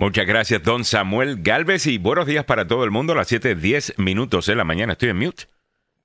Muchas 0.00 0.26
gracias, 0.26 0.62
don 0.62 0.84
Samuel 0.84 1.42
Galvez, 1.42 1.86
y 1.86 1.98
buenos 1.98 2.26
días 2.26 2.44
para 2.44 2.66
todo 2.68 2.84
el 2.84 2.90
mundo. 2.92 3.14
A 3.14 3.16
las 3.16 3.28
7:10 3.32 3.94
minutos 3.98 4.46
de 4.46 4.54
la 4.54 4.62
mañana. 4.64 4.92
Estoy 4.92 5.08
en 5.08 5.18
mute. 5.18 5.44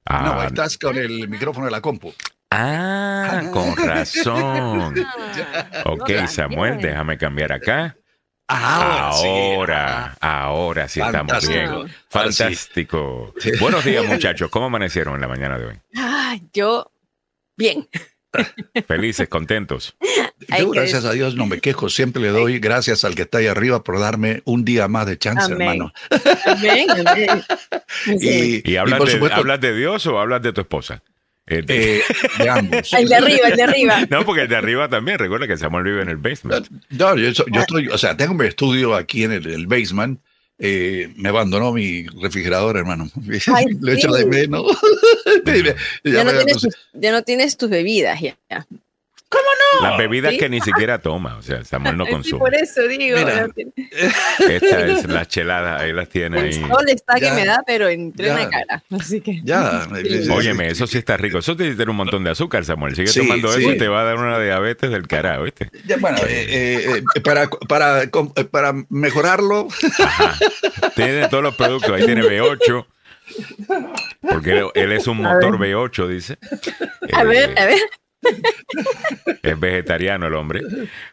no, 0.10 0.42
Ah, 0.42 0.46
estás 0.48 0.78
con 0.80 0.98
el 0.98 1.30
micrófono 1.30 1.66
de 1.66 1.72
la 1.72 1.80
compu. 1.80 2.12
ah, 2.50 3.44
con 3.52 3.76
razón. 3.88 4.96
Ok, 5.86 6.10
No, 6.10 6.28
Samuel, 6.28 6.82
déjame 6.82 7.18
cambiar 7.20 7.52
acá. 7.54 7.96
Ah, 8.48 9.12
sí. 9.14 9.28
Ahora, 9.28 10.18
ahora 10.20 10.88
sí 10.88 11.00
estamos 11.00 11.48
bien. 11.48 11.70
Sí. 11.88 11.94
Fantástico. 12.10 13.34
Buenos 13.60 13.86
días, 13.86 14.06
muchachos. 14.08 14.50
¿Cómo 14.50 14.66
amanecieron 14.66 15.14
en 15.16 15.22
la 15.22 15.28
mañana 15.28 15.58
de 15.60 15.66
hoy? 15.68 15.80
Ah, 15.96 16.36
yo, 16.52 16.92
bien. 17.56 17.88
Felices, 18.88 19.28
contentos. 19.28 19.96
Yo, 20.60 20.70
gracias 20.72 21.06
a 21.06 21.12
Dios, 21.14 21.36
no 21.36 21.46
me 21.46 21.60
quejo. 21.60 21.90
Siempre 21.90 22.22
le 22.22 22.30
doy 22.30 22.60
gracias 22.60 23.04
al 23.04 23.16
que 23.16 23.24
está 23.24 23.38
ahí 23.40 23.48
arriba 23.48 23.84
por 23.84 24.00
darme 24.00 24.42
un 24.46 24.66
día 24.66 24.88
más 24.88 25.06
de 25.06 25.18
chance, 25.18 25.46
Amén. 25.54 25.62
hermano. 25.62 25.94
Amén, 26.46 26.88
amén. 27.08 27.44
Sí. 28.20 28.62
¿Y 28.66 28.76
hablas, 28.76 28.98
por 28.98 29.08
de, 29.08 29.14
supuesto, 29.14 29.38
hablas 29.38 29.62
de 29.62 29.76
Dios 29.76 30.06
o 30.08 30.20
hablas 30.20 30.42
de 30.42 30.52
tu 30.52 30.62
esposa? 30.62 31.04
Eh, 31.46 31.62
de- 31.62 31.98
eh, 32.00 32.02
de 32.40 32.50
ambos. 32.50 32.92
El 32.94 33.08
de 33.08 33.16
arriba, 33.16 33.48
el 33.50 33.56
de 33.58 33.64
arriba. 33.64 34.02
no, 34.10 34.26
porque 34.26 34.42
el 34.44 34.48
de 34.48 34.56
arriba 34.56 34.90
también. 34.90 35.20
Recuerda 35.20 35.48
que 35.48 35.58
Samuel 35.58 35.84
vive 35.84 36.02
en 36.02 36.10
el 36.10 36.18
basement. 36.18 36.68
No, 36.90 37.16
yo, 37.18 37.30
yo 37.32 37.62
estoy, 37.62 37.88
o 37.88 37.98
sea, 37.98 38.18
tengo 38.18 38.34
mi 38.34 38.46
estudio 38.48 38.96
aquí 38.96 39.24
en 39.24 39.34
el, 39.34 39.48
el 39.48 39.68
basement. 39.68 40.20
Eh, 40.66 41.12
me 41.18 41.28
abandonó 41.28 41.74
mi 41.74 42.08
refrigerador, 42.08 42.78
hermano. 42.78 43.10
Ay, 43.54 43.66
Lo 43.82 43.92
echo 43.92 44.14
sí. 44.14 44.20
de 44.20 44.26
menos. 44.26 44.64
Ya 45.46 45.76
Ya 46.06 46.24
no, 46.24 46.32
tienes 46.32 46.68
ya 46.94 47.12
no 47.12 47.22
tienes 47.24 47.58
tus 47.58 47.70
bebidas 47.70 48.22
ya. 48.22 48.38
Las 49.82 49.98
bebidas 49.98 50.32
¿Sí? 50.34 50.38
que 50.38 50.50
ni 50.50 50.62
siquiera 50.62 51.00
toma. 51.00 51.38
O 51.38 51.42
sea, 51.42 51.64
Samuel 51.66 51.98
no 51.98 52.06
Sí, 52.06 52.12
consume. 52.12 52.40
por 52.40 52.54
eso 52.56 52.82
digo. 52.88 53.18
Mira. 53.18 53.48
no 53.48 53.54
Esta 54.48 54.86
es 54.86 55.06
las 55.08 55.28
cheladas, 55.28 55.82
ahí 55.82 55.92
las 55.94 56.10
tiene 56.10 56.40
El 56.40 56.46
ahí. 56.46 56.54
sol 56.54 56.86
está 56.88 57.16
que 57.16 57.22
Ya. 57.26 57.34
me 57.34 57.46
da, 57.46 57.64
pero 57.66 57.90
Ya. 57.92 58.34
la 58.36 58.50
cara. 58.50 58.84
Así 58.92 59.22
que. 59.22 59.42
Ya. 59.44 59.88
Sí. 60.04 60.30
Óyeme, 60.30 60.68
eso 60.68 60.86
sí 60.88 60.98
está 60.98 61.18
rico. 61.18 61.40
Eso 61.40 61.56
te 61.56 61.74
tiene 61.76 61.90
un 61.92 61.98
montón 61.98 62.24
de 62.24 62.30
azúcar, 62.32 62.64
Samuel. 62.66 62.96
Sigue 62.96 63.08
Sí, 63.08 63.20
tomando 63.22 63.52
sí. 63.52 63.62
eso 63.62 63.72
y 63.74 63.78
te 63.78 63.88
va 63.88 64.02
a 64.02 64.04
dar 64.04 64.18
una 64.18 64.40
diabetes 64.40 64.92
del 64.92 65.08
carajo, 65.08 65.44
¿viste? 65.44 65.70
Ya, 65.86 65.98
bueno, 65.98 66.18
eh, 66.28 66.46
eh, 66.50 67.04
eh, 67.16 67.22
para, 67.22 67.50
para, 67.68 68.04
para 68.52 68.74
mejorarlo, 68.90 69.68
Ajá. 70.00 70.36
Tiene 70.96 71.28
todos 71.30 71.44
los 71.44 71.56
productos. 71.56 71.92
Ahí 71.92 72.06
tiene 72.06 72.22
B8. 72.24 72.86
Porque 74.22 74.64
él, 74.76 74.92
es 74.92 75.08
un 75.08 75.18
motor 75.18 75.58
B8, 75.58 76.08
dice. 76.08 76.38
A 77.14 77.22
Eh, 77.22 77.26
ver, 77.26 77.58
a 77.58 77.66
ver. 77.66 77.80
Es 79.44 79.60
vegetariano 79.60 80.28
el 80.28 80.34
hombre. 80.36 80.62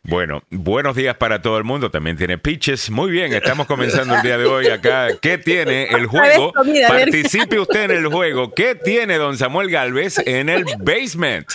Bueno, 0.03 0.43
buenos 0.51 0.95
días 0.95 1.17
para 1.17 1.43
todo 1.43 1.59
el 1.59 1.65
mundo. 1.65 1.91
También 1.91 2.17
tiene 2.17 2.39
pitches. 2.39 2.89
Muy 2.91 3.11
bien, 3.11 3.33
estamos 3.33 3.67
comenzando 3.67 4.15
el 4.15 4.23
día 4.23 4.39
de 4.39 4.47
hoy 4.47 4.69
acá. 4.69 5.09
¿Qué 5.21 5.37
tiene 5.39 5.89
el 5.91 6.07
juego? 6.07 6.53
Participe 6.89 7.59
usted 7.59 7.91
en 7.91 7.91
el 7.91 8.07
juego. 8.07 8.55
¿Qué 8.55 8.77
tiene 8.77 9.17
don 9.19 9.37
Samuel 9.37 9.69
Galvez 9.71 10.19
en 10.19 10.49
el 10.49 10.65
basement? 10.79 11.47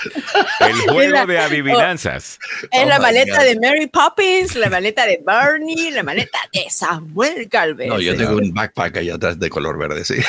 El 0.60 0.76
juego 0.92 1.26
de 1.26 1.40
adivinanzas. 1.40 2.40
Es 2.72 2.82
Oh 2.84 2.86
la 2.90 2.98
my 3.00 3.04
maleta 3.06 3.44
de 3.44 3.60
Mary 3.60 3.88
Poppins, 3.88 4.56
la 4.56 4.70
maleta 4.70 5.06
de 5.06 5.22
Barney, 5.24 5.92
la 5.92 6.04
maleta 6.04 6.40
de 6.54 6.66
Samuel 6.70 7.48
Galvez. 7.50 7.88
no, 7.88 8.00
yo 8.02 8.16
tengo 8.18 8.36
un 8.36 8.54
backpack 8.54 8.98
allá 8.98 9.16
atrás 9.16 9.40
de 9.40 9.50
color 9.50 9.78
verde, 9.78 10.04
sí. 10.04 10.16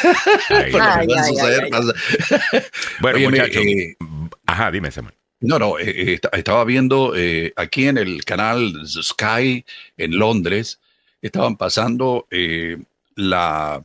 Bueno, 3.01 3.19
muchachos. 3.19 3.63
eh, 3.67 3.97
Ajá, 4.47 4.71
dime, 4.71 4.91
Samuel. 4.91 5.16
No, 5.41 5.59
no, 5.59 5.79
eh, 5.79 5.85
eh, 5.91 6.13
esta- 6.15 6.29
estaba 6.31 6.65
viendo 6.65 7.15
eh, 7.17 7.53
aquí 7.57 7.87
en 7.87 7.99
el 7.99 8.25
canal 8.25 8.73
Sky 8.87 9.65
en 9.97 10.19
Londres, 10.19 10.81
estaban 11.21 11.57
pasando 11.57 12.27
eh, 12.31 12.79
la, 13.17 13.83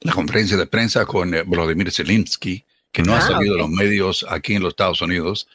la 0.00 0.12
conferencia 0.12 0.56
de 0.56 0.66
prensa 0.66 1.04
con 1.06 1.34
eh, 1.34 1.42
Vladimir 1.42 1.92
Zelensky, 1.92 2.64
que 2.90 3.02
no 3.02 3.14
ha 3.14 3.18
Ah, 3.18 3.22
salido 3.22 3.54
en 3.54 3.60
los 3.60 3.70
medios 3.70 4.24
aquí 4.28 4.54
en 4.54 4.62
los 4.62 4.70
Estados 4.72 5.02
Unidos. 5.02 5.48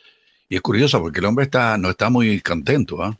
Y 0.50 0.56
es 0.56 0.62
curioso 0.62 1.00
porque 1.02 1.20
el 1.20 1.26
hombre 1.26 1.46
está, 1.46 1.78
no 1.78 1.90
está 1.90 2.10
muy 2.10 2.40
contento. 2.42 3.02
¿ah? 3.02 3.18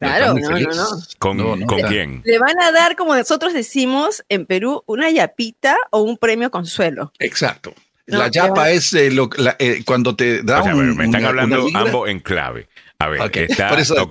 Claro, 0.00 0.32
muy 0.34 0.42
no, 0.42 0.50
no, 0.58 0.74
no. 0.74 0.86
¿Con, 1.20 1.36
No, 1.36 1.54
no 1.56 1.66
¿con 1.66 1.78
está. 1.78 1.88
quién? 1.90 2.22
Le 2.24 2.38
van 2.38 2.60
a 2.60 2.72
dar, 2.72 2.96
como 2.96 3.14
nosotros 3.14 3.52
decimos 3.54 4.24
en 4.28 4.44
Perú, 4.46 4.82
una 4.86 5.10
yapita 5.10 5.76
o 5.90 6.00
un 6.02 6.18
premio 6.18 6.50
consuelo. 6.50 7.12
Exacto. 7.20 7.72
No, 8.06 8.18
la 8.18 8.28
yapa 8.28 8.70
es 8.70 8.92
eh, 8.92 9.10
lo- 9.10 9.30
la- 9.38 9.56
eh, 9.58 9.82
cuando 9.84 10.14
te 10.14 10.42
da 10.42 10.60
O 10.60 10.64
sea, 10.64 10.74
un- 10.74 10.96
me 10.96 11.04
están 11.04 11.22
una- 11.22 11.28
hablando 11.30 11.64
una 11.66 11.80
ambos 11.80 12.08
en 12.08 12.20
clave. 12.20 12.68
A 12.98 13.08
ver, 13.08 13.30
está, 13.34 13.78
eso 13.78 13.94
vamos, 13.96 14.08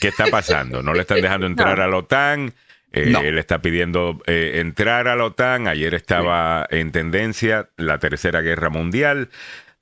¿qué 0.00 0.08
está 0.08 0.26
pasando? 0.30 0.82
No 0.82 0.94
le 0.94 1.00
están 1.02 1.20
dejando 1.20 1.46
entrar 1.46 1.78
No. 1.78 1.84
a 1.84 1.86
la 1.88 1.96
OTAN. 1.96 2.52
eh, 2.92 3.10
No. 3.10 3.20
Él 3.20 3.36
está 3.38 3.60
pidiendo 3.60 4.20
eh, 4.26 4.52
entrar 4.60 5.08
a 5.08 5.16
la 5.16 5.24
OTAN. 5.24 5.66
Ayer 5.68 5.92
estaba 5.94 6.66
en 6.70 6.92
tendencia 6.92 7.68
la 7.76 7.98
Tercera 7.98 8.40
Guerra 8.40 8.70
Mundial, 8.70 9.28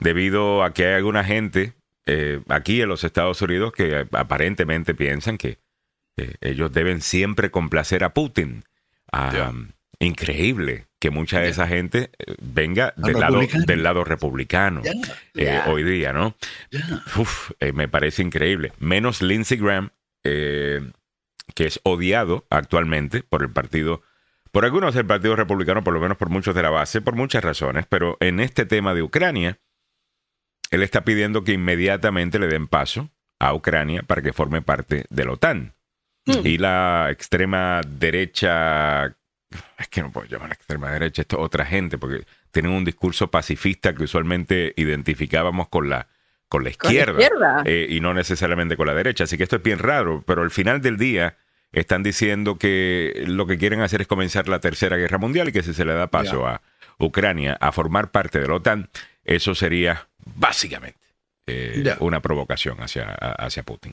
debido 0.00 0.64
a 0.64 0.72
que 0.72 0.87
hay 0.87 0.94
alguna 0.94 1.22
gente 1.25 1.75
eh, 2.06 2.41
aquí 2.48 2.82
en 2.82 2.88
los 2.88 3.04
Estados 3.04 3.41
Unidos 3.43 3.72
que 3.72 4.06
aparentemente 4.12 4.94
piensan 4.94 5.38
que 5.38 5.59
eh, 6.16 6.34
ellos 6.41 6.72
deben 6.72 7.00
siempre 7.00 7.50
complacer 7.50 8.03
a 8.04 8.12
Putin. 8.12 8.64
Ah. 9.12 9.53
Increíble 10.04 10.87
que 10.98 11.10
mucha 11.10 11.41
de 11.41 11.48
esa 11.48 11.66
gente 11.66 12.10
eh, 12.19 12.34
venga 12.41 12.94
¿Al 12.97 13.03
del 13.03 13.20
lado, 13.20 13.41
republicano? 13.41 13.65
del 13.66 13.82
lado 13.82 14.04
republicano 14.04 14.82
eh, 15.34 15.60
hoy 15.66 15.82
día, 15.82 16.12
¿no? 16.12 16.34
Uf, 17.16 17.50
eh, 17.60 17.72
me 17.72 17.88
parece 17.88 18.22
increíble. 18.22 18.72
Menos 18.78 19.20
Lindsey 19.20 19.59
Graham, 19.59 19.91
eh, 20.25 20.81
que 21.54 21.66
es 21.66 21.81
odiado 21.84 22.47
actualmente 22.50 23.22
por 23.22 23.43
el 23.43 23.50
partido, 23.50 24.03
por 24.50 24.64
algunos 24.64 24.94
del 24.94 25.04
Partido 25.04 25.37
Republicano, 25.37 25.82
por 25.82 25.94
lo 25.94 26.00
menos 26.00 26.16
por 26.16 26.31
muchos 26.31 26.54
de 26.54 26.62
la 26.62 26.70
base, 26.70 27.00
por 27.00 27.16
muchas 27.16 27.44
razones, 27.44 27.87
pero 27.88 28.16
en 28.20 28.41
este 28.41 28.64
tema 28.64 28.94
de 28.94 29.03
Ucrania, 29.03 29.59
él 30.70 30.82
está 30.82 31.04
pidiendo 31.04 31.44
que 31.44 31.53
inmediatamente 31.53 32.38
le 32.38 32.47
den 32.47 32.66
paso 32.66 33.10
a 33.38 33.53
Ucrania 33.53 34.03
para 34.03 34.22
que 34.22 34.32
forme 34.32 34.62
parte 34.62 35.04
de 35.10 35.25
la 35.25 35.32
OTAN. 35.32 35.75
Hmm. 36.26 36.47
Y 36.47 36.59
la 36.59 37.09
extrema 37.10 37.81
derecha, 37.87 39.14
es 39.78 39.88
que 39.88 40.03
no 40.03 40.10
puedo 40.10 40.26
llamar 40.26 40.50
a 40.50 40.54
extrema 40.54 40.91
derecha, 40.91 41.22
esto 41.22 41.37
es 41.37 41.42
otra 41.42 41.65
gente, 41.65 41.98
porque 41.98 42.25
tienen 42.50 42.72
un 42.72 42.84
discurso 42.84 43.31
pacifista 43.31 43.94
que 43.94 44.04
usualmente 44.04 44.72
identificábamos 44.76 45.69
con 45.69 45.88
la, 45.88 46.09
con 46.48 46.65
la 46.65 46.72
Con 46.72 46.94
la 46.94 47.00
izquierda, 47.00 47.62
eh, 47.64 47.87
y 47.88 48.00
no 48.00 48.14
necesariamente 48.14 48.76
con 48.76 48.87
la 48.87 48.94
derecha. 48.94 49.25
Así 49.25 49.37
que 49.37 49.44
esto 49.44 49.56
es 49.56 49.62
bien 49.62 49.78
raro, 49.78 50.22
pero 50.26 50.43
al 50.43 50.50
final 50.50 50.81
del 50.81 50.97
día 50.97 51.37
están 51.72 52.03
diciendo 52.03 52.56
que 52.56 53.25
lo 53.26 53.47
que 53.47 53.59
quieren 53.59 53.81
hacer 53.81 54.00
es 54.00 54.06
comenzar 54.06 54.48
la 54.48 54.60
Tercera 54.60 54.97
Guerra 54.97 55.19
Mundial 55.19 55.48
y 55.48 55.53
que 55.53 55.62
si 55.62 55.75
se 55.75 55.84
le 55.84 55.94
da 55.94 56.06
paso 56.06 56.47
a 56.47 56.62
Ucrania 56.98 57.56
a 57.60 57.72
formar 57.72 58.10
parte 58.10 58.41
de 58.41 58.47
la 58.47 58.54
OTAN, 58.54 58.88
eso 59.25 59.54
sería 59.54 60.09
básicamente 60.19 61.00
eh, 61.47 61.97
una 62.00 62.20
provocación 62.20 62.81
hacia, 62.81 63.10
hacia 63.12 63.64
Putin. 63.64 63.93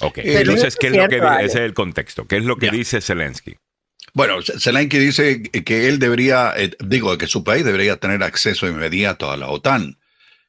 Ok, 0.00 0.20
Pero 0.22 0.38
entonces, 0.38 0.76
¿qué 0.76 0.88
es 0.88 0.96
lo 0.96 1.08
que 1.08 1.16
ese 1.16 1.44
es 1.44 1.54
el 1.56 1.74
contexto? 1.74 2.26
¿Qué 2.26 2.36
es 2.36 2.44
lo 2.44 2.56
que 2.56 2.70
dice 2.70 3.00
Zelensky? 3.00 3.56
Bueno, 4.14 4.36
Zelensky 4.42 4.98
dice 4.98 5.42
que 5.42 5.88
él 5.88 5.98
debería, 5.98 6.52
eh, 6.56 6.70
digo, 6.80 7.16
que 7.18 7.26
su 7.26 7.44
país 7.44 7.64
debería 7.64 7.96
tener 7.96 8.22
acceso 8.22 8.66
inmediato 8.66 9.30
a 9.30 9.36
la 9.36 9.48
OTAN, 9.48 9.98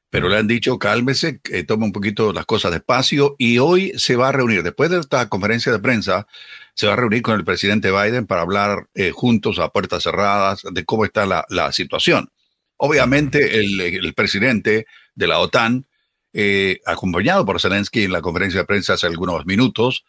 pero 0.10 0.30
le 0.30 0.38
han 0.38 0.48
dicho 0.48 0.80
cálmese, 0.80 1.40
que 1.42 1.64
tome 1.64 1.86
un 1.86 1.92
poquito 1.92 2.34
las 2.34 2.46
cosas 2.46 2.72
despacio 2.72 3.36
y 3.38 3.60
hoy 3.60 3.94
se 3.98 4.16
va 4.16 4.30
a 4.30 4.32
reunir, 4.32 4.64
después 4.64 4.90
de 4.90 5.00
esta 5.00 5.30
conferencia 5.30 5.72
de 5.72 5.80
prensa, 5.80 6.28
se 6.74 6.88
va 6.88 6.94
a 6.94 6.96
reunir 6.96 7.22
con 7.22 7.36
el 7.36 7.44
presidente 7.44 7.92
Biden 7.92 8.26
para 8.26 8.42
hablar 8.42 8.88
eh, 8.96 9.12
juntos 9.12 9.60
a 9.60 9.70
puertas 9.70 10.04
cerradas 10.04 10.62
de 10.72 10.86
cómo 10.86 11.06
está 11.06 11.26
la, 11.26 11.46
la 11.50 11.72
situación. 11.72 12.32
Obviamente 12.78 13.60
el, 13.60 13.80
el 13.82 14.14
presidente 14.14 14.88
de 15.14 15.28
la 15.28 15.40
OTAN, 15.40 15.86
eh, 16.32 16.80
acompañado 16.86 17.46
por 17.46 17.60
Zelensky 17.60 18.04
en 18.04 18.14
la 18.14 18.22
conferencia 18.22 18.62
de 18.62 18.66
prensa 18.66 18.94
hace 18.94 19.08
algunos 19.08 19.46
minutos, 19.46 20.06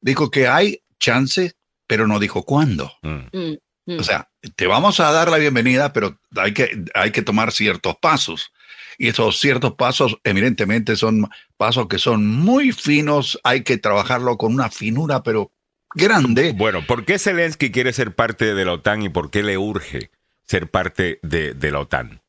dijo 0.00 0.30
que 0.30 0.48
hay 0.48 0.82
chance, 0.98 1.52
pero 1.90 2.06
no 2.06 2.20
dijo 2.20 2.44
cuándo. 2.44 2.92
Mm. 3.02 3.36
Mm, 3.36 3.56
mm. 3.86 3.98
O 3.98 4.04
sea, 4.04 4.30
te 4.54 4.68
vamos 4.68 5.00
a 5.00 5.10
dar 5.10 5.28
la 5.28 5.38
bienvenida, 5.38 5.92
pero 5.92 6.20
hay 6.36 6.54
que, 6.54 6.84
hay 6.94 7.10
que 7.10 7.22
tomar 7.22 7.50
ciertos 7.50 7.96
pasos. 8.00 8.52
Y 8.96 9.08
esos 9.08 9.40
ciertos 9.40 9.74
pasos, 9.74 10.16
evidentemente, 10.22 10.94
son 10.94 11.28
pasos 11.56 11.88
que 11.88 11.98
son 11.98 12.28
muy 12.28 12.70
finos. 12.70 13.40
Hay 13.42 13.64
que 13.64 13.76
trabajarlo 13.76 14.38
con 14.38 14.54
una 14.54 14.70
finura, 14.70 15.24
pero 15.24 15.50
grande. 15.92 16.52
Bueno, 16.52 16.86
¿por 16.86 17.04
qué 17.04 17.18
Zelensky 17.18 17.72
quiere 17.72 17.92
ser 17.92 18.14
parte 18.14 18.54
de 18.54 18.64
la 18.64 18.74
OTAN 18.74 19.02
y 19.02 19.08
por 19.08 19.32
qué 19.32 19.42
le 19.42 19.58
urge 19.58 20.12
ser 20.44 20.70
parte 20.70 21.18
de, 21.24 21.54
de 21.54 21.72
la 21.72 21.80
OTAN? 21.80 22.22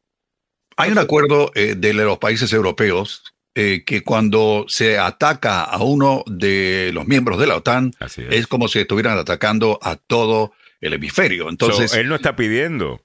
Hay 0.76 0.92
un 0.92 0.98
acuerdo 0.98 1.52
eh, 1.54 1.76
de 1.78 1.94
los 1.94 2.18
países 2.18 2.52
europeos 2.52 3.36
eh, 3.56 3.84
que 3.86 4.04
cuando 4.04 4.66
se 4.68 4.98
ataca 4.98 5.64
a 5.64 5.84
uno 5.84 6.24
de 6.28 6.92
los 6.94 7.06
miembros 7.08 7.40
de 7.40 7.48
la 7.48 7.58
OTAN, 7.58 7.94
es. 8.00 8.18
es 8.18 8.48
como 8.48 8.68
si 8.68 8.80
estuvieran 8.80 9.18
atacando 9.18 9.78
a 9.82 9.96
todo 9.98 10.54
el 10.80 10.94
hemisferio. 10.94 11.50
Entonces, 11.50 11.92
So, 11.92 11.98
él 12.00 12.08
no 12.08 12.16
está 12.16 12.36
pidiendo 12.36 13.02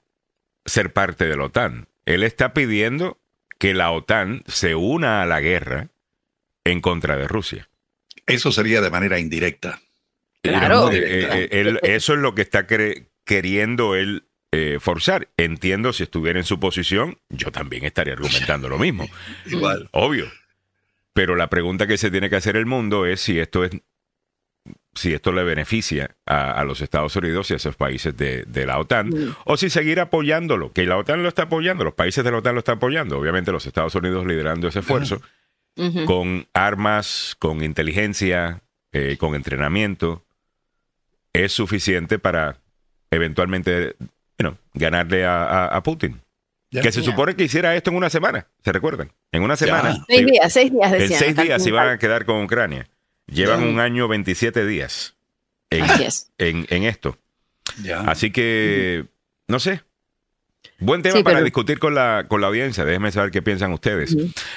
ser 0.65 0.93
parte 0.93 1.25
de 1.25 1.35
la 1.37 1.45
OTAN. 1.45 1.87
Él 2.05 2.23
está 2.23 2.53
pidiendo 2.53 3.19
que 3.59 3.73
la 3.73 3.91
OTAN 3.91 4.43
se 4.47 4.75
una 4.75 5.21
a 5.21 5.25
la 5.25 5.41
guerra 5.41 5.89
en 6.63 6.79
contra 6.81 7.17
de 7.17 7.27
Rusia. 7.27 7.69
eso 8.25 8.51
sería 8.51 8.81
de 8.81 8.89
manera 8.89 9.19
indirecta. 9.19 9.79
Claro. 10.41 10.91
Eh, 10.91 10.99
eh, 11.03 11.47
él- 11.51 11.79
eso 11.83 12.13
es 12.13 12.19
lo 12.19 12.35
que 12.35 12.41
está 12.41 12.67
queriendo 13.25 13.95
él 13.95 14.26
eh, 14.51 14.77
forzar. 14.79 15.27
Entiendo 15.37 15.93
si 15.93 16.03
estuviera 16.03 16.39
en 16.39 16.45
su 16.45 16.59
posición, 16.59 17.17
yo 17.29 17.51
también 17.51 17.85
estaría 17.85 18.13
argumentando 18.13 18.69
lo 18.69 18.77
mismo. 18.79 19.07
Igual. 19.45 19.89
Obvio. 19.91 20.25
Pero 21.13 21.35
la 21.35 21.49
pregunta 21.49 21.87
que 21.87 21.97
se 21.97 22.11
tiene 22.11 22.29
que 22.29 22.35
hacer 22.35 22.55
el 22.57 22.65
mundo 22.65 23.05
es 23.05 23.21
si 23.21 23.39
esto 23.39 23.63
es 23.63 23.71
si 24.93 25.13
esto 25.13 25.31
le 25.31 25.43
beneficia 25.43 26.17
a, 26.25 26.51
a 26.51 26.63
los 26.65 26.81
Estados 26.81 27.15
Unidos 27.15 27.49
y 27.49 27.53
a 27.53 27.57
esos 27.57 27.75
países 27.75 28.17
de, 28.17 28.43
de 28.47 28.65
la 28.65 28.79
OTAN, 28.79 29.09
Mm. 29.09 29.35
o 29.45 29.55
si 29.55 29.69
seguir 29.69 29.99
apoyándolo, 29.99 30.73
que 30.73 30.85
la 30.85 30.97
OTAN 30.97 31.21
lo 31.21 31.29
está 31.29 31.43
apoyando, 31.43 31.83
los 31.83 31.93
países 31.93 32.23
de 32.23 32.31
la 32.31 32.39
OTAN 32.39 32.55
lo 32.55 32.59
están 32.59 32.77
apoyando, 32.77 33.17
obviamente 33.17 33.51
los 33.51 33.65
Estados 33.67 33.93
Unidos 33.95 34.25
liderando 34.25 34.67
ese 34.67 34.79
esfuerzo, 34.79 35.21
con 36.05 36.47
armas, 36.53 37.35
con 37.37 37.63
inteligencia, 37.63 38.63
eh, 38.91 39.15
con 39.19 39.35
entrenamiento, 39.35 40.25
es 41.31 41.51
suficiente 41.53 42.17
para 42.17 42.57
eventualmente 43.11 43.95
you 44.39 44.43
know, 44.47 44.57
ganarle 44.73 45.25
a, 45.25 45.43
a- 45.43 45.67
a 45.77 45.83
Putin. 45.83 46.21
Ya. 46.69 46.81
Que 46.81 46.91
se 46.91 47.01
supone 47.01 47.35
que 47.35 47.45
hiciera 47.45 47.75
esto 47.75 47.91
en 47.91 47.95
una 47.95 48.09
semana, 48.09 48.47
¿se 48.63 48.71
recuerdan? 48.73 49.11
En 49.31 49.41
una 49.43 49.55
semana. 49.55 50.03
Seis 50.07 50.25
días, 50.25 50.51
seis 50.53 50.71
días 50.71 50.91
En 50.91 50.99
decían. 50.99 51.19
seis 51.19 51.31
acá 51.33 51.43
días 51.43 51.59
en 51.59 51.63
se 51.63 51.69
iban 51.69 51.89
a 51.89 51.97
quedar 51.97 52.25
con 52.25 52.43
Ucrania. 52.43 52.87
Llevan 53.27 53.61
Ya. 53.61 53.67
un 53.67 53.79
año 53.79 54.07
27 54.09 54.65
días 54.65 55.15
en, 55.69 55.83
Así 55.83 56.03
es. 56.03 56.31
en- 56.37 56.65
en 56.69 56.83
esto. 56.83 57.17
Ya. 57.83 58.01
Así 58.01 58.31
que, 58.31 59.05
no 59.47 59.59
sé. 59.59 59.81
Buen 60.79 61.01
tema 61.01 61.15
Sí, 61.17 61.23
para 61.23 61.37
pero- 61.37 61.45
discutir 61.45 61.79
con 61.79 61.95
la, 61.95 62.25
con 62.27 62.41
la 62.41 62.47
audiencia. 62.47 62.83
Déjenme 62.85 63.11
saber 63.13 63.31
qué 63.31 63.41
piensan 63.41 63.71
ustedes. 63.71 64.15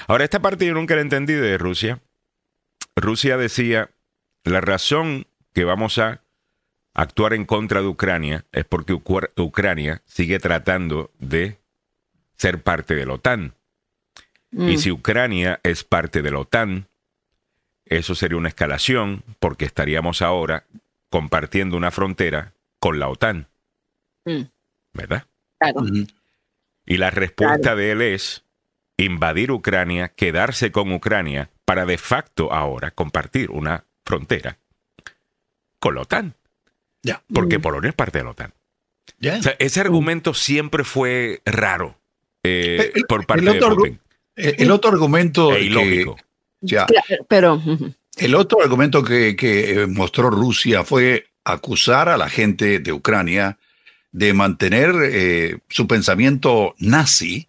Ahora, 0.09 0.25
esta 0.25 0.41
parte 0.41 0.67
yo 0.67 0.75
nunca 0.75 0.97
la 0.97 1.03
entendí 1.03 1.33
de 1.35 1.59
Rusia. 1.59 2.01
Rusia 2.97 3.37
decía, 3.37 3.91
la 4.45 4.61
razón 4.61 5.27
que 5.55 5.65
vamos 5.65 5.99
a 5.99 6.21
actuar 6.95 7.35
en 7.35 7.45
contra 7.45 7.81
de 7.81 7.87
Ucrania 7.89 8.45
es 8.53 8.65
porque 8.65 8.93
Ucr- 8.95 9.31
Ucrania 9.37 10.03
sigue 10.07 10.39
tratando 10.39 11.11
de 11.19 11.59
ser 12.37 12.63
parte 12.63 12.95
de 12.95 13.07
la 13.07 13.15
OTAN. 13.15 13.55
Mm. 14.51 14.69
Y 14.69 14.79
si 14.79 14.91
Ucrania 14.91 15.61
es 15.63 15.85
parte 15.85 16.23
de 16.23 16.31
la 16.31 16.39
OTAN, 16.41 16.89
eso 17.85 18.15
sería 18.15 18.39
una 18.39 18.49
escalación 18.49 19.23
porque 19.39 19.65
estaríamos 19.65 20.23
ahora 20.23 20.65
compartiendo 21.11 21.77
una 21.77 21.91
frontera 21.91 22.53
con 22.79 22.99
la 22.99 23.09
OTAN, 23.09 23.49
Mm. 24.25 24.43
¿verdad? 24.93 25.25
Claro. 25.59 25.83
Y 26.87 26.97
la 26.99 27.11
respuesta 27.11 27.75
de 27.75 27.93
él 27.93 28.03
es 28.03 28.45
invadir 28.97 29.51
Ucrania, 29.51 30.09
quedarse 30.09 30.73
con 30.73 30.93
Ucrania 30.93 31.51
para 31.65 31.87
de 31.87 31.97
facto 31.99 32.53
ahora 32.53 32.91
compartir 32.91 33.51
una 33.51 33.85
frontera 34.05 34.59
con 35.79 35.95
la 35.95 36.03
OTAN, 36.03 36.35
Ya. 37.03 37.23
porque 37.33 37.59
Mm. 37.59 37.63
Polonia 37.63 37.89
es 37.91 37.95
parte 37.95 38.19
de 38.19 38.25
la 38.25 38.31
OTAN. 38.31 38.53
Ya. 39.19 39.39
O 39.39 39.43
sea, 39.43 39.57
ese 39.59 39.81
argumento 39.81 40.35
siempre 40.35 40.85
fue 40.85 41.41
raro 41.45 41.97
eh, 42.43 42.93
El- 42.95 43.05
por 43.05 43.27
parte 43.27 43.45
el 43.47 43.53
de 43.53 43.59
otro 43.65 43.77
Putin. 43.77 44.01
Eh, 44.37 44.55
El 44.59 44.71
otro 44.71 44.91
argumento 44.91 45.55
E 45.55 45.69
que, 45.69 46.15
ya, 46.63 46.87
Claro, 46.87 47.27
pero 47.29 47.61
el 48.17 48.35
otro 48.35 48.63
argumento 48.63 49.03
que, 49.03 49.37
que, 49.37 49.83
eh, 49.83 49.87
mostró 49.87 50.31
Rusia 50.31 50.85
fue 50.85 51.27
acusar 51.45 52.09
a 52.09 52.17
la 52.17 52.29
gente 52.31 52.79
de 52.79 52.93
Ucrania 52.93 53.59
de 54.13 54.33
mantener 54.35 54.93
eh, 55.05 55.59
su 55.69 55.87
pensamiento 55.87 56.75
nazi 56.79 57.47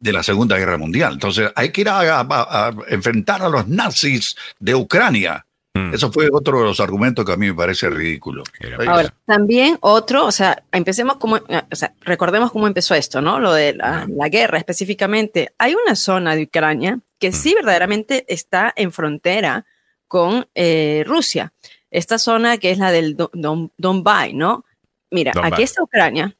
de 0.00 0.12
la 0.12 0.22
Segunda 0.22 0.58
Guerra 0.58 0.76
Mundial. 0.78 1.14
Entonces 1.14 1.50
hay 1.54 1.70
que 1.70 1.82
ir 1.82 1.88
a, 1.88 2.20
a- 2.20 2.26
a 2.68 2.74
enfrentar 2.88 3.42
a 3.42 3.48
los 3.48 3.66
nazis 3.68 4.36
de 4.58 4.74
Ucrania. 4.74 5.46
Mm. 5.76 5.92
Eso 5.92 6.12
fue 6.12 6.28
otro 6.32 6.60
de 6.60 6.64
los 6.66 6.78
argumentos 6.78 7.24
que 7.24 7.32
a 7.32 7.36
mí 7.36 7.48
me 7.48 7.54
parece 7.54 7.90
ridículo. 7.90 8.44
Ahora, 8.86 9.12
también 9.26 9.76
otro, 9.80 10.24
o 10.24 10.30
sea, 10.30 10.62
empecemos 10.70 11.16
como, 11.16 11.34
o 11.36 11.74
sea, 11.76 11.92
recordemos 12.02 12.52
cómo 12.52 12.68
empezó 12.68 12.94
esto, 12.94 13.20
¿no? 13.20 13.40
Lo 13.40 13.52
de 13.52 13.74
la, 13.74 14.06
la 14.08 14.28
guerra 14.28 14.58
específicamente. 14.58 15.52
Hay 15.58 15.74
una 15.74 15.96
zona 15.96 16.36
de 16.36 16.44
Ucrania 16.44 17.00
que 17.18 17.32
sí 17.32 17.54
verdaderamente 17.54 18.24
está 18.32 18.72
en 18.76 18.92
frontera 18.92 19.66
con 20.06 20.46
eh, 20.54 21.02
Rusia. 21.06 21.52
Esta 21.90 22.18
zona 22.18 22.58
que 22.58 22.70
es 22.70 22.78
la 22.78 22.92
del 22.92 23.16
Don- 23.16 23.30
Don- 23.32 23.72
Donbay, 23.76 24.32
¿no? 24.32 24.64
Mira, 25.10 25.32
Donbay. 25.34 25.52
aquí 25.54 25.62
está 25.64 25.82
Ucrania. 25.82 26.36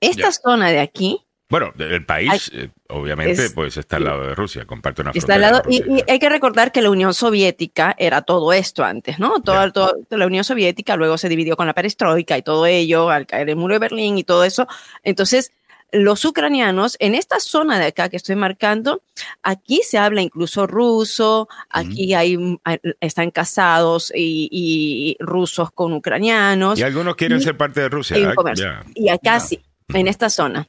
Esta 0.00 0.30
zona 0.30 0.70
de 0.70 0.78
aquí 0.78 1.25
Bueno, 1.48 1.72
el 1.78 2.04
país, 2.04 2.50
eh, 2.52 2.70
obviamente, 2.88 3.44
Es- 3.44 3.52
pues 3.52 3.76
está 3.76 3.98
al 3.98 4.04
lado 4.04 4.26
de 4.26 4.34
Rusia, 4.34 4.64
comparte 4.66 5.02
una 5.02 5.12
Está 5.14 5.34
al 5.34 5.40
lado, 5.42 5.62
y, 5.68 5.76
y 5.76 6.02
hay 6.08 6.18
que 6.18 6.28
recordar 6.28 6.72
que 6.72 6.82
la 6.82 6.90
Unión 6.90 7.14
Soviética 7.14 7.94
era 7.98 8.22
todo 8.22 8.52
esto 8.52 8.82
antes, 8.84 9.20
¿no? 9.20 9.40
Toda- 9.42 9.70
la 10.10 10.26
Unión 10.26 10.42
Soviética 10.42 10.96
luego 10.96 11.16
se 11.18 11.28
dividió 11.28 11.56
con 11.56 11.68
la 11.68 11.72
perestroika 11.74 12.36
y 12.36 12.42
todo 12.42 12.66
ello, 12.66 13.10
al 13.10 13.26
caer 13.26 13.48
el 13.48 13.56
muro 13.56 13.74
de 13.74 13.78
Berlín 13.78 14.18
y 14.18 14.24
todo 14.24 14.42
eso. 14.42 14.66
Entonces, 15.04 15.52
los 15.92 16.24
ucranianos 16.24 16.96
en 16.98 17.14
esta 17.14 17.38
zona 17.38 17.78
de 17.78 17.86
acá 17.86 18.08
que 18.08 18.16
estoy 18.16 18.34
marcando, 18.34 19.02
aquí 19.44 19.82
se 19.84 19.98
habla 19.98 20.22
incluso 20.22 20.66
ruso, 20.66 21.48
aquí 21.70 22.12
mm, 22.36 22.56
hay- 22.64 22.80
están 23.00 23.30
casados 23.30 24.12
y, 24.12 24.48
y 24.50 25.16
rusos 25.20 25.70
con 25.70 25.92
ucranianos 25.92 26.76
Y 26.76 26.82
algunos 26.82 27.14
quieren 27.14 27.38
y- 27.38 27.42
ser 27.42 27.56
parte 27.56 27.82
de 27.82 27.88
Rusia. 27.88 28.16
Ah, 28.30 28.34
comercio. 28.34 28.66
ya. 28.66 28.84
y 28.96 29.08
acá 29.10 29.38
sí, 29.38 29.60
en 29.94 30.08
esta 30.08 30.28
zona. 30.28 30.66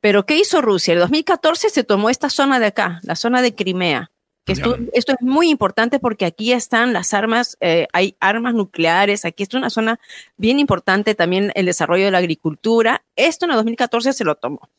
Pero 0.00 0.24
¿qué 0.26 0.36
hizo 0.36 0.60
Rusia? 0.62 0.94
En 0.94 1.00
2014 1.00 1.70
se 1.70 1.84
tomó 1.84 2.10
esta 2.10 2.30
zona 2.30 2.58
de 2.58 2.66
acá, 2.66 3.00
la 3.02 3.16
zona 3.16 3.42
de 3.42 3.54
Crimea. 3.54 4.10
Que 4.46 4.52
esto, 4.52 4.76
Ya. 4.76 4.84
esto 4.94 5.12
es 5.12 5.18
muy 5.20 5.50
importante 5.50 5.98
porque 5.98 6.24
aquí 6.24 6.52
están 6.52 6.94
las 6.94 7.12
armas, 7.12 7.58
eh, 7.60 7.86
hay 7.92 8.16
armas 8.20 8.54
nucleares, 8.54 9.26
aquí 9.26 9.42
es 9.42 9.52
una 9.52 9.68
zona 9.68 10.00
bien 10.38 10.58
importante 10.58 11.14
también 11.14 11.52
el 11.54 11.66
desarrollo 11.66 12.06
de 12.06 12.10
la 12.10 12.18
agricultura. 12.18 13.04
Esto 13.16 13.44
en 13.44 13.50
el 13.50 13.56
2014 13.58 14.14
se 14.14 14.24
lo 14.24 14.36
tomó. 14.36 14.70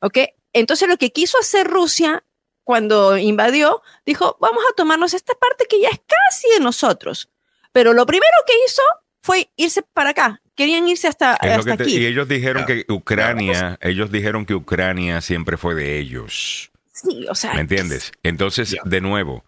¿Ok? 0.00 0.18
Entonces 0.52 0.88
lo 0.88 0.96
que 0.96 1.10
quiso 1.10 1.36
hacer 1.38 1.66
Rusia 1.66 2.22
cuando 2.62 3.16
invadió, 3.18 3.82
dijo, 4.06 4.36
vamos 4.40 4.62
a 4.70 4.74
tomarnos 4.76 5.14
esta 5.14 5.34
parte 5.34 5.64
que 5.68 5.80
ya 5.80 5.88
es 5.88 6.00
casi 6.06 6.48
de 6.54 6.60
nosotros. 6.60 7.28
Pero 7.72 7.92
lo 7.94 8.06
primero 8.06 8.32
que 8.46 8.52
hizo 8.66 8.82
fue 9.20 9.50
irse 9.56 9.82
para 9.82 10.10
acá. 10.10 10.40
Querían 10.58 10.86
irse 10.88 11.08
hasta, 11.08 11.32
hasta 11.34 11.70
que 11.72 11.76
te- 11.78 11.82
aquí. 11.84 11.96
y 11.98 12.04
ellos 12.06 12.28
dijeron 12.28 12.64
Claro. 12.64 12.82
que 12.86 12.92
Ucrania, 12.92 13.78
ellos 13.80 14.10
dijeron 14.12 14.44
que 14.44 14.54
Ucrania 14.54 15.20
siempre 15.22 15.56
fue 15.56 15.74
de 15.74 15.98
ellos. 15.98 16.70
Sí, 16.92 17.24
o 17.30 17.34
sea, 17.34 17.54
¿Me 17.54 17.60
entiendes? 17.62 18.12
Entonces, 18.22 18.76
de 18.84 19.00
nuevo, 19.00 19.44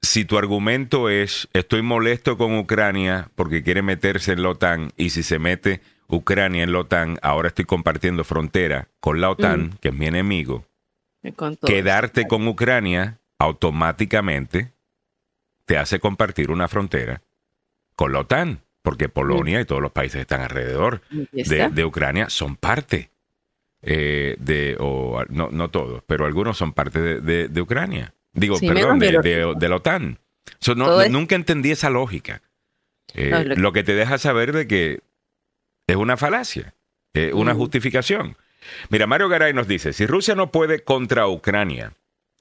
si 0.00 0.24
tu 0.24 0.38
argumento 0.38 1.08
es 1.10 1.48
estoy 1.52 1.82
molesto 1.82 2.38
con 2.38 2.56
Ucrania 2.56 3.28
porque 3.34 3.62
quiere 3.64 3.82
meterse 3.82 4.32
en 4.32 4.42
la 4.42 4.50
OTAN 4.50 4.92
y 4.96 5.10
si 5.10 5.22
se 5.24 5.38
mete 5.40 5.80
Ucrania 6.08 6.62
en 6.62 6.72
la 6.72 6.78
OTAN, 6.78 7.18
ahora 7.22 7.48
estoy 7.48 7.64
compartiendo 7.64 8.22
frontera 8.22 8.88
con 9.00 9.20
la 9.20 9.30
OTAN, 9.30 9.76
que 9.80 9.88
es 9.88 9.94
mi 9.94 10.06
enemigo, 10.06 10.64
con 11.34 11.56
todo 11.56 11.66
quedarte 11.68 12.20
eso. 12.20 12.28
con 12.28 12.46
Ucrania 12.46 13.18
automáticamente 13.40 14.72
te 15.64 15.76
hace 15.78 15.98
compartir 15.98 16.52
una 16.52 16.68
frontera 16.68 17.20
con 17.96 18.12
la 18.12 18.20
OTAN, 18.20 18.60
porque 18.86 19.08
Polonia 19.08 19.60
y 19.60 19.64
todos 19.64 19.82
los 19.82 19.90
países 19.90 20.14
que 20.18 20.22
están 20.22 20.42
alrededor 20.42 21.02
de, 21.32 21.84
Ucrania 21.84 22.30
son 22.30 22.54
parte 22.54 23.10
eh, 23.82 24.36
de, 24.38 24.76
o 24.78 25.24
no, 25.28 25.48
no 25.50 25.70
todos, 25.70 26.04
pero 26.06 26.24
algunos 26.24 26.56
son 26.56 26.72
parte 26.72 27.00
de, 27.00 27.20
de- 27.20 27.48
de 27.48 27.60
Ucrania. 27.60 28.14
Digo, 28.32 28.56
Sí, 28.58 28.68
perdón, 28.68 29.00
de, 29.00 29.68
la 29.68 29.74
OTAN. 29.76 30.18
So, 30.60 30.76
no- 30.76 31.00
es- 31.02 31.10
Nunca 31.10 31.34
entendí 31.34 31.72
esa 31.72 31.90
lógica. 31.90 32.42
Eh, 33.14 33.30
No, 33.30 33.42
lo 33.42 33.54
que- 33.56 33.60
lo 33.60 33.72
que 33.72 33.82
te 33.82 33.94
deja 33.96 34.18
saber 34.18 34.52
de 34.52 34.68
que 34.68 35.00
es 35.88 35.96
una 35.96 36.16
falacia, 36.16 36.72
eh, 37.14 37.32
una 37.34 37.54
Mm. 37.54 37.56
justificación. 37.56 38.36
Mira, 38.88 39.08
Mario 39.08 39.28
Garay 39.28 39.52
nos 39.52 39.66
dice, 39.66 39.92
si 39.92 40.06
Rusia 40.06 40.36
no 40.36 40.52
puede 40.52 40.84
contra 40.84 41.26
Ucrania, 41.26 41.92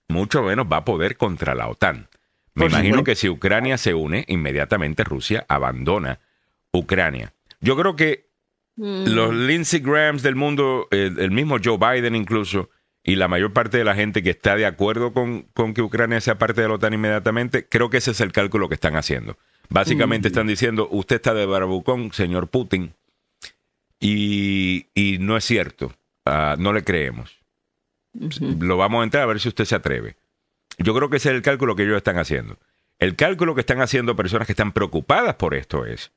mucho 0.10 0.44
menos 0.44 0.68
va 0.72 0.78
a 0.78 0.86
poder 0.86 1.18
contra 1.18 1.56
la 1.56 1.68
OTAN. 1.70 2.08
Me 2.54 2.66
Por 2.66 2.72
imagino 2.72 3.04
que 3.04 3.16
si 3.16 3.30
Ucrania 3.30 3.78
se 3.80 3.96
une, 3.96 4.26
inmediatamente 4.28 5.04
Rusia 5.04 5.44
abandona 5.50 6.20
Ucrania. 6.76 7.34
Yo 7.62 7.76
creo 7.76 7.96
que 7.96 8.26
Mm. 8.78 9.06
los 9.08 9.34
Lindsey 9.34 9.80
Grahams 9.80 10.22
del 10.22 10.36
mundo, 10.36 10.90
eh, 10.92 11.10
el 11.18 11.32
mismo 11.32 11.56
Joe 11.64 11.78
Biden 11.78 12.14
incluso, 12.14 12.70
y 13.06 13.16
la 13.16 13.30
mayor 13.30 13.54
parte 13.54 13.78
de 13.78 13.86
la 13.86 13.96
gente 13.96 14.22
que 14.22 14.32
está 14.32 14.58
de 14.58 14.66
acuerdo 14.66 15.14
con, 15.14 15.44
con 15.54 15.74
que 15.74 15.82
Ucrania 15.82 16.20
sea 16.20 16.38
parte 16.38 16.60
de 16.62 16.68
la 16.68 16.74
OTAN 16.74 16.94
inmediatamente, 16.94 17.70
creo 17.70 17.90
que 17.90 17.98
ese 17.98 18.12
es 18.12 18.20
el 18.20 18.34
cálculo 18.34 18.68
que 18.68 18.74
están 18.76 18.98
haciendo. 18.98 19.38
Básicamente 19.70 20.28
están 20.28 20.48
diciendo, 20.48 20.90
usted 20.92 21.16
está 21.16 21.34
de 21.34 21.46
barbucón, 21.46 22.12
señor 22.12 22.50
Putin, 22.50 22.94
y, 24.00 24.88
y 24.94 25.18
no 25.20 25.38
es 25.38 25.44
cierto, 25.46 25.94
Ah, 26.28 26.56
no 26.58 26.74
le 26.74 26.84
creemos. 26.84 27.38
Lo 28.60 28.78
vamos 28.78 29.02
a 29.02 29.04
entrar 29.04 29.22
a 29.24 29.28
ver 29.28 29.40
si 29.40 29.48
usted 29.48 29.64
se 29.66 29.76
atreve. 29.76 30.16
Yo 30.80 30.96
creo 30.96 31.10
que 31.10 31.18
ese 31.18 31.30
es 31.30 31.36
el 31.36 31.44
cálculo 31.44 31.76
que 31.76 31.84
ellos 31.84 31.98
están 31.98 32.18
haciendo. 32.18 32.58
El 32.98 33.16
cálculo 33.16 33.54
que 33.54 33.62
están 33.62 33.80
haciendo 33.80 34.16
personas 34.16 34.48
que 34.48 34.54
están 34.54 34.72
preocupadas 34.72 35.36
por 35.36 35.54
esto 35.54 35.86
es 35.86 36.12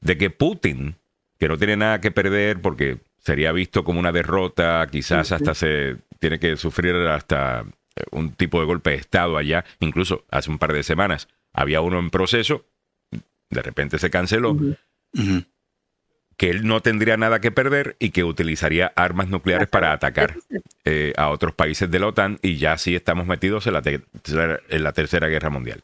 de 0.00 0.18
que 0.18 0.30
Putin, 0.30 0.96
que 1.38 1.48
no 1.48 1.58
tiene 1.58 1.76
nada 1.76 2.00
que 2.00 2.10
perder 2.10 2.60
porque 2.60 2.98
sería 3.18 3.52
visto 3.52 3.84
como 3.84 4.00
una 4.00 4.12
derrota, 4.12 4.86
quizás 4.90 5.32
hasta 5.32 5.54
se 5.54 5.96
tiene 6.18 6.38
que 6.38 6.56
sufrir 6.56 6.94
hasta 6.94 7.64
un 8.10 8.32
tipo 8.32 8.60
de 8.60 8.66
golpe 8.66 8.90
de 8.90 8.96
Estado 8.96 9.36
allá, 9.36 9.64
incluso 9.80 10.24
hace 10.30 10.50
un 10.50 10.58
par 10.58 10.72
de 10.72 10.82
semanas 10.82 11.28
había 11.52 11.80
uno 11.80 11.98
en 11.98 12.10
proceso, 12.10 12.66
de 13.50 13.62
repente 13.62 13.98
se 13.98 14.10
canceló, 14.10 14.56
que 16.36 16.50
él 16.50 16.66
no 16.66 16.80
tendría 16.80 17.16
nada 17.16 17.40
que 17.40 17.50
perder 17.50 17.96
y 17.98 18.10
que 18.10 18.24
utilizaría 18.24 18.92
armas 18.96 19.28
nucleares 19.28 19.68
para 19.68 19.92
atacar 19.92 20.36
eh, 20.84 21.12
a 21.16 21.28
otros 21.28 21.54
países 21.54 21.90
de 21.90 21.98
la 21.98 22.06
OTAN 22.06 22.38
y 22.42 22.56
ya 22.56 22.78
sí 22.78 22.94
estamos 22.94 23.26
metidos 23.26 23.66
en 23.66 23.74
la, 23.74 23.82
en 24.68 24.82
la 24.82 24.92
tercera 24.92 25.28
guerra 25.28 25.50
mundial. 25.50 25.82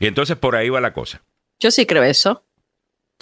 Y 0.00 0.06
entonces 0.06 0.36
por 0.36 0.56
ahí 0.56 0.70
va 0.70 0.80
la 0.80 0.92
cosa. 0.92 1.22
Yo 1.60 1.70
sí 1.70 1.86
creo 1.86 2.02
eso. 2.02 2.44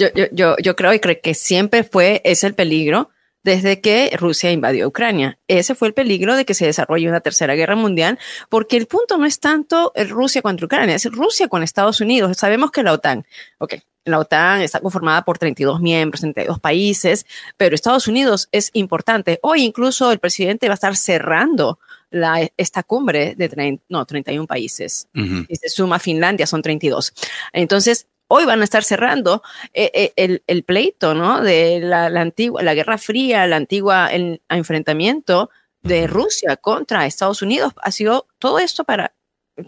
Yo, 0.01 0.07
yo, 0.15 0.25
yo, 0.33 0.57
yo 0.63 0.77
creo 0.77 0.95
y 0.95 0.99
creo 0.99 1.17
que 1.23 1.35
siempre 1.35 1.85
fue 1.85 2.23
ese 2.25 2.47
el 2.47 2.55
peligro 2.55 3.11
desde 3.43 3.83
que 3.83 4.17
Rusia 4.19 4.51
invadió 4.51 4.89
Ucrania. 4.89 5.39
Ese 5.47 5.75
fue 5.75 5.89
el 5.89 5.95
peligro 5.95 6.37
de 6.37 6.47
que 6.47 6.55
se 6.55 6.65
desarrolle 6.65 7.09
una 7.09 7.21
tercera 7.21 7.55
guerra 7.55 7.77
mundial, 7.77 8.19
porque 8.49 8.79
el 8.79 8.87
punto 8.87 9.19
no 9.19 9.27
es 9.27 9.41
tanto 9.41 9.93
Rusia 10.09 10.41
contra 10.41 10.65
Ucrania, 10.65 10.95
es 10.95 11.05
Rusia 11.05 11.49
con 11.49 11.63
Estados 11.63 12.01
Unidos. 12.01 12.35
Sabemos 12.39 12.71
que 12.71 12.83
la 12.83 12.95
OTAN, 12.95 13.27
ok, 13.59 13.75
la 14.07 14.19
OTAN 14.19 14.63
está 14.63 14.81
conformada 14.81 15.23
por 15.23 15.37
32 15.37 15.81
miembros, 15.81 16.23
32 16.23 16.59
países, 16.61 17.27
pero 17.59 17.75
Estados 17.75 18.09
Unidos 18.09 18.49
es 18.53 18.71
importante. 18.73 19.39
Hoy 19.43 19.65
incluso 19.65 20.13
el 20.13 20.19
presidente 20.19 20.69
va 20.69 20.75
a 20.75 20.81
estar 20.81 20.97
cerrando 20.97 21.79
la, 22.11 22.49
esta 22.57 22.83
cumbre 22.83 23.35
de 23.37 23.49
30, 23.49 23.85
no, 23.89 24.05
31 24.05 24.47
países 24.47 25.09
Ujú. 25.15 25.45
si 25.49 25.57
se 25.57 25.69
suma 25.69 25.99
Finlandia, 25.99 26.47
son 26.47 26.63
32. 26.63 27.13
Entonces, 27.53 28.07
hoy 28.33 28.45
van 28.45 28.61
a 28.61 28.65
estar 28.65 28.85
cerrando 28.85 29.43
eh, 29.75 29.91
eh, 29.93 30.13
el, 30.15 30.43
el 30.47 30.63
pleito, 30.63 31.15
¿no? 31.15 31.41
De 31.41 31.81
la, 31.81 32.09
la 32.09 32.21
antigua, 32.21 32.63
la 32.63 32.75
Guerra 32.75 32.97
Fría, 32.97 33.47
la 33.49 33.57
antigua 33.57 34.07
el 34.07 34.41
enfrentamiento 34.49 35.51
de. 35.83 36.07
Rusia 36.07 36.57
contra 36.57 37.07
Estados 37.07 37.43
Unidos. 37.43 37.73
Ha 37.83 37.91
sido 37.91 38.29
todo 38.39 38.59
esto 38.61 38.85
para, 38.85 39.15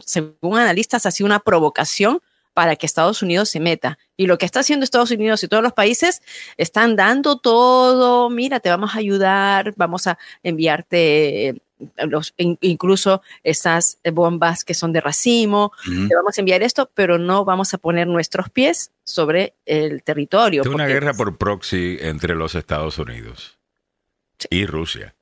según 0.05 0.59
analistas, 0.59 1.07
ha 1.07 1.11
sido 1.11 1.27
una 1.27 1.41
provocación 1.41 2.21
para 2.55 2.77
que 2.77 2.87
Estados 2.87 3.23
Unidos 3.23 3.49
se 3.49 3.61
meta. 3.61 3.99
Y 4.17 4.27
lo 4.27 4.39
que 4.39 4.47
está 4.47 4.61
haciendo 4.61 4.85
Estados 4.85 5.11
Unidos 5.11 5.43
y 5.43 5.49
todos 5.49 5.63
los 5.63 5.73
países 5.73 6.23
están 6.57 6.97
dando 6.97 7.39
todo, 7.39 8.31
mira, 8.31 8.61
te 8.61 8.69
vamos 8.69 8.95
a 8.95 8.99
ayudar, 8.99 9.73
vamos 9.77 10.07
a 10.07 10.19
enviarte 10.43 11.62
los, 11.97 12.35
incluso 12.39 13.23
esas 13.43 13.99
bombas 14.13 14.65
que 14.65 14.75
son 14.75 14.93
de 14.93 15.01
racimo, 15.01 15.73
te 15.85 16.15
vamos 16.15 16.37
a 16.37 16.41
enviar 16.41 16.63
esto, 16.63 16.91
pero 16.95 17.19
no 17.19 17.45
vamos 17.45 17.75
a 17.75 17.79
poner 17.79 18.07
nuestros 18.07 18.51
pies 18.51 18.93
sobre 19.05 19.55
el 19.67 20.03
territorio. 20.03 20.63
Es 20.63 20.69
una 20.69 20.87
guerra 20.87 21.15
por 21.15 21.37
proxy 21.39 21.99
entre 22.01 22.35
los 22.35 22.55
Estados 22.55 22.99
Unidos 22.99 23.59
y 24.51 24.67
Rusia. 24.67 25.15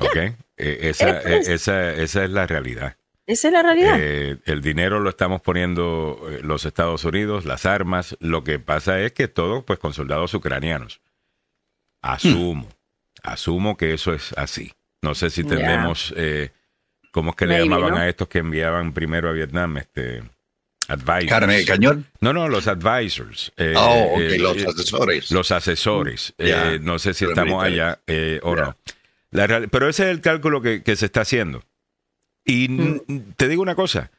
¿Ok? 0.00 0.16
Eh, 0.16 0.34
esa, 0.56 1.10
Eh, 1.10 1.20
pues. 1.22 1.48
eh, 1.48 1.54
esa, 1.54 1.92
esa 1.92 2.24
es 2.24 2.30
la 2.30 2.46
realidad. 2.46 2.96
Esa 3.26 3.48
es 3.48 3.54
la 3.54 3.62
realidad. 3.62 3.96
Eh, 4.00 4.38
el 4.46 4.62
dinero 4.62 4.98
lo 5.00 5.10
estamos 5.10 5.40
poniendo 5.42 6.18
eh, 6.28 6.40
los 6.42 6.64
Estados 6.64 7.04
Unidos, 7.04 7.44
las 7.44 7.66
armas. 7.66 8.16
Lo 8.20 8.42
que 8.42 8.58
pasa 8.58 9.00
es 9.00 9.12
que 9.12 9.28
todo, 9.28 9.64
pues, 9.64 9.78
con 9.78 9.92
soldados 9.94 10.34
ucranianos. 10.34 11.00
Asumo, 12.00 12.68
asumo 13.22 13.76
que 13.76 13.94
eso 13.94 14.12
es 14.12 14.32
así. 14.36 14.72
No 15.02 15.14
sé 15.14 15.30
si 15.30 15.42
Ya. 15.42 15.48
tendremos, 15.50 16.14
eh, 16.16 16.50
¿cómo 17.10 17.30
es 17.30 17.36
que 17.36 17.46
le 17.46 17.54
Maybe, 17.58 17.68
llamaban 17.68 17.90
¿no? 17.94 17.96
a 17.98 18.08
estos 18.08 18.28
que 18.28 18.38
enviaban 18.38 18.92
primero 18.92 19.28
a 19.28 19.32
Vietnam? 19.32 19.76
Este, 19.78 20.22
advisors. 20.88 21.26
Carne 21.28 21.56
de 21.58 21.64
cañón. 21.64 22.06
No, 22.20 22.32
no, 22.32 22.48
los 22.48 22.66
advisors. 22.68 23.52
Eh, 23.56 23.74
oh, 23.76 24.12
ok, 24.14 24.20
eh, 24.20 24.38
los 24.38 24.56
eh, 24.58 24.66
asesores. 24.68 25.30
los 25.30 25.50
asesores. 25.50 26.34
Eh, 26.38 26.78
no 26.80 26.98
sé 26.98 27.14
si 27.14 27.24
estamos 27.24 27.64
militares. 27.64 27.80
allá 27.96 28.00
eh, 28.06 28.40
o 28.42 28.56
Ya. 28.56 28.62
no. 28.62 28.76
La 29.32 29.46
real- 29.46 29.68
pero 29.70 29.88
ese 29.88 30.04
es 30.04 30.10
el 30.10 30.20
cálculo 30.20 30.60
que, 30.62 30.82
que 30.82 30.94
se 30.96 31.06
está 31.06 31.22
haciendo. 31.22 31.62
Y 32.44 32.66
n- 32.66 33.00
te 33.36 33.48
digo 33.48 33.62
una 33.62 33.74
cosa. 33.74 34.10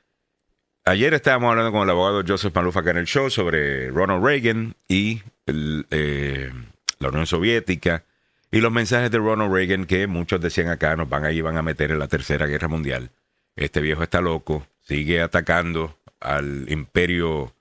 Ayer 0.86 1.14
estábamos 1.14 1.52
hablando 1.52 1.72
con 1.72 1.84
el 1.84 1.90
abogado 1.92 2.24
Joseph 2.28 2.54
Malufa 2.54 2.82
acá 2.82 2.92
en 2.92 2.98
el 2.98 3.06
show 3.06 3.30
sobre 3.30 3.90
Ronald 3.90 4.26
Reagan 4.26 4.76
y 4.90 5.22
el, 5.46 5.86
eh, 5.92 6.52
la 7.00 7.08
Unión 7.10 7.26
Soviética 7.26 8.04
y 8.54 8.62
los 8.62 8.72
mensajes 8.72 9.12
de 9.12 9.18
Ronald 9.18 9.52
Reagan 9.54 9.86
que 9.86 10.08
muchos 10.08 10.40
decían 10.40 10.70
acá 10.70 10.96
nos 10.96 11.10
van 11.10 11.26
a 11.26 11.42
van 11.42 11.58
a 11.58 11.62
meter 11.62 11.92
en 11.92 12.00
la 12.00 12.08
tercera 12.08 12.46
guerra 12.46 12.68
mundial. 12.70 13.12
Este 13.56 13.82
viejo 13.82 14.04
está 14.04 14.22
loco, 14.22 14.66
sigue 14.82 15.22
atacando 15.22 16.00
al 16.20 16.66
imperio, 16.70 17.54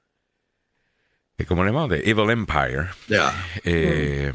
eh, 1.39 1.45
¿cómo 1.47 1.65
le 1.65 1.71
llamamos? 1.71 1.91
The 1.91 2.09
Evil 2.11 2.31
Empire. 2.31 2.89
Eh, 3.65 4.33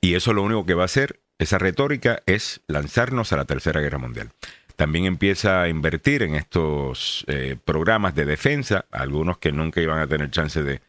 Y 0.00 0.14
eso 0.14 0.32
lo 0.32 0.42
único 0.42 0.64
que 0.64 0.74
va 0.74 0.82
a 0.82 0.86
hacer, 0.86 1.20
esa 1.38 1.58
retórica, 1.58 2.22
es 2.26 2.62
lanzarnos 2.68 3.32
a 3.32 3.36
la 3.36 3.44
Tercera 3.44 3.80
Guerra 3.80 3.98
Mundial. 3.98 4.30
También 4.76 5.04
empieza 5.04 5.60
a 5.60 5.68
invertir 5.68 6.22
en 6.22 6.34
estos 6.34 7.24
eh, 7.28 7.56
programas 7.64 8.14
de 8.14 8.24
defensa, 8.24 8.86
algunos 8.90 9.36
que 9.38 9.52
nunca 9.52 9.80
iban 9.82 9.98
a 9.98 10.06
tener 10.06 10.30
chance 10.30 10.62
de, 10.62 10.80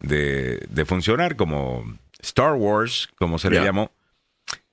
de- 0.00 0.66
de 0.70 0.84
funcionar, 0.86 1.36
como 1.36 1.98
Star 2.26 2.54
Wars, 2.54 3.08
como 3.18 3.38
se 3.38 3.50
le 3.50 3.62
llamó, 3.62 3.90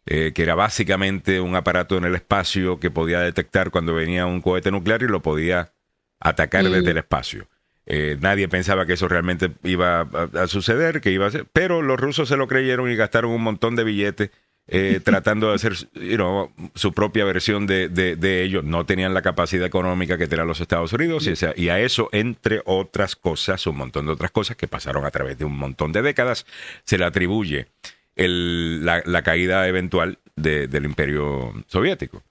eh, 0.06 0.32
que 0.36 0.44
era 0.44 0.56
básicamente 0.56 1.40
un 1.40 1.56
aparato 1.56 1.98
en 1.98 2.04
el 2.04 2.16
espacio 2.16 2.80
que 2.80 2.92
podía 2.92 3.20
detectar 3.22 3.72
cuando 3.72 3.94
venía 3.94 4.26
un 4.26 4.42
cohete 4.42 4.70
nuclear 4.72 5.02
y 5.04 5.08
lo 5.08 5.22
podía 5.22 5.72
atacar 6.20 6.64
Mm. 6.66 6.72
desde 6.72 6.92
el 6.92 6.98
espacio. 6.98 7.48
Eh, 7.86 8.18
nadie 8.22 8.48
pensaba 8.48 8.86
que 8.86 8.94
eso 8.94 9.08
realmente 9.08 9.52
iba 9.64 10.02
a, 10.02 10.30
a 10.44 10.48
suceder, 10.48 11.02
que 11.02 11.12
iba 11.12 11.28
a 11.28 11.32
ser, 11.32 11.46
pero 11.52 11.82
los 11.82 12.00
rusos 12.00 12.30
se 12.30 12.38
lo 12.38 12.48
creyeron 12.48 12.90
y 12.90 12.96
gastaron 12.96 13.32
un 13.32 13.44
montón 13.44 13.76
de 13.76 13.84
billetes 13.84 14.30
eh, 14.68 15.00
tratando 15.04 15.50
de 15.50 15.56
hacer 15.56 15.74
you 15.94 16.16
know, 16.16 16.52
su 16.76 16.94
propia 16.94 17.26
versión 17.26 17.68
de, 17.68 17.90
de, 17.90 18.16
de 18.16 18.44
ello. 18.44 18.62
No 18.62 18.86
tenían 18.86 19.14
la 19.14 19.22
capacidad 19.22 19.66
económica 19.66 20.18
que 20.18 20.28
tenían 20.28 20.48
los 20.48 20.62
Estados 20.62 20.94
Unidos 20.94 21.28
y, 21.56 21.70
a 21.70 21.80
eso, 21.80 22.10
entre 22.12 22.62
otras 22.66 23.16
cosas, 23.16 23.66
un 23.68 23.78
montón 23.78 24.06
de 24.06 24.14
otras 24.14 24.32
cosas 24.32 24.56
que 24.58 24.68
pasaron 24.68 25.06
a 25.06 25.12
través 25.12 25.38
de 25.38 25.46
un 25.46 25.58
montón 25.58 25.92
de 25.92 26.02
décadas, 26.02 26.46
se 26.84 26.98
le 26.98 27.06
atribuye 27.06 27.68
el- 28.16 28.86
la, 28.86 29.02
la 29.06 29.22
caída 29.24 29.68
eventual 29.68 30.20
de- 30.36 30.68
del 30.68 30.86
imperio 30.86 31.54
soviético. 31.68 32.24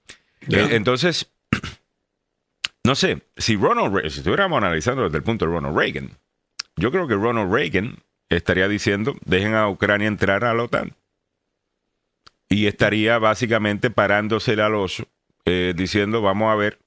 Eh, 0.49 0.69
entonces, 0.71 1.29
no 2.85 2.95
sé, 2.95 3.21
si 3.37 3.55
Ronald 3.55 3.95
Re- 3.95 4.09
si 4.09 4.19
estuviéramos 4.19 4.57
analizando 4.57 5.03
desde 5.03 5.17
el 5.17 5.23
punto 5.23 5.45
de 5.45 5.51
Ronald 5.51 5.77
Reagan, 5.77 6.11
yo 6.75 6.91
creo 6.91 7.07
que 7.07 7.13
Ronald 7.15 7.51
Reagan 7.53 7.97
estaría 8.29 8.67
diciendo, 8.67 9.15
dejen 9.25 9.53
a 9.53 9.69
Ucrania 9.69 10.07
entrar 10.07 10.43
a 10.43 10.53
la 10.53 10.63
OTAN. 10.63 10.93
Y 12.53 12.67
estaría 12.67 13.17
básicamente 13.19 13.89
parándose 13.89 14.53
al 14.61 14.75
oso, 14.75 15.05
eh, 15.45 15.73
diciendo, 15.75 16.21
vamos 16.21 16.51
a 16.51 16.55
ver, 16.55 16.79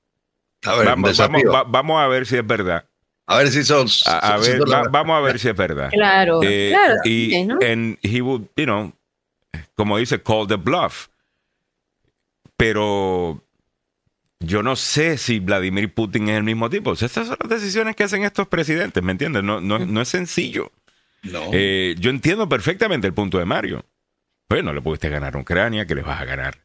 A 0.65 0.71
ver, 0.77 0.81
un 0.81 0.85
vamos, 0.87 1.17
vamos, 1.19 1.39
desafío. 1.43 1.53
va- 1.53 1.65
vamos 1.65 2.01
a 2.01 2.07
ver 2.09 2.27
si 2.27 2.37
es 2.37 2.47
verdad. 2.47 2.85
a 3.27 3.39
ver 3.39 3.49
si 3.49 3.65
son. 3.65 3.87
A, 4.07 4.35
a 4.35 4.39
si 4.43 4.51
ver, 4.51 4.59
son- 4.61 4.71
va- 4.73 4.89
vamos 4.91 5.17
a 5.17 5.21
ver 5.21 5.39
si 5.39 5.49
es 5.49 5.57
verdad. 5.57 5.91
Claro, 5.91 6.41
Eh, 6.43 6.69
claro. 6.71 6.95
y 7.05 7.45
¿no? 7.45 7.59
and 7.61 7.99
he 8.03 8.21
would, 8.23 8.43
you 8.57 8.65
know, 8.65 8.93
como 9.75 9.99
dice, 9.99 10.23
call 10.23 10.47
the 10.47 10.57
bluff. 10.57 11.09
Pero 12.57 13.43
yo 14.41 14.63
no 14.63 14.77
sé 14.77 15.19
si 15.19 15.41
Vladimir 15.41 15.93
Putin 15.93 16.29
es 16.29 16.37
el 16.39 16.45
mismo 16.45 16.71
tipo. 16.71 16.91
O 16.91 16.97
sea, 16.97 17.07
estas 17.07 17.27
son 17.27 17.37
las 17.41 17.51
decisiones 17.51 17.97
que 17.97 18.05
hacen 18.05 18.23
estos 18.25 18.49
presidentes, 18.49 19.03
¿me 19.03 19.13
entiendes? 19.13 19.43
No, 19.43 19.61
no, 19.61 19.79
no 19.79 20.01
es 20.01 20.09
sencillo. 20.09 20.71
No. 21.23 21.51
Eh, 21.53 21.97
yo 21.99 22.11
entiendo 22.11 22.49
perfectamente 22.49 23.07
el 23.07 23.15
punto 23.15 23.39
de 23.39 23.45
Mario. 23.45 23.85
Pues 24.49 24.63
no 24.63 24.73
le 24.73 24.81
pudiste 24.81 25.09
ganar 25.09 25.37
a 25.37 25.41
Ucrania, 25.41 25.87
que 25.87 25.95
le 25.95 26.03
vas 26.03 26.21
a 26.21 26.25
ganar 26.25 26.59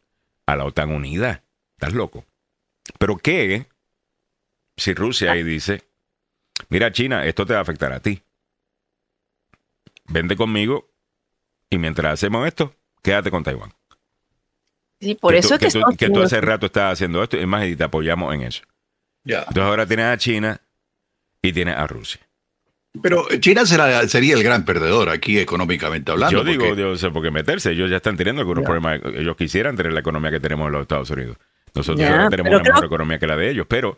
a 0.46 0.56
la 0.56 0.66
OTAN 0.66 0.92
unida. 0.92 1.44
Estás 1.78 1.94
loco. 1.94 2.26
Pero 3.00 3.18
¿qué 3.18 3.68
si 4.78 4.94
Rusia 4.94 5.32
ahí 5.32 5.44
dice, 5.44 5.84
mira 6.70 6.92
China, 6.92 7.26
esto 7.26 7.46
te 7.46 7.54
va 7.54 7.60
a 7.60 7.64
afectar 7.64 7.92
a 7.94 8.00
ti? 8.00 8.22
Vende 10.06 10.36
conmigo 10.36 10.90
y 11.70 11.78
mientras 11.78 12.14
hacemos 12.14 12.46
esto, 12.48 12.76
quédate 13.02 13.32
con 13.32 13.44
Taiwán. 13.44 13.74
Sí, 15.00 15.16
por 15.16 15.34
que 15.34 15.40
eso 15.40 15.50
tú, 15.50 15.54
es 15.56 15.60
que, 15.60 15.66
que, 15.68 15.72
tú- 15.72 15.98
que 15.98 16.10
tú 16.10 16.22
hace 16.22 16.42
rato 16.42 16.66
estás 16.68 16.94
haciendo 16.94 17.24
esto, 17.24 17.38
es 17.38 17.48
más, 17.48 17.66
y 17.66 17.76
te 17.76 17.84
apoyamos 17.84 18.34
en 18.36 18.44
eso. 18.44 18.64
Ya. 19.24 19.40
Entonces 19.40 19.64
ahora 19.64 19.86
tienes 19.88 20.06
a 20.06 20.18
China 20.18 20.62
y 21.42 21.54
tienes 21.54 21.76
a 21.78 21.88
Rusia. 21.88 22.22
Pero 23.02 23.26
China 23.40 23.66
será, 23.66 24.06
sería 24.08 24.36
el 24.36 24.44
gran 24.44 24.66
perdedor 24.66 25.10
aquí 25.10 25.40
económicamente 25.40 26.12
hablando. 26.12 26.40
Yo 26.40 26.44
digo, 26.44 26.66
porque- 26.68 26.82
yo 26.82 26.96
sé 26.98 27.10
por 27.10 27.24
qué 27.24 27.32
meterse. 27.32 27.72
Ellos 27.72 27.90
ya 27.90 27.98
están 27.98 28.18
teniendo 28.18 28.42
algunos 28.42 28.64
Ya. 28.64 28.66
problemas. 28.68 29.00
Ellos 29.16 29.36
quisieran 29.38 29.78
tener 29.78 29.94
la 29.94 30.02
economía 30.02 30.30
que 30.32 30.40
tenemos 30.42 30.68
en 30.68 30.74
los 30.74 30.82
Estados 30.82 31.10
Unidos. 31.10 31.38
Nosotros 31.74 32.02
Ya, 32.02 32.12
ahora 32.12 32.30
tenemos 32.30 32.50
pero 32.50 32.58
una 32.58 32.64
mejor 32.64 32.80
creo- 32.80 32.88
economía 32.88 33.20
que 33.20 33.28
la 33.28 33.38
de 33.38 33.50
ellos, 33.50 33.66
pero 33.70 33.98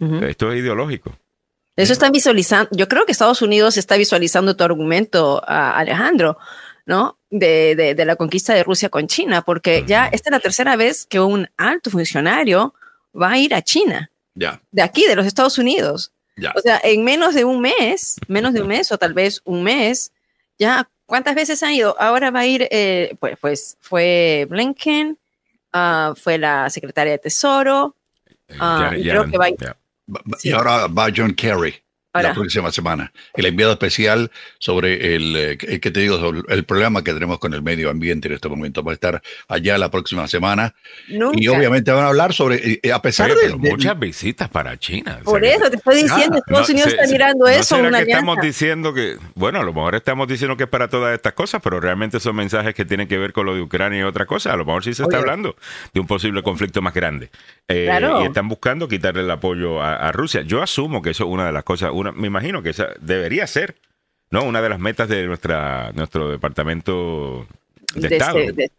Ujú. 0.00 0.16
esto 0.24 0.50
es 0.52 0.58
ideológico. 0.58 1.16
Eso 1.76 1.92
están 1.92 2.10
visualizando. 2.10 2.70
Yo 2.72 2.88
creo 2.88 3.06
que 3.06 3.12
Estados 3.12 3.40
Unidos 3.40 3.76
está 3.76 3.96
visualizando 3.96 4.56
tu 4.56 4.64
argumento, 4.64 5.40
a 5.46 5.78
Alejandro, 5.78 6.36
¿no? 6.86 7.20
De, 7.30 7.76
de- 7.76 7.94
de 7.94 8.04
la 8.04 8.16
conquista 8.16 8.52
de 8.52 8.64
Rusia 8.64 8.88
con 8.88 9.06
China, 9.06 9.42
porque 9.42 9.84
ya 9.86 10.06
esta 10.08 10.30
es 10.30 10.32
la 10.32 10.40
tercera 10.40 10.74
vez 10.74 11.06
que 11.06 11.20
un 11.20 11.48
alto 11.56 11.90
funcionario 11.90 12.74
va 13.14 13.30
a 13.32 13.38
ir 13.38 13.54
a 13.54 13.62
China, 13.62 14.10
Ya, 14.34 14.60
de 14.72 14.82
aquí, 14.82 15.06
de 15.06 15.14
los 15.14 15.24
Estados 15.26 15.56
Unidos. 15.58 16.10
Ya. 16.38 16.52
O 16.56 16.60
sea, 16.60 16.80
en 16.82 17.04
menos 17.04 17.34
de 17.34 17.44
un 17.44 17.60
mes, 17.60 18.16
menos 18.28 18.52
de 18.54 18.62
un 18.62 18.68
mes 18.68 18.90
o 18.92 18.98
tal 18.98 19.12
vez 19.14 19.40
un 19.44 19.62
mes, 19.62 20.12
ya, 20.58 20.88
¿cuántas 21.06 21.34
veces 21.34 21.62
han 21.62 21.72
ido? 21.72 21.96
Ahora 22.00 22.30
va 22.30 22.40
a 22.40 22.46
ir, 22.46 22.68
eh, 22.70 23.14
pues, 23.20 23.36
pues 23.40 23.76
fue 23.80 24.46
Blinken, 24.48 25.18
ah, 25.72 26.14
fue 26.16 26.38
la 26.38 26.68
secretaria 26.70 27.12
de 27.12 27.18
Tesoro, 27.18 27.94
Eh, 28.50 28.56
Ah, 28.60 28.92
y 28.96 29.02
creo 29.02 29.30
que 29.30 29.36
va 29.36 29.44
a 29.44 29.50
ir- 29.50 29.76
Sí. 30.38 30.48
Y 30.48 30.52
ahora 30.52 30.86
va 30.86 31.08
John 31.14 31.34
Kerry. 31.34 31.74
La 32.14 32.34
próxima 32.34 32.72
semana. 32.72 33.12
El 33.34 33.46
enviado 33.46 33.72
especial 33.72 34.30
sobre 34.58 35.14
el, 35.14 35.36
eh, 35.36 35.58
que 35.58 35.90
te 35.90 36.00
digo, 36.00 36.32
el 36.48 36.64
problema 36.64 37.04
que 37.04 37.12
tenemos 37.12 37.38
con 37.38 37.54
el 37.54 37.62
medio 37.62 37.90
ambiente 37.90 38.28
en 38.28 38.34
este 38.34 38.48
momento. 38.48 38.82
Va 38.82 38.92
a 38.92 38.94
estar 38.94 39.22
allá 39.48 39.78
la 39.78 39.90
próxima 39.90 40.26
semana. 40.28 40.74
Y 41.08 41.48
obviamente 41.48 41.90
van 41.92 42.04
a 42.04 42.08
hablar 42.08 42.32
sobre, 42.32 42.80
eh, 42.82 42.92
a 42.92 43.02
pesar 43.02 43.30
de, 43.34 43.56
Muchas 43.56 43.98
visitas 43.98 44.48
para 44.48 44.76
China. 44.78 45.20
Por 45.24 45.44
eso 45.44 45.68
te 45.70 45.76
estoy 45.76 46.02
diciendo, 46.02 46.38
Estados 46.38 46.70
Unidos 46.70 46.88
está 46.92 47.06
mirando 47.06 47.46
eso. 47.46 47.82
No 47.82 47.90
que 47.90 48.02
estamos 48.02 48.38
diciendo 48.40 48.94
que, 48.94 49.16
bueno, 49.34 49.60
a 49.60 49.62
lo 49.62 49.72
mejor 49.72 49.94
estamos 49.94 50.28
diciendo 50.28 50.56
que 50.56 50.64
es 50.64 50.68
para 50.68 50.88
todas 50.88 51.14
estas 51.14 51.32
cosas, 51.32 51.60
pero 51.62 51.80
realmente 51.80 52.20
son 52.20 52.36
mensajes 52.36 52.74
que 52.74 52.84
tienen 52.84 53.08
que 53.08 53.18
ver 53.18 53.32
con 53.32 53.46
lo 53.46 53.54
de 53.54 53.62
Ucrania 53.62 54.00
y 54.00 54.02
otra 54.02 54.26
cosa. 54.26 54.52
A 54.52 54.56
lo 54.56 54.64
mejor 54.64 54.84
sí 54.84 54.94
se 54.94 55.02
está 55.02 55.18
hablando 55.18 55.56
de 55.92 56.00
un 56.00 56.06
posible 56.06 56.42
conflicto 56.42 56.80
más 56.82 56.94
grande. 56.94 57.30
Eh, 57.66 57.90
y 58.22 58.26
están 58.26 58.48
buscando 58.48 58.88
quitarle 58.88 59.22
el 59.22 59.30
apoyo 59.30 59.82
a, 59.82 60.10
Rusia. 60.12 60.42
Yo 60.42 60.62
asumo 60.62 61.02
que 61.02 61.10
eso 61.10 61.24
es 61.24 61.30
una 61.30 61.46
de 61.46 61.52
las 61.52 61.64
cosas, 61.64 61.90
una, 61.98 62.12
me 62.12 62.26
imagino 62.26 62.62
que 62.62 62.70
esa 62.70 62.88
debería 63.00 63.46
ser, 63.46 63.76
¿no? 64.30 64.44
Una 64.44 64.62
de 64.62 64.68
las 64.68 64.78
metas 64.78 65.08
de 65.08 65.26
nuestra 65.26 65.92
nuestro 65.92 66.30
departamento 66.30 67.46
de, 67.94 68.08
Estado. 68.08 68.38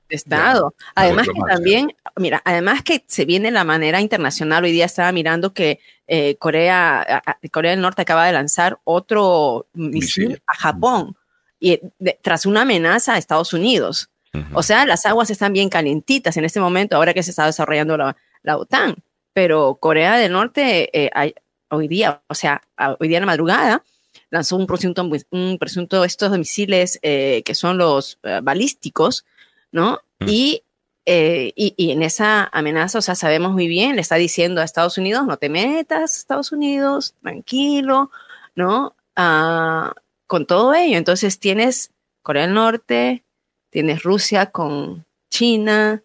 Estado. 0.10 0.76
Además 0.96 1.28
que 1.28 1.42
también, 1.48 1.96
mira, 2.16 2.42
además 2.46 2.84
que 2.84 3.04
se 3.08 3.26
viene 3.26 3.52
la 3.52 3.64
manera 3.64 4.02
internacional, 4.02 4.64
hoy 4.64 4.72
día 4.72 4.86
estaba 4.86 5.12
mirando 5.12 5.54
que 5.54 5.80
eh, 6.08 6.36
Corea, 6.38 7.24
Corea 7.52 7.72
del 7.72 7.82
Norte 7.82 8.04
acaba 8.04 8.26
de 8.26 8.34
lanzar 8.34 8.80
otro 8.84 9.68
misil, 9.74 10.42
a 10.46 10.56
Japón 10.56 11.16
y 11.60 11.80
tras 12.22 12.46
una 12.46 12.62
amenaza 12.62 13.14
a 13.14 13.18
Estados 13.18 13.54
Unidos. 13.54 14.10
O 14.54 14.62
sea, 14.62 14.86
las 14.86 15.08
aguas 15.08 15.32
están 15.32 15.54
bien 15.54 15.70
calientitas 15.70 16.38
en 16.38 16.46
este 16.46 16.60
momento, 16.60 16.96
ahora 16.96 17.16
que 17.16 17.24
se 17.24 17.32
está 17.32 17.48
desarrollando 17.48 17.98
la, 17.98 18.16
la 18.44 18.58
OTAN. 18.58 18.96
Pero 19.34 19.78
Corea 19.80 20.18
del 20.18 20.34
Norte 20.34 20.90
eh, 20.94 21.34
hoy 21.70 21.88
día, 21.88 22.22
o 22.28 22.36
sea, 22.36 22.62
hoy 23.00 23.08
día 23.08 23.18
en 23.18 23.24
la 23.24 23.28
madrugada, 23.28 23.84
lanzó 24.30 24.56
un 24.56 24.68
presunto, 24.68 25.10
un 25.32 25.58
presunto 25.58 26.04
estos 26.04 26.38
misiles 26.38 27.00
eh, 27.02 27.42
que 27.46 27.56
son 27.56 27.78
los 27.78 28.20
eh, 28.24 28.40
balísticos, 28.44 29.26
¿no? 29.72 30.02
Mm. 30.20 30.26
Y, 30.28 30.64
y, 31.06 31.74
y, 31.76 31.92
en 31.92 32.04
esa 32.04 32.50
amenaza, 32.52 33.00
o 33.00 33.02
sea, 33.02 33.16
sabemos 33.16 33.54
muy 33.54 33.68
bien, 33.68 33.96
le 33.96 34.02
está 34.02 34.16
diciendo 34.16 34.62
a 34.62 34.64
Estados 34.64 35.00
Unidos, 35.00 35.26
no 35.26 35.38
te 35.38 35.50
metas, 35.50 36.18
Estados 36.18 36.52
Unidos, 36.52 37.16
tranquilo, 37.24 38.12
¿no? 38.56 38.96
Ah, 39.16 39.94
con 40.28 40.46
todo 40.46 40.74
ello. 40.74 40.98
Entonces 40.98 41.40
tienes 41.40 41.92
Corea 42.22 42.44
del 42.44 42.54
Norte, 42.54 43.24
tienes 43.70 44.04
Rusia 44.04 44.48
con 44.48 45.06
China, 45.30 46.04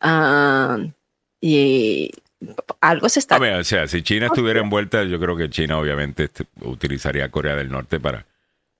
ah, 0.00 0.78
y 1.40 2.12
algo 2.80 3.08
se 3.08 3.20
está... 3.20 3.38
o 3.38 3.64
sea, 3.64 3.86
si 3.86 4.02
China 4.02 4.26
estuviera 4.26 4.60
envuelta, 4.60 5.04
yo 5.04 5.18
creo 5.18 5.36
que 5.36 5.48
China 5.50 5.78
obviamente 5.78 6.24
este, 6.24 6.44
utilizaría 6.60 7.30
Corea 7.30 7.56
del 7.56 7.70
Norte 7.70 8.00
para, 8.00 8.26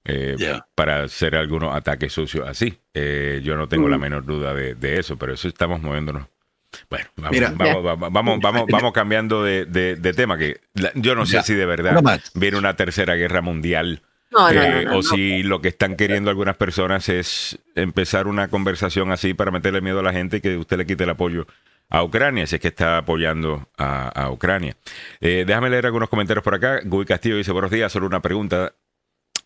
eh, 0.05 0.37
para 0.75 1.05
hacer 1.05 1.37
algunos 1.37 1.75
ataques 1.75 2.13
sucios 2.13 2.47
así. 2.49 2.79
Eh, 2.93 3.41
yo 3.43 3.57
no 3.57 3.69
tengo 3.69 3.89
la 3.89 3.99
mm. 3.99 4.01
menor 4.01 4.25
duda 4.25 4.55
de, 4.55 4.99
eso, 4.99 5.17
pero 5.17 5.35
eso 5.35 5.49
estamos 5.49 5.81
moviéndonos. 5.81 6.27
Bueno, 6.91 7.07
vamos, 7.17 8.41
vamos, 8.41 8.67
vamos, 8.69 8.93
cambiando 8.93 9.45
de, 9.45 10.15
tema, 10.17 10.37
que 10.37 10.61
yo 10.95 11.15
no 11.15 11.25
sé 11.25 11.43
si 11.43 11.55
de 11.55 11.67
verdad 11.67 12.21
viene 12.35 12.59
una 12.59 12.75
tercera 12.75 13.15
guerra 13.15 13.41
mundial. 13.41 14.03
Eh, 14.51 14.87
o 14.91 15.01
si 15.03 15.45
lo 15.45 15.61
que 15.61 15.69
están 15.69 15.95
queriendo 15.95 16.29
algunas 16.29 16.57
personas 16.57 17.09
es 17.09 17.57
empezar 17.77 18.27
una 18.27 18.49
conversación 18.49 19.13
así 19.13 19.33
para 19.33 19.53
meterle 19.53 19.81
miedo 19.81 20.01
a 20.01 20.03
la 20.03 20.13
gente 20.13 20.39
y 20.39 20.41
que 20.41 20.57
usted 20.57 20.77
le 20.77 20.87
quite 20.87 21.05
el 21.05 21.11
apoyo 21.11 21.47
a 21.95 22.03
Ucrania, 22.03 22.45
si 22.47 22.57
es 22.57 22.61
que 22.61 22.69
está 22.69 22.99
apoyando 22.99 23.69
a, 23.79 24.29
Ucrania. 24.33 24.77
Eh, 25.21 25.45
déjame 25.47 25.71
leer 25.71 25.87
algunos 25.87 26.09
comentarios 26.09 26.43
por 26.43 26.55
acá. 26.55 26.81
Guy 26.85 27.05
Castillo 27.05 27.37
dice, 27.37 27.53
buenos 27.53 27.71
días, 27.71 27.93
solo 27.93 28.07
una 28.07 28.21
pregunta 28.21 28.75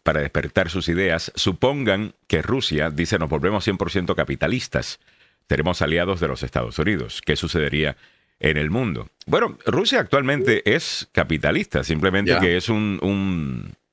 para 0.03 0.23
despertar 0.23 0.71
sus 0.71 0.89
ideas. 0.89 1.31
Supongan 1.35 2.15
que 2.27 2.41
Rusia 2.41 2.89
dice, 2.89 3.19
nos 3.19 3.29
volvemos 3.29 3.69
100% 3.69 4.15
capitalistas, 4.15 4.99
seremos 5.47 5.83
aliados 5.83 6.21
de 6.21 6.29
los 6.29 6.43
Estados 6.43 6.79
Unidos. 6.79 7.21
¿Qué 7.21 7.37
sucedería 7.37 7.99
en 8.41 8.57
el 8.57 8.71
mundo? 8.71 9.11
Bueno, 9.27 9.59
Rusia 9.67 10.01
actualmente 10.01 10.75
es 10.75 11.07
capitalista, 11.13 11.85
simplemente 11.85 12.35
que 12.41 12.57
es 12.57 12.71
un, 12.71 12.99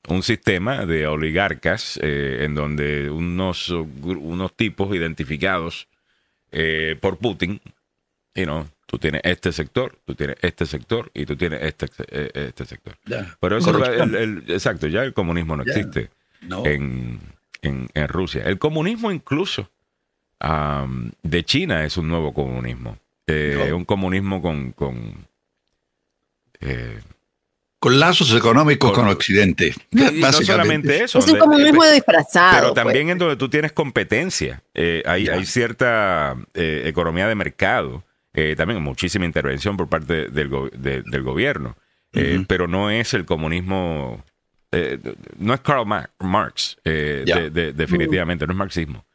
un, 0.08 0.24
sistema 0.24 0.86
de 0.86 1.08
oligarcas 1.08 2.00
eh, 2.02 2.46
en 2.46 2.56
donde 2.56 3.10
unos, 3.10 3.70
unos 3.70 4.56
tipos 4.56 4.96
identificados 4.96 5.89
eh, 6.54 6.96
por 7.02 7.18
Putin 7.18 7.60
y 8.36 8.45
no, 8.45 8.67
tú 8.86 9.00
tienes 9.00 9.21
este 9.24 9.52
sector, 9.52 9.98
tú 10.06 10.13
tienes 10.13 10.36
este 10.41 10.65
sector 10.65 11.10
y 11.13 11.26
tú 11.26 11.38
tienes 11.38 11.62
este, 11.63 11.88
eh, 12.10 12.48
este 12.50 12.65
sector. 12.65 12.98
Pero 13.39 13.58
eso 13.58 13.84
el, 13.84 14.43
exacto, 14.50 14.88
ya 14.88 15.04
el 15.04 15.13
comunismo 15.13 15.56
no 15.56 15.63
existe 15.63 16.10
En, 16.50 17.19
en, 17.62 18.08
Rusia. 18.10 18.43
El 18.43 18.60
comunismo 18.60 19.12
incluso 19.12 19.69
de 21.24 21.43
China 21.45 21.86
es 21.86 21.98
un 21.98 22.10
nuevo 22.10 22.34
comunismo. 22.34 22.98
Eh, 23.26 23.71
un 23.74 23.86
comunismo 23.86 24.41
con... 24.41 24.71
con 24.74 25.28
eh, 26.60 27.00
con 27.78 28.00
lazos 28.00 28.34
económicos 28.34 28.91
con, 28.93 29.08
Occidente. 29.08 29.76
no 29.91 30.32
solamente 30.32 31.04
eso. 31.04 31.19
Es 31.19 31.28
un 31.28 31.38
comunismo 31.38 31.86
disfrazado. 31.86 32.56
Pero 32.56 32.74
también 32.74 33.06
pues. 33.06 33.12
en 33.12 33.17
donde 33.19 33.36
tú 33.36 33.48
tienes 33.48 33.74
competencia. 33.74 34.63
hay, 34.74 35.28
hay, 35.28 35.45
cierta 35.45 36.36
economía 36.56 37.28
de 37.28 37.36
mercado 37.36 38.04
eh, 38.38 38.54
también 38.58 38.84
muchísima 38.84 39.24
intervención 39.24 39.78
por 39.78 39.88
parte 39.88 40.28
del, 40.28 40.50
del 40.74 41.24
gobierno, 41.24 41.78
eh, 42.12 42.43
pero 42.48 42.67
no 42.67 42.89
es 42.89 43.13
el 43.13 43.24
comunismo, 43.24 44.26
eh, 44.74 45.00
no 45.38 45.54
es 45.54 45.62
Karl 45.62 45.86
Marx, 46.19 46.78
definitivamente, 46.84 48.45
no 48.45 48.52
es 48.52 48.58
marxismo, 48.58 49.06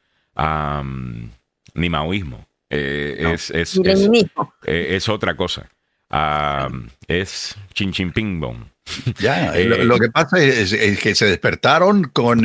ni 1.75 1.91
maoísmo, 1.91 2.47
es, 2.71 3.51
es, 3.51 3.79
es, 4.65 5.09
otra 5.11 5.37
cosa, 5.37 5.69
es 7.07 7.57
chin 7.73 7.93
chin 7.93 8.13
ping 8.13 8.41
bong. 8.41 8.65
Ya, 9.21 9.53
lo, 9.55 9.99
que 9.99 10.11
pasa 10.11 10.43
es, 10.43 10.75
que 10.99 11.15
se 11.15 11.27
despertaron 11.27 12.05
con 12.05 12.45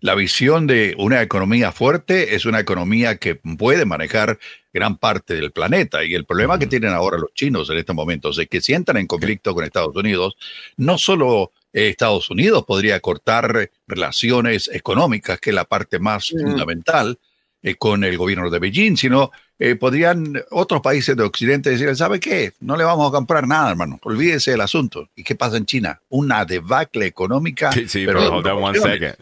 la 0.00 0.14
visión 0.14 0.66
de 0.66 0.94
una 0.98 1.22
economía 1.22 1.70
fuerte, 1.70 2.34
es 2.34 2.46
una 2.46 2.58
economía 2.58 3.16
que 3.16 3.36
puede 3.36 3.84
manejar 3.84 4.38
gran 4.72 4.96
parte 4.96 5.34
del 5.34 5.52
planeta. 5.52 6.02
Y 6.04 6.14
el 6.14 6.24
problema 6.24 6.58
que 6.58 6.66
tienen 6.66 6.92
ahora 6.92 7.18
los 7.18 7.32
chinos 7.34 7.70
en 7.70 7.78
estos 7.78 7.94
momentos 7.94 8.38
es 8.38 8.48
que 8.48 8.60
si 8.60 8.72
entran 8.72 8.96
en 8.96 9.06
conflicto 9.06 9.54
con 9.54 9.64
Estados 9.64 9.94
Unidos, 9.94 10.36
no 10.76 10.98
solo 10.98 11.52
Estados 11.72 12.30
Unidos 12.30 12.64
podría 12.64 13.00
cortar 13.00 13.70
relaciones 13.86 14.68
económicas, 14.72 15.40
que 15.40 15.50
es 15.50 15.56
la 15.56 15.64
parte 15.64 15.98
más 15.98 16.30
fundamental, 16.30 17.18
eh, 17.66 17.76
con 17.76 18.04
el 18.04 18.18
gobierno 18.18 18.50
de 18.50 18.58
Beijing, 18.58 18.94
sino 18.94 19.32
eh, 19.58 19.74
podrían 19.74 20.34
otros 20.50 20.82
países 20.82 21.16
de 21.16 21.22
Occidente 21.22 21.70
decir, 21.70 21.96
¿sabe 21.96 22.20
qué? 22.20 22.52
No 22.60 22.76
le 22.76 22.84
vamos 22.84 23.08
a 23.08 23.10
comprar 23.10 23.48
nada, 23.48 23.70
hermano. 23.70 23.98
Olvídese 24.02 24.50
del 24.50 24.60
asunto. 24.60 25.08
¿Y 25.16 25.24
qué 25.24 25.34
pasa 25.34 25.56
en 25.56 25.64
China? 25.64 25.98
Una 26.10 26.44
debacle 26.44 27.06
económica. 27.06 27.72
Sí, 27.72 27.88
sí, 27.88 28.04
pero, 28.04 28.42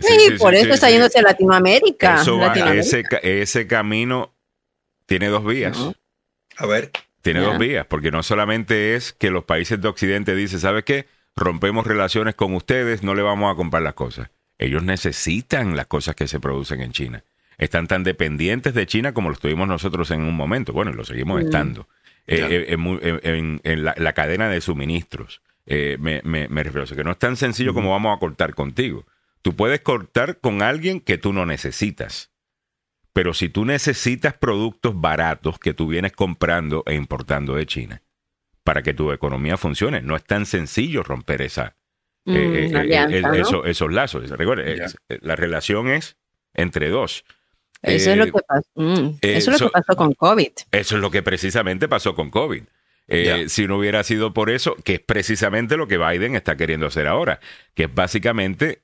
Sí, 0.00 0.32
por 0.40 0.56
eso 0.56 0.74
está 0.74 0.90
yéndose 0.90 1.20
a 1.20 1.22
Latinoamérica. 1.22 2.20
Ese, 2.74 3.04
ese 3.22 3.68
camino 3.68 4.34
tiene 5.06 5.28
dos 5.28 5.44
vías. 5.44 5.78
A 6.56 6.66
ver. 6.66 6.90
Tiene 7.20 7.42
dos 7.42 7.58
vías, 7.58 7.86
porque 7.86 8.10
no 8.10 8.24
solamente 8.24 8.96
es 8.96 9.12
que 9.12 9.30
los 9.30 9.44
países 9.44 9.80
de 9.80 9.86
Occidente 9.86 10.34
dicen, 10.34 10.58
¿sabes 10.58 10.82
qué? 10.82 11.06
Rompemos 11.36 11.86
relaciones 11.86 12.34
con 12.34 12.56
ustedes, 12.56 13.04
no 13.04 13.14
le 13.14 13.22
vamos 13.22 13.52
a 13.52 13.54
comprar 13.54 13.84
las 13.84 13.94
cosas. 13.94 14.30
Ellos 14.58 14.82
necesitan 14.82 15.76
las 15.76 15.86
cosas 15.86 16.16
que 16.16 16.26
se 16.26 16.40
producen 16.40 16.80
en 16.80 16.90
China. 16.90 17.22
Están 17.62 17.86
tan 17.86 18.02
dependientes 18.02 18.74
de 18.74 18.86
China 18.86 19.14
como 19.14 19.28
lo 19.28 19.34
estuvimos 19.34 19.68
nosotros 19.68 20.10
en 20.10 20.22
un 20.22 20.34
momento. 20.34 20.72
Bueno, 20.72 20.92
lo 20.92 21.04
seguimos 21.04 21.40
mm. 21.40 21.44
estando. 21.44 21.88
Eh, 22.26 22.66
eh, 22.68 23.60
en, 23.62 23.84
la, 23.84 24.12
cadena 24.14 24.48
de 24.48 24.60
suministros. 24.60 25.42
Eh, 25.64 25.96
me, 26.00 26.46
refiero 26.64 26.82
a 26.82 26.96
que 26.96 27.04
no 27.04 27.12
es 27.12 27.18
tan 27.18 27.36
sencillo 27.36 27.72
como 27.72 27.92
vamos 27.92 28.16
a 28.16 28.18
cortar 28.18 28.54
contigo. 28.54 29.06
Tú 29.42 29.54
puedes 29.54 29.80
cortar 29.80 30.38
con 30.38 30.60
alguien 30.60 31.00
que 31.00 31.18
tú 31.18 31.32
no 31.32 31.46
necesitas. 31.46 32.32
Pero 33.12 33.32
si 33.32 33.48
tú 33.48 33.64
necesitas 33.64 34.34
productos 34.34 35.00
baratos 35.00 35.60
que 35.60 35.72
tú 35.72 35.86
vienes 35.86 36.12
comprando 36.12 36.82
e 36.86 36.94
importando 36.94 37.54
de 37.54 37.66
China 37.66 38.02
para 38.64 38.82
que 38.82 38.92
tu 38.92 39.12
economía 39.12 39.56
funcione, 39.56 40.02
no 40.02 40.16
es 40.16 40.24
tan 40.24 40.46
sencillo 40.46 41.04
romper 41.04 41.42
esa, 41.42 41.76
mm, 42.24 42.34
eh, 42.34 43.32
esos 43.66 43.92
lazos. 43.92 44.28
Recuerda, 44.30 44.64
la 45.20 45.36
relación 45.36 45.86
es 45.88 46.16
entre 46.54 46.88
dos. 46.88 47.24
Eso, 47.82 48.12
es, 48.12 48.16
lo 48.16 48.26
que 48.26 48.32
pasó, 48.46 48.68
mm, 48.76 49.18
eso 49.22 49.50
es 49.50 49.60
lo 49.60 49.66
que 49.66 49.72
pasó 49.72 49.96
con 49.96 50.14
COVID. 50.14 50.52
Eso 50.70 50.94
es 50.96 51.00
lo 51.00 51.10
que 51.10 51.22
precisamente 51.22 51.88
pasó 51.88 52.14
con 52.14 52.30
COVID. 52.30 52.62
Si 53.48 53.66
no 53.66 53.78
hubiera 53.78 54.04
sido 54.04 54.32
por 54.32 54.48
eso, 54.48 54.76
que 54.84 54.94
es 54.94 55.00
precisamente 55.00 55.76
lo 55.76 55.86
que 55.88 55.98
Biden 55.98 56.34
está 56.34 56.56
queriendo 56.56 56.86
hacer 56.86 57.06
ahora, 57.06 57.40
que 57.74 57.84
es 57.84 57.94
básicamente 57.94 58.82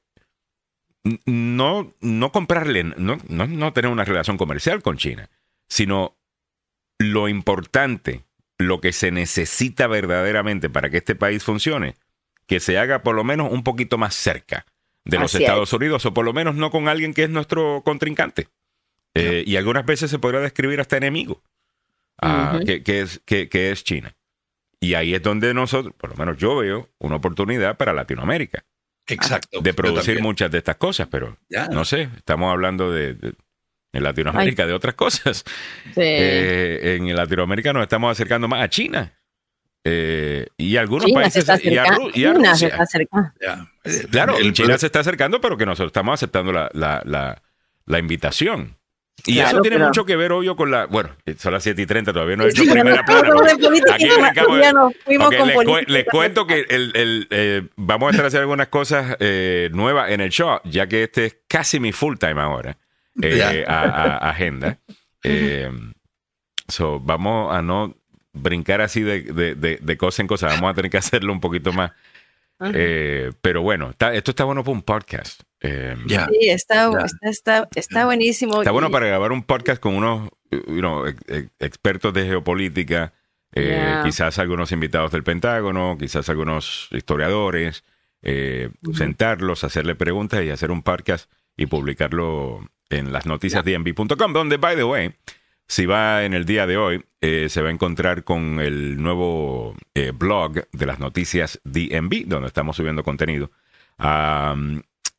no, 1.25 1.95
no 2.01 2.33
comprarle, 2.33 2.85
no, 2.85 3.19
no, 3.29 3.73
tener 3.73 3.91
una 3.91 4.05
relación 4.05 4.37
comercial 4.37 4.83
con 4.83 4.97
China, 4.97 5.31
sino 5.69 6.17
lo 6.99 7.29
importante, 7.29 8.25
lo 8.59 8.81
que 8.81 8.93
se 8.93 9.11
necesita 9.11 9.87
verdaderamente 9.87 10.69
para 10.69 10.91
que 10.91 10.99
este 10.99 11.15
país 11.15 11.45
funcione, 11.45 11.95
que 12.47 12.61
se 12.61 12.79
haga 12.79 13.03
por 13.03 13.15
lo 13.15 13.25
menos 13.25 13.51
un 13.53 13.63
poquito 13.63 13.97
más 13.97 14.15
cerca 14.15 14.67
de 15.05 15.19
los 15.19 15.35
Así 15.35 15.45
Estados 15.45 15.73
Unidos, 15.73 16.05
o 16.05 16.13
por 16.13 16.25
lo 16.25 16.33
menos 16.33 16.55
no 16.57 16.71
con 16.71 16.89
alguien 16.89 17.15
que 17.15 17.25
es 17.25 17.31
nuestro 17.31 17.83
contrincante. 17.85 18.49
Eh, 19.15 19.43
y 19.47 19.57
algunas 19.57 19.85
veces 19.87 20.11
se 20.11 20.19
podría 20.19 20.41
describir 20.41 20.81
hasta 20.81 20.97
enemigo, 20.97 21.43
ah, 22.23 22.61
que, 22.65 22.83
que 22.83 23.01
es, 23.01 23.21
que, 23.25 23.49
que 23.49 23.71
es 23.71 23.83
China. 23.85 24.15
Y 24.81 24.95
ahí 24.95 25.15
es 25.15 25.23
donde 25.23 25.53
nosotros, 25.55 25.93
por 25.97 26.11
lo 26.11 26.17
menos 26.17 26.37
yo 26.37 26.57
veo, 26.57 26.89
una 26.99 27.17
oportunidad 27.17 27.77
para 27.77 27.93
Latinoamérica 27.93 28.65
Exacto. 29.09 29.61
de 29.61 29.75
producir 29.75 30.21
muchas 30.23 30.51
de 30.53 30.59
estas 30.59 30.77
cosas, 30.77 31.09
pero 31.11 31.37
Ya. 31.49 31.67
no 31.69 31.85
sé, 31.85 32.09
estamos 32.17 32.53
hablando 32.53 32.93
de, 32.93 33.15
de- 33.15 33.35
en 33.93 34.03
Latinoamérica 34.05 34.67
de 34.67 34.75
otras 34.75 34.95
cosas. 34.95 35.45
Sí. 35.95 36.01
Eh, 36.03 36.97
en 37.01 37.17
Latinoamérica 37.17 37.73
nos 37.73 37.83
estamos 37.83 38.13
acercando 38.13 38.47
más 38.47 38.63
a 38.63 38.69
China. 38.69 39.13
Eh, 39.85 40.47
y 40.59 40.77
algunos 40.77 41.07
China 41.07 41.31
se 41.31 41.43
países 41.43 41.49
está 41.49 41.71
y 41.71 41.77
a, 41.77 41.83
acercando. 41.83 42.11
Ru- 42.11 42.17
y 42.17 42.25
a 42.27 42.35
China 42.35 42.55
se 42.55 42.67
está 42.67 42.83
acercando. 42.83 43.31
Claro, 44.11 44.37
el 44.39 44.53
China 44.53 44.77
se 44.79 44.87
está 44.87 45.01
acercando, 45.01 45.41
pero 45.41 45.57
que 45.57 45.65
nosotros 45.67 45.89
estamos 45.89 46.15
aceptando 46.15 46.53
la, 46.53 46.69
la, 46.75 47.03
la, 47.07 47.43
la 47.87 47.99
invitación. 47.99 48.77
Y 49.27 49.35
Claro, 49.35 49.49
eso 49.51 49.61
tiene 49.63 49.77
pero- 49.77 49.89
mucho 49.89 50.05
que 50.07 50.17
ver, 50.17 50.33
obvio, 50.33 50.57
con 50.57 50.71
la. 50.71 50.87
Bueno, 50.87 51.11
son 51.39 51.53
las 51.53 51.63
7 51.63 51.83
y 51.83 51.87
30, 51.87 52.13
todavía 52.13 52.37
no 52.37 52.45
he 52.45 52.49
hecho 52.51 52.63
Sí, 52.63 52.71
primera 52.71 53.05
plana. 53.05 53.23
les, 53.29 53.55
cu- 55.55 55.55
política. 55.55 55.85
les 55.93 56.05
cuento 56.07 56.47
que 56.47 56.65
el, 56.69 56.93
el, 56.95 57.27
eh, 57.31 57.63
vamos 57.77 58.09
a 58.09 58.11
estar 58.13 58.27
haciendo 58.27 58.43
algunas 58.43 58.69
cosas 58.69 59.17
eh, 59.21 59.69
nuevas 59.73 60.11
en 60.11 60.21
el 60.21 60.31
show, 60.31 60.61
ya 60.65 60.87
que 60.87 61.03
este 61.05 61.27
es 61.27 61.37
casi 61.49 61.79
mi 61.81 61.93
full 61.93 62.17
time 62.17 62.41
ahora. 62.41 62.77
eh, 63.21 63.65
a, 63.67 63.81
a- 63.83 64.31
agenda. 64.31 64.79
Eh, 65.25 65.69
so, 66.69 67.01
vamos 67.01 67.53
a 67.55 67.61
no 67.61 67.97
brincar 68.33 68.81
así 68.81 69.03
de, 69.03 69.23
de, 69.23 69.57
de, 69.57 69.79
de 69.83 69.97
cosa 69.97 70.23
en 70.23 70.29
cosa, 70.29 70.47
vamos 70.47 70.71
a 70.71 70.75
tener 70.75 70.91
que 70.93 70.97
hacerlo 70.97 71.33
un 71.33 71.41
poquito 71.41 71.73
más. 71.73 71.91
Eh, 72.73 73.33
pero 73.41 73.63
bueno, 73.63 73.91
está- 73.91 74.15
esto 74.15 74.31
está 74.31 74.45
bueno 74.45 74.63
para 74.63 74.73
un 74.75 74.83
podcast. 74.83 75.43
Eh, 75.61 75.97
Ya. 76.07 76.27
Sí, 76.29 76.49
está, 76.51 76.89
está, 77.05 77.29
está, 77.31 77.69
está 77.75 78.05
buenísimo. 78.05 78.59
Está 78.61 78.71
bueno 78.71 78.91
para 78.91 79.07
grabar 79.07 79.33
un 79.33 79.43
podcast 79.43 79.81
con 79.81 79.95
unos 79.95 80.29
you 80.51 80.79
know, 80.81 81.07
ex- 81.07 81.21
ex- 81.29 81.51
expertos 81.59 82.15
de 82.15 82.27
geopolítica, 82.27 83.13
eh, 83.53 83.65
Yeah. 83.65 84.03
quizás 84.05 84.39
algunos 84.39 84.71
invitados 84.73 85.11
del 85.13 85.25
Pentágono, 85.25 85.97
quizás 85.99 86.29
algunos 86.29 86.89
historiadores, 86.93 87.85
eh, 88.23 88.71
sentarlos, 88.95 89.65
hacerle 89.65 89.95
preguntas 89.95 90.43
y 90.45 90.51
hacer 90.51 90.71
un 90.71 90.83
podcast 90.83 91.31
y 91.57 91.67
publicarlo 91.67 92.61
en 92.91 93.13
las 93.13 93.27
noticias 93.27 93.65
DNB.com, 93.65 94.33
donde, 94.33 94.57
by 94.59 94.77
the 94.77 94.85
way, 94.85 95.15
si 95.67 95.87
va 95.87 96.25
en 96.25 96.35
el 96.35 96.45
día 96.47 96.67
de 96.67 96.77
hoy, 96.79 97.05
eh, 97.21 97.49
se 97.51 97.61
va 97.63 97.69
a 97.69 97.73
encontrar 97.73 98.25
con 98.25 98.61
el 98.61 99.03
nuevo 99.03 99.75
eh, 99.95 100.13
blog 100.15 100.67
de 100.73 100.87
las 100.87 100.99
noticias 100.99 101.61
DNB, 101.65 102.25
donde 102.27 102.47
estamos 102.49 102.77
subiendo 102.77 103.03
contenido, 103.05 103.51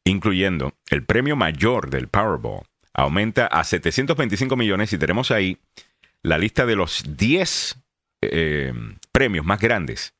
incluyendo 0.10 0.74
el 0.90 1.04
premio 1.04 1.36
mayor 1.36 1.90
del 1.90 2.08
Powerball. 2.08 2.64
Aumenta 2.94 3.48
a 3.48 3.64
725 3.64 4.56
millones 4.56 4.92
y 4.94 4.98
tenemos 4.98 5.32
ahí 5.32 5.58
la 6.22 6.38
lista 6.38 6.66
de 6.66 6.76
los 6.76 7.04
10 7.18 7.78
eh, 8.22 8.74
premios 9.12 9.46
más 9.46 9.60
grandes 9.60 10.14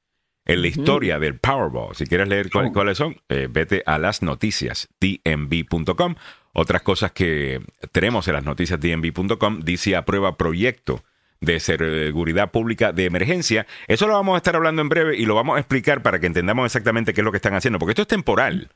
en 0.46 0.62
la 0.62 0.68
historia 0.68 1.20
del 1.20 1.38
Powerball. 1.40 1.96
Si 1.96 2.06
quieres 2.08 2.28
leer 2.28 2.50
cuál- 2.50 2.72
cuáles 2.74 2.98
son, 2.98 3.18
eh, 3.30 3.48
vete 3.50 3.84
a 3.86 3.98
las 3.98 4.22
noticias 4.22 4.88
dnb.com. 5.00 6.16
Otras 6.54 6.82
cosas 6.82 7.12
que 7.12 7.62
tenemos 7.92 8.28
en 8.28 8.34
las 8.34 8.44
noticias 8.46 8.80
dnb.com, 8.80 9.60
dice 9.62 9.96
aprueba 9.96 10.38
proyecto 10.38 11.04
de 11.42 11.60
seguridad 11.60 12.52
pública 12.52 12.92
de 12.92 13.06
emergencia. 13.06 13.66
Eso 13.88 14.08
lo 14.08 14.14
vamos 14.14 14.34
a 14.36 14.38
estar 14.38 14.56
hablando 14.56 14.82
en 14.82 14.90
breve 14.90 15.16
y 15.18 15.26
lo 15.26 15.36
vamos 15.36 15.56
a 15.58 15.60
explicar 15.60 16.02
para 16.02 16.20
que 16.20 16.28
entendamos 16.28 16.66
exactamente 16.66 17.14
qué 17.14 17.22
es 17.22 17.26
lo 17.26 17.32
que 17.32 17.38
están 17.38 17.54
haciendo, 17.54 17.80
porque 17.80 17.92
esto 17.92 18.02
es 18.02 18.08
temporal. 18.08 18.70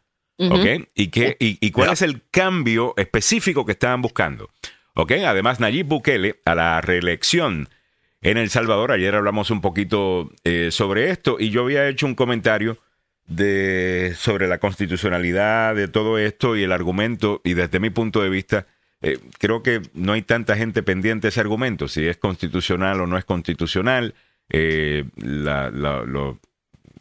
¿Ok? 0.52 0.88
¿Y, 0.96 1.08
qué, 1.10 1.38
y, 1.40 1.58
y 1.66 1.72
cuál 1.72 1.88
es 1.94 2.02
el 2.02 2.22
cambio 2.32 2.94
específico 2.98 3.66
que 3.66 3.74
estaban 3.74 4.02
buscando? 4.02 4.50
¿ok? 4.96 5.12
Además, 5.26 5.60
Nayib 5.60 5.88
Bukele 5.88 6.40
a 6.46 6.56
la 6.56 6.80
reelección 6.82 7.70
en 8.22 8.38
El 8.38 8.50
Salvador, 8.50 8.92
ayer 8.92 9.14
hablamos 9.16 9.52
un 9.52 9.60
poquito 9.62 10.32
eh, 10.44 10.70
sobre 10.72 11.10
esto 11.10 11.38
y 11.40 11.50
yo 11.50 11.64
había 11.64 11.88
hecho 11.88 12.06
un 12.06 12.16
comentario 12.16 12.78
de, 13.28 14.14
sobre 14.18 14.48
la 14.48 14.60
constitucionalidad 14.60 15.76
de 15.76 15.88
todo 15.88 16.18
esto 16.18 16.56
y 16.56 16.64
el 16.64 16.72
argumento, 16.72 17.42
y 17.44 17.54
desde 17.54 17.80
mi 17.80 17.90
punto 17.90 18.22
de 18.22 18.30
vista, 18.30 18.68
eh, 19.02 19.18
creo 19.40 19.64
que 19.64 19.82
no 19.94 20.14
hay 20.14 20.22
tanta 20.22 20.56
gente 20.56 20.84
pendiente 20.84 21.28
de 21.28 21.30
ese 21.30 21.40
argumento, 21.42 21.88
si 21.88 22.06
es 22.06 22.18
constitucional 22.18 23.02
o 23.02 23.08
no 23.08 23.18
es 23.18 23.26
constitucional. 23.26 24.14
eh, 24.50 25.06
la- 25.16 25.72
la- 25.72 26.04
lo- 26.04 26.38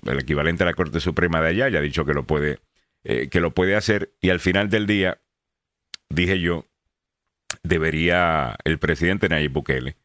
el 0.06 0.18
equivalente 0.20 0.62
a 0.62 0.66
la 0.66 0.74
Corte 0.74 1.00
Suprema 1.00 1.40
de 1.42 1.48
allá 1.48 1.68
ya 1.68 1.80
ha 1.80 1.82
dicho 1.82 2.04
que 2.04 2.14
lo 2.14 2.22
puede 2.24 2.60
eh, 3.04 3.28
que 3.28 3.40
lo 3.40 3.52
puede 3.52 3.76
hacer 3.76 4.12
y 4.20 4.30
al 4.30 4.40
final 4.40 4.68
del 4.70 4.86
día, 4.86 5.20
dije 6.08 6.40
yo, 6.40 6.66
debería 7.62 8.56
el 8.64 8.78
presidente 8.78 9.28
Nayib 9.28 9.52
Bukele 9.52 9.96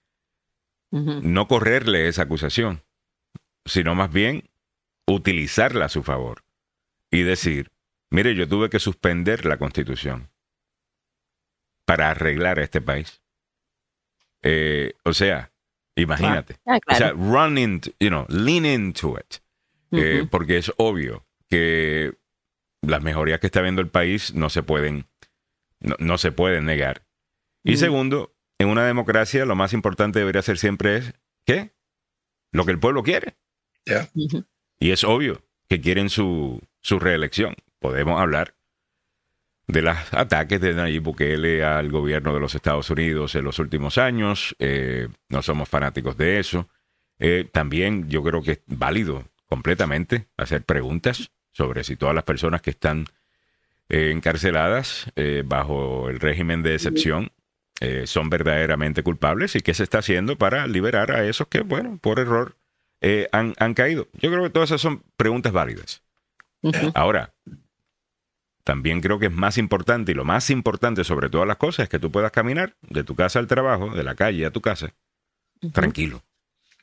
no 0.90 1.48
correrle 1.48 2.08
esa 2.08 2.24
acusación, 2.24 2.82
sino 3.66 3.94
más 3.94 4.12
bien 4.12 4.50
utilizarla 5.06 5.86
a 5.86 5.90
su 5.90 6.02
favor 6.02 6.44
y 7.12 7.24
decir, 7.24 7.72
mire, 8.10 8.36
yo 8.36 8.48
tuve 8.48 8.70
que 8.70 8.80
suspender 8.80 9.46
la 9.46 9.58
constitución 9.58 10.30
para 11.86 12.10
arreglar 12.10 12.60
a 12.60 12.64
este 12.64 12.82
país. 12.82 13.22
Eh, 14.44 14.94
o 15.04 15.14
sea, 15.14 15.52
imagínate. 15.96 16.58
Ah, 16.66 16.80
O 16.88 16.96
sea, 16.96 17.12
run 17.12 17.58
into, 17.58 17.92
you 18.00 18.10
know, 18.10 18.26
lean 18.30 18.66
into 18.66 19.18
it. 19.18 19.42
Eh, 19.92 20.28
porque 20.30 20.58
es 20.58 20.72
obvio 20.78 21.26
que 21.50 22.14
las 22.88 23.04
mejorías 23.04 23.40
que 23.40 23.48
está 23.48 23.62
viendo 23.62 23.82
el 23.82 23.90
país 23.90 24.34
no 24.34 24.50
se 24.50 24.64
pueden, 24.64 25.08
no, 25.80 25.96
no 26.00 26.18
se 26.18 26.32
pueden 26.32 26.66
negar. 26.66 27.06
Y 27.64 27.74
Mm. 27.74 27.78
segundo, 27.78 28.36
en 28.60 28.70
una 28.70 28.86
democracia 28.86 29.46
lo 29.46 29.56
más 29.56 29.74
importante 29.74 30.20
debería 30.20 30.42
ser 30.42 30.58
siempre 30.58 30.98
es, 30.98 31.14
¿qué? 31.46 31.74
Lo 32.52 32.66
que 32.66 32.72
el 32.72 32.80
pueblo 32.80 33.04
quiere. 33.04 33.38
Ya. 33.86 34.10
Ujú. 34.16 34.46
Y 34.80 34.92
es 34.92 35.04
obvio 35.04 35.44
que 35.70 35.82
quieren 35.82 36.10
su, 36.10 36.62
su 36.82 37.00
reelección. 37.00 37.56
Podemos 37.80 38.20
hablar 38.20 38.56
de 39.68 39.82
los 39.82 39.98
ataques 40.14 40.62
de 40.62 40.74
Nayib 40.74 41.04
Bukele 41.04 41.64
al 41.64 41.92
gobierno 41.92 42.34
de 42.34 42.40
los 42.40 42.56
Estados 42.56 42.90
Unidos 42.90 43.36
en 43.36 43.44
los 43.44 43.60
últimos 43.60 43.98
años. 43.98 44.56
Eh, 44.60 45.10
no 45.30 45.42
somos 45.42 45.68
fanáticos 45.68 46.16
de 46.18 46.40
eso. 46.40 46.70
Eh, 47.20 47.50
también 47.52 48.08
yo 48.10 48.24
creo 48.24 48.42
que 48.42 48.52
es 48.54 48.62
válido 48.66 49.26
completamente 49.46 50.30
hacer 50.38 50.64
preguntas 50.64 51.32
sobre 51.58 51.84
si 51.84 51.96
todas 51.96 52.14
las 52.14 52.24
personas 52.24 52.62
que 52.62 52.70
están 52.70 53.06
eh, 53.90 54.12
encarceladas 54.12 55.12
eh, 55.16 55.42
bajo 55.44 56.10
el 56.10 56.20
régimen 56.20 56.62
de 56.62 56.76
excepción 56.76 57.32
eh, 57.80 58.06
son 58.06 58.30
verdaderamente 58.30 59.02
culpables 59.02 59.56
y 59.56 59.62
qué 59.62 59.74
se 59.74 59.84
está 59.84 60.00
haciendo 60.00 60.38
para 60.38 60.68
liberar 60.68 61.12
a 61.12 61.26
esos 61.26 61.48
que, 61.48 61.62
bueno, 61.62 61.98
por 62.00 62.20
error 62.20 62.56
eh, 63.02 63.28
han, 63.32 63.56
han 63.58 63.74
caído. 63.74 64.08
Yo 64.14 64.32
creo 64.32 64.44
que 64.44 64.50
todas 64.52 64.70
esas 64.70 64.82
son 64.82 65.04
preguntas 65.16 65.52
válidas. 65.52 66.04
Ahora, 66.96 67.34
también 68.64 69.00
creo 69.00 69.20
que 69.20 69.28
es 69.28 69.32
más 69.32 69.58
importante 69.58 70.12
y 70.12 70.16
lo 70.16 70.26
más 70.26 70.50
importante 70.50 71.04
sobre 71.04 71.30
todas 71.30 71.48
las 71.48 71.58
cosas 71.58 71.84
es 71.84 71.90
que 71.90 72.00
tú 72.00 72.12
puedas 72.12 72.32
caminar 72.32 72.76
de 72.82 73.04
tu 73.04 73.16
casa 73.16 73.40
al 73.40 73.48
trabajo, 73.48 73.92
de 73.92 74.04
la 74.04 74.16
calle 74.16 74.46
a 74.46 74.52
tu 74.52 74.62
casa, 74.62 74.94
tranquilo. 75.72 76.24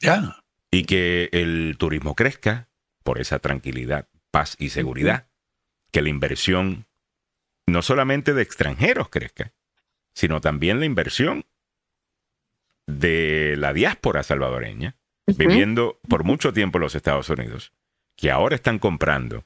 Ya. 0.00 0.36
Y 0.70 0.84
que 0.84 1.28
el 1.32 1.76
turismo 1.78 2.14
crezca 2.14 2.68
por 3.02 3.20
esa 3.20 3.40
tranquilidad, 3.40 4.06
paz 4.34 4.56
y 4.58 4.70
seguridad. 4.70 5.28
Que 5.92 6.02
la 6.02 6.08
inversión 6.08 6.86
no 7.68 7.82
solamente 7.82 8.34
de 8.34 8.42
extranjeros 8.42 9.08
crezca, 9.08 9.52
sino 10.12 10.40
también 10.40 10.80
la 10.80 10.86
inversión 10.86 11.44
de 12.88 13.54
la 13.56 13.72
diáspora 13.72 14.24
salvadoreña 14.24 14.96
viviendo 15.28 16.00
por 16.08 16.24
mucho 16.24 16.52
tiempo 16.52 16.78
en 16.78 16.82
los 16.82 16.96
Estados 16.96 17.28
Unidos, 17.30 17.72
que 18.16 18.32
ahora 18.32 18.56
están 18.56 18.80
comprando 18.80 19.44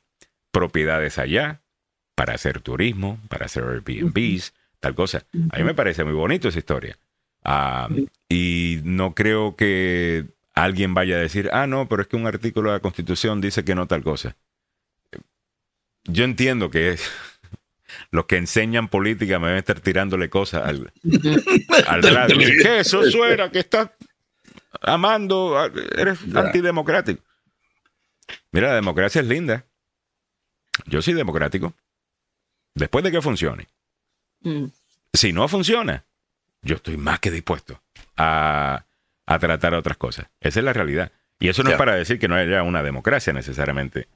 propiedades 0.50 1.18
allá 1.18 1.60
para 2.14 2.34
hacer 2.34 2.60
turismo, 2.62 3.20
para 3.28 3.44
hacer 3.44 3.64
Airbnbs, 3.64 4.54
tal 4.80 4.94
cosa. 4.94 5.26
A 5.50 5.58
mí 5.58 5.64
me 5.64 5.74
parece 5.74 6.02
muy 6.02 6.14
bonito 6.14 6.48
esa 6.48 6.58
historia. 6.58 6.98
Y 8.26 8.80
no 8.84 9.14
creo 9.14 9.54
que 9.54 10.24
alguien 10.54 10.94
vaya 10.94 11.16
a 11.16 11.20
decir, 11.20 11.50
ah, 11.52 11.66
no, 11.66 11.88
pero 11.88 12.00
es 12.00 12.08
que 12.08 12.16
un 12.16 12.26
artículo 12.26 12.70
de 12.70 12.78
la 12.78 12.82
Constitución 12.82 13.42
dice 13.42 13.64
que 13.64 13.74
no 13.74 13.86
tal 13.86 14.02
cosa. 14.02 14.34
Yo 16.08 16.24
entiendo 16.24 16.70
que 16.70 16.92
es- 16.92 17.10
los 18.10 18.26
que 18.26 18.36
enseñan 18.36 18.88
política 18.88 19.38
me 19.38 19.46
deben 19.48 19.58
estar 19.58 19.80
tirándole 19.80 20.28
cosas 20.28 20.66
al, 20.66 20.92
al 21.86 22.02
radio. 22.02 22.36
¿Qué 22.62 22.80
eso 22.80 23.02
suena 23.10 23.50
que 23.50 23.60
estás 23.60 23.90
amando? 24.82 25.58
a- 25.58 25.70
Eres 25.96 26.18
Ya. 26.26 26.40
antidemocrático. 26.40 27.22
Mira, 28.52 28.68
la 28.68 28.74
democracia 28.74 29.20
es 29.20 29.26
linda. 29.26 29.64
Yo 30.86 31.02
soy 31.02 31.14
democrático. 31.14 31.74
Después 32.74 33.02
de 33.04 33.10
que 33.10 33.22
funcione. 33.22 33.68
Mm. 34.40 34.66
Si 35.12 35.32
no 35.32 35.48
funciona, 35.48 36.04
yo 36.62 36.76
estoy 36.76 36.96
más 36.96 37.18
que 37.18 37.30
dispuesto 37.30 37.82
a, 38.16 38.84
a 39.26 39.38
tratar 39.38 39.74
otras 39.74 39.96
cosas. 39.96 40.26
Esa 40.40 40.60
es 40.60 40.64
la 40.64 40.72
realidad. 40.72 41.10
Y 41.40 41.48
eso 41.48 41.62
no 41.62 41.70
Ya. 41.70 41.74
es 41.76 41.78
para 41.78 41.94
decir 41.94 42.18
que 42.18 42.28
no 42.28 42.34
haya 42.36 42.62
una 42.62 42.82
democracia 42.82 43.32
necesariamente 43.32 44.08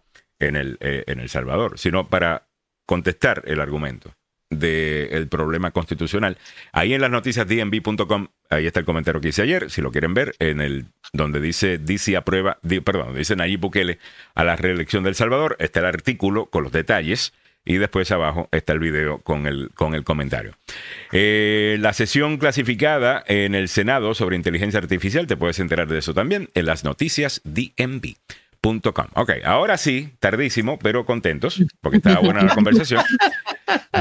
en 0.43 0.57
El, 0.57 0.79
eh, 0.81 1.05
en 1.07 1.21
el 1.21 1.29
Salvador, 1.29 1.79
sino 1.79 2.09
para 2.09 2.49
contestar 2.87 3.43
el 3.47 3.61
argumento 3.61 4.15
del 4.51 5.29
problema 5.29 5.71
constitucional. 5.71 6.37
Ahí 6.73 6.95
en 6.95 7.01
las 7.01 7.11
noticias 7.11 7.47
dnb.com, 7.49 8.29
ahí 8.51 8.67
está 8.67 8.81
el 8.81 8.87
comentario 8.87 9.21
que 9.21 9.29
hice 9.29 9.43
ayer, 9.43 9.71
si 9.71 9.81
lo 9.81 9.91
quieren 9.91 10.15
ver, 10.15 10.35
en 10.39 10.61
el 10.61 10.87
donde 11.13 11.41
dice 11.41 11.79
dice 11.79 12.17
aprueba, 12.17 12.59
perdón, 12.85 13.15
dice 13.15 13.37
Nayib 13.37 13.61
Bukele 13.61 13.99
a 14.35 14.45
la 14.45 14.57
reelección 14.57 15.05
del 15.05 15.15
Salvador, 15.15 15.57
está 15.59 15.81
el 15.81 15.87
artículo 15.87 16.47
con 16.47 16.65
los 16.65 16.73
detalles 16.73 17.33
y 17.65 17.77
después 17.77 18.11
abajo 18.11 18.49
está 18.51 18.73
el 18.73 18.81
video 18.81 19.19
con 19.19 19.47
el, 19.47 19.71
con 19.75 19.95
el 19.95 20.05
comentario. 20.05 20.57
Eh, 21.13 21.77
la 21.81 21.93
sesión 21.93 22.39
clasificada 22.39 23.23
en 23.27 23.55
el 23.55 23.69
Senado 23.69 24.15
sobre 24.15 24.37
inteligencia 24.37 24.81
artificial, 24.81 25.27
te 25.27 25.37
puedes 25.37 25.61
enterar 25.61 25.89
de 25.89 25.99
eso 25.99 26.13
también 26.13 26.51
en 26.55 26.67
las 26.67 26.85
noticias 26.85 27.41
DMV. 28.63 29.09
Ok, 29.15 29.31
ahora 29.45 29.77
sí, 29.77 30.15
tardísimo, 30.21 30.79
pero 30.79 31.05
contentos, 31.05 31.63
porque 31.81 31.99
estaba 31.99 32.21
buena 32.21 32.43
la 32.43 32.55
conversación. 32.55 33.03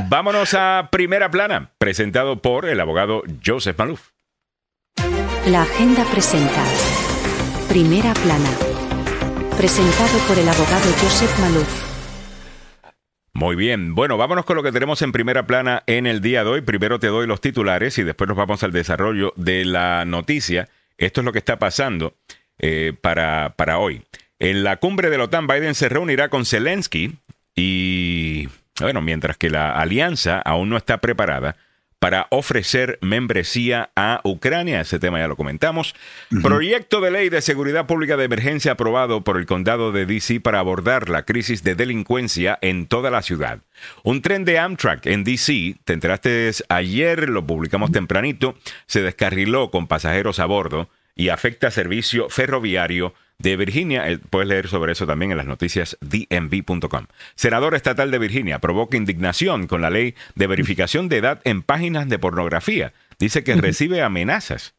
Vámonos 0.09 0.53
a 0.53 0.89
Primera 0.91 1.31
Plana, 1.31 1.71
presentado 1.77 2.41
por 2.41 2.65
el 2.65 2.79
abogado 2.79 3.23
Joseph 3.45 3.77
Maluf. 3.77 4.09
La 5.47 5.63
agenda 5.63 6.05
presenta 6.11 6.63
Primera 7.67 8.13
Plana, 8.13 8.49
presentado 9.57 10.17
por 10.27 10.37
el 10.37 10.47
abogado 10.47 10.91
Joseph 11.01 11.39
Maluf. 11.39 11.91
Muy 13.33 13.55
bien, 13.55 13.95
bueno, 13.95 14.17
vámonos 14.17 14.45
con 14.45 14.57
lo 14.57 14.63
que 14.63 14.73
tenemos 14.73 15.01
en 15.01 15.13
primera 15.13 15.47
plana 15.47 15.83
en 15.87 16.05
el 16.05 16.21
día 16.21 16.43
de 16.43 16.49
hoy. 16.49 16.61
Primero 16.61 16.99
te 16.99 17.07
doy 17.07 17.25
los 17.25 17.41
titulares 17.41 17.97
y 17.97 18.03
después 18.03 18.27
nos 18.27 18.37
vamos 18.37 18.61
al 18.61 18.73
desarrollo 18.73 19.33
de 19.37 19.65
la 19.65 20.03
noticia. 20.05 20.67
Esto 20.97 21.21
es 21.21 21.25
lo 21.25 21.31
que 21.31 21.39
está 21.39 21.57
pasando 21.57 22.17
eh, 22.59 22.93
para, 23.01 23.55
para 23.55 23.79
hoy. 23.79 24.03
En 24.41 24.63
la 24.63 24.77
cumbre 24.77 25.11
de 25.11 25.19
la 25.19 25.25
OTAN, 25.25 25.45
Biden 25.45 25.75
se 25.75 25.87
reunirá 25.87 26.29
con 26.29 26.47
Zelensky 26.47 27.13
y, 27.55 28.49
bueno, 28.79 28.99
mientras 28.99 29.37
que 29.37 29.51
la 29.51 29.71
alianza 29.73 30.39
aún 30.39 30.69
no 30.69 30.77
está 30.77 30.97
preparada 30.97 31.57
para 31.99 32.25
ofrecer 32.31 32.97
membresía 33.01 33.91
a 33.95 34.19
Ucrania. 34.23 34.81
Ese 34.81 34.97
tema 34.97 35.19
ya 35.19 35.27
lo 35.27 35.35
comentamos. 35.35 35.93
Proyecto 36.41 37.01
de 37.01 37.11
ley 37.11 37.29
de 37.29 37.39
seguridad 37.41 37.85
pública 37.85 38.17
de 38.17 38.23
emergencia 38.23 38.71
aprobado 38.71 39.23
por 39.23 39.37
el 39.37 39.45
condado 39.45 39.91
de 39.91 40.07
DC 40.07 40.39
para 40.39 40.57
abordar 40.57 41.07
la 41.07 41.21
crisis 41.21 41.63
de 41.63 41.75
delincuencia 41.75 42.57
en 42.63 42.87
toda 42.87 43.11
la 43.11 43.21
ciudad. 43.21 43.59
Un 44.01 44.23
tren 44.23 44.43
de 44.43 44.57
Amtrak 44.57 45.05
en 45.05 45.23
DC, 45.23 45.75
te 45.83 45.93
enteraste 45.93 46.49
ayer, 46.67 47.29
lo 47.29 47.45
publicamos 47.45 47.91
tempranito, 47.91 48.55
se 48.87 49.03
descarriló 49.03 49.69
con 49.69 49.85
pasajeros 49.85 50.39
a 50.39 50.47
bordo 50.47 50.89
y 51.13 51.29
afecta 51.29 51.69
servicio 51.69 52.27
ferroviario 52.29 53.13
de 53.41 53.55
Virginia. 53.55 54.09
Eh, 54.09 54.19
puedes 54.29 54.47
leer 54.47 54.67
sobre 54.67 54.93
eso 54.93 55.05
también 55.05 55.31
en 55.31 55.37
las 55.37 55.45
noticias 55.45 55.97
dmv.com. 56.01 57.07
Senador 57.35 57.75
estatal 57.75 58.11
de 58.11 58.19
Virginia 58.19 58.59
provoca 58.59 58.97
indignación 58.97 59.67
con 59.67 59.81
la 59.81 59.89
ley 59.89 60.15
de 60.35 60.47
verificación 60.47 61.09
de 61.09 61.17
edad 61.17 61.41
en 61.43 61.61
páginas 61.61 62.07
de 62.07 62.19
pornografía. 62.19 62.93
Dice 63.19 63.43
que 63.43 63.55
recibe 63.55 64.01
amenazas. 64.01 64.73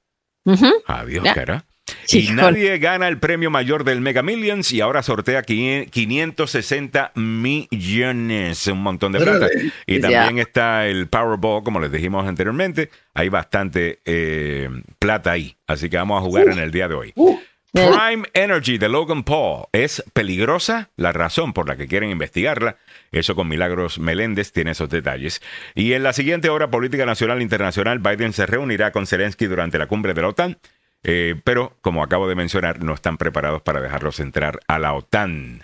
Adiós, 0.86 1.24
cara. 1.34 1.64
y 2.08 2.30
nadie 2.32 2.78
gana 2.78 3.06
el 3.06 3.18
premio 3.18 3.50
mayor 3.50 3.84
del 3.84 4.00
Mega 4.00 4.22
Millions 4.22 4.72
y 4.72 4.80
ahora 4.80 5.02
sortea 5.02 5.42
560 5.42 7.12
millones, 7.14 8.66
un 8.66 8.82
montón 8.82 9.12
de 9.12 9.20
plata. 9.20 9.48
Y 9.86 10.00
también 10.00 10.38
está 10.38 10.86
el 10.86 11.06
Powerball, 11.06 11.62
como 11.62 11.78
les 11.78 11.92
dijimos 11.92 12.26
anteriormente. 12.26 12.90
Hay 13.14 13.28
bastante 13.28 14.00
eh, 14.04 14.68
plata 14.98 15.32
ahí. 15.32 15.56
Así 15.66 15.88
que 15.88 15.96
vamos 15.96 16.20
a 16.20 16.24
jugar 16.24 16.48
en 16.48 16.58
el 16.58 16.72
día 16.72 16.88
de 16.88 16.94
hoy. 16.94 17.12
Uh. 17.14 17.38
Prime 17.72 18.24
Energy 18.34 18.76
de 18.76 18.90
Logan 18.90 19.24
Paul 19.24 19.64
es 19.72 20.04
peligrosa, 20.12 20.90
la 20.96 21.12
razón 21.12 21.54
por 21.54 21.66
la 21.66 21.76
que 21.76 21.88
quieren 21.88 22.10
investigarla. 22.10 22.76
Eso 23.12 23.34
con 23.34 23.48
Milagros 23.48 23.98
Meléndez 23.98 24.52
tiene 24.52 24.72
esos 24.72 24.90
detalles. 24.90 25.40
Y 25.74 25.94
en 25.94 26.02
la 26.02 26.12
siguiente 26.12 26.50
hora 26.50 26.70
política 26.70 27.06
nacional 27.06 27.38
e 27.38 27.42
internacional, 27.42 27.98
Biden 27.98 28.34
se 28.34 28.44
reunirá 28.44 28.92
con 28.92 29.06
Zelensky 29.06 29.46
durante 29.46 29.78
la 29.78 29.86
cumbre 29.86 30.12
de 30.12 30.20
la 30.20 30.28
OTAN. 30.28 30.58
Eh, 31.02 31.40
pero, 31.44 31.78
como 31.80 32.04
acabo 32.04 32.28
de 32.28 32.34
mencionar, 32.34 32.84
no 32.84 32.92
están 32.92 33.16
preparados 33.16 33.62
para 33.62 33.80
dejarlos 33.80 34.20
entrar 34.20 34.60
a 34.68 34.78
la 34.78 34.92
OTAN. 34.92 35.62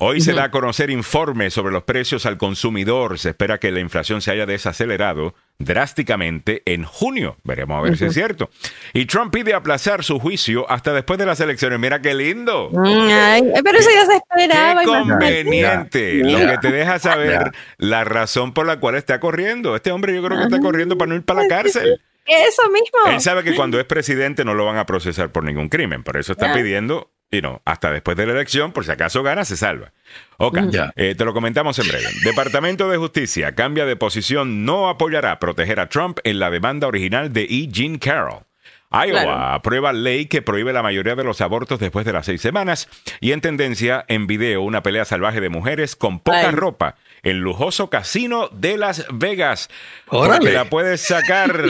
Hoy 0.00 0.20
se 0.20 0.32
da 0.32 0.44
a 0.44 0.50
conocer 0.50 0.90
informes 0.90 1.54
sobre 1.54 1.72
los 1.72 1.84
precios 1.84 2.26
al 2.26 2.38
consumidor. 2.38 3.20
Se 3.20 3.28
espera 3.28 3.58
que 3.58 3.70
la 3.70 3.78
inflación 3.78 4.20
se 4.20 4.32
haya 4.32 4.44
desacelerado 4.44 5.34
drásticamente 5.60 6.62
en 6.64 6.84
junio. 6.84 7.36
Veremos 7.44 7.78
a 7.78 7.82
ver 7.82 7.96
si 7.96 8.06
es 8.06 8.14
cierto. 8.14 8.50
Y 8.92 9.06
Trump 9.06 9.32
pide 9.32 9.54
aplazar 9.54 10.02
su 10.02 10.18
juicio 10.18 10.68
hasta 10.68 10.92
después 10.92 11.20
de 11.20 11.26
las 11.26 11.38
elecciones. 11.38 11.78
Mira 11.78 12.02
qué 12.02 12.14
lindo. 12.14 12.70
pero 12.72 13.78
eso 13.78 13.90
ya 13.94 14.06
se 14.06 14.16
esperaba. 14.16 14.80
Qué 14.80 14.86
conveniente. 14.86 16.14
Lo 16.24 16.50
que 16.50 16.58
te 16.58 16.72
deja 16.72 16.98
saber 16.98 17.52
la 17.78 18.02
razón 18.02 18.52
por 18.52 18.66
la 18.66 18.80
cual 18.80 18.96
está 18.96 19.20
corriendo. 19.20 19.76
Este 19.76 19.92
hombre 19.92 20.12
yo 20.14 20.22
creo 20.24 20.36
que 20.36 20.44
está 20.44 20.58
corriendo 20.58 20.98
para 20.98 21.10
no 21.10 21.14
ir 21.14 21.22
para 21.22 21.42
la 21.42 21.48
cárcel. 21.48 22.00
Eso 22.26 22.62
mismo. 22.70 23.12
Él 23.12 23.20
sabe 23.20 23.44
que 23.44 23.54
cuando 23.54 23.78
es 23.78 23.86
presidente 23.86 24.44
no 24.44 24.54
lo 24.54 24.64
van 24.64 24.78
a 24.78 24.86
procesar 24.86 25.30
por 25.30 25.44
ningún 25.44 25.68
crimen. 25.68 26.02
Por 26.02 26.16
eso 26.16 26.32
está 26.32 26.52
pidiendo 26.52 27.10
y 27.30 27.40
no, 27.42 27.62
hasta 27.64 27.92
después 27.92 28.16
de 28.16 28.26
la 28.26 28.32
elección, 28.32 28.72
por 28.72 28.84
si 28.84 28.90
acaso 28.90 29.22
gana, 29.22 29.44
se 29.44 29.56
salva. 29.56 29.92
Ok, 30.38 30.58
eh, 30.96 31.14
te 31.16 31.24
lo 31.24 31.32
comentamos 31.32 31.78
en 31.78 31.88
breve. 31.88 32.08
Departamento 32.24 32.88
de 32.88 32.96
Justicia 32.96 33.54
cambia 33.54 33.86
de 33.86 33.96
posición, 33.96 34.64
no 34.64 34.88
apoyará 34.88 35.38
proteger 35.38 35.78
a 35.78 35.88
Trump 35.88 36.18
en 36.24 36.40
la 36.40 36.50
demanda 36.50 36.88
original 36.88 37.32
de 37.32 37.42
E. 37.42 37.68
Jean 37.68 37.98
Carroll. 37.98 38.44
Iowa 38.92 39.54
aprueba 39.54 39.92
ley 39.92 40.26
que 40.26 40.42
prohíbe 40.42 40.72
la 40.72 40.82
mayoría 40.82 41.14
de 41.14 41.22
los 41.22 41.40
abortos 41.40 41.78
después 41.78 42.04
de 42.04 42.12
las 42.12 42.26
seis 42.26 42.40
semanas 42.40 42.88
y 43.20 43.30
en 43.30 43.40
tendencia 43.40 44.04
en 44.08 44.26
video 44.26 44.62
una 44.62 44.82
pelea 44.82 45.04
salvaje 45.04 45.40
de 45.40 45.48
mujeres 45.48 45.94
con 45.94 46.18
poca 46.18 46.50
ropa 46.50 46.96
el 47.22 47.38
lujoso 47.38 47.90
casino 47.90 48.48
de 48.48 48.76
Las 48.76 49.06
Vegas. 49.12 49.68
Porque 50.06 50.50
la 50.50 50.64
puedes 50.68 51.02
sacar 51.02 51.64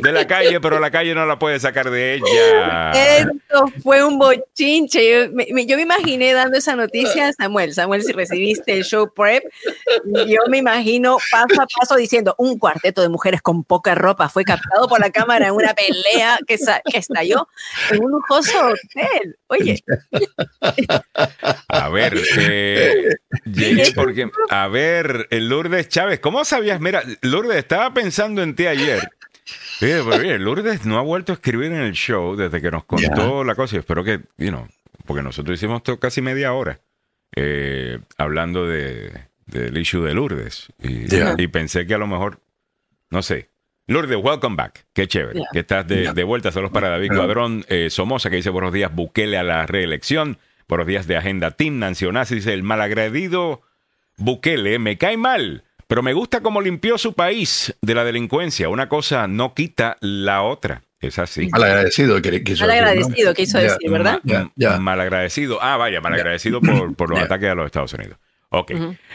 de 0.00 0.12
la 0.12 0.26
calle, 0.26 0.60
pero 0.60 0.78
la 0.78 0.90
calle 0.90 1.14
no 1.14 1.24
la 1.26 1.38
puedes 1.38 1.62
sacar 1.62 1.90
de 1.90 2.14
ella. 2.14 2.92
Esto 2.92 3.66
fue 3.82 4.04
un 4.04 4.18
bochinche. 4.18 5.10
Yo 5.10 5.32
me, 5.32 5.66
yo 5.66 5.76
me 5.76 5.82
imaginé 5.82 6.32
dando 6.32 6.58
esa 6.58 6.76
noticia 6.76 7.28
a 7.28 7.32
Samuel. 7.32 7.74
Samuel, 7.74 8.02
si 8.02 8.12
recibiste 8.12 8.72
el 8.72 8.84
show 8.84 9.10
prep, 9.14 9.44
yo 10.04 10.38
me 10.48 10.58
imagino 10.58 11.16
paso 11.30 11.62
a 11.62 11.66
paso 11.66 11.96
diciendo 11.96 12.34
un 12.38 12.58
cuarteto 12.58 13.02
de 13.02 13.08
mujeres 13.08 13.42
con 13.42 13.64
poca 13.64 13.94
ropa 13.94 14.28
fue 14.28 14.44
captado 14.44 14.88
por 14.88 15.00
la 15.00 15.10
cámara 15.10 15.48
en 15.48 15.54
una 15.54 15.74
pelea 15.74 16.38
que, 16.46 16.56
que 16.90 16.98
estalló 16.98 17.48
en 17.90 18.04
un 18.04 18.10
lujoso 18.10 18.58
hotel. 18.58 19.36
Oye. 19.46 19.82
A 21.68 21.88
ver, 21.88 22.14
eh, 22.38 23.08
porque, 23.92 24.30
a 24.50 24.68
ver, 24.68 25.28
Lourdes 25.30 25.88
Chávez, 25.88 26.20
¿cómo 26.20 26.44
sabías? 26.44 26.80
Mira, 26.80 27.02
Lourdes, 27.22 27.56
estaba 27.56 27.92
pensando 27.92 28.42
en 28.42 28.54
ti 28.54 28.66
ayer. 28.66 29.00
Lourdes 29.80 30.86
no 30.86 30.98
ha 30.98 31.02
vuelto 31.02 31.32
a 31.32 31.34
escribir 31.34 31.72
en 31.72 31.80
el 31.80 31.92
show 31.92 32.36
desde 32.36 32.60
que 32.60 32.70
nos 32.70 32.84
contó 32.84 33.44
la 33.44 33.54
cosa. 33.54 33.76
Y 33.76 33.78
espero 33.80 34.04
que, 34.04 34.20
you 34.38 34.48
know, 34.48 34.66
porque 35.06 35.22
nosotros 35.22 35.58
hicimos 35.58 35.82
casi 36.00 36.22
media 36.22 36.52
hora 36.52 36.80
eh, 37.36 37.98
hablando 38.16 38.66
de, 38.66 39.12
del 39.46 39.76
issue 39.76 40.02
de 40.02 40.14
Lourdes. 40.14 40.68
Y, 40.80 41.46
pensé 41.48 41.86
que 41.86 41.94
a 41.94 41.98
lo 41.98 42.06
mejor, 42.06 42.40
no 43.10 43.22
sé. 43.22 43.50
Lourdes, 43.86 44.18
welcome 44.22 44.56
back. 44.56 44.86
Qué 44.94 45.06
chévere. 45.06 45.42
Que 45.52 45.60
estás 45.60 45.86
de, 45.86 46.24
vuelta. 46.24 46.50
Saludos 46.50 46.72
para 46.72 46.88
David 46.88 47.10
Cuadrón 47.14 47.64
eh, 47.68 47.90
Somoza, 47.90 48.30
que 48.30 48.36
dice 48.36 48.50
buenos 48.50 48.72
días, 48.72 48.94
Bukele 48.94 49.36
a 49.36 49.42
la 49.42 49.66
reelección. 49.66 50.38
Buenos 50.68 50.86
días 50.86 51.06
de 51.06 51.18
Agenda 51.18 51.50
Team. 51.50 51.78
Nancy 51.78 52.06
Onassi 52.06 52.36
dice, 52.36 52.54
el 52.54 52.62
malagredido 52.62 53.60
Bukele 54.16 54.78
me 54.78 54.98
cae 54.98 55.16
mal, 55.16 55.64
pero 55.86 56.02
me 56.02 56.12
gusta 56.12 56.40
cómo 56.40 56.60
limpió 56.60 56.98
su 56.98 57.14
país 57.14 57.74
de 57.80 57.94
la 57.94 58.04
delincuencia. 58.04 58.68
Una 58.68 58.88
cosa 58.88 59.26
no 59.28 59.54
quita 59.54 59.96
la 60.00 60.42
otra. 60.42 60.82
Es 61.00 61.18
así. 61.18 61.48
Malagradecido 61.48 62.20
que 62.22 62.42
quiso 62.42 62.66
Malagradecido 62.66 63.34
quiso 63.34 63.58
decir, 63.58 63.90
¿verdad? 63.90 64.20
Malagradecido. 64.80 65.58
Ah, 65.60 65.76
vaya, 65.76 66.00
malagradecido 66.00 66.60
por, 66.60 66.94
por 66.96 67.10
los 67.10 67.20
ataques 67.20 67.50
a 67.50 67.54
los 67.54 67.66
Estados 67.66 67.92
Unidos. 67.92 68.18
Ok. 68.48 68.72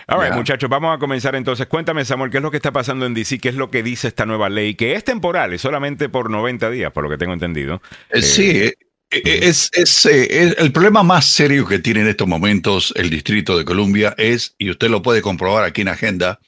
Ahora, 0.08 0.36
muchachos, 0.36 0.70
vamos 0.70 0.96
a 0.96 1.00
comenzar 1.00 1.36
entonces. 1.36 1.68
Cuéntame, 1.68 2.04
Samuel, 2.04 2.30
¿qué 2.30 2.38
es 2.38 2.44
lo 2.44 2.52
que 2.52 2.58
está 2.58 2.72
pasando 2.72 3.06
en 3.06 3.14
DC? 3.14 3.40
¿Qué 3.40 3.50
es 3.50 3.56
lo 3.56 3.72
que 3.72 3.84
dice 3.84 4.10
esta 4.10 4.26
nueva 4.26 4.50
ley? 4.50 4.76
Que 4.76 4.94
es 4.94 5.04
temporal, 5.04 5.54
es 5.54 5.62
solamente 5.62 6.10
por 6.10 6.30
90 6.30 6.70
días, 6.70 6.92
por 6.92 7.04
lo 7.04 7.10
que 7.10 7.18
tengo 7.18 7.34
entendido. 7.34 7.82
Eh, 8.10 8.22
sí, 8.22 8.74
eh, 9.12 9.22
eh, 9.26 9.39
es, 9.43 10.06
eh, 10.06 10.56
el 10.58 10.72
problema 10.72 11.02
más 11.02 11.26
serio 11.26 11.65
que 11.65 11.80
tiene 11.80 12.02
en 12.02 12.08
estos 12.08 12.28
momentos 12.28 12.93
el 12.95 13.10
Distrito 13.10 13.58
de 13.58 13.65
Columbia 13.65 14.13
es, 14.17 14.54
y 14.58 14.69
usted 14.69 14.89
lo 14.89 15.02
puede 15.02 15.22
comprobar 15.22 15.63
aquí 15.63 15.82
en 15.82 15.88
Agenda, 15.88 16.39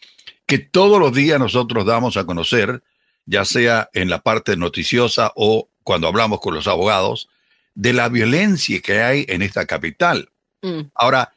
que 0.45 0.59
todos 0.59 0.99
los 0.99 1.13
días 1.13 1.39
nosotros 1.39 1.85
damos 1.85 2.17
a 2.17 2.25
conocer, 2.25 2.83
ya 3.25 3.45
sea 3.45 3.89
en 3.93 4.09
la 4.09 4.21
parte 4.21 4.55
noticiosa 4.57 5.31
o 5.35 5.69
cuando 5.83 6.07
hablamos 6.07 6.39
con 6.39 6.53
los 6.53 6.67
abogados, 6.67 7.29
de 7.73 7.93
la 7.93 8.09
violencia 8.09 8.79
que 8.81 9.01
hay 9.01 9.25
en 9.27 9.41
esta 9.41 9.65
capital. 9.65 10.29
Mm. 10.61 10.81
Ahora, 10.93 11.33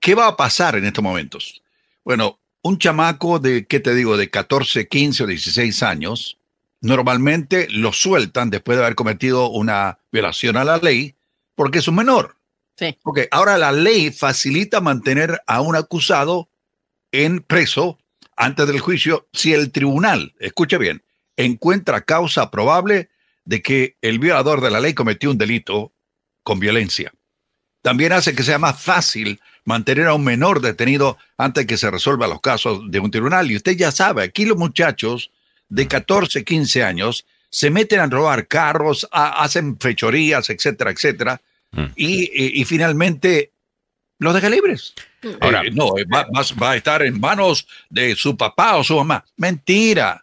¿qué 0.00 0.14
va 0.14 0.26
a 0.26 0.36
pasar 0.36 0.76
en 0.76 0.84
estos 0.84 1.02
momentos? 1.02 1.62
Bueno, 2.04 2.38
un 2.62 2.78
chamaco 2.78 3.38
de, 3.38 3.66
¿qué 3.66 3.80
te 3.80 3.94
digo?, 3.94 4.16
de 4.16 4.28
14, 4.28 4.88
15 4.88 5.24
o 5.24 5.26
16 5.26 5.82
años, 5.82 6.35
normalmente 6.86 7.66
lo 7.70 7.92
sueltan 7.92 8.48
después 8.50 8.78
de 8.78 8.84
haber 8.84 8.94
cometido 8.94 9.48
una 9.50 9.98
violación 10.12 10.56
a 10.56 10.64
la 10.64 10.78
ley 10.78 11.16
porque 11.54 11.80
es 11.80 11.88
un 11.88 11.96
menor. 11.96 12.36
Sí. 12.76 12.96
Ok, 13.02 13.20
ahora 13.30 13.58
la 13.58 13.72
ley 13.72 14.10
facilita 14.10 14.80
mantener 14.80 15.42
a 15.46 15.60
un 15.60 15.76
acusado 15.76 16.48
en 17.10 17.40
preso 17.40 17.98
antes 18.36 18.66
del 18.66 18.80
juicio 18.80 19.28
si 19.32 19.52
el 19.52 19.72
tribunal, 19.72 20.34
escuche 20.38 20.78
bien, 20.78 21.02
encuentra 21.36 22.02
causa 22.02 22.50
probable 22.50 23.08
de 23.44 23.62
que 23.62 23.96
el 24.02 24.18
violador 24.18 24.60
de 24.60 24.70
la 24.70 24.80
ley 24.80 24.94
cometió 24.94 25.30
un 25.30 25.38
delito 25.38 25.92
con 26.42 26.60
violencia. 26.60 27.12
También 27.82 28.12
hace 28.12 28.34
que 28.34 28.42
sea 28.42 28.58
más 28.58 28.80
fácil 28.80 29.40
mantener 29.64 30.06
a 30.06 30.14
un 30.14 30.24
menor 30.24 30.60
detenido 30.60 31.18
antes 31.38 31.66
que 31.66 31.76
se 31.76 31.90
resuelvan 31.90 32.30
los 32.30 32.40
casos 32.40 32.82
de 32.90 33.00
un 33.00 33.10
tribunal. 33.10 33.50
Y 33.50 33.56
usted 33.56 33.76
ya 33.76 33.90
sabe, 33.90 34.22
aquí 34.22 34.44
los 34.44 34.58
muchachos 34.58 35.30
de 35.68 35.88
14, 35.88 36.44
15 36.44 36.82
años 36.84 37.26
se 37.50 37.70
meten 37.70 38.00
a 38.00 38.06
robar 38.06 38.46
carros, 38.46 39.08
a- 39.10 39.42
hacen 39.42 39.78
fechorías, 39.78 40.50
etcétera, 40.50 40.90
etcétera, 40.90 41.40
Mm. 41.72 41.84
y, 41.96 42.06
y- 42.32 42.60
y 42.60 42.64
finalmente 42.64 43.50
los 44.18 44.34
deja 44.34 44.48
libres. 44.48 44.94
Ahora- 45.40 45.62
Eh, 45.64 45.70
no, 45.72 45.96
eh, 45.98 46.04
va, 46.04 46.24
va- 46.24 46.44
va 46.62 46.70
a 46.72 46.76
estar 46.76 47.02
en 47.02 47.18
manos 47.20 47.66
de 47.90 48.14
su 48.14 48.36
papá 48.36 48.76
o 48.76 48.84
su 48.84 48.96
mamá. 48.96 49.24
Mentira. 49.36 50.22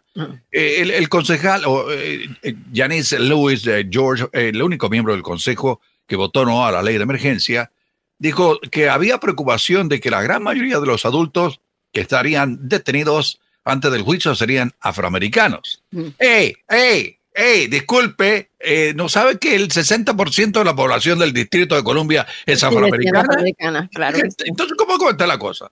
Eh, 0.50 0.76
el, 0.80 0.90
el 0.90 1.08
concejal, 1.08 1.64
o, 1.66 1.90
eh, 1.92 2.26
Janice 2.72 3.18
Lewis 3.18 3.62
George, 3.90 4.24
eh, 4.32 4.48
el 4.54 4.62
único 4.62 4.88
miembro 4.88 5.12
del 5.12 5.22
consejo 5.22 5.80
que 6.06 6.16
votó 6.16 6.44
no 6.44 6.64
a 6.64 6.72
la 6.72 6.82
ley 6.82 6.96
de 6.96 7.02
emergencia, 7.02 7.70
dijo 8.18 8.58
que 8.70 8.88
había 8.88 9.18
preocupación 9.18 9.88
de 9.88 10.00
que 10.00 10.10
la 10.10 10.22
gran 10.22 10.42
mayoría 10.42 10.78
de 10.78 10.86
los 10.86 11.04
adultos 11.04 11.60
que 11.92 12.00
estarían 12.00 12.68
detenidos 12.68 13.40
antes 13.64 13.90
del 13.92 14.02
juicio 14.02 14.34
serían 14.34 14.72
afroamericanos. 14.80 15.82
Mm. 15.90 16.06
¡Ey, 16.18 16.54
ey, 16.68 17.18
ey! 17.34 17.66
Disculpe, 17.68 18.50
eh, 18.60 18.92
¿no 18.96 19.08
sabe 19.08 19.38
que 19.38 19.54
el 19.56 19.68
60% 19.68 20.52
de 20.58 20.64
la 20.64 20.74
población 20.76 21.18
del 21.18 21.32
Distrito 21.32 21.74
de 21.74 21.82
Columbia 21.82 22.26
es 22.46 22.60
Sí, 22.60 22.66
afroamericana? 22.66 23.20
afroamericana, 23.20 23.88
claro. 23.92 24.18
Entonces, 24.44 24.76
¿cómo 24.78 24.98
cómo 24.98 25.10
está 25.10 25.26
la 25.26 25.38
cosa? 25.38 25.70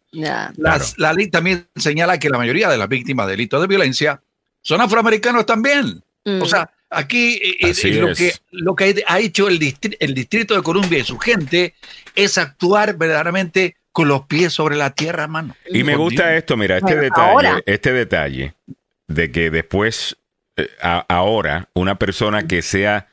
Las- 0.56 0.98
La 0.98 1.12
ley 1.12 1.28
también 1.28 1.66
señala 1.76 2.18
que 2.18 2.30
la 2.30 2.38
mayoría 2.38 2.68
de 2.68 2.78
las 2.78 2.88
víctimas 2.88 3.26
de 3.26 3.32
delitos 3.32 3.60
de 3.60 3.66
violencia 3.66 4.20
son 4.62 4.80
afroamericanos 4.80 5.44
también. 5.46 6.02
Mm. 6.24 6.40
O 6.42 6.46
sea, 6.46 6.70
aquí 6.88 7.34
eh, 7.42 7.56
eh, 7.60 7.88
lo, 7.94 8.10
es. 8.10 8.18
que, 8.18 8.32
lo 8.52 8.74
que 8.76 9.02
ha 9.08 9.18
hecho 9.20 9.48
el, 9.48 9.58
distri- 9.58 9.96
el 9.98 10.14
Distrito 10.14 10.54
de 10.54 10.62
Columbia 10.62 10.98
y 10.98 11.04
su 11.04 11.18
gente 11.18 11.74
es 12.14 12.38
actuar 12.38 12.96
verdaderamente 12.96 13.76
con 13.92 14.08
los 14.08 14.22
pies 14.26 14.52
sobre 14.52 14.76
la 14.76 14.90
tierra, 14.94 15.28
mano. 15.28 15.54
Y 15.68 15.84
me 15.84 15.96
gusta 15.96 16.28
Dios. 16.28 16.38
esto, 16.38 16.56
mira, 16.56 16.76
este 16.76 16.86
Bueno, 16.94 17.02
detalle, 17.02 17.30
ahora. 17.30 17.60
este 17.66 17.92
detalle 17.92 18.54
de 19.06 19.30
que 19.30 19.50
después, 19.50 20.16
eh, 20.56 20.68
a- 20.80 21.04
ahora, 21.08 21.68
una 21.74 21.96
persona 21.98 22.46
que 22.46 22.62
sea 22.62 23.08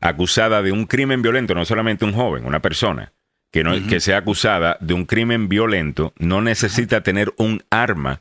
acusada 0.00 0.60
de 0.62 0.72
un 0.72 0.86
crimen 0.86 1.22
violento, 1.22 1.54
no 1.54 1.64
solamente 1.64 2.04
un 2.04 2.12
joven, 2.12 2.44
una 2.46 2.60
persona 2.60 3.12
que, 3.50 3.62
no, 3.62 3.86
que 3.86 4.00
sea 4.00 4.18
acusada 4.18 4.76
de 4.80 4.92
un 4.94 5.06
crimen 5.06 5.48
violento, 5.48 6.12
no 6.18 6.42
necesita 6.42 7.02
tener 7.02 7.32
un 7.36 7.62
arma 7.70 8.20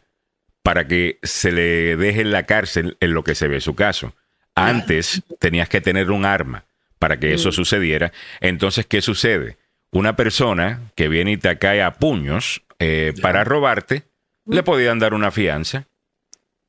para 0.61 0.87
que 0.87 1.17
se 1.23 1.51
le 1.51 1.97
deje 1.97 2.21
en 2.21 2.31
la 2.31 2.43
cárcel 2.43 2.95
en 2.99 3.13
lo 3.13 3.23
que 3.23 3.35
se 3.35 3.47
ve 3.47 3.59
su 3.59 3.73
caso. 3.75 4.13
Antes 4.55 5.23
tenías 5.39 5.67
que 5.67 5.81
tener 5.81 6.11
un 6.11 6.25
arma 6.25 6.65
para 6.99 7.19
que 7.19 7.33
eso 7.33 7.51
sucediera. 7.51 8.13
Entonces, 8.39 8.85
¿qué 8.85 9.01
sucede? 9.01 9.57
Una 9.93 10.15
persona 10.15 10.91
que 10.95 11.07
viene 11.07 11.31
y 11.33 11.37
te 11.37 11.57
cae 11.57 11.81
a 11.83 11.93
puños 11.93 12.63
eh, 12.79 13.13
para 13.21 13.43
robarte, 13.43 14.03
le 14.45 14.63
podían 14.63 14.99
dar 14.99 15.13
una 15.13 15.31
fianza. 15.31 15.85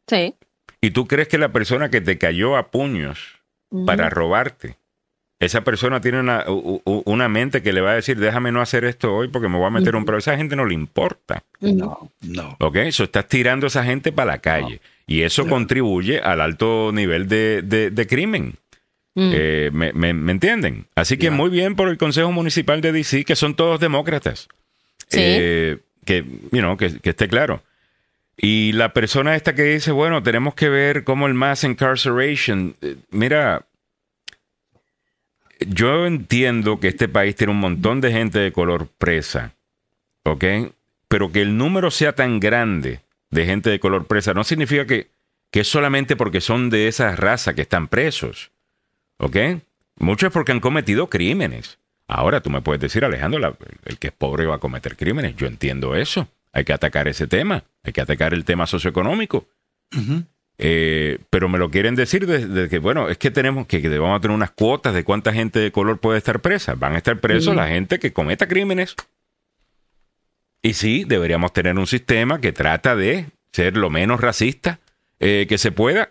Sí. 0.07 0.35
¿Y 0.81 0.91
tú 0.91 1.07
crees 1.07 1.29
que 1.29 1.39
la 1.39 1.51
persona 1.51 1.89
que 1.91 2.01
te 2.01 2.19
cayó 2.19 2.57
a 2.57 2.71
puños 2.71 3.41
para 3.87 4.09
robarte, 4.11 4.77
esa 5.41 5.65
persona 5.65 6.01
tiene 6.01 6.21
una, 6.21 6.45
u- 6.49 6.81
u- 6.85 7.03
una 7.07 7.29
mente 7.29 7.63
que 7.63 7.73
le 7.73 7.81
va 7.81 7.91
a 7.93 7.95
decir, 7.95 8.19
déjame 8.19 8.53
no 8.53 8.61
hacer 8.61 8.85
esto 8.85 9.13
hoy 9.15 9.29
porque 9.29 9.49
me 9.49 9.57
voy 9.59 9.67
a 9.67 9.71
meter 9.71 9.97
un 9.97 10.05
problema? 10.05 10.19
Esa 10.21 10.37
gente 10.37 10.55
no 10.57 10.65
le 10.67 10.75
importa. 10.75 11.43
No, 11.61 12.13
no. 12.21 12.57
¿Ok? 12.61 12.77
Eso 12.77 13.05
estás 13.05 13.27
tirando 13.27 13.67
a 13.67 13.69
esa 13.69 13.83
gente 13.85 14.13
para 14.13 14.33
la 14.33 14.39
calle. 14.39 14.81
Y 15.07 15.23
eso 15.23 15.47
contribuye 15.49 16.21
al 16.21 16.41
alto 16.41 16.91
nivel 16.93 17.27
de, 17.29 17.63
de- 17.63 17.91
de 17.91 18.07
crimen. 18.07 18.55
Mm. 19.14 19.31
Eh, 19.33 19.70
me, 19.72 19.92
me- 19.92 20.12
me 20.14 20.33
entienden? 20.33 20.87
Así 20.96 21.16
que 21.16 21.31
muy 21.31 21.48
bien 21.50 21.77
por 21.77 21.88
el 21.88 21.98
Consejo 21.98 22.33
Municipal 22.33 22.81
de 22.81 22.92
DC, 22.92 23.24
que 23.24 23.37
son 23.37 23.55
todos 23.55 23.79
demócratas. 23.81 24.48
Sí. 25.09 25.18
Eh, 25.20 25.79
que, 26.05 26.22
you 26.53 26.59
know, 26.61 26.77
que, 26.77 26.98
que 26.98 27.11
esté 27.11 27.29
claro. 27.29 27.62
Y 28.37 28.72
la 28.72 28.92
persona 28.92 29.37
esta 29.37 29.55
que 29.55 29.62
dice, 29.62 29.92
bueno, 29.92 30.22
tenemos 30.22 30.55
que 30.55 30.68
ver 30.68 31.05
cómo 31.05 31.27
el 31.29 31.35
mass 31.35 31.62
incarceration. 31.62 32.74
eh, 32.83 32.96
Mira, 33.11 33.64
yo 35.66 36.07
entiendo 36.07 36.81
que 36.81 36.88
este 36.88 37.09
país 37.09 37.37
tiene 37.37 37.53
un 37.53 37.61
montón 37.61 38.00
de 38.00 38.11
gente 38.12 38.38
de 38.38 38.53
color 38.53 38.88
presa, 38.98 39.53
¿ok? 40.24 40.44
Pero 41.09 41.31
que 41.33 41.42
el 41.42 41.57
número 41.57 41.90
sea 41.90 42.14
tan 42.14 42.40
grande 42.40 43.00
de 43.31 43.46
gente 43.46 43.70
de 43.70 43.79
color 43.81 44.07
presa 44.07 44.35
no 44.35 44.44
significa 44.44 44.85
que, 44.87 45.09
que 45.50 45.61
es 45.61 45.68
solamente 45.68 46.16
porque 46.16 46.40
son 46.40 46.70
de 46.70 46.88
esa 46.88 47.14
raza 47.16 47.55
que 47.55 47.62
están 47.62 47.88
presos, 47.88 48.50
¿ok? 49.18 49.37
Mucho 49.96 50.27
es 50.27 50.33
porque 50.33 50.53
han 50.53 50.61
cometido 50.61 51.09
crímenes. 51.09 51.79
Ahora 52.09 52.40
tú 52.40 52.50
me 52.50 52.61
puedes 52.61 52.81
decir, 52.81 53.05
Alejandro, 53.05 53.40
la- 53.40 53.57
el 53.85 53.98
que 53.98 54.09
es 54.09 54.12
pobre 54.12 54.46
va 54.46 54.57
a 54.57 54.61
cometer 54.61 54.96
crímenes. 54.96 55.37
Yo 55.37 55.46
entiendo 55.46 55.94
eso. 55.94 56.29
Hay 56.53 56.64
que 56.64 56.72
atacar 56.72 57.09
ese 57.09 57.27
tema. 57.27 57.64
Hay 57.83 57.92
que 57.92 58.00
atacar 58.00 58.35
el 58.35 58.44
tema 58.44 58.66
socioeconómico. 58.66 59.48
Eh, 60.59 61.18
pero 61.31 61.48
me 61.48 61.59
lo 61.59 61.70
quieren 61.70 61.96
decir 61.96 62.27
desde 62.27 62.68
que, 62.68 62.79
bueno, 62.79 63.09
es 63.09 63.18
que 63.18 63.31
tenemos 63.31 63.66
que, 63.66 63.83
que 63.83 63.98
vamos 63.98 64.18
a 64.18 64.20
tener 64.20 64.35
unas 64.37 64.53
cuotas 64.53 64.94
de 64.94 65.03
cuánta 65.03 65.33
gente 65.33 65.59
de 65.59 65.72
color 65.72 65.98
puede 65.98 66.18
estar 66.18 66.40
presa. 66.40 66.74
Van 66.74 66.94
a 66.94 66.98
estar 66.98 67.18
presos 67.20 67.57
la 67.57 67.68
gente 67.68 67.98
que 67.98 68.12
cometa 68.12 68.46
crímenes. 68.46 68.94
Y 70.62 70.74
sí, 70.74 71.05
deberíamos 71.07 71.53
tener 71.53 71.77
un 71.79 71.87
sistema 71.87 72.40
que 72.40 72.53
trata 72.53 72.96
de 72.96 73.27
ser 73.53 73.77
lo 73.77 73.90
menos 73.90 74.20
racista 74.20 74.81
eh, 75.20 75.46
que 75.48 75.59
se 75.59 75.72
pueda, 75.72 76.11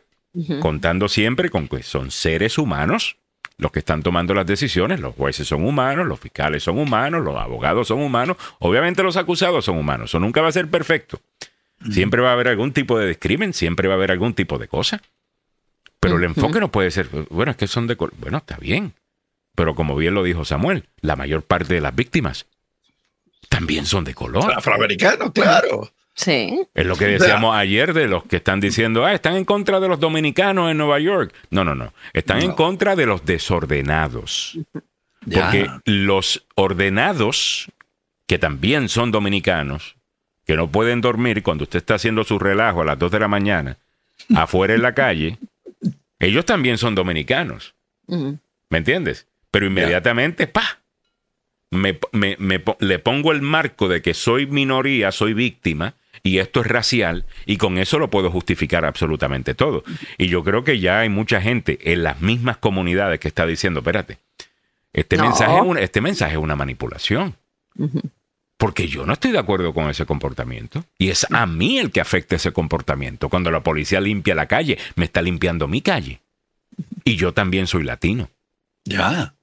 Contando 0.61 1.07
siempre 1.09 1.49
con 1.49 1.67
que 1.67 1.83
son 1.83 2.09
seres 2.09 2.57
humanos 2.57 3.17
los 3.57 3.71
que 3.71 3.79
están 3.79 4.01
tomando 4.01 4.33
las 4.33 4.45
decisiones. 4.45 4.99
Los 4.99 5.15
jueces 5.15 5.47
son 5.47 5.63
humanos, 5.63 6.07
los 6.07 6.19
fiscales 6.19 6.63
son 6.63 6.79
humanos, 6.79 7.23
los 7.23 7.37
abogados 7.37 7.87
son 7.87 8.01
humanos, 8.01 8.37
obviamente 8.59 9.03
los 9.03 9.15
acusados 9.15 9.65
son 9.65 9.77
humanos. 9.77 10.09
Eso 10.09 10.19
nunca 10.19 10.41
va 10.41 10.49
a 10.49 10.51
ser 10.53 10.69
perfecto. 10.69 11.19
Siempre 11.91 12.21
va 12.21 12.29
a 12.29 12.33
haber 12.33 12.47
algún 12.47 12.71
tipo 12.71 12.97
de 12.97 13.07
discrimen, 13.07 13.53
siempre 13.53 13.87
va 13.87 13.95
a 13.95 13.97
haber 13.97 14.11
algún 14.11 14.33
tipo 14.33 14.57
de 14.57 14.67
cosa. 14.67 15.01
Pero 15.99 16.17
el 16.17 16.23
enfoque 16.23 16.59
no 16.59 16.71
puede 16.71 16.91
ser, 16.91 17.09
bueno, 17.29 17.51
es 17.51 17.57
que 17.57 17.67
son 17.67 17.87
de 17.87 17.95
color. 17.95 18.13
Bueno, 18.17 18.37
está 18.37 18.57
bien. 18.57 18.93
Pero 19.55 19.75
como 19.75 19.95
bien 19.95 20.13
lo 20.13 20.23
dijo 20.23 20.45
Samuel, 20.45 20.87
la 21.01 21.15
mayor 21.15 21.43
parte 21.43 21.73
de 21.73 21.81
las 21.81 21.93
víctimas 21.93 22.47
también 23.49 23.85
son 23.85 24.03
de 24.03 24.13
color. 24.13 24.51
Afroamericano, 24.53 25.31
claro. 25.31 25.91
Sí. 26.15 26.61
Es 26.75 26.85
lo 26.85 26.95
que 26.95 27.05
decíamos 27.07 27.55
ayer 27.55 27.93
de 27.93 28.07
los 28.07 28.23
que 28.25 28.35
están 28.35 28.59
diciendo, 28.59 29.03
ah, 29.05 29.13
están 29.13 29.35
en 29.35 29.45
contra 29.45 29.79
de 29.79 29.87
los 29.87 29.99
dominicanos 29.99 30.69
en 30.69 30.77
Nueva 30.77 30.99
York. 30.99 31.33
No, 31.49 31.63
no, 31.63 31.73
no. 31.75 31.91
Están 32.13 32.41
en 32.43 32.51
contra 32.51 32.95
de 32.95 33.05
los 33.07 33.25
desordenados. 33.25 34.57
Ya. 35.25 35.41
Porque 35.45 35.67
los 35.85 36.45
ordenados, 36.55 37.67
que 38.27 38.37
también 38.37 38.89
son 38.89 39.11
dominicanos, 39.11 39.95
que 40.45 40.55
no 40.55 40.69
pueden 40.69 41.01
dormir 41.01 41.41
cuando 41.41 41.63
usted 41.63 41.77
está 41.77 41.95
haciendo 41.95 42.23
su 42.23 42.37
relajo 42.37 42.81
a 42.81 42.85
las 42.85 42.99
2 42.99 43.11
de 43.11 43.19
la 43.19 43.27
mañana, 43.27 43.77
afuera 44.35 44.73
en 44.75 44.81
la 44.81 44.93
calle, 44.93 45.39
ellos 46.19 46.45
también 46.45 46.77
son 46.77 46.93
dominicanos. 46.95 47.73
¿Me 48.07 48.77
entiendes? 48.77 49.27
Pero 49.49 49.65
inmediatamente, 49.65 50.45
pa, 50.47 50.79
me, 51.71 51.97
me- 52.11 52.35
me 52.39 52.61
le 52.79 52.99
pongo 52.99 53.31
el 53.31 53.41
marco 53.41 53.87
de 53.87 54.01
que 54.01 54.13
soy 54.13 54.45
minoría, 54.45 55.11
soy 55.11 55.33
víctima, 55.33 55.95
y 56.23 56.37
esto 56.39 56.61
es 56.61 56.67
racial, 56.67 57.25
y 57.45 57.57
con 57.57 57.77
eso 57.77 57.99
lo 57.99 58.09
puedo 58.09 58.31
justificar 58.31 58.85
absolutamente 58.85 59.53
todo. 59.53 59.83
Y 60.17 60.27
yo 60.27 60.43
creo 60.43 60.63
que 60.63 60.79
ya 60.79 60.99
hay 61.01 61.09
mucha 61.09 61.41
gente 61.41 61.91
en 61.91 62.03
las 62.03 62.21
mismas 62.21 62.57
comunidades 62.57 63.19
que 63.19 63.27
está 63.27 63.45
diciendo, 63.45 63.81
espérate, 63.81 64.17
este, 64.93 65.17
No. 65.17 65.25
mensaje, 65.25 65.55
es 65.55 65.61
una, 65.61 65.79
este 65.81 66.01
mensaje 66.01 66.33
es 66.33 66.39
una 66.39 66.55
manipulación. 66.55 67.35
Porque 68.57 68.87
yo 68.87 69.05
no 69.05 69.13
estoy 69.13 69.31
de 69.31 69.39
acuerdo 69.39 69.73
con 69.73 69.89
ese 69.89 70.05
comportamiento. 70.05 70.85
Y 70.97 71.09
es 71.09 71.27
a 71.31 71.45
mí 71.45 71.79
el 71.79 71.91
que 71.91 71.99
afecta 71.99 72.35
ese 72.37 72.53
comportamiento. 72.53 73.27
Cuando 73.27 73.51
la 73.51 73.61
policía 73.61 73.99
limpia 73.99 74.35
la 74.35 74.45
calle, 74.47 74.77
me 74.95 75.05
está 75.05 75.21
limpiando 75.21 75.67
mi 75.67 75.81
calle. 75.81 76.21
Y 77.03 77.17
yo 77.17 77.33
también 77.33 77.67
soy 77.67 77.83
latino. 77.83 78.29
Ya. 78.85 79.33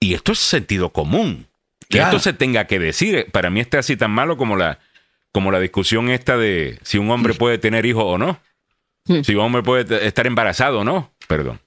Y 0.00 0.12
esto 0.14 0.32
es 0.32 0.38
sentido 0.38 0.90
común. 0.90 1.46
Que 1.88 1.98
Ya. 1.98 2.04
esto 2.06 2.18
se 2.18 2.32
tenga 2.34 2.66
que 2.66 2.78
decir. 2.78 3.26
Para 3.32 3.48
mí 3.48 3.60
está 3.60 3.78
así 3.78 3.96
tan 3.96 4.10
malo 4.10 4.36
como 4.36 4.56
la, 4.56 4.80
como 5.32 5.50
la 5.50 5.60
discusión 5.60 6.10
esta 6.10 6.36
de 6.36 6.78
si 6.82 6.98
un 6.98 7.10
hombre 7.10 7.34
puede 7.34 7.58
tener 7.58 7.86
hijos 7.86 8.04
o 8.06 8.18
no. 8.18 8.40
Hmm. 9.06 9.22
Si 9.22 9.34
un 9.34 9.42
hombre 9.42 9.62
puede 9.62 10.06
estar 10.06 10.26
embarazado 10.26 10.80
o 10.80 10.84
no. 10.84 11.12
Perdón. 11.28 11.60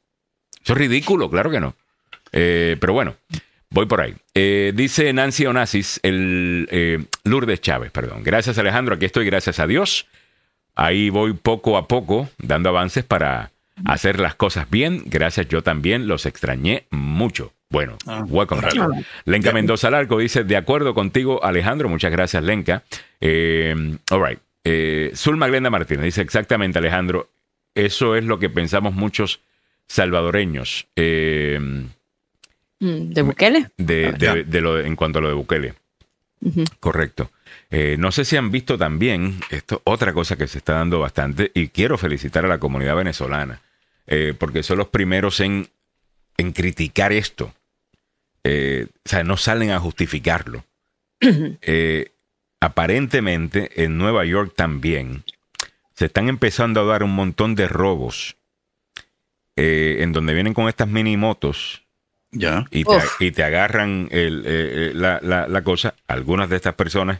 Eso 0.63 0.73
es 0.73 0.79
ridículo, 0.79 1.29
claro 1.29 1.49
que 1.49 1.59
no. 1.59 1.75
Eh, 2.31 2.77
pero 2.79 2.93
bueno, 2.93 3.15
voy 3.69 3.85
por 3.85 4.01
ahí. 4.01 4.15
Eh, 4.33 4.71
dice 4.75 5.11
Nancy 5.13 5.45
Onassis, 5.45 5.99
el 6.03 6.67
eh, 6.71 7.05
Lourdes 7.23 7.61
Chávez, 7.61 7.91
perdón. 7.91 8.23
Gracias 8.23 8.57
Alejandro, 8.57 8.95
aquí 8.95 9.05
estoy, 9.05 9.25
gracias 9.25 9.59
a 9.59 9.67
Dios. 9.67 10.07
Ahí 10.75 11.09
voy 11.09 11.33
poco 11.33 11.77
a 11.77 11.87
poco 11.87 12.29
dando 12.39 12.69
avances 12.69 13.03
para 13.03 13.52
hacer 13.85 14.19
las 14.19 14.35
cosas 14.35 14.69
bien. 14.69 15.03
Gracias, 15.05 15.47
yo 15.47 15.61
también 15.63 16.07
los 16.07 16.25
extrañé 16.25 16.85
mucho. 16.91 17.53
Bueno, 17.69 17.97
Ah, 18.05 18.23
welcome. 18.27 18.59
órale. 18.59 18.79
Ralph. 18.79 19.07
Lenca 19.25 19.51
Mendoza 19.51 19.89
Larco 19.89 20.19
dice, 20.19 20.43
de 20.43 20.57
acuerdo 20.57 20.93
contigo, 20.93 21.43
Alejandro. 21.43 21.89
Muchas 21.89 22.11
gracias, 22.11 22.43
Lenca. 22.43 22.83
Eh, 23.19 23.73
all 24.11 24.23
right. 24.27 24.39
Eh, 24.63 25.11
Zulma 25.15 25.47
Glenda 25.47 25.69
Martínez 25.69 26.05
dice, 26.05 26.21
exactamente, 26.21 26.77
Alejandro. 26.79 27.29
Eso 27.75 28.15
es 28.15 28.23
lo 28.25 28.37
que 28.37 28.49
pensamos 28.49 28.93
muchos 28.93 29.39
salvadoreños 29.87 30.87
eh, 30.95 31.59
Mm, 32.79 33.09
¿De 33.13 33.21
Bukele? 33.21 33.67
de, 33.77 34.07
Ah, 34.27 34.35
de- 34.45 34.61
lo, 34.61 34.77
en 34.79 34.95
cuanto 34.97 35.19
a 35.19 35.21
lo 35.21 35.29
de 35.29 35.33
Bukele. 35.35 35.73
Correcto. 36.81 37.31
Eh, 37.75 37.95
no 37.97 38.11
sé 38.11 38.23
si 38.23 38.37
han 38.37 38.51
visto 38.51 38.77
también, 38.77 39.39
esto 39.49 39.81
otra 39.85 40.13
cosa 40.13 40.35
que 40.35 40.47
se 40.47 40.59
está 40.59 40.73
dando 40.73 40.99
bastante, 40.99 41.49
y 41.55 41.69
quiero 41.69 41.97
felicitar 41.97 42.45
a 42.45 42.47
la 42.47 42.59
comunidad 42.59 42.95
venezolana, 42.95 43.61
eh, 44.05 44.35
porque 44.37 44.61
son 44.61 44.77
los 44.77 44.89
primeros 44.89 45.39
en, 45.39 45.67
en 46.37 46.51
criticar 46.51 47.11
esto. 47.11 47.51
Eh, 48.43 48.85
o 49.03 49.09
sea, 49.09 49.23
no 49.23 49.37
salen 49.37 49.71
a 49.71 49.79
justificarlo. 49.79 50.63
Eh, 51.61 52.11
aparentemente, 52.59 53.83
en 53.83 53.97
Nueva 53.97 54.23
York 54.25 54.53
también, 54.55 55.23
se 55.95 56.05
están 56.05 56.29
empezando 56.29 56.81
a 56.81 56.85
dar 56.85 57.01
un 57.03 57.15
montón 57.15 57.55
de 57.55 57.67
robos, 57.67 58.35
eh, 59.55 59.97
en 60.01 60.11
donde 60.11 60.33
vienen 60.33 60.53
con 60.53 60.67
estas 60.69 60.87
mini 60.87 61.17
motos 61.17 61.83
Ya. 62.31 62.65
y 62.71 62.83
te, 62.83 62.95
Uf. 62.97 63.21
y 63.21 63.31
te 63.31 63.43
agarran 63.43 64.07
el, 64.11 64.99
la, 64.99 65.19
la- 65.23 65.47
la 65.47 65.61
cosa. 65.63 65.95
Algunas 66.07 66.49
de 66.49 66.55
estas 66.57 66.75
personas 66.75 67.19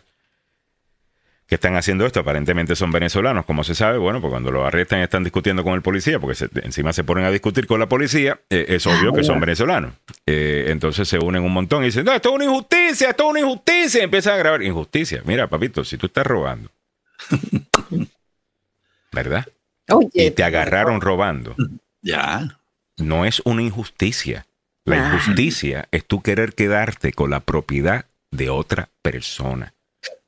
que 1.54 1.56
están 1.56 1.76
haciendo 1.76 2.08
esto 2.08 2.20
aparentemente 2.20 2.76
son 2.76 2.92
venezolanos, 2.92 3.46
como 3.46 3.64
se 3.64 3.76
sabe. 3.76 4.00
Bueno, 4.00 4.20
pues 4.22 4.32
cuando 4.32 4.50
los 4.52 4.66
arrestan 4.66 5.02
están 5.02 5.24
discutiendo 5.24 5.64
con 5.64 5.74
el 5.76 5.84
policía, 5.84 6.20
porque 6.20 6.34
se- 6.34 6.50
encima 6.64 6.94
se 6.94 7.04
ponen 7.04 7.26
a 7.26 7.30
discutir 7.30 7.68
con 7.68 7.80
la 7.80 7.88
policía, 7.88 8.40
eh, 8.50 8.66
es 8.70 8.88
obvio 8.88 9.14
que 9.14 9.24
son 9.24 9.40
venezolanos. 9.40 9.94
Eh, 10.26 10.66
entonces 10.70 11.08
se 11.08 11.20
unen 11.20 11.44
un 11.44 11.54
montón 11.54 11.84
y 11.84 11.88
dicen, 11.88 12.06
no, 12.06 12.12
esto 12.12 12.30
es 12.30 12.36
una 12.36 12.46
injusticia, 12.46 13.10
esto 13.12 13.24
es 13.26 13.30
una 13.30 13.40
injusticia. 13.42 14.02
Y 14.02 14.04
empiezan 14.06 14.34
a 14.34 14.38
grabar 14.38 14.64
injusticia. 14.64 15.22
Mira, 15.26 15.46
papito, 15.48 15.84
si 15.84 15.96
tú 15.98 16.08
estás 16.08 16.26
robando, 16.26 16.72
¿verdad? 19.12 19.46
Oye, 19.90 20.10
Y 20.26 20.32
te 20.32 20.44
agarraron 20.44 21.02
robando. 21.02 21.56
Ya. 22.02 22.58
no 22.98 23.26
es 23.26 23.42
una 23.46 23.62
injusticia. 23.62 24.46
La 24.86 24.96
Ah. 24.96 25.14
injusticia 25.14 25.88
es 25.92 26.06
tú 26.06 26.22
querer 26.22 26.54
quedarte 26.54 27.14
con 27.14 27.30
la 27.30 27.40
propiedad 27.42 28.06
de 28.32 28.50
otra 28.50 28.90
persona. 29.02 29.73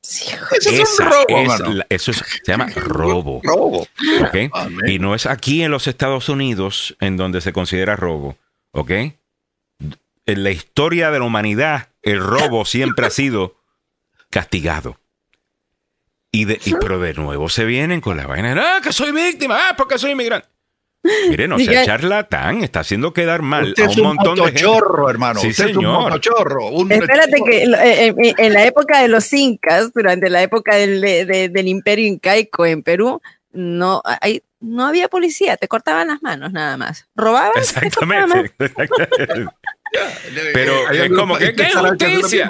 Sí, 0.05 0.35
Eso 0.59 0.69
es 0.83 0.99
un 0.99 1.05
robo, 1.07 1.25
es 1.39 1.47
mano. 1.47 1.73
la- 1.73 1.87
eso 1.89 2.11
es- 2.11 2.17
se 2.43 2.51
llama 2.51 2.67
robo. 2.75 3.41
Y 4.87 4.99
no 4.99 5.15
es 5.15 5.25
aquí 5.25 5.63
en 5.63 5.71
los 5.71 5.87
Estados 5.87 6.29
Unidos 6.29 6.95
en 6.99 7.17
donde 7.17 7.41
se 7.41 7.53
considera 7.53 7.95
robo. 7.95 8.37
¿ok? 8.71 8.91
En 8.91 10.43
la 10.43 10.51
historia 10.51 11.11
de 11.11 11.19
la 11.19 11.25
humanidad, 11.25 11.89
el 12.01 12.19
robo 12.19 12.65
siempre 12.65 13.05
ha 13.05 13.09
sido 13.09 13.55
castigado. 14.29 14.99
Y 16.31 16.45
de, 16.45 16.59
y- 16.65 16.73
pero 16.81 16.99
de 16.99 17.13
nuevo 17.13 17.47
se 17.47 17.63
vienen 17.65 18.01
con 18.01 18.17
la 18.17 18.27
vaina, 18.27 18.53
ah, 18.77 18.81
que 18.81 18.91
soy 18.91 19.11
víctima, 19.11 19.69
ah, 19.69 19.75
porque 19.77 19.97
soy 19.97 20.11
inmigrante. 20.11 20.47
Mire, 21.29 21.47
no 21.47 21.57
sea 21.59 21.85
charlatán, 21.85 22.63
está 22.63 22.81
haciendo 22.81 23.13
quedar 23.13 23.41
mal 23.41 23.69
Usted 23.69 23.83
a 23.83 23.85
es 23.87 23.97
un 23.97 24.05
un 24.07 24.15
montón 24.15 24.35
de 24.35 24.43
gente. 24.45 24.63
motochorro, 24.65 25.09
hermano. 25.09 25.39
Sí, 25.39 25.47
Usted 25.49 25.69
es 25.69 25.75
un 25.77 25.83
señor. 25.83 26.21
Un 26.71 26.91
Espérate 26.91 27.37
que 27.45 27.63
eh, 27.63 28.07
eh, 28.07 28.33
en 28.37 28.53
la 28.53 28.65
época 28.65 29.01
de 29.01 29.07
los 29.07 29.31
incas, 29.33 29.91
durante 29.93 30.29
la 30.29 30.41
época 30.41 30.75
del, 30.75 31.01
de- 31.01 31.25
de- 31.25 31.49
del 31.49 31.67
imperio 31.67 32.07
incaico 32.07 32.65
en 32.65 32.83
Perú, 32.83 33.21
no, 33.51 34.01
hay, 34.21 34.43
no 34.59 34.85
había 34.87 35.07
policía, 35.07 35.55
te 35.57 35.67
cortaban 35.67 36.07
las 36.09 36.21
manos 36.21 36.51
nada 36.51 36.75
más. 36.77 37.07
Robaban. 37.15 37.51
te 37.53 37.59
Exactamente. 37.59 38.51
Pero 40.53 40.87
Hay 40.89 40.97
es 40.97 41.09
como 41.13 41.37
que, 41.37 41.53
¿qué 41.55 41.69
justicia? 41.71 42.49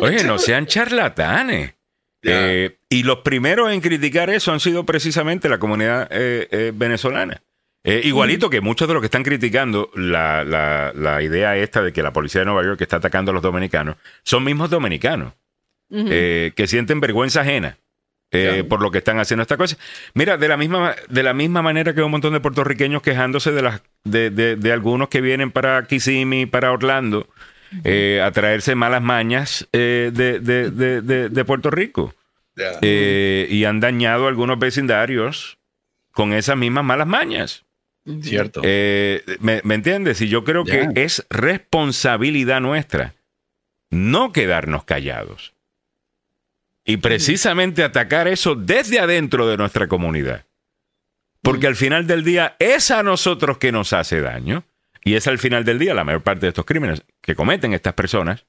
Oye, 0.00 0.24
no 0.24 0.38
sean 0.38 0.66
charlatanes. 0.66 1.74
Eh, 2.22 2.76
y 2.88 3.02
los 3.04 3.18
primeros 3.20 3.72
en 3.72 3.80
criticar 3.80 4.28
eso 4.28 4.52
han 4.52 4.60
sido 4.60 4.84
precisamente 4.84 5.48
la 5.48 5.58
comunidad 5.58 6.08
eh, 6.10 6.48
eh, 6.50 6.72
venezolana. 6.74 7.42
Eh, 7.82 8.02
igualito 8.04 8.50
que 8.50 8.60
muchos 8.60 8.86
de 8.88 8.94
los 8.94 9.00
que 9.00 9.06
están 9.06 9.22
criticando 9.22 9.90
la, 9.94 10.44
la- 10.44 10.92
la 10.94 11.22
idea 11.22 11.56
esta 11.56 11.80
de 11.82 11.92
que 11.92 12.02
la 12.02 12.12
policía 12.12 12.42
de 12.42 12.44
Nueva 12.44 12.62
York 12.62 12.80
está 12.82 12.96
atacando 12.96 13.30
a 13.30 13.34
los 13.34 13.42
dominicanos, 13.42 13.96
son 14.22 14.44
mismos 14.44 14.68
dominicanos 14.70 15.32
eh, 15.90 16.52
que 16.54 16.66
sienten 16.66 17.00
vergüenza 17.00 17.40
ajena 17.40 17.78
eh, 18.32 18.64
por 18.68 18.80
lo 18.82 18.90
que 18.92 18.98
están 18.98 19.18
haciendo 19.18 19.42
esta 19.42 19.56
cosa. 19.56 19.76
Mira, 20.14 20.36
de 20.36 20.46
la 20.46 20.56
misma, 20.56 20.94
de 21.08 21.22
la 21.22 21.32
misma 21.34 21.62
manera 21.62 21.94
que 21.94 22.02
un 22.02 22.10
montón 22.12 22.32
de 22.34 22.40
puertorriqueños 22.40 23.02
quejándose 23.02 23.50
de, 23.50 23.62
las, 23.62 23.82
de, 24.04 24.30
de- 24.30 24.54
de 24.56 24.72
algunos 24.72 25.08
que 25.08 25.20
vienen 25.20 25.50
para 25.50 25.82
Kissimmee, 25.86 26.46
para 26.46 26.70
Orlando, 26.72 27.28
a 28.22 28.30
traerse 28.30 28.74
malas 28.74 29.02
mañas 29.02 29.66
de, 29.72 30.10
de- 30.12 31.44
Puerto 31.44 31.70
Rico. 31.70 32.14
Y 33.50 33.64
han 33.64 33.80
dañado 33.80 34.28
algunos 34.28 34.58
vecindarios 34.58 35.58
con 36.12 36.32
esas 36.32 36.56
mismas 36.56 36.84
malas 36.84 37.06
mañas. 37.08 37.64
Cierto. 38.22 38.62
Eh, 38.64 39.22
¿me, 39.40 39.60
me 39.64 39.74
entiendes? 39.74 40.20
Y 40.20 40.28
yo 40.28 40.44
creo 40.44 40.64
que 40.64 40.88
es 40.94 41.26
responsabilidad 41.30 42.60
nuestra 42.60 43.14
no 43.90 44.32
quedarnos 44.32 44.84
callados. 44.84 45.52
Y 46.84 46.96
precisamente 46.96 47.84
atacar 47.84 48.26
eso 48.26 48.54
desde 48.54 49.00
adentro 49.00 49.46
de 49.46 49.56
nuestra 49.56 49.86
comunidad. 49.86 50.46
Porque 51.42 51.66
al 51.66 51.76
final 51.76 52.06
del 52.06 52.24
día 52.24 52.56
es 52.58 52.90
a 52.90 53.02
nosotros 53.02 53.58
que 53.58 53.72
nos 53.72 53.92
hace 53.92 54.20
daño. 54.20 54.64
Y 55.04 55.14
es 55.14 55.26
al 55.26 55.38
final 55.38 55.64
del 55.64 55.78
día 55.78 55.94
la 55.94 56.04
mayor 56.04 56.22
parte 56.22 56.46
de 56.46 56.48
estos 56.48 56.64
crímenes 56.64 57.02
que 57.20 57.34
cometen 57.34 57.72
estas 57.72 57.94
personas 57.94 58.44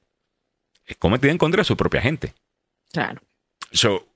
es 0.84 0.96
cometido 0.96 1.30
en 1.30 1.38
contra 1.38 1.60
de 1.60 1.64
su 1.64 1.76
propia 1.76 2.02
gente. 2.02 2.34
Claro. 2.92 3.22
So, 3.70 4.06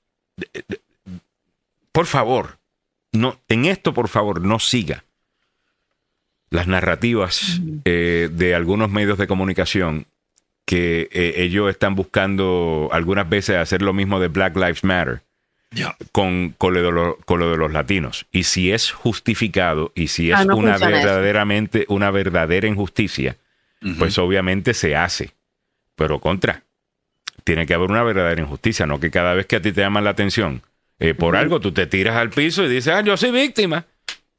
por 1.91 2.05
favor, 2.05 2.59
no, 3.11 3.39
en 3.47 3.65
esto, 3.65 3.93
por 3.93 4.07
favor, 4.07 4.41
no 4.41 4.59
siga 4.59 5.03
las 6.49 6.67
narrativas 6.67 7.61
eh, 7.85 8.29
de 8.31 8.55
algunos 8.55 8.89
medios 8.89 9.17
de 9.17 9.27
comunicación 9.27 10.05
que 10.65 11.09
eh, 11.11 11.33
ellos 11.37 11.69
están 11.69 11.95
buscando 11.95 12.89
algunas 12.91 13.27
veces 13.29 13.57
hacer 13.57 13.81
lo 13.81 13.93
mismo 13.93 14.19
de 14.19 14.27
Black 14.27 14.55
Lives 14.55 14.83
Matter 14.83 15.21
con, 16.11 16.55
con, 16.57 16.73
lo, 16.73 16.81
de 16.83 16.91
lo- 16.91 17.17
con 17.25 17.39
lo 17.39 17.51
de 17.51 17.57
los 17.57 17.71
latinos. 17.71 18.25
Y 18.31 18.43
si 18.43 18.71
es 18.71 18.91
justificado 18.91 19.91
y 19.95 20.07
si 20.07 20.31
es 20.31 20.39
Ah, 20.39 20.45
no 20.45 20.55
una 20.57 20.75
eso. 20.75 20.85
verdaderamente, 20.87 21.85
una 21.89 22.11
verdadera 22.11 22.67
injusticia, 22.67 23.37
pues 23.97 24.17
obviamente 24.17 24.73
se 24.73 24.95
hace. 24.95 25.31
Pero 25.95 26.19
contra, 26.19 26.63
tiene 27.43 27.65
que 27.65 27.73
haber 27.73 27.89
una 27.89 28.03
verdadera 28.03 28.41
injusticia, 28.41 28.85
no 28.85 28.99
que 28.99 29.11
cada 29.11 29.33
vez 29.33 29.45
que 29.45 29.57
a 29.57 29.61
ti 29.61 29.71
te 29.71 29.81
llaman 29.81 30.03
la 30.03 30.11
atención 30.11 30.61
eh, 30.99 31.13
por 31.13 31.35
algo, 31.35 31.59
tú 31.59 31.71
te 31.71 31.85
tiras 31.87 32.15
al 32.15 32.29
piso 32.29 32.63
y 32.65 32.69
dices, 32.69 32.93
ah, 32.93 33.01
yo 33.01 33.15
soy 33.17 33.31
víctima. 33.31 33.85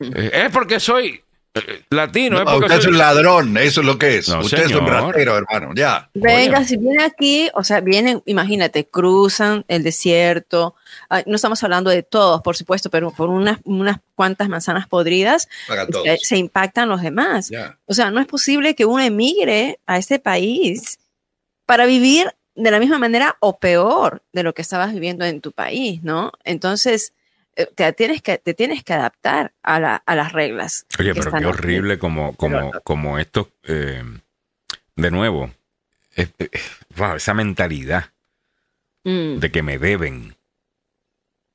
Eh, 0.01 0.31
es 0.47 0.51
porque 0.53 0.81
soy 0.81 1.21
latino, 1.91 2.37
No, 2.37 2.43
es 2.43 2.51
porque 2.53 2.67
usted 2.67 2.79
es 2.79 2.87
un 2.87 2.99
ladrón, 2.99 3.57
eso 3.57 3.81
es 3.81 3.87
lo 3.87 3.99
que 3.99 4.19
es. 4.19 4.29
No, 4.29 4.41
usted 4.41 4.67
es 4.67 4.73
un 4.73 4.87
ratero, 4.87 5.37
hermano. 5.37 5.73
Ya. 5.75 6.11
Venga, 6.15 6.59
Oye. 6.59 6.69
si 6.69 6.77
viene 6.77 7.05
aquí, 7.05 7.51
o 7.55 7.65
sea, 7.65 7.81
vienen, 7.81 8.23
imagínate, 8.27 8.87
cruzan 8.87 9.65
el 9.69 9.83
desierto. 9.83 10.75
Ay, 11.09 11.25
no 11.27 11.37
estamos 11.37 11.63
hablando 11.63 11.91
de 11.91 12.03
todos, 12.03 12.43
por 12.43 12.57
supuesto, 12.57 12.91
pero 12.91 13.11
por 13.11 13.29
unas, 13.29 13.59
unas 13.65 13.99
cuantas 14.15 14.49
manzanas 14.49 14.87
podridas 14.87 15.49
se, 16.05 16.19
se 16.23 16.37
impactan 16.37 16.89
los 16.89 17.03
demás. 17.03 17.49
Ya. 17.49 17.79
O 17.87 17.95
sea, 17.95 18.11
no 18.11 18.21
es 18.21 18.27
posible 18.27 18.75
que 18.75 18.85
uno 18.85 19.03
emigre 19.03 19.79
a 19.87 19.99
este 19.99 20.19
país 20.19 20.99
para 21.67 21.87
vivir 21.87 22.33
de 22.59 22.71
la 22.71 22.81
misma 22.81 22.99
manera 22.99 23.37
o 23.41 23.59
peor 23.59 24.23
de 24.33 24.43
lo 24.43 24.53
que 24.53 24.63
estabas 24.63 24.93
viviendo 24.93 25.25
en 25.25 25.41
tu 25.41 25.53
país, 25.53 26.03
¿no? 26.03 26.33
Entonces, 26.45 27.13
eh, 27.13 27.18
te 27.67 27.93
tienes 27.93 28.23
que, 28.23 28.39
te 28.39 28.55
tienes 28.55 28.85
que 28.85 28.93
adaptar 28.93 29.53
a, 29.63 29.81
la- 29.81 29.97
a 30.07 30.15
las 30.15 30.33
reglas. 30.33 30.87
Oye, 30.99 31.15
pero 31.15 31.31
qué 31.31 31.37
aquí. 31.39 31.45
horrible 31.47 31.99
como, 31.99 32.35
como, 32.37 32.73
como 32.85 33.19
esto, 33.19 33.51
eh, 33.65 34.03
de 34.97 35.11
nuevo, 35.11 35.51
es- 36.15 36.31
es- 36.39 36.51
wow, 36.97 37.17
esa 37.17 37.35
mentalidad 37.35 38.07
Mm, 39.05 39.39
de 39.39 39.51
que 39.51 39.63
me 39.63 39.79
deben, 39.79 40.35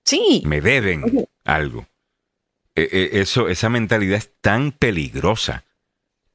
Sí, 0.06 0.41
me 0.45 0.60
deben 0.62 1.04
Oye. 1.04 1.28
algo. 1.45 1.88
Eh, 2.76 2.89
eh, 2.91 3.10
eso, 3.22 3.47
esa 3.47 3.70
mentalidad 3.70 4.18
es 4.18 4.32
tan 4.41 4.72
peligrosa. 4.72 5.64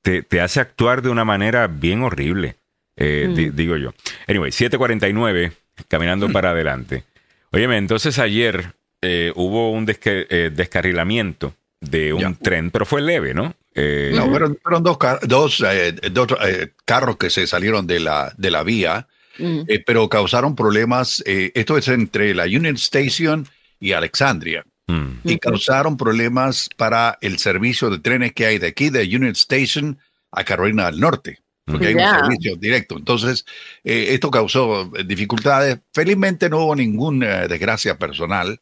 Te, 0.03 0.23
te 0.23 0.41
hace 0.41 0.61
actuar 0.61 1.03
de 1.03 1.11
una 1.11 1.25
manera 1.25 1.67
bien 1.67 2.03
horrible, 2.03 2.57
eh, 2.97 3.27
Mm. 3.29 3.35
di- 3.35 3.51
digo 3.51 3.77
yo. 3.77 3.93
Anyway, 4.27 4.53
749, 4.53 5.53
caminando 5.89 6.31
para 6.31 6.51
adelante. 6.51 7.05
Óyeme, 7.51 7.77
entonces 7.79 8.19
ayer 8.19 8.75
eh, 9.03 9.33
hubo 9.37 9.71
un 9.73 9.87
eh, 9.89 10.51
descarrilamiento 10.55 11.55
de 11.81 12.13
un 12.13 12.21
Ya. 12.21 12.35
tren, 12.43 12.71
pero 12.71 12.85
fue 12.85 13.01
leve, 13.01 13.35
¿no? 13.35 13.55
Eh, 13.75 14.13
No, 14.15 14.29
fueron, 14.29 14.59
fueron 14.63 14.83
dos, 14.83 14.99
car- 14.99 15.21
dos, 15.27 15.63
eh, 15.67 15.93
dos, 16.11 16.29
eh, 16.45 16.73
carros 16.85 17.17
que 17.17 17.31
se 17.31 17.47
salieron 17.47 17.87
de 17.87 18.01
la, 18.01 18.33
de 18.37 18.51
la 18.51 18.63
vía, 18.63 19.07
Mm, 19.41 19.61
eh, 19.69 19.85
pero 19.87 20.09
causaron 20.09 20.57
problemas. 20.57 21.23
eh, 21.25 21.53
esto 21.55 21.79
es 21.79 21.87
entre 21.87 22.35
la 22.35 22.45
Union 22.47 22.75
Station 22.75 23.47
y 23.79 23.93
Alexandria. 23.93 24.65
mm, 24.89 25.21
Y 25.23 25.39
causaron 25.39 25.97
problemas 25.97 26.69
para 26.77 27.19
el 27.21 27.39
servicio 27.39 27.89
de 27.91 28.01
trenes 28.01 28.33
que 28.33 28.47
hay 28.47 28.59
de 28.59 28.67
aquí, 28.67 28.91
de 28.91 29.03
Union 29.05 29.31
Station 29.37 29.97
a 30.33 30.43
Carolina 30.43 30.87
del 30.91 30.99
Norte. 30.99 31.39
porque 31.71 31.89
hay 31.89 31.95
un 31.97 32.01
servicio 32.01 32.57
directo. 32.57 32.97
Entonces, 32.97 33.45
eh, 33.85 34.07
esto 34.15 34.31
causó 34.31 34.91
dificultades. 35.05 35.79
Felizmente 35.93 36.49
no 36.49 36.65
hubo 36.65 36.75
ninguna 36.75 37.47
desgracia 37.47 37.99
personal. 37.99 38.59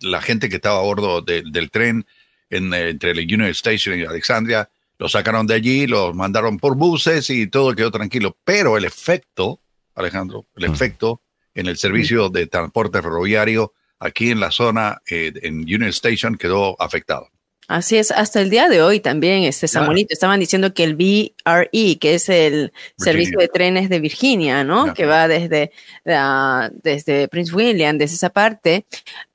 La 0.00 0.22
gente 0.22 0.48
que 0.48 0.56
estaba 0.56 0.78
a 0.78 0.82
bordo 0.82 1.22
del 1.22 1.70
tren 1.70 2.06
entre 2.50 3.10
el 3.10 3.18
Union 3.18 3.44
Station 3.50 3.98
y 3.98 4.04
Alexandria, 4.04 4.70
lo 4.98 5.08
sacaron 5.08 5.46
de 5.46 5.54
allí, 5.54 5.86
los 5.86 6.14
mandaron 6.14 6.58
por 6.58 6.76
buses 6.76 7.30
y 7.30 7.46
todo 7.46 7.74
quedó 7.74 7.90
tranquilo. 7.90 8.36
Pero 8.44 8.76
el 8.76 8.84
efecto, 8.84 9.60
Alejandro, 9.94 10.46
el 10.56 10.64
efecto 10.64 11.22
en 11.54 11.66
el 11.66 11.76
servicio 11.76 12.28
de 12.28 12.46
transporte 12.46 13.00
ferroviario 13.00 13.72
aquí 14.00 14.30
en 14.30 14.40
la 14.40 14.50
zona, 14.50 15.00
eh, 15.08 15.32
en 15.42 15.60
Union 15.60 15.84
Station, 15.84 16.36
quedó 16.36 16.80
afectado. 16.80 17.30
Así 17.68 17.98
es, 17.98 18.10
hasta 18.10 18.40
el 18.40 18.48
día 18.48 18.70
de 18.70 18.80
hoy 18.80 18.98
también, 18.98 19.42
este 19.42 19.68
Samuelito, 19.68 20.14
estaban 20.14 20.40
diciendo 20.40 20.72
que 20.72 20.84
el 20.84 20.96
VRE, 20.96 21.98
que 21.98 22.14
es 22.14 22.30
el 22.30 22.72
servicio 22.96 23.38
de 23.38 23.48
trenes 23.48 23.90
de 23.90 24.00
Virginia, 24.00 24.64
¿no? 24.64 24.94
Que 24.94 25.04
va 25.04 25.28
desde, 25.28 25.70
uh, 26.06 26.70
desde 26.82 27.28
Prince 27.28 27.54
William, 27.54 27.98
desde 27.98 28.14
esa 28.14 28.30
parte, 28.30 28.86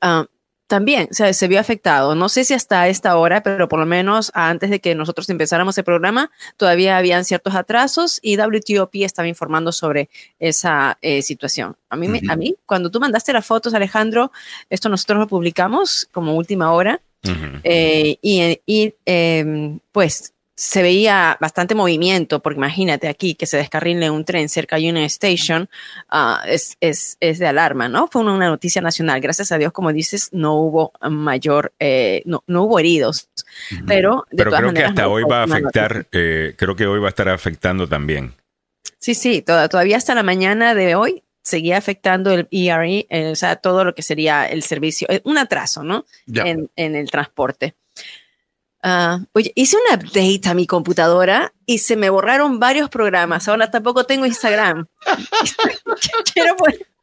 uh, 0.02 0.26
también 0.66 1.08
se 1.12 1.48
vio 1.48 1.60
afectado. 1.60 2.16
No 2.16 2.28
sé 2.28 2.44
si 2.44 2.56
hasta 2.56 2.88
esta 2.88 3.16
hora, 3.18 3.44
pero 3.44 3.70
por 3.70 3.78
lo 3.78 3.86
menos 3.86 4.32
antes 4.34 4.72
de 4.72 4.80
que 4.80 4.96
nosotros 4.96 5.30
empezáramos 5.30 5.78
el 5.78 5.84
programa, 5.84 6.32
todavía 6.58 6.98
habían 6.98 7.26
ciertos 7.26 7.54
atrasos 7.54 8.18
y 8.24 8.38
WTOP 8.38 8.96
estaba 8.96 9.28
informando 9.28 9.72
sobre 9.72 10.10
esa 10.40 10.98
eh, 11.04 11.22
situación. 11.22 11.78
A 11.90 11.96
mí, 11.96 12.08
a 12.28 12.36
mí, 12.36 12.56
cuando 12.66 12.90
tú 12.90 13.00
mandaste 13.00 13.32
las 13.32 13.46
fotos, 13.46 13.76
Alejandro, 13.76 14.32
esto 14.72 14.90
nosotros 14.90 15.20
lo 15.20 15.28
publicamos 15.28 16.08
como 16.12 16.34
última 16.34 16.74
hora. 16.74 17.00
Eh, 17.64 18.18
y, 18.22 18.62
y 18.66 18.94
em, 19.06 19.80
pues 19.92 20.34
se 20.56 20.84
veía 20.84 21.38
bastante 21.42 21.74
movimiento, 21.74 22.42
porque 22.42 22.58
imagínate 22.58 23.08
aquí 23.08 23.34
que 23.34 23.48
se 23.48 23.58
descarrile 23.58 24.10
un 24.10 24.24
tren 24.24 24.50
cerca 24.50 24.76
de 24.76 24.90
una 24.90 25.04
station, 25.06 25.68
ah, 26.10 26.44
es, 26.46 26.78
es, 26.80 27.18
es, 27.20 27.40
de 27.40 27.48
alarma, 27.48 27.90
¿no? 27.90 28.08
Fue 28.08 28.22
una, 28.22 28.50
noticia 28.50 28.82
nacional. 28.82 29.20
Gracias 29.20 29.52
a 29.52 29.58
Dios, 29.58 29.72
como 29.72 29.92
dices, 29.92 30.30
no 30.32 30.56
hubo 30.56 30.92
mayor, 31.10 31.74
eh, 31.80 32.22
no, 32.26 32.44
no, 32.46 32.64
hubo 32.64 32.80
heridos. 32.80 33.30
Pero, 33.88 34.26
de 34.32 34.44
pero 34.44 34.52
creo 34.56 34.74
que 34.74 34.84
hasta 34.84 35.08
hoy 35.08 35.24
va 35.24 35.42
a 35.42 35.44
afectar, 35.46 36.06
eh, 36.12 36.54
creo 36.56 36.76
que 36.76 36.86
hoy 36.86 37.00
va 37.00 37.08
a 37.08 37.10
estar 37.10 37.30
afectando 37.30 37.88
también. 37.88 38.36
Sí, 39.00 39.16
sí, 39.16 39.42
todavía 39.42 39.98
hasta 39.98 40.14
la 40.14 40.24
mañana 40.24 40.76
de 40.76 40.96
hoy 40.96 41.24
seguía 41.44 41.78
afectando 41.78 42.32
el 42.32 42.48
ERE, 42.50 43.06
eh, 43.10 43.32
o 43.32 43.36
sea, 43.36 43.58
todo 43.58 43.84
lo 43.84 43.94
que 43.94 44.02
sería 44.02 44.46
el 44.46 44.64
servicio, 44.64 45.08
un 45.24 45.38
atraso, 45.38 45.84
¿no? 45.84 46.06
En, 46.28 46.72
en 46.76 46.96
el 46.96 47.12
transporte. 47.12 47.76
Ah, 48.86 49.20
oye, 49.32 49.54
hice 49.56 49.78
un 49.78 49.98
update 49.98 50.42
a 50.50 50.54
mi 50.54 50.68
computadora 50.68 51.54
y 51.66 51.78
se 51.78 51.96
me 51.96 52.10
borraron 52.10 52.60
varios 52.60 52.90
programas. 52.90 53.48
Ahora 53.48 53.72
tampoco 53.72 54.06
tengo 54.06 54.26
Instagram. 54.26 54.88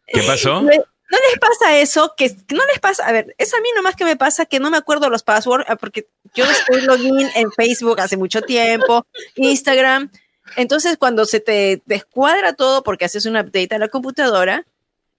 ¿Qué 0.06 0.22
pasó? 0.22 0.60
¿No 1.10 1.18
les 1.28 1.40
pasa 1.40 1.78
eso? 1.78 2.14
Que 2.16 2.28
no 2.50 2.62
les 2.66 2.78
pasa. 2.80 3.06
A 3.06 3.12
ver, 3.12 3.34
es 3.38 3.52
a 3.54 3.60
mí 3.60 3.68
nomás 3.74 3.96
que 3.96 4.04
me 4.04 4.16
pasa 4.16 4.44
que 4.46 4.60
no 4.60 4.70
me 4.70 4.76
acuerdo 4.76 5.08
los 5.08 5.22
passwords 5.22 5.64
ah, 5.68 5.76
porque 5.76 6.08
yo 6.34 6.44
estoy 6.44 6.82
login 6.82 7.28
en 7.34 7.50
Facebook 7.50 8.00
hace 8.00 8.16
mucho 8.16 8.42
tiempo, 8.42 9.06
Instagram. 9.36 10.10
Entonces, 10.56 10.96
cuando 10.96 11.24
se 11.24 11.40
te 11.40 11.82
descuadra 11.86 12.52
todo 12.52 12.82
porque 12.82 13.04
haces 13.04 13.26
un 13.26 13.36
update 13.36 13.74
a 13.74 13.78
la 13.78 13.88
computadora, 13.88 14.64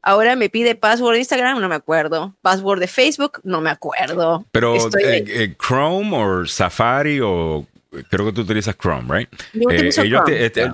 Ahora 0.03 0.35
me 0.35 0.49
pide 0.49 0.73
password 0.75 1.13
de 1.13 1.19
Instagram, 1.19 1.59
no 1.59 1.69
me 1.69 1.75
acuerdo. 1.75 2.35
Password 2.41 2.79
de 2.79 2.87
Facebook, 2.87 3.39
no 3.43 3.61
me 3.61 3.69
acuerdo. 3.69 4.45
Pero 4.51 4.75
eh, 4.75 5.23
eh, 5.27 5.55
Chrome 5.59 6.17
o 6.17 6.45
Safari 6.45 7.19
o 7.21 7.67
creo 8.09 8.25
que 8.25 8.33
tú 8.33 8.41
utilizas 8.41 8.75
Chrome, 8.75 9.15
right? 9.15 9.29
Eh, 9.53 9.91
ellos 10.03 10.23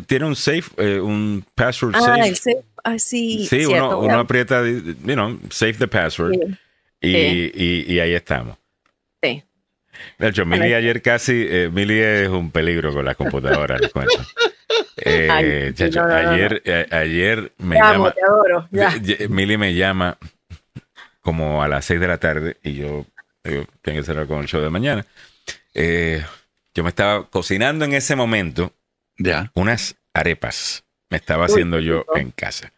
tienen 0.05 0.29
un 0.29 0.35
safe, 0.35 0.99
un 1.01 1.43
password 1.55 1.95
ah, 1.95 2.01
safe. 2.01 2.27
El 2.27 2.35
safe. 2.37 2.63
Ah, 2.83 2.99
sí, 2.99 3.47
sí 3.49 3.65
uno, 3.65 3.99
uno, 3.99 4.19
aprieta, 4.19 4.65
you 4.65 5.13
know, 5.13 5.37
save 5.49 5.73
the 5.73 5.89
password 5.89 6.35
y, 7.01 7.09
y, 7.09 7.85
y, 7.85 7.99
ahí 7.99 8.13
estamos. 8.13 8.57
De 10.17 10.29
hecho, 10.29 10.45
Millie 10.45 10.75
ayer 10.75 11.01
casi, 11.01 11.45
eh, 11.49 11.69
Millie 11.71 12.23
es 12.23 12.29
un 12.29 12.51
peligro 12.51 12.93
con 12.93 13.05
la 13.05 13.15
computadora, 13.15 13.77
les 13.77 13.91
cuento. 13.91 14.17
Eh, 14.99 15.29
ayer, 15.79 16.61
eh, 16.65 16.87
ayer 16.91 17.51
me 17.59 17.75
llama. 17.75 18.13
Mili 19.29 19.57
me 19.57 19.73
llama 19.73 20.17
como 21.21 21.61
a 21.61 21.67
las 21.67 21.85
6 21.85 21.99
de 21.99 22.07
la 22.07 22.17
tarde 22.17 22.57
y 22.63 22.75
yo, 22.75 23.05
tengo 23.43 23.99
que 23.99 24.03
cerrar 24.03 24.27
con 24.27 24.39
el 24.39 24.47
show 24.47 24.61
de 24.61 24.69
mañana. 24.69 25.05
Eh, 25.73 26.25
yo 26.73 26.83
me 26.83 26.89
estaba 26.89 27.29
cocinando 27.29 27.85
en 27.85 27.93
ese 27.93 28.15
momento 28.15 28.73
ya. 29.17 29.51
unas 29.53 29.95
arepas. 30.13 30.83
Me 31.09 31.17
estaba 31.17 31.45
haciendo 31.45 31.79
yo 31.79 32.05
en 32.15 32.31
casa. 32.31 32.73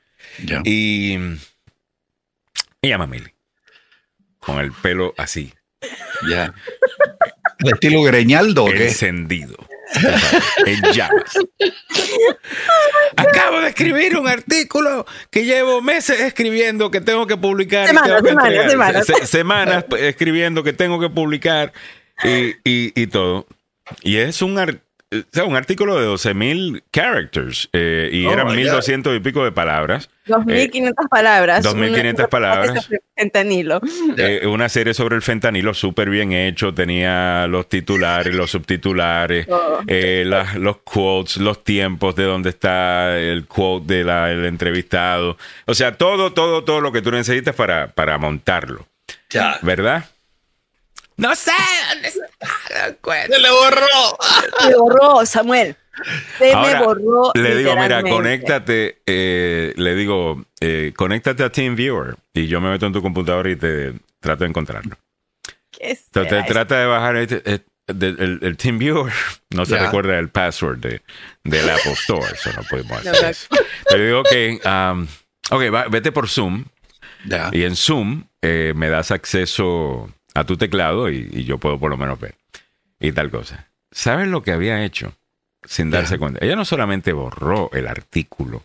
Y 0.64 1.18
me 2.82 2.90
llama 2.90 3.08
Mili. 3.08 3.34
Con 4.40 4.60
el 4.60 4.72
pelo 4.72 5.14
así. 5.18 5.54
Ya. 6.30 6.54
¿De 7.60 7.72
estilo 7.72 8.04
greñaldo? 8.04 8.68
Encendido 8.70 9.56
en 10.66 10.82
llamas. 10.94 11.34
Acabo 13.16 13.62
de 13.62 13.70
escribir 13.70 14.18
un 14.18 14.28
artículo 14.28 15.06
que 15.32 15.46
llevo 15.46 15.82
meses 15.82 16.20
escribiendo 16.20 16.92
que 16.92 17.02
tengo 17.02 17.28
que 17.28 17.38
publicar. 17.38 17.88
Semanas, 17.88 19.08
semanas, 19.26 19.86
escribiendo 20.00 20.64
que 20.64 20.74
tengo 20.74 21.00
que 21.00 21.10
publicar 21.10 21.74
y, 22.24 22.50
y, 22.64 23.02
y 23.02 23.08
todo. 23.08 23.48
Y 24.04 24.18
es 24.18 24.42
un, 24.42 24.58
un 25.46 25.56
artículo 25.56 26.00
de 26.00 26.08
12.000 26.08 26.84
characters 26.92 27.68
eh, 27.74 28.10
y 28.12 28.26
oh 28.28 28.34
eran 28.34 28.48
1.200 28.48 29.16
y 29.16 29.20
pico 29.20 29.44
de 29.44 29.52
palabras. 29.52 30.10
2.500 30.28 30.90
eh, 30.90 30.94
palabras. 31.10 31.66
2.500 31.66 32.30
palabras. 32.30 32.90
Fentanilo. 33.16 33.82
Eh, 34.18 34.46
una 34.46 34.70
serie 34.70 34.94
sobre 34.94 35.16
el 35.16 35.24
fentanilo 35.24 35.74
súper 35.74 36.12
bien 36.12 36.32
hecho. 36.32 36.74
Tenía 36.76 37.48
los 37.48 37.68
titulares, 37.68 38.36
los 38.36 38.52
subtitulares, 38.52 39.48
oh. 39.50 39.82
los 40.58 40.78
quotes, 40.78 41.38
los 41.38 41.64
tiempos 41.64 42.16
de 42.16 42.26
dónde 42.26 42.50
está 42.50 43.18
el 43.18 43.46
quote 43.46 44.04
del 44.04 44.46
entrevistado. 44.46 45.38
O 45.66 45.74
sea, 45.74 45.98
todo, 45.98 46.34
todo, 46.34 46.64
todo 46.64 46.82
lo 46.82 46.92
que 46.92 47.02
tú 47.02 47.10
necesitas 47.10 47.56
para, 47.56 47.88
para 47.88 48.20
montarlo. 48.20 48.86
Ya. 49.32 49.58
¿Verdad? 49.64 50.06
No 51.20 51.36
sé 51.36 51.52
dónde 51.94 52.12
Se 52.12 53.40
le 53.40 53.52
borró. 53.52 54.18
Se 54.62 54.76
borró, 54.76 55.26
Samuel. 55.26 55.76
Se 56.38 56.56
me 56.56 56.80
borró. 56.80 57.32
Le 57.36 57.58
digo, 57.58 57.76
mira, 57.76 58.02
conéctate, 58.02 59.02
eh, 59.06 59.74
le 59.76 59.96
digo, 59.96 60.46
eh, 60.62 60.94
conéctate 60.96 61.44
a 61.44 61.50
TeamViewer 61.50 62.16
y 62.34 62.48
yo 62.48 62.62
me 62.62 62.70
meto 62.70 62.86
en 62.86 62.94
tu 62.94 63.02
computadora 63.02 63.50
y 63.50 63.58
te 63.58 63.94
trato 64.22 64.46
de 64.46 64.50
encontrarlo. 64.50 64.98
¿Qué 65.72 65.92
Entonces 65.92 66.46
trata 66.46 66.80
de 66.80 66.86
bajar 66.86 67.18
este, 67.18 67.42
este, 67.46 67.66
el, 67.88 68.56
TeamViewer, 68.56 69.12
no 69.50 69.66
se 69.66 69.78
recuerda 69.78 70.18
el 70.18 70.30
password 70.30 70.78
de, 70.78 71.02
del 71.44 71.70
Apple 71.70 71.92
Store, 71.94 72.28
eso 72.34 72.52
no 72.54 72.64
podemos 72.64 73.06
hacer. 73.06 73.36
Le 73.92 74.06
digo, 74.06 74.22
ok, 74.22 74.66
um, 74.66 75.08
ok, 75.52 75.92
vete 75.92 76.14
por 76.14 76.30
Zoom 76.30 76.64
y 77.52 77.64
en 77.64 77.76
Zoom 77.76 78.24
eh, 78.42 78.72
me 78.74 78.88
das 78.88 79.12
acceso 79.12 80.10
a 80.34 80.44
tu 80.44 80.58
teclado 80.58 81.10
y, 81.10 81.44
yo 81.46 81.58
puedo 81.58 81.80
por 81.80 81.90
lo 81.90 81.98
menos 81.98 82.20
ver. 82.20 82.36
Y 83.00 83.12
tal 83.12 83.30
cosa. 83.30 83.68
¿Sabes 83.92 84.28
lo 84.28 84.44
que 84.44 84.52
había 84.52 84.84
hecho? 84.84 85.14
Sin 85.64 85.90
darse 85.90 86.18
cuenta. 86.18 86.44
Ella 86.44 86.56
no 86.56 86.66
solamente 86.66 87.12
borró 87.14 87.70
el 87.74 87.88
artículo, 87.88 88.64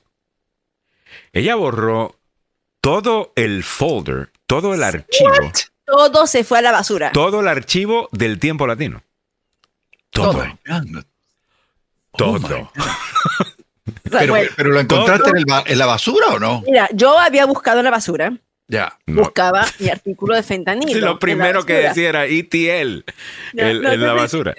ella 1.33 1.55
borró 1.57 2.17
todo 2.81 3.33
el 3.35 3.65
folder, 3.65 4.31
todo 4.47 4.75
el 4.75 4.83
archivo. 4.83 5.31
Todo 5.85 6.27
se 6.27 6.45
fue 6.45 6.59
a 6.59 6.63
la 6.63 6.73
basura. 6.73 7.13
Todo 7.13 7.41
el 7.41 7.49
archivo 7.49 8.09
del 8.13 8.39
tiempo 8.39 8.67
latino. 8.67 9.03
Todo. 10.11 10.47
Todo. 12.17 12.71
Oh 12.71 14.11
pero, 14.11 14.35
pero, 14.57 14.71
lo 14.71 14.81
encontraste 14.81 15.31
en, 15.31 15.45
en, 15.67 15.79
la 15.79 15.87
basura 15.87 16.29
o 16.29 16.39
no? 16.39 16.63
Mira, 16.65 16.89
yo 16.93 17.19
había 17.19 17.45
buscado 17.45 17.81
en 17.81 17.85
la 17.85 17.91
basura 17.91 18.33
ya. 18.69 18.99
Buscaba 19.07 19.67
mi 19.79 19.89
artículo 19.89 20.35
de 20.35 20.43
fentanilo. 20.43 21.01
lo 21.07 21.19
primero 21.19 21.65
que 21.65 21.75
decía 21.75 22.09
era 22.09 22.27
ETL 22.27 23.05
en 23.55 24.01
la 24.01 24.13
basura. 24.13 24.55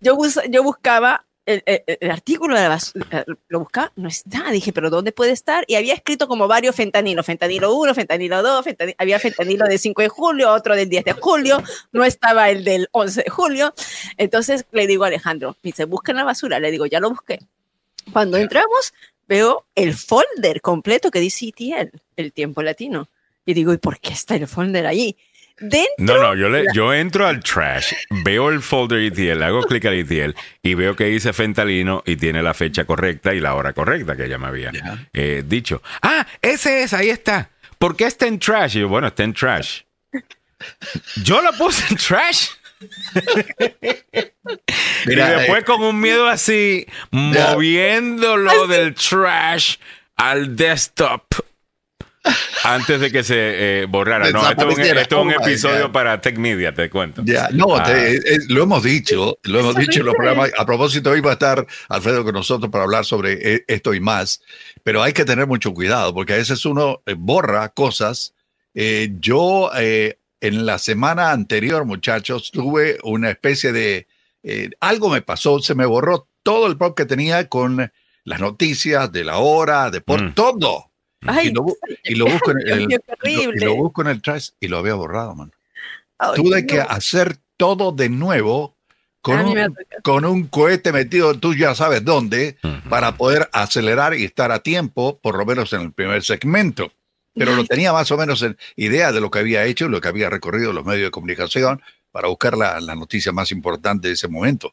Yo, 0.00 0.16
yo 0.48 0.62
buscaba 0.62 1.26
el, 1.46 2.10
artículo 2.10 2.54
de 2.54 2.62
la 2.62 2.68
basura, 2.68 3.24
lo 3.48 3.60
buscaba, 3.60 3.92
no 3.96 4.08
está. 4.08 4.50
Dije, 4.50 4.72
pero 4.72 4.90
¿dónde 4.90 5.12
puede 5.12 5.32
estar? 5.32 5.64
Y 5.66 5.74
había 5.74 5.94
escrito 5.94 6.28
como 6.28 6.48
varios 6.48 6.76
fentanilos: 6.76 7.26
fentanilo 7.26 7.74
1, 7.74 7.94
fentanilo 7.94 8.42
2, 8.42 8.64
había 8.98 9.18
fentanilo 9.18 9.64
del 9.66 9.78
5 9.78 10.02
de 10.02 10.08
julio, 10.08 10.52
otro 10.52 10.76
del 10.76 10.88
10 10.88 11.04
de 11.04 11.12
julio, 11.12 11.62
no 11.92 12.04
estaba 12.04 12.50
el 12.50 12.64
del 12.64 12.88
11 12.92 13.22
de 13.24 13.30
julio. 13.30 13.74
Entonces 14.16 14.64
le 14.72 14.86
digo 14.86 15.04
a 15.04 15.08
Alejandro, 15.08 15.56
me 15.62 15.68
dice, 15.68 15.84
busca 15.84 16.12
en 16.12 16.18
la 16.18 16.24
basura. 16.24 16.60
Le 16.60 16.70
digo, 16.70 16.86
ya 16.86 17.00
lo 17.00 17.10
busqué. 17.10 17.40
Cuando 18.12 18.36
entramos, 18.36 18.92
veo 19.28 19.66
el 19.74 19.94
folder 19.94 20.60
completo 20.60 21.10
que 21.10 21.20
dice 21.20 21.48
ETL, 21.48 21.90
el 22.16 22.32
tiempo 22.32 22.62
latino. 22.62 23.08
Y 23.46 23.54
digo, 23.54 23.72
¿y 23.72 23.78
por 23.78 23.98
qué 24.00 24.12
está 24.12 24.36
el 24.36 24.46
folder 24.46 24.86
allí? 24.86 25.16
dentro. 25.62 25.92
No, 25.98 26.16
no, 26.22 26.34
yo, 26.34 26.48
le, 26.48 26.64
yo 26.72 26.94
entro 26.94 27.26
al 27.26 27.40
trash, 27.42 27.92
veo 28.24 28.48
el 28.48 28.62
folder 28.62 29.00
ETL, 29.12 29.42
hago 29.42 29.60
clic 29.64 29.84
al 29.84 29.92
ETL 29.92 30.34
y 30.62 30.72
veo 30.72 30.96
que 30.96 31.04
dice 31.04 31.34
fentalino 31.34 32.02
y 32.06 32.16
tiene 32.16 32.42
la 32.42 32.54
fecha 32.54 32.86
correcta 32.86 33.34
y 33.34 33.40
la 33.40 33.54
hora 33.54 33.74
correcta 33.74 34.16
que 34.16 34.24
ella 34.24 34.38
me 34.38 34.46
había 34.46 34.72
Ya. 34.72 35.06
eh, 35.12 35.42
dicho. 35.46 35.82
Ah, 36.00 36.26
ese 36.40 36.82
es, 36.84 36.94
ahí 36.94 37.10
está. 37.10 37.50
¿Por 37.78 37.94
qué 37.94 38.06
está 38.06 38.26
en 38.26 38.38
trash? 38.38 38.76
Y 38.76 38.80
yo, 38.80 38.88
bueno, 38.88 39.08
está 39.08 39.22
en 39.22 39.34
trash. 39.34 39.82
Yo 41.22 41.42
la 41.42 41.52
puse 41.52 41.84
en 41.90 41.96
trash. 41.98 42.46
Mira, 45.06 45.28
y 45.34 45.38
después 45.40 45.60
eh, 45.60 45.64
con 45.64 45.82
un 45.82 46.00
miedo 46.00 46.26
así, 46.28 46.86
Ya. 47.12 47.52
moviéndolo 47.52 48.66
del 48.66 48.94
trash 48.94 49.76
al 50.16 50.56
desktop. 50.56 51.24
Antes 52.64 53.00
de 53.00 53.10
que 53.10 53.24
se 53.24 53.82
eh, 53.82 53.86
borrara. 53.86 54.30
No, 54.30 54.46
esto 54.48 54.68
es 54.68 54.76
un, 54.76 54.82
esto 54.98 55.16
es 55.20 55.22
un 55.24 55.32
Oh 55.32 55.42
episodio 55.42 55.86
God. 55.86 55.92
para 55.92 56.20
Tech 56.20 56.36
Media, 56.36 56.74
te 56.74 56.90
cuento. 56.90 57.22
Ya, 57.24 57.48
no, 57.52 57.76
Ah. 57.76 57.84
te- 57.84 58.16
eh, 58.16 58.38
lo 58.48 58.62
hemos 58.62 58.82
dicho, 58.82 59.38
lo 59.44 59.60
hemos 59.60 59.74
dicho 59.76 60.00
en 60.00 60.06
los 60.06 60.14
programas. 60.14 60.50
A 60.58 60.66
propósito, 60.66 61.10
hoy 61.10 61.20
va 61.22 61.30
a 61.30 61.32
estar 61.34 61.66
Alfredo 61.88 62.22
con 62.22 62.34
nosotros 62.34 62.70
para 62.70 62.84
hablar 62.84 63.06
sobre 63.06 63.54
eh, 63.54 63.64
esto 63.66 63.94
y 63.94 64.00
más, 64.00 64.42
pero 64.82 65.02
hay 65.02 65.14
que 65.14 65.24
tener 65.24 65.46
mucho 65.46 65.72
cuidado 65.72 66.12
porque 66.12 66.34
a 66.34 66.36
veces 66.36 66.64
uno 66.66 67.00
eh, 67.06 67.14
borra 67.16 67.68
cosas. 67.70 68.34
Eh, 68.74 69.08
yo 69.18 69.70
eh, 69.76 70.18
en 70.42 70.66
la 70.66 70.78
semana 70.78 71.30
anterior, 71.32 71.86
muchachos, 71.86 72.50
tuve 72.50 72.98
una 73.02 73.30
especie 73.30 73.72
de 73.72 74.06
eh, 74.42 74.70
algo 74.80 75.08
me 75.08 75.22
pasó, 75.22 75.58
se 75.60 75.74
me 75.74 75.86
borró 75.86 76.28
todo 76.42 76.66
el 76.66 76.76
pop 76.76 76.96
que 76.96 77.04
tenía 77.06 77.48
con 77.48 77.90
las 78.24 78.40
noticias 78.40 79.10
de 79.10 79.24
la 79.24 79.38
hora, 79.38 79.90
de 79.90 80.00
por 80.02 80.22
Mm. 80.22 80.34
todo. 80.34 80.89
Ay, 81.26 81.48
y, 81.48 81.52
lo, 81.52 81.66
y 82.04 82.14
lo 82.14 82.26
busco 82.26 82.50
en 82.52 82.58
el, 82.66 82.80
y 82.82 82.86
lo- 83.46 83.52
y 83.54 83.58
lo 83.60 83.74
busco 83.76 84.02
en 84.02 84.08
el 84.08 84.22
trash 84.22 84.50
y 84.60 84.68
lo 84.68 84.78
había 84.78 84.94
borrado, 84.94 85.34
man 85.34 85.52
Ay, 86.18 86.32
tuve 86.36 86.62
no. 86.62 86.66
que 86.66 86.80
hacer 86.80 87.36
todo 87.56 87.92
de 87.92 88.08
nuevo 88.08 88.74
con 89.22 89.38
un, 89.40 89.76
con 90.02 90.24
un 90.24 90.46
cohete 90.46 90.92
metido, 90.92 91.34
tú 91.38 91.54
ya 91.54 91.74
sabes 91.74 92.02
dónde, 92.04 92.56
Ujú. 92.64 92.88
para 92.88 93.16
poder 93.16 93.50
acelerar 93.52 94.14
y 94.14 94.24
estar 94.24 94.50
a 94.50 94.60
tiempo, 94.60 95.18
por 95.22 95.36
lo 95.36 95.44
menos 95.44 95.72
en 95.74 95.82
el 95.82 95.92
primer 95.92 96.22
segmento. 96.22 96.90
Pero 97.34 97.54
lo 97.54 97.64
tenía 97.66 97.92
más 97.92 98.10
o 98.10 98.16
menos 98.16 98.40
en 98.42 98.56
idea 98.76 99.12
de 99.12 99.20
lo 99.20 99.30
que 99.30 99.38
había 99.40 99.64
hecho, 99.66 99.88
lo 99.88 100.00
que 100.00 100.08
había 100.08 100.30
recorrido 100.30 100.72
los 100.72 100.84
medios 100.86 101.04
de 101.08 101.10
comunicación 101.10 101.82
para 102.10 102.28
buscar 102.28 102.56
la, 102.56 102.80
la 102.80 102.94
noticia 102.96 103.30
más 103.30 103.52
importante 103.52 104.08
de 104.08 104.14
ese 104.14 104.26
momento. 104.26 104.72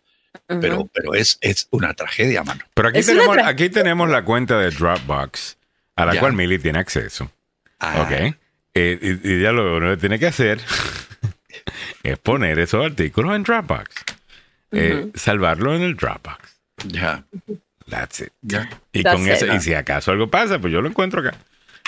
Ujú. 0.49 0.59
Pero, 0.61 0.89
pero 0.93 1.13
es, 1.13 1.37
es 1.41 1.67
una 1.71 1.93
tragedia, 1.93 2.43
mano. 2.43 2.61
Pero 2.73 2.87
aquí 2.87 2.99
Es 2.99 3.05
tenemos, 3.05 3.35
tra- 3.35 3.47
aquí 3.47 3.69
tenemos 3.69 4.09
la 4.09 4.23
cuenta 4.23 4.57
de 4.59 4.71
Dropbox, 4.71 5.57
a 5.97 6.05
la 6.05 6.13
Ya. 6.13 6.19
cual 6.21 6.33
Millie 6.33 6.59
tiene 6.59 6.79
acceso. 6.79 7.29
Ah, 7.79 8.01
¿Ok? 8.03 8.33
Eh, 8.73 9.19
y, 9.23 9.33
y 9.33 9.41
ya 9.41 9.51
lo 9.51 9.63
que 9.63 9.69
uno 9.85 9.97
tiene 9.97 10.17
que 10.19 10.27
hacer 10.27 10.59
es 12.03 12.17
poner 12.19 12.59
esos 12.59 12.85
artículos 12.85 13.35
en 13.35 13.43
Dropbox. 13.43 13.89
Eh, 14.71 15.07
Salvarlo 15.15 15.75
en 15.75 15.81
el 15.81 15.95
Dropbox. 15.95 16.37
Ya, 16.85 17.23
That's 17.89 18.19
it. 18.21 18.29
ya. 18.41 18.69
Y 18.91 19.03
That's 19.03 19.15
con 19.15 19.25
it. 19.27 19.33
ese, 19.33 19.53
y 19.55 19.59
si 19.59 19.73
acaso 19.73 20.11
algo 20.11 20.29
pasa, 20.29 20.59
pues 20.59 20.71
yo 20.73 20.81
lo 20.81 20.89
encuentro 20.89 21.21
acá. 21.21 21.35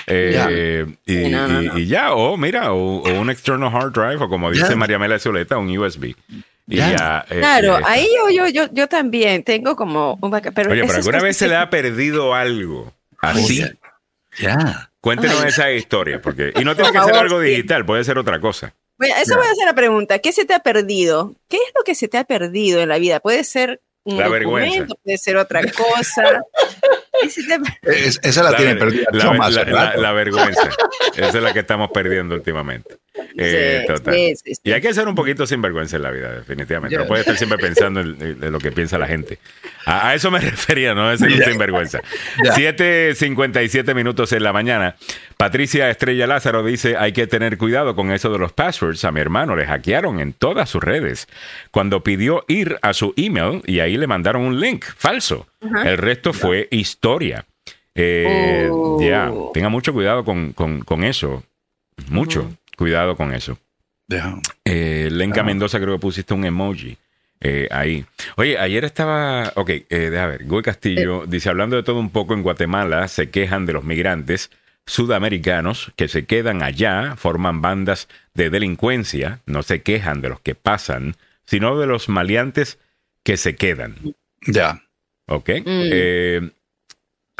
Eh, 0.07 0.85
y, 1.05 1.13
Sí, 1.13 1.29
no, 1.29 1.47
no, 1.47 1.61
y- 1.61 1.67
no. 1.67 1.77
y 1.77 1.85
ya, 1.87 2.13
o 2.13 2.37
mira, 2.37 2.71
o, 2.71 3.01
un 3.19 3.29
external 3.29 3.69
hard 3.73 3.91
drive, 3.93 4.15
o 4.23 4.29
como 4.29 4.49
dice. 4.49 4.75
María 4.75 4.97
Mela 4.97 5.19
Zuleta, 5.19 5.57
un 5.57 5.77
USB. 5.77 6.15
Y 6.67 6.77
Ya. 6.77 7.25
eh, 7.29 7.39
Claro, 7.39 7.77
eh, 7.79 7.83
ahí 7.85 8.07
yo, 8.17 8.29
yo, 8.29 8.47
yo, 8.47 8.73
yo 8.73 8.87
también 8.87 9.43
tengo 9.43 9.75
como 9.75 10.17
un 10.21 10.31
backup, 10.31 10.53
pero 10.53 10.71
Oye, 10.71 10.81
pero 10.85 10.95
alguna 10.99 11.21
vez 11.21 11.37
se 11.37 11.47
le 11.47 11.55
ha 11.57 11.69
perdido 11.69 12.33
algo 12.33 12.91
así. 13.21 13.63
Ya. 14.37 14.91
Cuéntenos 15.01 15.43
esa 15.45 15.71
historia, 15.71 16.21
porque 16.21 16.51
y 16.55 16.63
no 16.63 16.75
tiene 16.75 16.91
que 16.91 16.99
ser 17.01 17.15
algo 17.15 17.39
digital, 17.39 17.85
puede 17.85 18.03
ser 18.03 18.17
otra 18.17 18.39
cosa. 18.39 18.75
Bueno, 18.97 19.15
eso 19.21 19.37
voy 19.37 19.47
a 19.47 19.51
hacer 19.51 19.65
la 19.65 19.73
pregunta. 19.73 20.19
¿Qué 20.19 20.33
se 20.33 20.45
te 20.45 20.53
ha 20.53 20.59
perdido? 20.59 21.33
¿Qué 21.47 21.55
es 21.57 21.71
lo 21.75 21.83
que 21.83 21.95
se 21.95 22.09
te 22.09 22.17
ha 22.17 22.25
perdido 22.25 22.81
en 22.81 22.89
la 22.89 22.97
vida? 22.97 23.21
Puede 23.21 23.45
ser 23.45 23.81
un 24.03 24.17
La 24.17 24.27
vergüenza. 24.27 24.87
puede 25.03 25.17
ser 25.17 25.37
otra 25.37 25.61
cosa. 25.71 26.41
¿Qué 27.21 27.29
se 27.29 27.43
te 27.43 27.53
ha- 27.53 27.59
Es- 27.83 28.19
esa 28.23 28.43
la, 28.43 28.55
tienen 28.57 28.77
ver- 28.77 29.05
perdida. 29.07 29.95
la 29.95 30.11
vergüenza. 30.11 30.69
Esa 31.15 31.27
es 31.29 31.33
la 31.43 31.53
que 31.53 31.59
estamos 31.59 31.91
perdiendo 31.93 32.35
últimamente. 32.35 32.97
Eh, 33.37 33.79
Sí, 33.81 33.87
total. 33.93 34.13
sí, 34.13 34.35
sí, 34.35 34.55
sí. 34.55 34.61
Y 34.63 34.71
hay 34.71 34.81
que 34.81 34.93
ser 34.93 35.07
un 35.07 35.15
poquito 35.15 35.45
sinvergüenza 35.47 35.95
en 35.97 36.03
la 36.03 36.11
vida, 36.11 36.33
definitivamente. 36.33 36.95
Ya. 36.95 37.01
No 37.01 37.07
puede 37.07 37.21
estar 37.21 37.37
siempre 37.37 37.57
pensando 37.61 38.01
en, 38.01 38.17
en 38.21 38.51
lo 38.51 38.59
que 38.59 38.71
piensa 38.71 38.97
la 38.97 39.07
gente. 39.07 39.39
A, 39.85 40.09
a 40.09 40.15
eso 40.15 40.29
me 40.31 40.39
refería, 40.41 40.93
no 40.93 41.09
de 41.09 41.17
ser 41.17 41.31
un 41.31 41.43
sinvergüenza. 41.43 42.01
Ya. 42.43 42.53
7.57 42.55 43.93
minutos 43.95 44.31
en 44.33 44.43
la 44.43 44.53
mañana. 44.53 44.95
Patricia 45.37 45.89
Estrella 45.89 46.27
Lázaro 46.27 46.63
dice, 46.63 46.97
hay 46.97 47.11
que 47.13 47.27
tener 47.27 47.57
cuidado 47.57 47.95
con 47.95 48.11
eso 48.11 48.31
de 48.31 48.39
los 48.39 48.53
passwords. 48.53 49.03
A 49.05 49.11
mi 49.11 49.19
hermano 49.21 49.55
le 49.55 49.65
hackearon 49.65 50.19
en 50.19 50.33
todas 50.33 50.69
sus 50.69 50.83
redes. 50.83 51.27
Cuando 51.71 52.03
pidió 52.03 52.43
ir 52.47 52.77
a 52.81 52.93
su 52.93 53.13
email 53.17 53.61
y 53.65 53.79
ahí 53.79 53.97
le 53.97 54.07
mandaron 54.07 54.41
un 54.43 54.59
link 54.59 54.85
falso. 54.97 55.47
El 55.61 55.97
resto 55.97 56.33
fue 56.33 56.67
historia. 56.71 57.45
Eh, 57.95 58.67
Oh. 58.71 58.99
Ya, 59.01 59.31
tenga 59.53 59.69
mucho 59.69 59.93
cuidado 59.93 60.23
con, 60.23 60.53
con- 60.53 60.81
con 60.81 61.03
eso. 61.03 61.43
Mucho 62.09 62.49
cuidado 62.79 63.17
con 63.17 63.33
eso. 63.33 63.59
Ya. 64.07 64.35
Eh, 64.63 65.09
Lenca 65.11 65.41
Ah. 65.41 65.43
Mendoza 65.43 65.79
creo 65.79 65.95
que 65.95 65.99
pusiste 65.99 66.33
un 66.33 66.45
emoji 66.45 66.97
eh, 67.41 67.67
ahí. 67.71 68.05
Oye, 68.37 68.57
ayer 68.57 68.85
estaba... 68.85 69.51
Ok, 69.55 69.69
eh, 69.69 69.85
deja 69.89 70.27
ver. 70.27 70.45
Goy 70.45 70.63
Castillo 70.63 71.25
dice, 71.27 71.49
hablando 71.49 71.75
de 71.75 71.83
todo 71.83 71.99
un 71.99 72.09
poco, 72.09 72.33
en 72.33 72.41
Guatemala 72.41 73.07
se 73.09 73.29
quejan 73.29 73.65
de 73.65 73.73
los 73.73 73.83
migrantes 73.83 74.49
sudamericanos 74.85 75.91
que 75.97 76.07
se 76.07 76.25
quedan 76.25 76.63
allá, 76.63 77.15
forman 77.17 77.61
bandas 77.61 78.07
de 78.33 78.49
delincuencia, 78.49 79.41
no 79.45 79.61
se 79.61 79.81
quejan 79.81 80.21
de 80.21 80.29
los 80.29 80.39
que 80.39 80.55
pasan, 80.55 81.15
sino 81.45 81.77
de 81.77 81.85
los 81.85 82.07
maleantes 82.07 82.79
que 83.23 83.35
se 83.35 83.55
quedan. 83.55 83.95
Ya. 84.47 84.83
Ok. 85.27 85.49
Eh, 85.65 86.49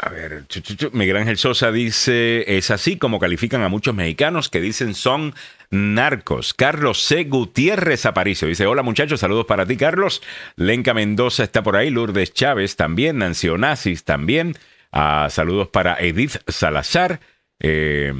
a 0.02 0.08
ver. 0.10 0.44
Miguel 0.92 1.16
Ángel 1.16 1.36
Sosa 1.36 1.70
dice, 1.72 2.56
es 2.56 2.70
así 2.70 2.96
como 2.96 3.18
califican 3.18 3.62
a 3.62 3.68
muchos 3.68 3.94
mexicanos 3.94 4.48
que 4.48 4.60
dicen 4.60 4.94
son 4.94 5.34
narcos. 5.70 6.54
Carlos 6.54 7.02
C. 7.02 7.24
Gutiérrez 7.24 8.06
Aparicio 8.06 8.48
dice, 8.48 8.66
hola 8.66 8.82
muchachos, 8.82 9.20
saludos 9.20 9.46
para 9.46 9.66
ti 9.66 9.76
Carlos. 9.76 10.22
Lenca 10.56 10.94
Mendoza 10.94 11.44
está 11.44 11.62
por 11.62 11.76
ahí, 11.76 11.90
Lourdes 11.90 12.32
Chávez 12.32 12.76
también, 12.76 13.18
Nancy 13.18 13.48
Onassis 13.48 14.04
también. 14.04 14.56
Ah, 14.92 15.28
saludos 15.30 15.68
para 15.68 16.00
Edith 16.00 16.38
Salazar. 16.48 17.20
Eh, 17.60 18.12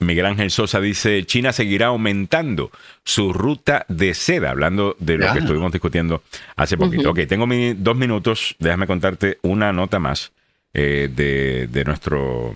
Miguel 0.00 0.26
Ángel 0.26 0.50
Sosa 0.50 0.80
dice, 0.80 1.24
China 1.24 1.52
seguirá 1.52 1.86
aumentando 1.86 2.70
su 3.04 3.32
ruta 3.32 3.86
de 3.88 4.12
seda, 4.12 4.50
hablando 4.50 4.96
de 4.98 5.16
lo 5.16 5.32
que 5.32 5.38
estuvimos 5.38 5.72
discutiendo 5.72 6.22
hace 6.56 6.76
poquito. 6.76 7.10
Ok, 7.10 7.20
tengo 7.26 7.46
mi- 7.46 7.72
dos 7.72 7.96
minutos, 7.96 8.54
déjame 8.58 8.86
contarte 8.86 9.38
una 9.42 9.72
nota 9.72 9.98
más 9.98 10.32
eh, 10.74 11.08
de, 11.14 11.68
de 11.68 11.84
nuestro 11.84 12.54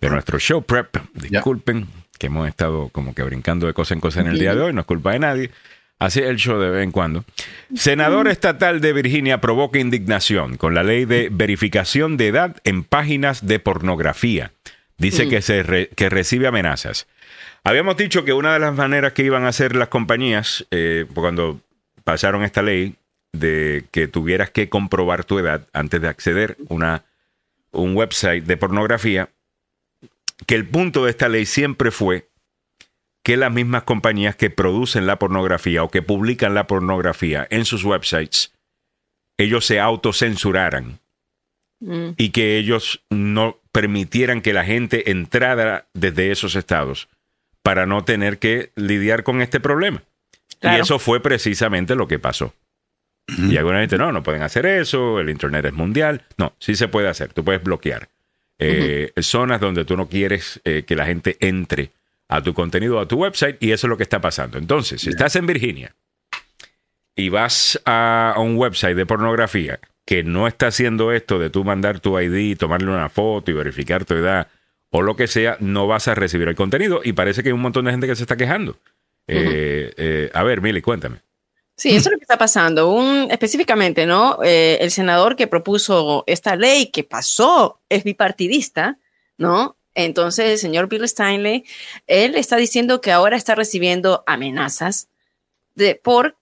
de 0.00 0.10
nuestro 0.10 0.38
show 0.38 0.62
prep. 0.62 0.96
Disculpen 1.14 1.86
que 2.18 2.26
hemos 2.28 2.48
estado 2.48 2.88
como 2.88 3.14
que 3.14 3.22
brincando 3.22 3.66
de 3.66 3.74
cosa 3.74 3.94
en 3.94 4.00
cosa 4.00 4.20
en 4.20 4.28
el 4.28 4.38
día 4.38 4.54
de 4.54 4.62
hoy, 4.62 4.72
no 4.72 4.80
es 4.80 4.86
culpa 4.86 5.12
de 5.12 5.18
nadie. 5.18 5.50
Así 5.98 6.20
es 6.20 6.26
el 6.26 6.36
show 6.36 6.58
de 6.60 6.70
vez 6.70 6.82
en 6.82 6.90
cuando. 6.90 7.24
Senador 7.74 8.26
estatal 8.28 8.80
de 8.80 8.92
Virginia 8.92 9.40
provoca 9.40 9.78
indignación 9.78 10.56
con 10.56 10.74
la 10.74 10.82
ley 10.82 11.04
de 11.04 11.28
verificación 11.30 12.16
de 12.16 12.28
edad 12.28 12.56
en 12.64 12.82
páginas 12.82 13.46
de 13.46 13.60
pornografía. 13.60 14.50
Dice 14.98 15.28
que, 15.28 15.40
se 15.42 15.62
re- 15.62 15.88
que 15.94 16.08
recibe 16.08 16.46
amenazas. 16.48 17.06
Habíamos 17.62 17.96
dicho 17.96 18.24
que 18.24 18.32
una 18.32 18.52
de 18.52 18.58
las 18.58 18.74
maneras 18.74 19.12
que 19.12 19.22
iban 19.24 19.44
a 19.44 19.48
hacer 19.48 19.74
las 19.76 19.88
compañías 19.88 20.66
eh, 20.70 21.06
cuando 21.14 21.60
pasaron 22.02 22.42
esta 22.42 22.62
ley 22.62 22.94
de 23.38 23.84
que 23.90 24.08
tuvieras 24.08 24.50
que 24.50 24.68
comprobar 24.68 25.24
tu 25.24 25.38
edad 25.38 25.66
antes 25.72 26.00
de 26.00 26.08
acceder 26.08 26.56
a 26.80 27.02
un 27.72 27.96
website 27.96 28.44
de 28.44 28.56
pornografía, 28.56 29.30
que 30.46 30.54
el 30.54 30.66
punto 30.68 31.04
de 31.04 31.10
esta 31.10 31.28
ley 31.28 31.46
siempre 31.46 31.90
fue 31.90 32.28
que 33.22 33.36
las 33.36 33.52
mismas 33.52 33.84
compañías 33.84 34.36
que 34.36 34.50
producen 34.50 35.06
la 35.06 35.18
pornografía 35.18 35.82
o 35.82 35.90
que 35.90 36.02
publican 36.02 36.54
la 36.54 36.66
pornografía 36.66 37.46
en 37.50 37.64
sus 37.64 37.84
websites, 37.84 38.52
ellos 39.38 39.64
se 39.64 39.80
autocensuraran 39.80 41.00
Mm. 41.84 42.10
y 42.16 42.30
que 42.30 42.56
ellos 42.56 43.04
no 43.10 43.60
permitieran 43.70 44.40
que 44.40 44.54
la 44.54 44.64
gente 44.64 45.10
entrara 45.10 45.86
desde 45.92 46.30
esos 46.30 46.54
estados 46.54 47.08
para 47.62 47.84
no 47.84 48.04
tener 48.04 48.38
que 48.38 48.72
lidiar 48.74 49.22
con 49.22 49.42
este 49.42 49.60
problema. 49.60 50.02
Y 50.62 50.80
eso 50.80 50.98
fue 50.98 51.20
precisamente 51.20 51.94
lo 51.94 52.08
que 52.08 52.18
pasó. 52.18 52.54
Y 53.26 53.56
alguna 53.56 53.80
gente, 53.80 53.96
no, 53.96 54.12
no 54.12 54.22
pueden 54.22 54.42
hacer 54.42 54.66
eso, 54.66 55.18
el 55.18 55.30
Internet 55.30 55.64
es 55.64 55.72
mundial. 55.72 56.22
No, 56.36 56.54
sí 56.58 56.74
se 56.74 56.88
puede 56.88 57.08
hacer, 57.08 57.32
tú 57.32 57.44
puedes 57.44 57.62
bloquear 57.62 58.08
eh, 58.58 59.12
zonas 59.20 59.60
donde 59.60 59.84
tú 59.84 59.96
no 59.96 60.08
quieres 60.08 60.60
eh, 60.64 60.84
que 60.86 60.94
la 60.94 61.06
gente 61.06 61.36
entre 61.40 61.90
a 62.28 62.42
tu 62.42 62.54
contenido, 62.54 63.00
a 63.00 63.08
tu 63.08 63.16
website, 63.16 63.56
y 63.60 63.72
eso 63.72 63.86
es 63.86 63.88
lo 63.88 63.96
que 63.96 64.02
está 64.02 64.20
pasando. 64.20 64.58
Entonces, 64.58 65.00
si 65.00 65.10
estás 65.10 65.36
en 65.36 65.46
Virginia 65.46 65.94
y 67.16 67.28
vas 67.28 67.80
a, 67.84 68.32
a 68.36 68.40
un 68.40 68.56
website 68.56 68.96
de 68.96 69.06
pornografía 69.06 69.78
que 70.04 70.22
no 70.22 70.46
está 70.46 70.66
haciendo 70.66 71.12
esto 71.12 71.38
de 71.38 71.50
tú 71.50 71.64
mandar 71.64 72.00
tu 72.00 72.18
ID, 72.18 72.56
tomarle 72.58 72.90
una 72.90 73.08
foto 73.08 73.50
y 73.50 73.54
verificar 73.54 74.04
tu 74.04 74.14
edad 74.14 74.48
o 74.90 75.02
lo 75.02 75.16
que 75.16 75.26
sea, 75.26 75.56
no 75.58 75.88
vas 75.88 76.06
a 76.06 76.14
recibir 76.14 76.46
el 76.46 76.54
contenido. 76.54 77.00
Y 77.02 77.14
parece 77.14 77.42
que 77.42 77.48
hay 77.48 77.52
un 77.52 77.60
montón 77.60 77.84
de 77.84 77.90
gente 77.90 78.06
que 78.06 78.14
se 78.14 78.22
está 78.22 78.36
quejando. 78.36 78.76
Eh, 79.26 79.92
eh, 79.96 80.30
a 80.32 80.44
ver, 80.44 80.60
Mili, 80.60 80.82
cuéntame. 80.82 81.16
Sí, 81.76 81.90
eso 81.90 82.08
es 82.08 82.12
lo 82.12 82.18
que 82.18 82.24
está 82.24 82.38
pasando. 82.38 82.90
Un, 82.90 83.30
específicamente, 83.30 84.06
¿no? 84.06 84.38
Eh, 84.44 84.78
el 84.80 84.90
senador 84.90 85.34
que 85.34 85.46
propuso 85.46 86.22
esta 86.26 86.54
ley 86.54 86.86
que 86.86 87.02
pasó 87.04 87.80
es 87.88 88.04
bipartidista, 88.04 88.98
¿no? 89.36 89.76
Entonces, 89.94 90.50
el 90.50 90.58
señor 90.58 90.88
Bill 90.88 91.08
Steinley, 91.08 91.64
él 92.06 92.36
está 92.36 92.56
diciendo 92.56 93.00
que 93.00 93.12
ahora 93.12 93.36
está 93.36 93.54
recibiendo 93.54 94.22
amenazas 94.26 95.08
de, 95.74 95.94
por, 95.96 96.36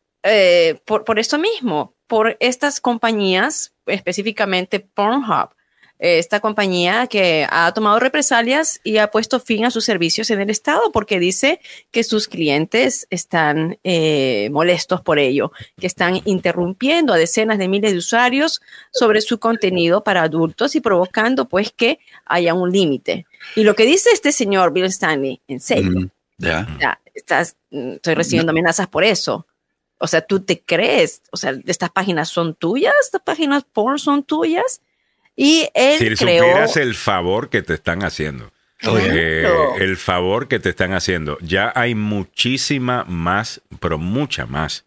por, 0.85 1.05
por 1.05 1.19
esto 1.19 1.39
mismo, 1.39 1.95
por 2.07 2.37
estas 2.41 2.81
compañías, 2.81 3.75
específicamente 3.87 4.81
Pornhub, 4.81 5.51
esta 6.03 6.41
compañía 6.41 7.07
que 7.07 7.47
ha 7.49 7.73
tomado 7.73 8.01
represalias 8.01 8.81
y 8.83 8.97
ha 8.97 9.11
puesto 9.11 9.39
fin 9.39 9.65
a 9.65 9.71
sus 9.71 9.85
servicios 9.85 10.31
en 10.31 10.41
el 10.41 10.51
Estado 10.51 10.91
porque 10.93 11.21
dice 11.21 11.61
que 11.93 12.03
sus 12.03 12.27
clientes 12.27 13.07
están 13.11 13.79
eh, 13.85 14.49
molestos 14.51 15.01
por 15.01 15.21
ello, 15.21 15.53
que 15.79 15.87
están 15.87 16.21
interrumpiendo 16.25 17.13
a 17.13 17.17
decenas 17.17 17.59
de 17.59 17.69
miles 17.69 17.93
de 17.93 17.99
usuarios 17.99 18.61
sobre 18.91 19.21
su 19.21 19.39
contenido 19.39 20.03
para 20.03 20.23
adultos 20.23 20.75
y 20.75 20.81
provocando 20.81 21.49
pues 21.49 21.71
que 21.71 22.01
haya 22.27 22.53
un 22.53 22.73
límite. 22.73 23.27
Y 23.55 23.63
lo 23.63 23.77
que 23.77 23.87
dice 23.87 24.11
este 24.13 24.33
señor 24.33 24.73
Bill 24.73 24.87
Stanley, 24.87 25.41
en 25.47 25.61
serio, 25.61 25.93
Mm, 25.93 26.11
ya. 26.39 26.67
ya, 26.81 27.01
estás, 27.15 27.57
mm, 27.71 27.93
estoy 27.93 28.15
recibiendo 28.15 28.51
amenazas 28.51 28.89
por 28.89 29.05
eso. 29.05 29.47
O 29.99 30.09
sea, 30.09 30.21
tú 30.21 30.41
te 30.41 30.61
crees, 30.61 31.23
o 31.31 31.37
sea, 31.37 31.55
estas 31.65 31.91
páginas 31.91 32.29
son 32.29 32.55
tuyas, 32.55 32.93
estas 33.05 33.23
páginas 33.23 33.65
porn 33.73 33.99
son 33.99 34.25
tuyas. 34.25 34.81
Y 35.37 35.69
él 35.75 35.99
Si 35.99 36.05
creó. 36.25 36.43
supieras 36.43 36.77
el 36.77 36.95
favor 36.95 37.49
que 37.49 37.63
te 37.63 37.75
están 37.75 38.03
haciendo. 38.03 38.53
Eh, 38.85 39.47
el 39.79 39.97
favor 39.97 40.49
que 40.49 40.59
te 40.59 40.71
están 40.71 40.93
haciendo. 40.93 41.39
Ya 41.41 41.73
hay 41.77 41.95
muchísima 41.95 43.05
más, 43.05 43.63
pero 43.81 43.97
mucha 43.99 44.45
más 44.47 44.85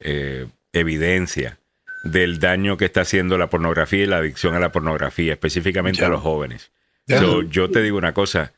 eh, 0.00 0.46
evidencia 0.72 1.58
del 2.04 2.38
daño 2.40 2.76
que 2.76 2.84
está 2.86 3.02
haciendo 3.02 3.38
la 3.38 3.48
pornografía 3.48 4.02
y 4.02 4.06
la 4.06 4.18
adicción 4.18 4.54
a 4.54 4.60
la 4.60 4.72
pornografía, 4.72 5.32
específicamente 5.32 6.00
Ya. 6.00 6.06
a 6.06 6.10
los 6.10 6.20
jóvenes. 6.22 6.70
So, 7.06 7.42
yo 7.42 7.70
te 7.70 7.80
digo 7.80 7.96
una 7.96 8.12
cosa, 8.12 8.52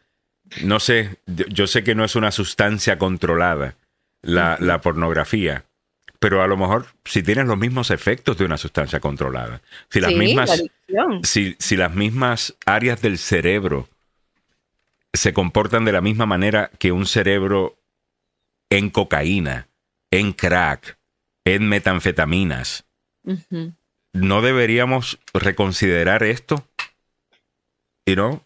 no 0.62 0.80
sé, 0.80 1.18
yo, 1.26 1.44
yo 1.48 1.66
sé 1.68 1.84
que 1.84 1.94
no 1.94 2.04
es 2.04 2.16
una 2.16 2.32
sustancia 2.32 2.98
controlada 2.98 3.76
la, 4.22 4.56
la 4.60 4.80
pornografía, 4.80 5.64
pero 6.20 6.42
a 6.42 6.46
lo 6.46 6.56
mejor 6.56 6.86
si 7.04 7.22
tienes 7.24 7.46
los 7.46 7.58
mismos 7.58 7.90
efectos 7.90 8.38
de 8.38 8.44
una 8.44 8.58
sustancia 8.58 9.00
controlada, 9.00 9.62
si 9.88 10.00
las 10.00 10.12
Sí, 10.12 10.16
mismas 10.18 10.62
la 10.86 11.20
si, 11.24 11.56
si 11.58 11.76
las 11.76 11.92
mismas 11.94 12.54
áreas 12.66 13.02
del 13.02 13.18
cerebro 13.18 13.88
se 15.12 15.32
comportan 15.32 15.84
de 15.84 15.92
la 15.92 16.00
misma 16.00 16.26
manera 16.26 16.70
que 16.78 16.92
un 16.92 17.06
cerebro 17.06 17.76
en 18.70 18.90
cocaína, 18.90 19.66
en 20.12 20.32
crack, 20.32 20.98
en 21.44 21.68
metanfetaminas. 21.68 22.84
¿no 24.12 24.42
deberíamos 24.42 25.18
reconsiderar 25.34 26.22
esto? 26.22 26.64
¿Y 28.06 28.16
no? 28.16 28.44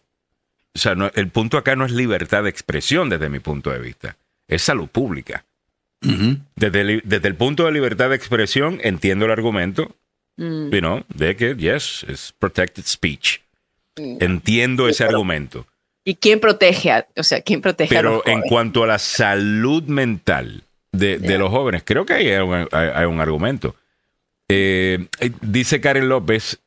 O 0.73 0.77
sea, 0.79 0.95
no- 0.95 1.11
el 1.15 1.29
punto 1.29 1.57
acá 1.57 1.75
no 1.75 1.85
es 1.85 1.91
libertad 1.91 2.43
de 2.43 2.49
expresión 2.49 3.09
desde 3.09 3.29
mi 3.29 3.39
punto 3.39 3.71
de 3.71 3.79
vista, 3.79 4.17
es 4.47 4.61
salud 4.61 4.87
pública. 4.87 5.44
Desde 6.55 6.81
el, 6.81 7.01
desde 7.05 7.27
el 7.27 7.35
punto 7.35 7.65
de 7.65 7.71
libertad 7.71 8.09
de 8.09 8.15
expresión 8.15 8.79
entiendo 8.83 9.25
el 9.25 9.31
argumento, 9.31 9.95
Mm. 10.37 10.69
you 10.69 10.79
know, 10.79 11.03
de 11.13 11.35
que, 11.37 11.55
yes, 11.55 12.05
es 12.09 12.33
protected 12.37 12.83
speech. 12.85 13.39
Entiendo 13.95 14.89
ese 14.89 15.05
argumento. 15.05 15.65
¿Y 16.03 16.15
quién 16.15 16.41
protege 16.41 16.91
a, 16.91 17.07
o 17.15 17.23
sea, 17.23 17.39
quién 17.41 17.61
protege 17.61 17.95
a 17.95 17.99
Pero 17.99 18.15
los 18.17 18.27
en 18.27 18.41
cuanto 18.41 18.83
a 18.83 18.87
la 18.87 18.99
salud 18.99 19.83
mental 19.83 20.63
de, 20.91 21.17
los 21.39 21.49
jóvenes, 21.49 21.83
creo 21.85 22.05
que 22.05 22.13
ahí 22.13 22.29
hay 22.29 22.41
un, 22.41 22.53
hay- 22.71 22.89
hay 22.93 23.05
un 23.05 23.21
argumento. 23.21 23.75
Eh, 24.49 25.07
eh, 25.21 25.31
dice 25.41 25.79
Karen 25.79 26.09
López, 26.09 26.59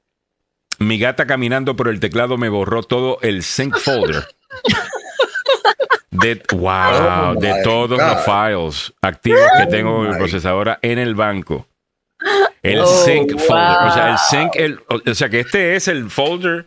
mi 0.78 0.98
gata 0.98 1.26
caminando 1.26 1.76
por 1.76 1.88
el 1.88 2.00
teclado 2.00 2.38
me 2.38 2.48
borró 2.48 2.82
todo 2.82 3.18
el 3.20 3.42
sync 3.42 3.76
folder. 3.78 4.24
De, 6.10 6.42
wow, 6.52 7.32
Oh, 7.32 7.34
de 7.38 7.62
todos 7.62 7.90
God. 7.90 7.98
los 8.00 8.24
files 8.24 8.92
activos 9.02 9.40
que 9.58 9.66
tengo 9.66 10.04
en 10.04 10.10
mi 10.12 10.16
procesadora 10.16 10.78
en 10.82 10.98
el 10.98 11.14
banco. 11.14 11.66
El 12.62 12.80
Oh, 12.80 12.86
sync 12.86 13.38
folder. 13.38 13.76
O 13.86 13.92
sea, 13.92 14.04
el 14.06 14.10
wow. 14.12 14.18
sync, 14.30 14.56
el- 14.56 14.80
o 14.88 15.14
sea, 15.14 15.28
que 15.28 15.40
este 15.40 15.76
es 15.76 15.86
el 15.88 16.10
folder 16.10 16.66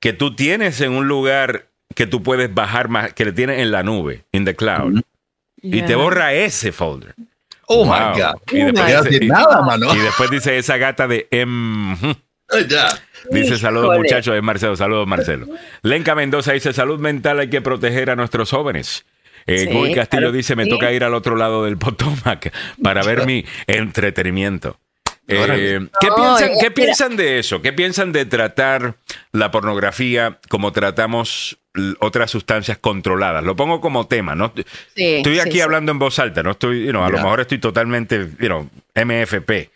que 0.00 0.12
tú 0.12 0.34
tienes 0.36 0.80
en 0.80 0.92
un 0.92 1.08
lugar 1.08 1.66
que 1.94 2.06
tú 2.06 2.22
puedes 2.22 2.52
bajar 2.54 2.88
más, 2.88 3.12
que 3.12 3.24
le 3.24 3.32
tienes 3.32 3.58
en 3.58 3.72
la 3.72 3.82
nube, 3.82 4.24
in 4.32 4.44
the 4.44 4.54
cloud. 4.54 5.00
Y 5.60 5.82
te 5.82 5.96
borra 5.96 6.32
ese 6.32 6.70
folder. 6.70 7.14
Oh 7.66 7.84
Wow. 7.84 8.14
my 8.14 8.20
God. 8.20 8.34
Y 8.52 8.62
después, 8.62 9.04
dice, 9.10 9.24
y- 9.24 9.28
nada, 9.28 9.60
mano. 9.62 9.94
y 9.94 9.98
después 9.98 10.30
dice 10.30 10.56
esa 10.56 10.76
gata 10.78 11.06
de 11.08 11.26
em, 11.32 11.96
Ya. 12.68 12.88
Dice 13.30 13.58
saludos 13.58 13.96
muchachos, 13.98 14.34
es 14.36 14.42
Marcelo, 14.42 14.76
saludos 14.76 15.06
Marcelo. 15.06 15.46
Lenca 15.82 16.14
Mendoza 16.14 16.52
dice 16.52 16.72
salud 16.72 16.98
mental 16.98 17.40
hay 17.40 17.50
que 17.50 17.60
proteger 17.60 18.10
a 18.10 18.16
nuestros 18.16 18.50
jóvenes. 18.50 19.04
Eh, 19.46 19.58
Sí, 19.60 19.66
Guy 19.66 19.94
Castillo 19.94 20.20
claro 20.20 20.32
dice 20.32 20.56
me 20.56 20.64
sí. 20.64 20.70
toca 20.70 20.92
ir 20.92 21.04
al 21.04 21.14
otro 21.14 21.36
lado 21.36 21.64
del 21.64 21.76
Potomac 21.78 22.52
para 22.82 23.02
ver 23.02 23.26
mi 23.26 23.44
entretenimiento. 23.66 24.78
Eh. 25.30 25.86
¿qué, 26.00 26.08
piensan, 26.16 26.50
¿Qué 26.58 26.70
piensan 26.70 27.16
de 27.16 27.38
eso? 27.38 27.60
¿Qué 27.60 27.74
piensan 27.74 28.12
de 28.12 28.24
tratar 28.24 28.94
la 29.32 29.50
pornografía 29.50 30.38
como 30.48 30.72
tratamos 30.72 31.58
otras 32.00 32.30
sustancias 32.30 32.78
controladas? 32.78 33.44
Lo 33.44 33.54
pongo 33.54 33.82
como 33.82 34.06
tema, 34.06 34.34
¿no? 34.34 34.52
Sí, 34.96 35.16
Estoy 35.16 35.40
aquí 35.40 35.52
sí. 35.52 35.60
hablando 35.60 35.92
en 35.92 35.98
voz 35.98 36.18
alta, 36.18 36.42
no 36.42 36.52
estoy, 36.52 36.84
you 36.86 36.90
know, 36.92 37.04
a 37.04 37.10
lo 37.10 37.18
mejor 37.18 37.40
estoy 37.40 37.58
totalmente, 37.58 38.26
you 38.40 38.46
know, 38.46 38.70
MFP. 38.94 39.70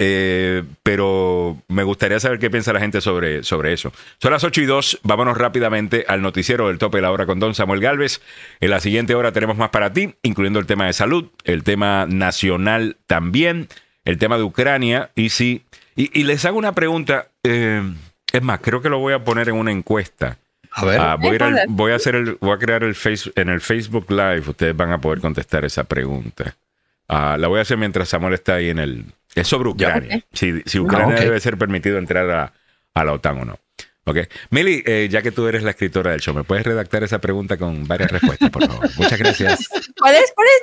Eh, 0.00 0.62
pero 0.84 1.56
me 1.66 1.82
gustaría 1.82 2.20
saber 2.20 2.38
qué 2.38 2.50
piensa 2.50 2.72
la 2.72 2.78
gente 2.78 3.00
sobre, 3.00 3.42
sobre 3.42 3.72
eso. 3.72 3.92
Son 4.22 4.30
las 4.32 4.44
8 4.44 4.60
y 4.60 4.66
2, 4.66 5.00
vámonos 5.02 5.36
rápidamente 5.36 6.04
al 6.06 6.22
noticiero 6.22 6.68
del 6.68 6.78
tope 6.78 6.98
de 6.98 7.02
la 7.02 7.10
hora 7.10 7.26
con 7.26 7.40
Don 7.40 7.54
Samuel 7.54 7.80
Galvez. 7.80 8.20
En 8.60 8.70
la 8.70 8.78
siguiente 8.78 9.16
hora 9.16 9.32
tenemos 9.32 9.56
más 9.56 9.70
para 9.70 9.92
ti, 9.92 10.14
incluyendo 10.22 10.60
el 10.60 10.66
tema 10.66 10.86
de 10.86 10.92
salud, 10.92 11.26
el 11.42 11.64
tema 11.64 12.06
nacional 12.06 12.96
también, 13.08 13.66
el 14.04 14.18
tema 14.18 14.36
de 14.38 14.44
Ucrania. 14.44 15.10
Y 15.16 15.30
sí, 15.30 15.64
y, 15.96 16.16
y 16.18 16.22
les 16.22 16.44
hago 16.44 16.58
una 16.58 16.76
pregunta, 16.76 17.26
eh, 17.42 17.82
es 18.32 18.42
más, 18.42 18.60
creo 18.60 18.80
que 18.80 18.88
lo 18.90 19.00
voy 19.00 19.14
a 19.14 19.24
poner 19.24 19.48
en 19.48 19.56
una 19.56 19.72
encuesta. 19.72 20.38
A 20.70 20.84
ver. 20.84 21.00
Ah, 21.00 21.16
voy, 21.16 21.30
a 21.30 21.34
ir 21.34 21.42
al- 21.42 21.64
voy 21.70 21.90
a 21.90 21.96
hacer 21.96 22.14
el, 22.14 22.36
voy 22.40 22.52
a 22.52 22.58
crear 22.58 22.84
el 22.84 22.94
face, 22.94 23.32
en 23.34 23.48
el 23.48 23.60
Facebook 23.60 24.06
Live. 24.10 24.42
Ustedes 24.46 24.76
van 24.76 24.92
a 24.92 24.98
poder 25.00 25.18
contestar 25.20 25.64
esa 25.64 25.82
pregunta. 25.84 26.54
Ah, 27.08 27.36
la 27.38 27.48
voy 27.48 27.58
a 27.58 27.62
hacer 27.62 27.76
mientras 27.78 28.08
Samuel 28.08 28.34
está 28.34 28.54
ahí 28.56 28.68
en 28.70 28.78
el. 28.78 29.04
Es 29.34 29.48
sobre. 29.48 29.68
Ucrania. 29.70 30.22
Si, 30.32 30.60
si 30.66 30.78
Ucrania 30.78 31.14
Ah, 31.16 31.18
ok. 31.18 31.24
debe 31.24 31.40
ser 31.40 31.56
permitido 31.58 31.98
entrar 31.98 32.30
a, 32.30 32.52
a 32.94 33.04
la 33.04 33.12
OTAN 33.12 33.38
o 33.40 33.44
no. 33.44 33.58
Ok. 34.04 34.18
Mili, 34.50 34.82
eh, 34.86 35.08
ya 35.10 35.20
que 35.20 35.30
tú 35.32 35.46
eres 35.48 35.62
la 35.62 35.70
escritora 35.70 36.12
del 36.12 36.20
show, 36.20 36.34
¿me 36.34 36.42
puedes 36.42 36.64
redactar 36.66 37.02
esa 37.04 37.18
pregunta 37.18 37.58
con 37.58 37.86
varias 37.86 38.10
respuestas, 38.10 38.48
por 38.50 38.66
favor? 38.66 38.88
Muchas 38.96 39.18
gracias. 39.18 39.68
¿Cuál 40.00 40.14
es? 40.14 40.32
¿Cuál 40.34 40.46
es? 40.48 40.62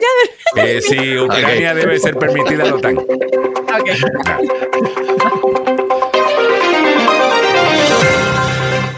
Ya, 0.56 0.64
Eh, 0.66 0.82
si 0.82 1.18
Ucrania 1.24 1.72
Ok. 1.74 1.78
debe 1.78 2.00
ser 2.00 2.16
permitida 2.18 2.64
a 2.64 2.68
la 2.68 2.76
OTAN. 2.76 2.98
Ok. 2.98 3.90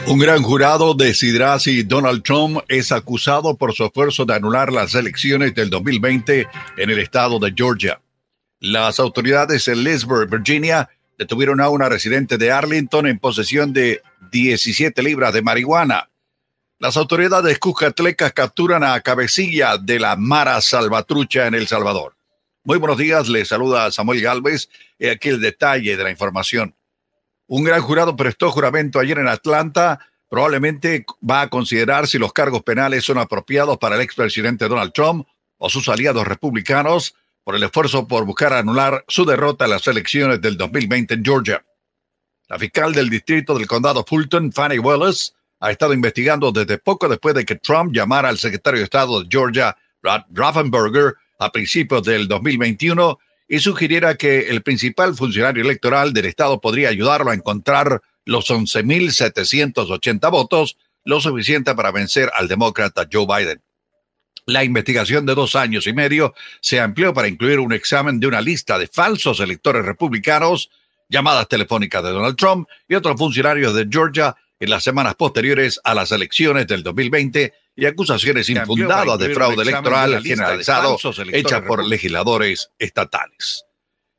Un 0.09 0.19
gran 0.19 0.41
jurado 0.41 0.93
decidirá 0.93 1.59
si 1.59 1.83
Donald 1.83 2.23
Trump 2.23 2.59
es 2.69 2.93
acusado 2.93 3.57
por 3.57 3.73
su 3.73 3.83
esfuerzo 3.83 4.23
de 4.23 4.35
anular 4.35 4.71
las 4.71 4.95
elecciones 4.95 5.53
del 5.53 5.69
2020 5.69 6.47
en 6.77 6.89
el 6.89 6.99
estado 6.99 7.39
de 7.39 7.53
Georgia. 7.53 7.99
Las 8.61 9.01
autoridades 9.01 9.67
en 9.67 9.83
Leesburg, 9.83 10.29
Virginia, 10.29 10.89
detuvieron 11.17 11.59
a 11.59 11.67
una 11.67 11.89
residente 11.89 12.37
de 12.37 12.51
Arlington 12.51 13.05
en 13.05 13.19
posesión 13.19 13.73
de 13.73 14.01
17 14.31 15.03
libras 15.03 15.33
de 15.33 15.41
marihuana. 15.41 16.09
Las 16.79 16.95
autoridades 16.95 17.59
cuscatlecas 17.59 18.31
capturan 18.31 18.85
a 18.85 19.01
cabecilla 19.01 19.77
de 19.77 19.99
la 19.99 20.15
Mara 20.15 20.61
Salvatrucha 20.61 21.47
en 21.47 21.55
El 21.55 21.67
Salvador. 21.67 22.15
Muy 22.63 22.77
buenos 22.77 22.97
días, 22.97 23.27
les 23.27 23.49
saluda 23.49 23.91
Samuel 23.91 24.21
Galvez. 24.21 24.69
Y 24.97 25.07
aquí 25.07 25.27
el 25.27 25.41
detalle 25.41 25.97
de 25.97 26.03
la 26.03 26.11
información. 26.11 26.73
Un 27.47 27.63
gran 27.63 27.81
jurado 27.81 28.15
prestó 28.15 28.51
juramento 28.51 28.99
ayer 28.99 29.19
en 29.19 29.27
Atlanta. 29.27 29.99
Probablemente 30.29 31.05
va 31.27 31.41
a 31.41 31.49
considerar 31.49 32.07
si 32.07 32.17
los 32.17 32.33
cargos 32.33 32.61
penales 32.63 33.05
son 33.05 33.17
apropiados 33.17 33.77
para 33.77 33.95
el 33.95 34.01
expresidente 34.01 34.67
Donald 34.67 34.91
Trump 34.91 35.25
o 35.57 35.69
sus 35.69 35.87
aliados 35.87 36.27
republicanos 36.27 37.15
por 37.45 37.55
el 37.55 37.63
esfuerzo 37.63 38.07
por 38.07 38.25
buscar 38.25 38.51
anular 38.51 39.05
su 39.07 39.25
derrota 39.25 39.65
en 39.65 39.71
las 39.71 39.87
elecciones 39.87 40.41
del 40.41 40.57
2020 40.57 41.13
en 41.13 41.23
Georgia. 41.23 41.65
La 42.49 42.59
fiscal 42.59 42.93
del 42.93 43.09
distrito 43.09 43.57
del 43.57 43.67
condado 43.67 44.03
Fulton, 44.05 44.51
Fanny 44.51 44.79
Wallace, 44.79 45.31
ha 45.61 45.71
estado 45.71 45.93
investigando 45.93 46.51
desde 46.51 46.77
poco 46.77 47.07
después 47.07 47.33
de 47.33 47.45
que 47.45 47.55
Trump 47.55 47.93
llamara 47.93 48.27
al 48.27 48.37
secretario 48.37 48.79
de 48.79 48.83
Estado 48.83 49.21
de 49.21 49.27
Georgia, 49.31 49.75
Brad 50.01 50.23
Raffenberger, 50.31 51.15
a 51.39 51.51
principios 51.51 52.03
del 52.03 52.27
2021 52.27 53.17
y 53.47 53.59
sugiriera 53.59 54.15
que 54.15 54.49
el 54.49 54.61
principal 54.61 55.15
funcionario 55.15 55.63
electoral 55.63 56.13
del 56.13 56.25
Estado 56.25 56.59
podría 56.59 56.89
ayudarlo 56.89 57.31
a 57.31 57.35
encontrar 57.35 58.01
los 58.25 58.49
11.780 58.49 60.31
votos, 60.31 60.77
lo 61.05 61.21
suficiente 61.21 61.73
para 61.73 61.91
vencer 61.91 62.29
al 62.35 62.47
demócrata 62.47 63.07
Joe 63.11 63.25
Biden. 63.25 63.61
La 64.45 64.63
investigación 64.63 65.25
de 65.25 65.35
dos 65.35 65.55
años 65.55 65.87
y 65.87 65.93
medio 65.93 66.33
se 66.61 66.79
amplió 66.79 67.13
para 67.13 67.27
incluir 67.27 67.59
un 67.59 67.73
examen 67.73 68.19
de 68.19 68.27
una 68.27 68.41
lista 68.41 68.77
de 68.77 68.87
falsos 68.87 69.39
electores 69.39 69.85
republicanos, 69.85 70.69
llamadas 71.09 71.47
telefónicas 71.47 72.03
de 72.03 72.11
Donald 72.11 72.35
Trump 72.35 72.67
y 72.87 72.95
otros 72.95 73.17
funcionarios 73.17 73.73
de 73.75 73.87
Georgia 73.89 74.35
en 74.59 74.69
las 74.69 74.83
semanas 74.83 75.15
posteriores 75.15 75.79
a 75.83 75.93
las 75.93 76.11
elecciones 76.11 76.67
del 76.67 76.83
2020 76.83 77.53
y 77.77 77.85
acusaciones 77.85 78.49
infundadas 78.49 79.19
de 79.19 79.33
fraude 79.35 79.61
electoral 79.61 80.23
generalizado 80.23 80.97
hechas 81.31 81.61
por 81.61 81.85
legisladores 81.85 82.71
estatales. 82.79 83.65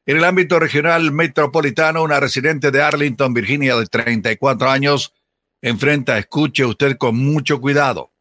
En 0.06 0.16
el 0.16 0.24
ámbito 0.24 0.60
regional 0.60 1.10
metropolitano, 1.10 2.04
una 2.04 2.20
residente 2.20 2.70
de 2.70 2.80
Arlington, 2.80 3.34
Virginia, 3.34 3.76
de 3.76 3.84
34 3.86 4.70
años, 4.70 5.12
enfrenta, 5.60 6.16
escuche 6.18 6.64
usted 6.64 6.96
con 6.96 7.16
mucho 7.16 7.60
cuidado, 7.60 8.12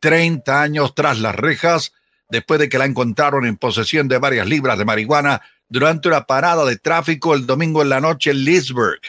30 0.00 0.62
años 0.62 0.94
tras 0.94 1.20
las 1.20 1.36
rejas, 1.36 1.92
después 2.30 2.58
de 2.58 2.70
que 2.70 2.78
la 2.78 2.86
encontraron 2.86 3.44
en 3.44 3.58
posesión 3.58 4.08
de 4.08 4.18
varias 4.18 4.48
libras 4.48 4.78
de 4.78 4.86
marihuana 4.86 5.42
durante 5.68 6.08
una 6.08 6.24
parada 6.24 6.64
de 6.64 6.76
tráfico 6.76 7.34
el 7.34 7.46
domingo 7.46 7.82
en 7.82 7.90
la 7.90 8.00
noche 8.00 8.30
en 8.30 8.42
Leesburg. 8.42 9.00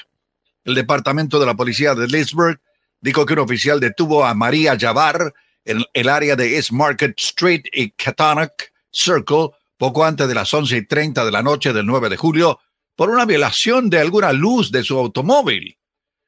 El 0.66 0.76
departamento 0.76 1.40
de 1.40 1.46
la 1.46 1.56
policía 1.56 1.96
de 1.96 2.08
Leesburg 2.08 2.60
dijo 3.00 3.26
que 3.26 3.34
un 3.34 3.40
oficial 3.40 3.80
detuvo 3.80 4.26
a 4.26 4.34
María 4.34 4.78
Javar 4.78 5.34
en 5.70 5.86
el 5.94 6.10
área 6.10 6.36
de 6.36 6.56
East 6.56 6.72
Market 6.72 7.14
Street 7.20 7.62
y 7.72 7.92
Catonic 7.92 8.74
Circle 8.92 9.52
poco 9.78 10.04
antes 10.04 10.28
de 10.28 10.34
las 10.34 10.52
once 10.52 10.76
y 10.76 10.86
treinta 10.86 11.24
de 11.24 11.32
la 11.32 11.44
noche 11.44 11.74
del 11.74 11.86
9 11.86 12.10
de 12.10 12.18
julio 12.18 12.60
por 12.96 13.12
una 13.12 13.26
violación 13.26 13.90
de 13.90 14.00
alguna 14.00 14.34
luz 14.34 14.72
de 14.72 14.84
su 14.84 14.98
automóvil. 14.98 15.78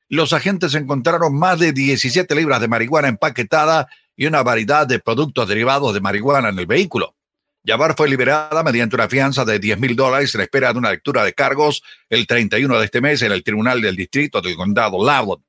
Los 0.10 0.32
agentes 0.32 0.76
encontraron 0.76 1.36
más 1.36 1.58
de 1.58 1.74
17 1.74 2.36
libras 2.36 2.62
de 2.62 2.68
marihuana 2.68 3.08
empaquetada 3.08 3.88
y 4.16 4.28
una 4.28 4.44
variedad 4.44 4.86
de 4.86 5.00
productos 5.00 5.48
derivados 5.48 5.94
de 5.96 6.02
marihuana 6.02 6.50
en 6.50 6.60
el 6.60 6.68
vehículo. 6.68 7.16
Yavar 7.64 7.96
fue 7.96 8.10
liberada 8.10 8.64
mediante 8.64 8.96
una 8.96 9.10
fianza 9.10 9.44
de 9.44 9.58
10 9.58 9.80
mil 9.80 9.96
dólares 9.96 10.36
en 10.36 10.42
espera 10.42 10.72
de 10.72 10.78
una 10.78 10.92
lectura 10.92 11.24
de 11.24 11.34
cargos 11.34 11.82
el 12.10 12.28
31 12.28 12.78
de 12.78 12.86
este 12.86 13.02
mes 13.02 13.24
en 13.24 13.32
el 13.32 13.44
Tribunal 13.44 13.82
del 13.82 13.96
Distrito 13.96 14.40
del 14.40 14.56
Condado 14.56 15.04
Loudon. 15.04 15.44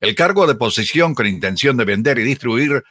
El 0.00 0.14
cargo 0.14 0.46
de 0.46 0.54
posesión 0.54 1.14
con 1.14 1.26
intención 1.26 1.76
de 1.76 1.84
vender 1.84 2.18
y 2.18 2.22
distribuir 2.24 2.82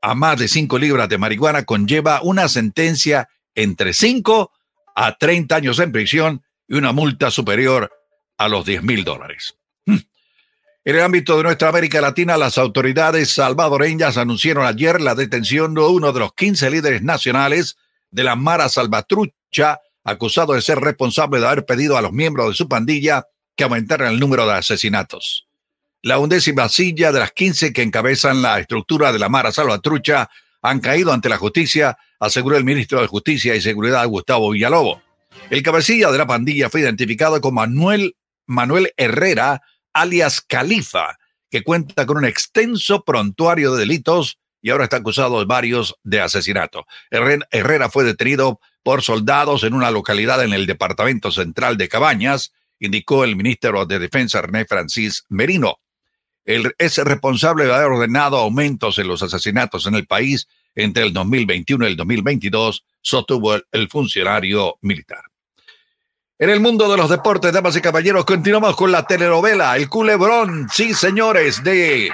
a 0.00 0.14
más 0.14 0.38
de 0.38 0.48
5 0.48 0.78
libras 0.78 1.08
de 1.08 1.18
marihuana 1.18 1.64
conlleva 1.64 2.20
una 2.22 2.48
sentencia 2.48 3.28
entre 3.54 3.92
5 3.92 4.50
a 4.94 5.16
30 5.16 5.56
años 5.56 5.78
en 5.78 5.92
prisión 5.92 6.42
y 6.68 6.76
una 6.76 6.92
multa 6.92 7.30
superior 7.30 7.92
a 8.38 8.48
los 8.48 8.64
10 8.64 8.82
mil 8.82 9.04
dólares. 9.04 9.56
Hmm. 9.86 9.98
En 10.84 10.96
el 10.96 11.02
ámbito 11.02 11.36
de 11.36 11.42
nuestra 11.42 11.68
América 11.68 12.00
Latina, 12.00 12.36
las 12.36 12.56
autoridades 12.56 13.30
salvadoreñas 13.34 14.16
anunciaron 14.16 14.64
ayer 14.64 15.00
la 15.00 15.14
detención 15.14 15.74
de 15.74 15.82
uno 15.82 16.12
de 16.12 16.20
los 16.20 16.32
15 16.34 16.70
líderes 16.70 17.02
nacionales 17.02 17.76
de 18.10 18.24
la 18.24 18.36
Mara 18.36 18.68
Salvatrucha, 18.68 19.80
acusado 20.04 20.54
de 20.54 20.62
ser 20.62 20.78
responsable 20.78 21.40
de 21.40 21.46
haber 21.46 21.66
pedido 21.66 21.96
a 21.96 22.02
los 22.02 22.12
miembros 22.12 22.48
de 22.48 22.54
su 22.54 22.68
pandilla 22.68 23.26
que 23.56 23.64
aumentaran 23.64 24.12
el 24.12 24.20
número 24.20 24.46
de 24.46 24.54
asesinatos. 24.54 25.49
La 26.02 26.18
undécima 26.18 26.66
silla 26.70 27.12
de 27.12 27.20
las 27.20 27.32
15 27.32 27.74
que 27.74 27.82
encabezan 27.82 28.40
la 28.40 28.58
estructura 28.58 29.12
de 29.12 29.18
la 29.18 29.28
Mara 29.28 29.52
Salvatrucha 29.52 30.30
han 30.62 30.80
caído 30.80 31.12
ante 31.12 31.28
la 31.28 31.36
justicia, 31.36 31.98
aseguró 32.18 32.56
el 32.56 32.64
ministro 32.64 33.02
de 33.02 33.06
Justicia 33.06 33.54
y 33.54 33.60
Seguridad 33.60 34.06
Gustavo 34.06 34.50
Villalobos. 34.50 35.02
El 35.50 35.62
cabecilla 35.62 36.10
de 36.10 36.16
la 36.16 36.26
pandilla 36.26 36.70
fue 36.70 36.80
identificado 36.80 37.38
como 37.42 37.60
Manuel, 37.60 38.16
Manuel 38.46 38.94
Herrera, 38.96 39.60
alias 39.92 40.40
Califa, 40.40 41.18
que 41.50 41.62
cuenta 41.62 42.06
con 42.06 42.16
un 42.16 42.24
extenso 42.24 43.04
prontuario 43.04 43.74
de 43.74 43.80
delitos 43.80 44.38
y 44.62 44.70
ahora 44.70 44.84
está 44.84 44.96
acusado 44.96 45.38
de 45.38 45.44
varios 45.44 45.96
de 46.02 46.22
asesinato. 46.22 46.86
Herrera 47.10 47.90
fue 47.90 48.04
detenido 48.04 48.58
por 48.82 49.02
soldados 49.02 49.64
en 49.64 49.74
una 49.74 49.90
localidad 49.90 50.42
en 50.42 50.54
el 50.54 50.66
departamento 50.66 51.30
central 51.30 51.76
de 51.76 51.90
Cabañas, 51.90 52.52
indicó 52.78 53.24
el 53.24 53.36
ministro 53.36 53.84
de 53.84 53.98
Defensa 53.98 54.40
René 54.40 54.64
Francis 54.64 55.26
Merino. 55.28 55.79
Él 56.50 56.74
es 56.78 56.98
responsable 56.98 57.64
de 57.64 57.72
haber 57.72 57.92
ordenado 57.92 58.36
aumentos 58.36 58.98
en 58.98 59.06
los 59.06 59.22
asesinatos 59.22 59.86
en 59.86 59.94
el 59.94 60.06
país 60.06 60.48
entre 60.74 61.04
el 61.04 61.12
2021 61.12 61.84
y 61.84 61.90
el 61.90 61.96
2022, 61.96 62.84
sostuvo 63.00 63.54
el, 63.54 63.88
funcionario 63.88 64.76
militar. 64.82 65.22
En 66.40 66.50
el 66.50 66.58
mundo 66.58 66.90
de 66.90 66.96
los 66.96 67.08
deportes, 67.08 67.52
damas 67.52 67.76
y 67.76 67.80
caballeros, 67.80 68.24
continuamos 68.24 68.74
con 68.74 68.90
la 68.90 69.06
telenovela 69.06 69.76
El 69.76 69.88
Culebrón, 69.88 70.68
sí 70.72 70.92
señores, 70.92 71.62
de 71.62 72.10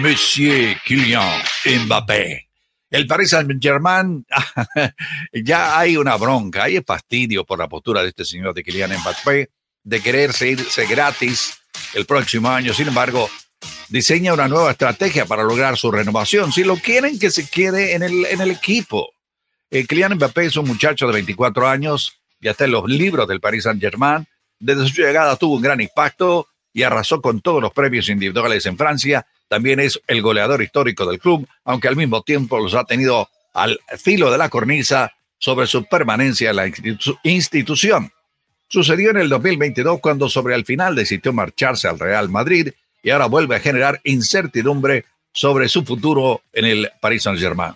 Monsieur 0.00 0.76
Kylian 0.84 1.42
Mbappé. 1.84 2.48
El 2.90 3.08
Paris 3.08 3.30
Saint-Germain, 3.30 4.24
ya 5.32 5.76
hay 5.76 5.96
una 5.96 6.14
bronca, 6.16 6.64
hay 6.64 6.80
fastidio 6.82 7.44
por 7.44 7.58
la 7.58 7.68
postura 7.68 8.02
de 8.02 8.10
este 8.10 8.24
señor 8.24 8.54
de 8.54 8.62
Kylian 8.62 8.92
Mbappé 9.00 9.50
de 9.82 10.00
quererse 10.00 10.48
irse 10.50 10.86
gratis 10.86 11.58
el 11.94 12.06
próximo 12.06 12.48
año. 12.48 12.72
Sin 12.72 12.88
embargo, 12.88 13.28
diseña 13.88 14.34
una 14.34 14.48
nueva 14.48 14.70
estrategia 14.70 15.26
para 15.26 15.42
lograr 15.42 15.76
su 15.76 15.90
renovación. 15.90 16.52
Si 16.52 16.64
lo 16.64 16.76
quieren, 16.76 17.18
que 17.18 17.30
se 17.30 17.48
quede 17.48 17.94
en 17.94 18.02
el, 18.02 18.26
en 18.26 18.40
el 18.40 18.50
equipo. 18.50 19.10
El 19.70 19.86
Kylian 19.86 20.14
Mbappé 20.14 20.46
es 20.46 20.56
un 20.56 20.66
muchacho 20.66 21.06
de 21.06 21.14
24 21.14 21.68
años, 21.68 22.20
ya 22.40 22.52
está 22.52 22.64
en 22.64 22.72
los 22.72 22.88
libros 22.88 23.26
del 23.26 23.40
Paris 23.40 23.64
Saint-Germain. 23.64 24.26
Desde 24.58 24.86
su 24.88 25.02
llegada 25.02 25.36
tuvo 25.36 25.56
un 25.56 25.62
gran 25.62 25.80
impacto 25.80 26.48
y 26.72 26.82
arrasó 26.82 27.20
con 27.20 27.40
todos 27.40 27.62
los 27.62 27.72
premios 27.72 28.08
individuales 28.08 28.66
en 28.66 28.76
Francia. 28.76 29.26
También 29.48 29.80
es 29.80 30.00
el 30.06 30.22
goleador 30.22 30.62
histórico 30.62 31.06
del 31.06 31.18
club, 31.18 31.48
aunque 31.64 31.88
al 31.88 31.96
mismo 31.96 32.22
tiempo 32.22 32.58
los 32.58 32.74
ha 32.74 32.84
tenido 32.84 33.28
al 33.54 33.80
filo 33.98 34.30
de 34.30 34.38
la 34.38 34.48
cornisa 34.48 35.12
sobre 35.38 35.66
su 35.66 35.84
permanencia 35.84 36.50
en 36.50 36.56
la 36.56 36.66
institución. 37.22 38.12
Sucedió 38.68 39.10
en 39.10 39.18
el 39.18 39.28
2022 39.28 40.00
cuando 40.00 40.28
sobre 40.28 40.54
el 40.54 40.64
final 40.64 40.94
decidió 40.94 41.32
marcharse 41.32 41.86
al 41.86 41.98
Real 41.98 42.28
Madrid 42.28 42.72
y 43.04 43.10
ahora 43.10 43.26
vuelve 43.26 43.54
a 43.54 43.60
generar 43.60 44.00
incertidumbre 44.02 45.04
sobre 45.30 45.68
su 45.68 45.84
futuro 45.84 46.42
en 46.52 46.64
el 46.64 46.90
Paris 47.00 47.22
Saint-Germain. 47.22 47.74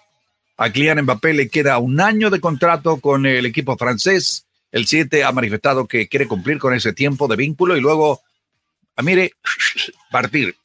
A 0.57 0.72
Kylian 0.72 1.03
Mbappé 1.03 1.35
le 1.35 1.49
queda 1.49 1.79
un 1.79 2.01
año 2.01 2.31
de 2.31 2.41
contrato 2.41 2.99
con 2.99 3.26
el 3.26 3.47
equipo 3.47 3.76
francés. 3.76 4.47
El 4.72 4.87
7 4.87 5.22
ha 5.22 5.31
manifestado 5.31 5.87
que 5.87 6.09
quiere 6.09 6.26
cumplir 6.26 6.59
con 6.59 6.74
ese 6.74 6.95
tiempo 6.95 7.29
de 7.29 7.37
vínculo 7.37 7.76
y 7.76 7.81
luego, 7.81 8.22
ah, 8.97 9.03
mire, 9.03 9.33
partir. 10.11 10.57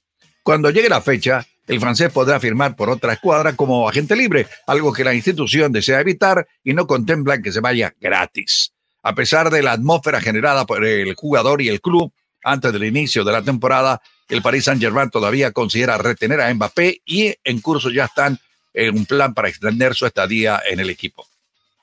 Cuando 0.41 0.71
llegue 0.71 0.89
la 0.89 1.01
fecha, 1.01 1.45
el 1.67 1.79
francés 1.79 2.11
podrá 2.11 2.39
firmar 2.39 2.75
por 2.75 2.89
otra 2.89 3.13
escuadra 3.13 3.55
como 3.55 3.87
agente 3.87 4.15
libre, 4.15 4.47
algo 4.65 4.93
que 4.93 5.03
la 5.03 5.13
institución 5.13 5.71
desea 5.71 5.99
evitar 5.99 6.47
y 6.63 6.73
no 6.73 6.87
contempla 6.87 7.41
que 7.41 7.51
se 7.51 7.59
vaya 7.59 7.93
gratis. 7.99 8.71
A 9.03 9.13
pesar 9.13 9.49
de 9.49 9.61
la 9.61 9.73
atmósfera 9.73 10.21
generada 10.21 10.65
por 10.65 10.85
el 10.85 11.13
jugador 11.15 11.61
y 11.61 11.67
el 11.67 11.81
club 11.81 12.13
antes 12.43 12.71
del 12.71 12.85
inicio 12.85 13.23
de 13.23 13.31
la 13.31 13.41
temporada, 13.41 14.01
el 14.33 14.41
Paris 14.41 14.65
Saint-Germain 14.65 15.11
todavía 15.11 15.51
considera 15.51 15.95
retener 15.99 16.41
a 16.41 16.51
Mbappé 16.51 17.03
y 17.05 17.35
en 17.43 17.61
curso 17.61 17.91
ya 17.91 18.05
están 18.05 18.39
en 18.73 18.97
un 18.97 19.05
plan 19.05 19.35
para 19.35 19.47
extender 19.47 19.93
su 19.93 20.07
estadía 20.07 20.59
en 20.67 20.79
el 20.79 20.89
equipo. 20.89 21.27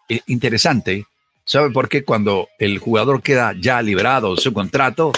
Eh, 0.08 0.20
interesante, 0.26 1.06
¿sabe 1.44 1.70
por 1.70 1.88
qué 1.88 2.04
cuando 2.04 2.48
el 2.58 2.78
jugador 2.78 3.22
queda 3.22 3.54
ya 3.56 3.80
liberado 3.82 4.34
de 4.34 4.40
su 4.40 4.52
contrato, 4.52 5.12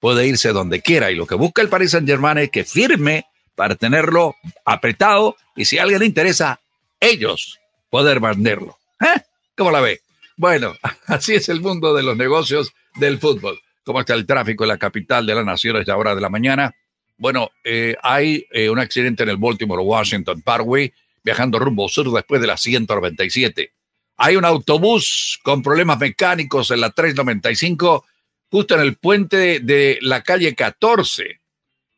puede 0.00 0.26
irse 0.26 0.54
donde 0.54 0.80
quiera? 0.80 1.10
Y 1.10 1.14
lo 1.14 1.26
que 1.26 1.34
busca 1.34 1.60
el 1.60 1.68
Paris 1.68 1.90
Saint-Germain 1.90 2.38
es 2.38 2.50
que 2.50 2.64
firme 2.64 3.26
para 3.54 3.74
tenerlo 3.74 4.34
apretado 4.64 5.36
y 5.54 5.66
si 5.66 5.76
a 5.76 5.82
alguien 5.82 6.00
le 6.00 6.06
interesa, 6.06 6.58
ellos 7.00 7.58
poder 7.90 8.18
venderlo. 8.18 8.78
¿Eh? 8.98 9.20
¿Cómo 9.58 9.70
la 9.70 9.80
ve? 9.80 10.00
Bueno, 10.38 10.74
así 11.06 11.34
es 11.34 11.50
el 11.50 11.60
mundo 11.60 11.92
de 11.92 12.02
los 12.02 12.16
negocios 12.16 12.72
del 12.94 13.18
fútbol 13.18 13.60
cómo 13.84 14.00
está 14.00 14.14
el 14.14 14.26
tráfico 14.26 14.64
en 14.64 14.68
la 14.68 14.78
capital 14.78 15.26
de 15.26 15.34
la 15.34 15.44
nación 15.44 15.76
a 15.76 15.80
esta 15.80 15.96
hora 15.96 16.14
de 16.14 16.20
la 16.20 16.28
mañana. 16.28 16.74
Bueno, 17.16 17.50
eh, 17.64 17.96
hay 18.02 18.46
eh, 18.50 18.68
un 18.68 18.78
accidente 18.78 19.22
en 19.22 19.28
el 19.28 19.36
Baltimore 19.36 19.82
Washington 19.82 20.42
Parkway, 20.42 20.92
viajando 21.22 21.58
rumbo 21.58 21.88
sur 21.88 22.10
después 22.10 22.40
de 22.40 22.46
la 22.46 22.56
197. 22.56 23.72
Hay 24.16 24.36
un 24.36 24.44
autobús 24.44 25.40
con 25.42 25.62
problemas 25.62 25.98
mecánicos 25.98 26.70
en 26.70 26.80
la 26.80 26.90
395, 26.90 28.04
justo 28.50 28.74
en 28.74 28.80
el 28.80 28.96
puente 28.96 29.60
de 29.60 29.98
la 30.00 30.22
calle 30.22 30.54
14. 30.54 31.40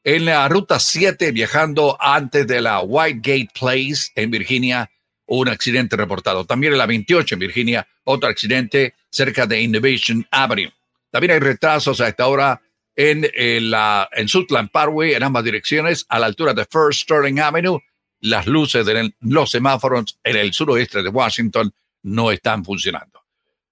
En 0.04 0.26
la 0.26 0.46
ruta 0.48 0.78
7, 0.78 1.32
viajando 1.32 1.96
antes 1.98 2.46
de 2.46 2.60
la 2.60 2.80
Whitegate 2.80 3.48
Place 3.58 4.10
en 4.14 4.30
Virginia, 4.30 4.90
un 5.26 5.48
accidente 5.48 5.96
reportado. 5.96 6.44
También 6.44 6.74
en 6.74 6.78
la 6.78 6.86
28 6.86 7.34
en 7.34 7.38
Virginia, 7.38 7.88
otro 8.04 8.28
accidente 8.28 8.94
cerca 9.10 9.46
de 9.46 9.62
Innovation 9.62 10.26
Avenue. 10.30 10.72
También 11.14 11.30
hay 11.30 11.38
retrasos 11.38 12.00
a 12.00 12.08
esta 12.08 12.26
hora 12.26 12.60
en, 12.96 13.30
la, 13.70 14.08
en 14.10 14.26
Sutland 14.26 14.68
Parkway, 14.72 15.14
en 15.14 15.22
ambas 15.22 15.44
direcciones, 15.44 16.06
a 16.08 16.18
la 16.18 16.26
altura 16.26 16.54
de 16.54 16.64
First 16.64 17.02
Sterling 17.02 17.38
Avenue. 17.38 17.78
Las 18.18 18.48
luces 18.48 18.84
de 18.84 19.14
los 19.20 19.48
semáforos 19.48 20.18
en 20.24 20.36
el 20.36 20.52
suroeste 20.52 21.04
de 21.04 21.08
Washington 21.10 21.72
no 22.02 22.32
están 22.32 22.64
funcionando. 22.64 23.22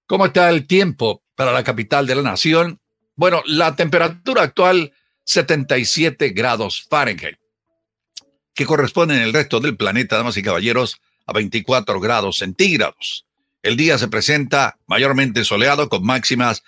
¿Cómo 0.05 0.27
está 0.27 0.49
el 0.49 0.65
tiempo 0.67 1.21
para 1.35 1.51
la 1.51 1.65
capital 1.65 2.07
de 2.07 2.15
la 2.15 2.21
nación? 2.21 2.79
Bueno, 3.13 3.43
la 3.45 3.75
temperatura 3.75 4.43
actual 4.43 4.93
77 5.25 6.29
grados 6.29 6.87
Fahrenheit. 6.89 7.39
que 8.53 8.65
corresponde 8.65 9.17
en 9.17 9.21
el 9.21 9.33
resto 9.33 9.59
del 9.59 9.75
planeta, 9.75 10.15
damas 10.15 10.37
y 10.37 10.43
caballeros, 10.43 11.01
a 11.25 11.33
24 11.33 11.99
grados 11.99 12.37
centígrados. 12.37 13.25
El 13.61 13.75
día 13.75 13.97
se 13.97 14.07
presenta 14.07 14.77
mayormente 14.87 15.43
soleado 15.43 15.89
con 15.89 16.05
máximas 16.05 16.63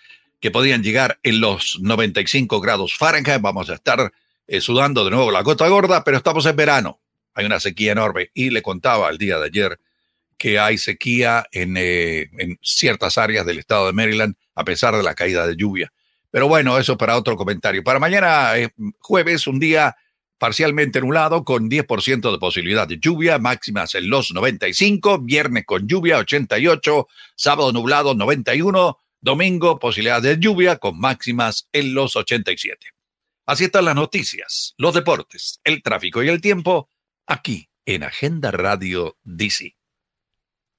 que 0.46 0.52
podían 0.52 0.84
llegar 0.84 1.20
en 1.24 1.42
los 1.42 1.80
95 1.82 2.62
grados 2.62 2.96
Fahrenheit. 2.96 3.42
Vamos 3.42 3.72
a 3.72 3.74
estar 3.74 4.14
eh, 4.46 4.62
sudando 4.62 5.04
de 5.04 5.10
nuevo 5.10 5.32
la 5.32 5.42
gota 5.42 5.68
gorda, 5.68 6.04
pero 6.04 6.18
estamos 6.18 6.46
en 6.46 6.56
verano. 6.56 7.00
Hay 7.34 7.48
una 7.48 7.60
sequía 7.60 7.94
enorme 7.94 8.30
y 8.36 8.52
le 8.52 8.62
contaba 8.62 9.10
el 9.10 9.18
día 9.18 9.40
de 9.40 9.48
ayer 9.48 9.80
que 10.38 10.60
hay 10.60 10.78
sequía 10.78 11.48
en, 11.52 11.78
eh, 11.78 12.30
en 12.38 12.60
ciertas 12.62 13.18
áreas 13.18 13.44
del 13.48 13.58
estado 13.58 13.88
de 13.88 13.94
Maryland 13.94 14.36
a 14.54 14.64
pesar 14.64 14.96
de 14.96 15.02
la 15.02 15.16
caída 15.16 15.48
de 15.48 15.56
lluvia. 15.56 15.92
Pero 16.30 16.48
bueno, 16.48 16.78
eso 16.78 16.96
para 16.96 17.18
otro 17.18 17.36
comentario. 17.36 17.84
Para 17.84 17.98
mañana, 17.98 18.56
eh, 18.56 18.70
jueves, 19.00 19.48
un 19.48 19.58
día 19.58 19.96
parcialmente 20.38 21.02
nublado 21.02 21.44
con 21.44 21.72
10% 21.72 22.32
de 22.32 22.38
posibilidad 22.38 22.88
de 22.88 23.00
lluvia, 23.00 23.40
máximas 23.40 23.96
en 23.96 24.12
los 24.12 24.32
95, 24.32 25.22
viernes 25.22 25.66
con 25.66 25.88
lluvia 25.88 26.20
88, 26.20 27.08
sábado 27.36 27.72
nublado 27.72 28.14
91, 28.14 29.00
domingo 29.26 29.80
posibilidad 29.80 30.22
de 30.22 30.38
lluvia 30.40 30.78
con 30.78 30.98
máximas 31.00 31.68
en 31.74 31.94
los 31.94 32.16
87. 32.16 32.88
Así 33.48 33.66
están 33.66 33.86
las 33.86 33.96
noticias, 33.96 34.74
los 34.78 34.94
deportes, 34.94 35.60
el 35.64 35.82
tráfico 35.84 36.24
y 36.24 36.30
el 36.30 36.40
tiempo 36.42 36.90
aquí 37.28 37.70
en 37.86 38.04
Agenda 38.04 38.52
Radio 38.52 39.18
DC. 39.24 39.76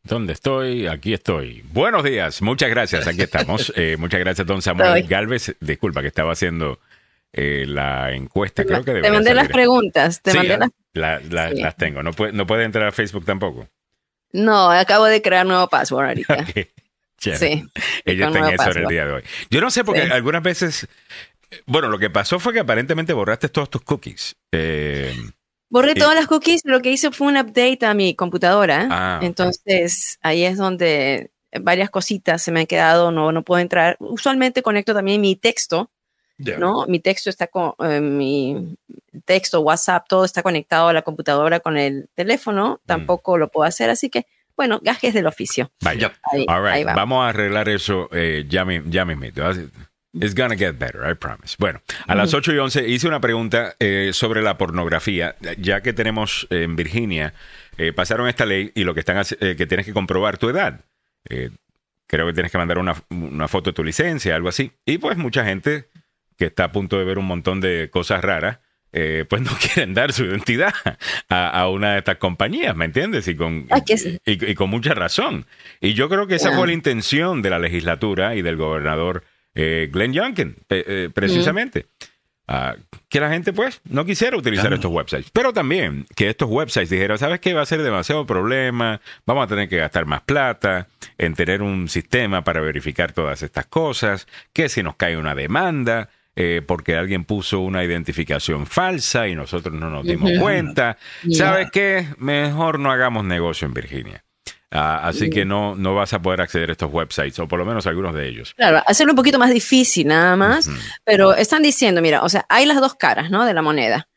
¿Dónde 0.05 0.32
estoy? 0.34 0.86
Aquí 0.86 1.12
estoy. 1.12 1.62
Buenos 1.72 2.05
días, 2.05 2.40
muchas 2.40 2.70
gracias, 2.70 3.07
aquí 3.09 3.22
estamos. 3.22 3.72
Eh, 3.76 3.97
muchas 3.99 4.20
gracias, 4.20 4.47
don 4.47 4.62
Samuel 4.62 5.03
Galvez. 5.07 5.57
Disculpa 5.61 6.01
que 6.01 6.09
estaba 6.09 6.32
haciendo 6.32 6.78
eh, 7.32 7.64
la 7.66 8.12
encuesta, 8.12 8.64
creo 8.64 8.84
que 8.84 8.94
Te 9.01 9.11
mandé 9.11 9.34
las 9.34 9.49
preguntas, 9.49 10.22
te 10.22 10.30
Sí, 10.30 10.36
mandé 10.38 10.57
las... 10.59 10.70
la- 10.94 11.20
la- 11.20 11.51
Sí. 11.51 11.61
las 11.61 11.76
tengo. 11.76 12.03
No 12.05 12.12
puede, 12.12 12.32
no 12.32 12.47
puede 12.47 12.64
entrar 12.64 12.86
a 12.86 12.92
Facebook 12.92 13.24
tampoco. 13.24 13.68
No, 14.32 14.70
acabo 14.70 15.05
de 15.07 15.20
crear 15.22 15.44
nuevo 15.47 15.68
password 15.68 16.07
ahorita. 16.09 16.47
Sí. 17.18 17.34
Ella 18.04 18.26
está 18.26 18.38
en 18.38 18.54
eso 18.54 18.70
en 18.70 18.78
el 18.78 18.86
día 18.86 19.06
de 19.06 19.12
hoy. 19.14 19.22
Yo 19.50 19.60
no 19.60 19.70
sé, 19.70 19.84
porque 19.84 20.04
Sí. 20.06 20.10
algunas 20.12 20.42
veces. 20.42 20.86
Bueno, 21.64 21.88
lo 21.88 21.98
que 21.98 22.10
pasó 22.10 22.38
fue 22.38 22.52
que 22.52 22.60
aparentemente 22.60 23.12
borraste 23.12 23.48
todos 23.48 23.70
tus 23.70 23.82
cookies. 23.82 24.36
Eh, 24.52 25.14
Borré 25.68 25.92
Y- 25.92 25.98
todas 25.98 26.14
las 26.14 26.26
cookies, 26.28 26.60
lo 26.64 26.80
que 26.80 26.90
hice 26.92 27.10
fue 27.10 27.26
un 27.26 27.36
update 27.36 27.84
a 27.86 27.94
mi 27.94 28.14
computadora. 28.14 28.86
Ah. 28.90 29.20
Entonces, 29.22 30.18
ahí 30.22 30.44
es 30.44 30.56
donde 30.58 31.30
varias 31.60 31.90
cositas 31.90 32.40
se 32.42 32.52
me 32.52 32.60
han 32.60 32.66
quedado, 32.66 33.10
no, 33.10 33.32
no 33.32 33.42
puedo 33.42 33.60
entrar. 33.60 33.96
Usualmente 33.98 34.62
conecto 34.62 34.94
también 34.94 35.20
mi 35.20 35.34
texto. 35.36 35.90
¿no? 36.38 36.84
Mi 36.86 37.00
texto 37.00 37.30
está 37.30 37.46
con, 37.46 37.72
eh, 37.78 37.98
mi 38.00 38.76
texto, 39.24 39.60
WhatsApp, 39.62 40.04
todo 40.06 40.24
está 40.26 40.42
conectado 40.42 40.88
a 40.88 40.92
la 40.92 41.00
computadora 41.00 41.60
con 41.60 41.78
el 41.78 42.10
teléfono. 42.14 42.78
Mm. 42.84 42.86
Tampoco 42.86 43.38
lo 43.38 43.48
puedo 43.48 43.66
hacer, 43.66 43.88
así 43.88 44.10
que, 44.10 44.26
bueno, 44.57 44.80
gajes 44.82 45.14
del 45.14 45.26
oficio. 45.26 45.70
vaya. 45.82 46.12
Ahí, 46.32 46.44
All 46.48 46.62
right, 46.62 46.72
ahí 46.74 46.84
vamos. 46.84 46.96
Vamos 46.96 47.24
a 47.24 47.28
arreglar 47.30 47.68
eso 47.68 48.09
eh, 48.12 48.44
ya, 48.48 48.64
mi- 48.64 48.82
ya 48.86 49.04
mismito. 49.04 49.42
It's 50.18 50.34
gonna 50.34 50.57
get 50.57 50.78
better, 50.78 51.02
I 51.11 51.14
promise. 51.14 51.57
Bueno, 51.59 51.82
a 52.07 52.14
las 52.14 52.32
8 52.32 52.54
y 52.54 52.59
11 52.59 52.88
hice 52.88 53.07
una 53.07 53.20
pregunta 53.20 53.76
eh, 53.78 54.11
sobre 54.14 54.40
la 54.40 54.57
pornografía, 54.57 55.36
ya 55.59 55.82
que 55.82 55.92
tenemos 55.92 56.46
en 56.48 56.74
Virginia, 56.74 57.34
eh, 57.76 57.92
pasaron 57.92 58.26
esta 58.26 58.46
ley 58.46 58.72
y 58.74 58.84
lo 58.84 58.94
que 58.94 59.00
están 59.00 59.22
eh, 59.40 59.57
que 59.57 59.66
tienes 59.66 59.84
que 59.84 59.92
comprobar 59.92 60.38
tu 60.38 60.48
edad. 60.48 60.80
Eh, 61.28 61.50
creo 62.07 62.26
que 62.26 62.32
tienes 62.32 62.50
que 62.50 62.57
mandar 62.57 62.78
una, 62.78 62.94
una 63.11 63.46
foto 63.46 63.70
de 63.70 63.74
tu 63.74 63.84
licencia, 63.84 64.34
algo 64.34 64.48
así. 64.48 64.72
Y 64.86 64.96
pues 64.96 65.18
mucha 65.18 65.44
gente 65.44 65.88
que 66.38 66.46
está 66.46 66.64
a 66.64 66.72
punto 66.72 66.98
de 66.98 67.04
ver 67.04 67.18
un 67.18 67.26
montón 67.26 67.61
de 67.61 67.90
cosas 67.92 68.22
raras, 68.24 68.61
eh, 68.93 69.24
pues 69.28 69.43
no 69.43 69.51
quieren 69.61 69.95
dar 69.95 70.12
su 70.12 70.24
identidad 70.24 70.72
a, 71.28 71.49
a 71.51 71.68
una 71.68 71.93
de 71.93 71.99
estas 71.99 72.16
compañías, 72.16 72.74
¿me 72.76 72.84
entiendes? 72.87 73.28
Y 73.28 73.34
con, 73.37 73.66
Ah, 73.70 73.80
sí. 73.84 74.18
y, 74.24 74.51
y 74.51 74.55
con 74.55 74.70
mucha 74.70 74.95
razón. 74.95 75.47
Y 75.80 75.95
yo 75.95 76.09
creo 76.09 76.26
que 76.26 76.37
esa 76.37 76.53
fue 76.53 76.66
la 76.66 76.72
intención 76.72 77.43
de 77.43 77.51
la 77.51 77.59
legislatura 77.59 78.34
y 78.34 78.43
del 78.43 78.57
gobernador 78.57 79.24
eh, 79.55 79.89
Glenn 79.93 80.12
Youngkin, 80.12 80.57
eh, 80.70 80.84
eh, 80.87 81.11
precisamente. 81.12 81.87
Ah, 82.49 82.76
que 83.09 83.18
la 83.18 83.28
gente, 83.28 83.53
pues, 83.53 83.80
no 83.89 84.05
quisiera 84.05 84.37
utilizar 84.37 84.66
Claro. 84.66 84.76
estos 84.76 84.93
websites. 84.93 85.30
Pero 85.32 85.53
también 85.53 86.07
que 86.14 86.28
estos 86.28 86.49
websites 86.49 86.91
dijeran, 86.91 87.18
¿sabes 87.18 87.41
qué? 87.41 87.55
Va 87.55 87.62
a 87.62 87.66
ser 87.66 87.82
demasiado 87.82 88.24
problema, 88.24 89.01
vamos 89.26 89.45
a 89.45 89.49
tener 89.49 89.68
que 89.68 89.78
gastar 89.78 90.07
más 90.07 90.20
plata 90.20 90.87
en 91.18 91.34
tener 91.34 91.61
un 91.62 91.89
sistema 91.89 92.45
para 92.45 92.61
verificar 92.61 93.11
todas 93.12 93.43
estas 93.43 93.66
cosas, 93.66 94.28
que 94.53 94.68
si 94.68 94.82
nos 94.84 94.95
cae 94.95 95.16
una 95.16 95.34
demanda, 95.34 96.09
eh, 96.37 96.62
porque 96.66 96.97
alguien 96.97 97.24
puso 97.24 97.61
una 97.61 97.82
identificación 97.82 98.66
falsa 98.66 99.26
y 99.26 99.34
nosotros 99.34 99.74
no 99.74 99.91
nos 99.91 100.05
dimos 100.05 100.30
cuenta. 100.39 100.99
¿Sabes 101.30 101.70
qué? 101.72 102.07
Mejor 102.18 102.78
no 102.78 102.93
hagamos 102.93 103.24
negocio 103.24 103.66
en 103.66 103.74
Virginia. 103.74 104.22
Ah, 104.70 105.09
así 105.09 105.30
que 105.30 105.45
no, 105.45 105.74
no 105.74 105.95
vas 105.95 106.12
a 106.12 106.20
poder 106.20 106.43
acceder 106.43 106.68
a 106.68 106.72
estos 106.72 106.93
websites, 106.93 107.39
o 107.39 107.49
por 107.49 107.59
lo 107.59 107.64
menos 107.64 107.87
algunos 107.87 108.14
de 108.14 108.28
ellos. 108.28 108.53
Claro, 108.55 108.82
hacerlo 108.87 109.12
un 109.12 109.16
poquito 109.16 109.39
más 109.39 109.51
difícil 109.51 110.09
nada 110.09 110.37
más, 110.37 110.68
pero 111.05 111.34
están 111.34 111.62
diciendo, 111.62 112.03
mira, 112.03 112.22
o 112.22 112.28
sea, 112.28 112.45
hay 112.49 112.66
las 112.66 112.80
dos 112.80 112.95
caras, 112.95 113.30
¿no? 113.30 113.47
De 113.47 113.55
la 113.55 113.62
moneda. 113.62 114.09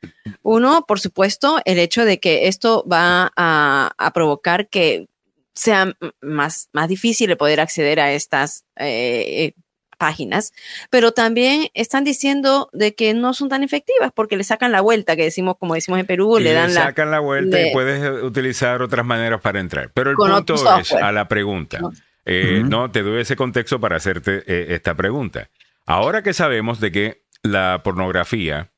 Uno, 0.42 0.86
por 0.88 1.00
supuesto, 1.00 1.62
el 1.66 1.78
hecho 1.78 2.04
de 2.04 2.20
que 2.20 2.48
esto 2.48 2.84
va 2.92 3.32
a, 3.38 3.92
a 3.98 4.12
provocar 4.12 4.68
que 4.68 5.08
sea 5.54 5.94
más, 6.22 6.70
más 6.74 6.88
difícil 6.88 7.28
de 7.28 7.36
poder 7.36 7.60
acceder 7.60 8.00
a 8.00 8.12
estas 8.14 8.64
eh, 8.78 9.26
eh, 9.28 9.54
páginas, 10.00 10.54
pero 10.90 11.12
también 11.12 11.68
están 11.76 12.04
diciendo 12.04 12.70
de 12.74 12.96
que 12.96 13.14
no 13.14 13.36
son 13.36 13.50
tan 13.50 13.62
efectivas 13.62 14.12
porque 14.16 14.38
le 14.38 14.44
sacan 14.44 14.72
la 14.72 14.82
vuelta, 14.82 15.16
que 15.16 15.24
decimos, 15.26 15.58
como 15.60 15.76
decimos 15.76 16.00
en 16.00 16.08
Perú, 16.08 16.40
Y 16.40 16.44
le 16.44 16.54
dan 16.54 16.74
la... 16.74 16.86
sacan 16.86 17.12
la 17.12 17.20
vuelta 17.20 17.58
le- 17.58 17.70
y 17.70 17.74
puedes 17.74 18.02
eh, 18.04 18.10
utilizar 18.24 18.82
otras 18.82 19.06
maneras 19.06 19.42
para 19.42 19.60
entrar. 19.60 19.92
Pero 19.94 20.10
el 20.10 20.16
punto 20.16 20.56
es 20.56 20.62
software. 20.62 21.04
a 21.04 21.12
la 21.12 21.28
pregunta. 21.28 21.78
No. 21.80 21.92
Eh. 22.26 22.64
No, 22.66 22.90
te 22.90 23.04
doy 23.04 23.22
ese 23.22 23.36
contexto 23.36 23.80
para 23.80 23.98
hacerte 23.98 24.44
eh, 24.48 24.74
esta 24.74 24.96
pregunta. 24.96 25.50
Ahora 25.86 26.24
que 26.24 26.34
sabemos 26.34 26.80
de 26.80 26.92
que 26.92 27.24
la 27.44 27.82
pornografía, 27.84 28.72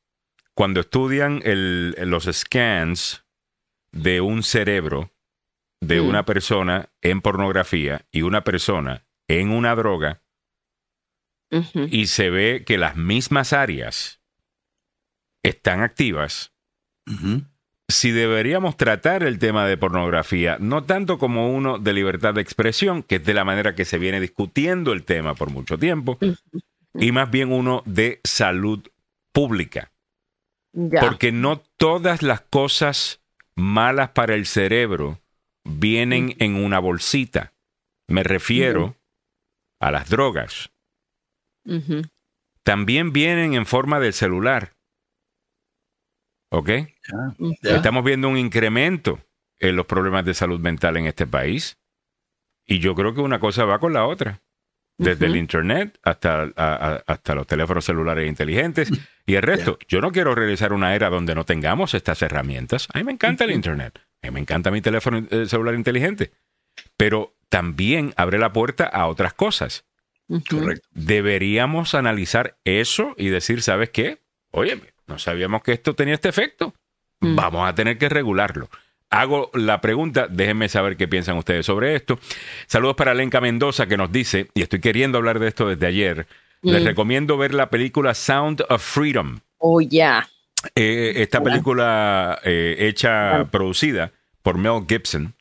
cuando 0.54 0.80
estudian 0.80 1.40
el- 1.44 1.94
los 2.10 2.24
scans 2.32 3.24
de 3.92 4.20
un 4.20 4.42
cerebro 4.42 5.10
de 5.80 6.00
Mm. 6.00 6.08
una 6.08 6.24
persona 6.24 6.88
en 7.02 7.20
pornografía 7.20 8.02
y 8.12 8.22
una 8.22 8.44
persona 8.44 9.04
en 9.28 9.50
una 9.50 9.74
droga, 9.74 10.22
Y 11.74 12.06
se 12.06 12.30
ve 12.30 12.64
que 12.64 12.78
las 12.78 12.96
mismas 12.96 13.52
áreas 13.52 14.20
están 15.42 15.82
activas, 15.82 16.52
si 17.88 18.10
deberíamos 18.10 18.76
tratar 18.76 19.22
el 19.22 19.38
tema 19.38 19.66
de 19.66 19.76
pornografía, 19.76 20.56
no 20.58 20.84
tanto 20.84 21.18
como 21.18 21.54
uno 21.54 21.78
de 21.78 21.92
libertad 21.92 22.34
de 22.34 22.40
expresión, 22.40 23.02
que 23.02 23.16
es 23.16 23.24
de 23.24 23.34
la 23.34 23.44
manera 23.44 23.74
que 23.74 23.84
se 23.84 23.98
viene 23.98 24.20
discutiendo 24.20 24.92
el 24.92 25.04
tema 25.04 25.34
por 25.34 25.50
mucho 25.50 25.78
tiempo, 25.78 26.18
y 26.94 27.12
más 27.12 27.30
bien 27.30 27.52
uno 27.52 27.82
de 27.84 28.20
salud 28.24 28.88
pública. 29.32 29.92
Ya. 30.72 31.00
Porque 31.00 31.32
no 31.32 31.62
todas 31.76 32.22
las 32.22 32.40
cosas 32.40 33.20
malas 33.54 34.10
para 34.10 34.34
el 34.34 34.46
cerebro 34.46 35.20
vienen 35.64 36.34
en 36.38 36.56
una 36.56 36.78
bolsita. 36.78 37.52
Me 38.08 38.22
refiero 38.22 38.96
a 39.80 39.90
las 39.90 40.08
drogas. 40.08 40.71
También 42.64 43.12
vienen 43.12 43.54
en 43.54 43.66
forma 43.66 43.98
del 44.00 44.12
celular. 44.12 44.72
¿Ok? 46.50 46.68
Ya. 47.62 47.76
Estamos 47.76 48.04
viendo 48.04 48.28
un 48.28 48.36
incremento 48.36 49.20
en 49.58 49.76
los 49.76 49.86
problemas 49.86 50.24
de 50.24 50.34
salud 50.34 50.60
mental 50.60 50.96
en 50.96 51.06
este 51.06 51.26
país. 51.26 51.78
Y 52.66 52.78
yo 52.78 52.94
creo 52.94 53.14
que 53.14 53.20
una 53.20 53.40
cosa 53.40 53.64
va 53.64 53.78
con 53.78 53.92
la 53.92 54.06
otra. 54.06 54.42
Desde 54.98 55.26
el. 55.26 55.36
Internet 55.36 55.98
hasta, 56.02 56.42
a- 56.42 56.50
a- 56.56 57.02
hasta 57.06 57.34
los 57.34 57.46
teléfonos 57.46 57.84
celulares 57.84 58.28
inteligentes 58.28 58.90
y 59.26 59.34
el 59.34 59.42
resto. 59.42 59.78
Yo 59.88 60.00
no 60.00 60.12
quiero 60.12 60.34
realizar 60.34 60.72
una 60.72 60.94
era 60.94 61.08
donde 61.08 61.34
no 61.34 61.44
tengamos 61.44 61.94
estas 61.94 62.20
herramientas. 62.22 62.86
A 62.92 62.98
mí 62.98 63.04
me 63.04 63.12
encanta 63.12 63.44
el. 63.44 63.50
Internet. 63.52 63.98
A 64.22 64.26
mí 64.26 64.30
me 64.34 64.40
encanta 64.40 64.70
mi 64.70 64.82
teléfono 64.82 65.26
eh, 65.30 65.46
celular 65.46 65.74
inteligente. 65.74 66.32
Pero 66.96 67.34
también 67.48 68.12
abre 68.16 68.38
la 68.38 68.52
puerta 68.52 68.84
a 68.84 69.06
otras 69.06 69.32
cosas. 69.32 69.84
Correcto. 70.48 70.88
Deberíamos 70.92 71.94
analizar 71.94 72.56
eso 72.64 73.14
y 73.18 73.28
decir, 73.28 73.62
¿sabes 73.62 73.90
qué? 73.90 74.18
Oye, 74.50 74.80
no 75.06 75.18
sabíamos 75.18 75.62
que 75.62 75.72
esto 75.72 75.94
tenía 75.94 76.14
este 76.14 76.28
efecto. 76.28 76.74
Mm. 77.20 77.36
Vamos 77.36 77.68
a 77.68 77.74
tener 77.74 77.98
que 77.98 78.08
regularlo. 78.08 78.68
Hago 79.10 79.50
la 79.54 79.80
pregunta, 79.80 80.26
déjenme 80.28 80.68
saber 80.68 80.96
qué 80.96 81.06
piensan 81.06 81.36
ustedes 81.36 81.66
sobre 81.66 81.94
esto. 81.94 82.18
Saludos 82.66 82.96
para 82.96 83.12
Lenka 83.14 83.40
Mendoza 83.40 83.86
que 83.86 83.96
nos 83.98 84.10
dice, 84.10 84.48
y 84.54 84.62
estoy 84.62 84.80
queriendo 84.80 85.18
hablar 85.18 85.38
de 85.38 85.48
esto 85.48 85.68
desde 85.68 85.86
ayer, 85.86 86.26
les 86.62 86.82
Mm. 86.82 86.86
recomiendo 86.86 87.36
ver 87.36 87.52
la 87.52 87.68
película 87.68 88.14
Sound 88.14 88.64
of 88.68 88.82
Freedom. 88.82 89.40
Oh, 89.58 89.80
ya. 89.80 90.26
Eh, 90.74 91.14
esta 91.16 91.42
película 91.42 92.38
eh, 92.44 92.76
hecha, 92.78 93.46
producida 93.50 94.12
por 94.42 94.56
Mel 94.58 94.84
Gibson 94.88 95.34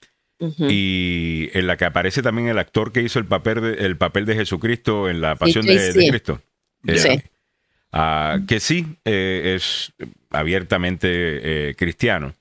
Y 0.58 1.50
en 1.54 1.68
la 1.68 1.78
que 1.78 1.86
aparece 1.86 2.22
también 2.24 2.48
el 2.48 2.58
actor 2.58 2.92
que 2.92 3.02
hizo 3.02 3.20
el 3.20 3.26
papel 3.26 3.62
de, 3.62 3.74
el 3.86 3.96
papel 3.98 4.26
de 4.26 4.36
Jesucristo 4.36 5.10
en 5.10 5.22
la 5.22 5.36
Pasión 5.36 5.66
de, 5.66 5.78
sí, 5.78 5.98
de 6.00 6.06
sí. 6.06 6.10
Cristo. 6.10 6.42
Eh, 6.88 6.98
Sí. 6.98 7.22
ah, 7.92 8.40
que 8.48 8.60
sí 8.60 8.98
eh, 9.06 9.54
es 9.56 9.94
abiertamente 10.32 11.10
eh, 11.70 11.76
cristiano. 11.76 12.34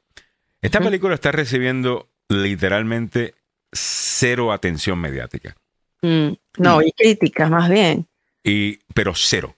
Esta 0.62 0.80
película 0.80 1.14
está 1.14 1.30
recibiendo 1.32 2.08
literalmente 2.28 3.34
cero 3.72 4.52
atención 4.52 4.98
mediática. 4.98 5.56
Mm, 6.02 6.30
no, 6.58 6.82
y 6.82 6.92
críticas 6.92 7.50
más 7.50 7.68
bien. 7.68 8.06
Y, 8.42 8.78
pero 8.94 9.14
cero. 9.14 9.54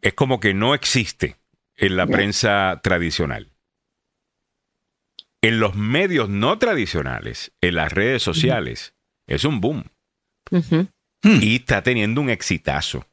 Es 0.00 0.14
como 0.14 0.40
que 0.40 0.54
no 0.54 0.74
existe 0.74 1.36
en 1.76 1.96
la 1.96 2.06
prensa 2.06 2.80
tradicional. 2.82 3.49
En 5.42 5.58
los 5.60 5.74
medios 5.74 6.28
no 6.28 6.58
tradicionales, 6.58 7.52
en 7.60 7.74
las 7.76 7.92
redes 7.92 8.22
sociales, 8.22 8.94
es 9.26 9.44
un 9.44 9.60
boom. 9.60 9.84
Ujú. 10.50 10.86
Y 11.22 11.56
está 11.56 11.82
teniendo 11.82 12.20
un 12.20 12.30
exitazo 12.30 13.06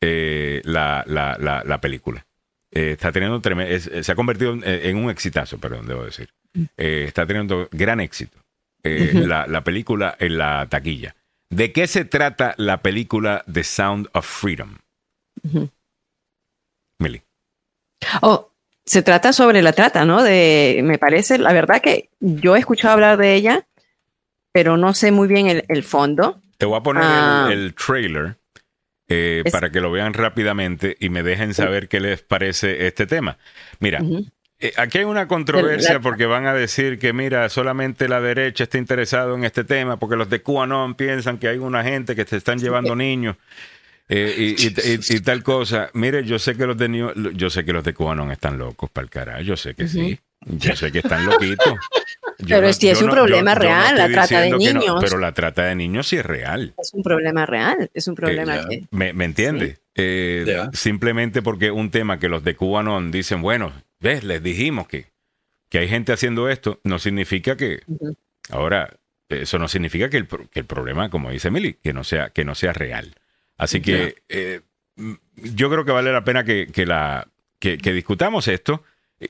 eh, 0.00 0.60
la, 0.64 1.04
la- 1.06 1.36
la- 1.38 1.62
la 1.64 1.80
película. 1.80 2.26
Eh, 2.70 2.92
está 2.92 3.12
teniendo 3.12 3.40
es- 3.60 3.90
se 4.04 4.12
ha 4.12 4.14
convertido 4.14 4.52
en, 4.52 4.62
en 4.64 4.96
un 4.96 5.10
exitazo, 5.10 5.58
perdón, 5.58 5.86
debo 5.86 6.04
decir. 6.04 6.28
Eh, 6.76 7.04
está 7.08 7.26
teniendo 7.26 7.68
gran 7.72 8.00
éxito 8.00 8.38
eh, 8.82 9.12
la, 9.14 9.46
la 9.46 9.64
película 9.64 10.16
en 10.18 10.38
la 10.38 10.66
taquilla. 10.68 11.16
¿De 11.50 11.72
qué 11.72 11.86
se 11.86 12.04
trata 12.04 12.54
la 12.58 12.82
película 12.82 13.44
The 13.50 13.64
Sound 13.64 14.08
of 14.12 14.26
Freedom? 14.26 14.76
Millie. 16.98 17.22
Oh, 18.22 18.50
se 18.86 19.02
trata 19.02 19.32
sobre 19.32 19.62
la 19.62 19.72
trata, 19.72 20.04
¿no? 20.04 20.22
De, 20.22 20.80
me 20.84 20.98
parece, 20.98 21.38
la 21.38 21.52
verdad 21.52 21.80
que 21.80 22.10
yo 22.20 22.56
he 22.56 22.58
escuchado 22.58 22.94
hablar 22.94 23.16
de 23.16 23.34
ella, 23.34 23.66
pero 24.52 24.76
no 24.76 24.94
sé 24.94 25.10
muy 25.10 25.26
bien 25.28 25.46
el, 25.48 25.64
el 25.68 25.82
fondo. 25.82 26.40
Te 26.58 26.66
voy 26.66 26.78
a 26.78 26.82
poner 26.82 27.02
Ah. 27.04 27.48
el, 27.50 27.58
el 27.58 27.74
trailer 27.74 28.36
eh, 29.08 29.42
Es- 29.44 29.52
para 29.52 29.70
que 29.70 29.80
lo 29.80 29.90
vean 29.90 30.14
rápidamente 30.14 30.96
y 31.00 31.08
me 31.08 31.22
dejen 31.22 31.54
saber 31.54 31.88
qué 31.88 32.00
les 32.00 32.22
parece 32.22 32.86
este 32.86 33.06
tema. 33.06 33.36
Mira, 33.80 34.00
eh, 34.60 34.72
aquí 34.76 34.98
hay 34.98 35.04
una 35.04 35.28
controversia 35.28 36.00
porque 36.00 36.26
van 36.26 36.46
a 36.46 36.54
decir 36.54 36.98
que, 36.98 37.12
mira, 37.12 37.48
solamente 37.48 38.08
la 38.08 38.20
derecha 38.20 38.64
está 38.64 38.78
interesado 38.78 39.34
en 39.34 39.44
este 39.44 39.64
tema 39.64 39.98
porque 39.98 40.16
los 40.16 40.30
de 40.30 40.40
QAnon 40.42 40.94
piensan 40.94 41.38
que 41.38 41.48
hay 41.48 41.58
una 41.58 41.82
gente 41.84 42.14
que 42.14 42.24
se 42.24 42.36
están 42.36 42.58
llevando 42.58 42.94
niños. 42.96 43.36
Eh, 44.08 44.34
y, 44.36 44.66
y- 44.66 44.74
y- 44.94 45.16
y 45.16 45.20
tal 45.20 45.42
cosa. 45.42 45.90
Mire, 45.94 46.24
yo 46.24 46.38
sé 46.38 46.56
que 46.56 46.66
los 46.66 46.76
de 46.76 46.88
New- 46.88 47.32
yo 47.34 47.50
sé 47.50 47.64
que 47.64 47.72
los 47.72 47.82
de 47.84 47.94
QAnon 47.94 48.30
están 48.30 48.58
locos 48.58 48.90
para 48.90 49.04
el 49.04 49.10
carajo. 49.10 49.40
Yo 49.42 49.56
sé 49.56 49.74
que 49.74 49.88
sí. 49.88 50.18
Yo 50.46 50.76
sé 50.76 50.92
que 50.92 50.98
están 50.98 51.24
loquitos. 51.24 51.74
Yo 52.40 52.56
Pero 52.60 52.72
sí 52.74 52.88
es 52.90 53.00
un 53.00 53.10
problema 53.10 53.54
real, 53.54 53.96
la 53.96 54.02
estoy 54.06 54.12
trata 54.14 54.40
de 54.42 54.50
no, 54.50 54.58
niños. 54.58 54.96
pero 55.00 55.18
la 55.18 55.32
trata 55.32 55.64
de 55.64 55.74
niños 55.74 56.06
sí 56.08 56.16
es 56.16 56.26
real. 56.26 56.74
Es 56.76 56.92
un 56.92 57.02
problema 57.02 57.46
real, 57.46 57.90
es 57.94 58.06
un 58.08 58.14
problema 58.14 58.56
ya. 58.56 58.68
que... 58.68 58.84
¿Me, 58.90 59.12
me 59.14 59.24
entiende? 59.24 59.78
Eh, 59.94 60.44
Ya. 60.46 60.70
Simplemente 60.74 61.40
porque 61.40 61.70
un 61.70 61.90
tema 61.90 62.18
que 62.18 62.28
los 62.28 62.44
de 62.44 62.56
QAnon 62.56 63.10
dicen, 63.10 63.40
bueno, 63.40 63.72
ves, 64.00 64.22
les 64.24 64.42
dijimos 64.42 64.86
que, 64.86 65.06
que 65.70 65.78
hay 65.78 65.88
gente 65.88 66.12
haciendo 66.12 66.50
esto, 66.50 66.78
no 66.84 66.98
significa 66.98 67.56
que. 67.56 67.80
Ujú. 67.86 68.14
Ahora, 68.50 68.90
eso 69.30 69.58
no 69.58 69.68
significa 69.68 70.10
que 70.10 70.18
el, 70.18 70.26
que 70.28 70.60
el 70.60 70.66
problema, 70.66 71.08
como 71.08 71.30
dice 71.30 71.48
Emily, 71.48 71.78
que 71.82 71.94
no 71.94 72.04
sea, 72.04 72.28
que 72.30 72.44
no 72.44 72.54
sea 72.54 72.74
real. 72.74 73.14
Así 73.56 73.80
que 73.80 74.16
eh, 74.28 74.60
mm, 74.96 75.12
yo 75.54 75.70
creo 75.70 75.84
que 75.84 75.92
vale 75.92 76.12
la 76.12 76.24
pena 76.24 76.44
que, 76.44 76.68
que 76.72 76.86
la, 76.86 77.28
que, 77.58 77.78
que 77.78 77.92
discutamos 77.92 78.48
esto. 78.48 78.82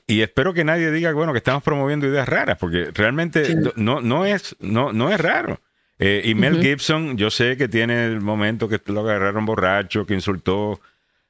Y 0.07 0.21
espero 0.21 0.53
que 0.53 0.63
nadie 0.63 0.91
diga, 0.91 1.13
bueno, 1.13 1.31
que 1.31 1.37
estamos 1.37 1.63
promoviendo 1.63 2.07
ideas 2.07 2.27
raras, 2.27 2.57
porque 2.57 2.89
realmente 2.93 3.45
Sí. 3.45 3.55
no, 3.75 4.01
no, 4.01 4.25
es, 4.25 4.55
no, 4.59 4.91
no 4.91 5.11
es 5.11 5.19
raro. 5.19 5.61
Eh, 5.99 6.23
y 6.25 6.35
Mel. 6.35 6.61
Gibson, 6.61 7.17
yo 7.17 7.29
sé 7.29 7.55
que 7.55 7.69
tiene 7.69 8.05
el 8.05 8.19
momento 8.19 8.67
que 8.67 8.81
lo 8.87 9.01
agarraron 9.01 9.45
borracho, 9.45 10.05
que 10.05 10.13
insultó 10.13 10.81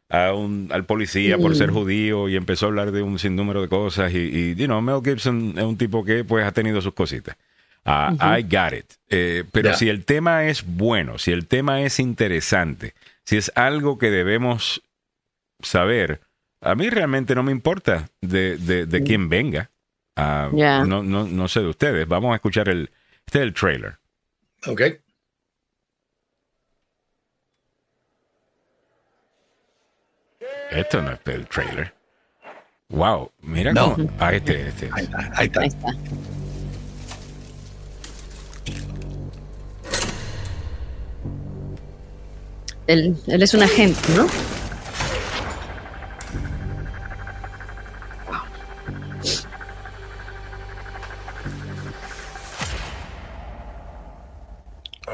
a 0.09 0.33
un, 0.33 0.69
al 0.71 0.85
policía 0.85 1.37
por 1.37 1.55
ser 1.55 1.69
judío 1.71 2.29
y 2.29 2.35
empezó 2.35 2.65
a 2.65 2.69
hablar 2.69 2.91
de 2.91 3.01
un 3.03 3.19
sinnúmero 3.19 3.61
de 3.61 3.67
cosas. 3.67 4.11
Y, 4.13 4.17
y 4.17 4.55
you 4.55 4.65
know, 4.65 4.81
Mel 4.81 5.01
Gibson 5.03 5.53
es 5.57 5.63
un 5.63 5.77
tipo 5.77 6.03
que 6.03 6.23
pues 6.23 6.45
ha 6.45 6.51
tenido 6.51 6.81
sus 6.81 6.93
cositas. 6.93 7.35
Ah. 7.85 8.15
I 8.39 8.41
got 8.43 8.73
it. 8.73 8.93
Eh, 9.09 9.43
pero 9.51 9.73
si 9.75 9.89
el 9.89 10.05
tema 10.05 10.45
es 10.45 10.65
bueno, 10.65 11.17
si 11.19 11.31
el 11.31 11.47
tema 11.47 11.81
es 11.81 11.99
interesante, 11.99 12.93
si 13.23 13.37
es 13.37 13.51
algo 13.55 13.97
que 13.99 14.09
debemos 14.09 14.81
saber, 15.61 16.21
a 16.61 16.73
mí 16.75 16.89
realmente 16.89 17.35
no 17.35 17.43
me 17.43 17.51
importa 17.51 18.09
de, 18.21 18.57
de, 18.57 18.85
de 18.87 19.03
quién 19.03 19.29
venga. 19.29 19.69
Ah, 20.15 20.49
no, 20.51 21.03
no, 21.03 21.25
no 21.27 21.47
sé 21.47 21.59
de 21.59 21.67
ustedes. 21.67 22.07
Vamos 22.07 22.31
a 22.31 22.35
escuchar 22.35 22.69
el, 22.69 22.89
este 23.25 23.39
es 23.39 23.43
el 23.43 23.53
trailer. 23.53 23.97
Ok. 24.65 24.81
Esto 30.71 31.01
no 31.01 31.11
es 31.11 31.19
el 31.25 31.47
trailer. 31.47 31.93
Wow, 32.89 33.31
mira 33.41 33.73
No. 33.73 33.93
cómo. 33.95 34.09
Ah, 34.19 34.33
este, 34.33 34.67
este. 34.67 34.89
Ahí 34.91 35.03
está. 35.03 35.31
Ahí 35.35 35.45
está. 35.47 35.61
Ahí 35.61 35.67
está. 35.67 35.89
Él, 42.87 43.15
él 43.27 43.41
es 43.41 43.53
un 43.53 43.63
agente, 43.63 43.99
¿no? 44.15 44.27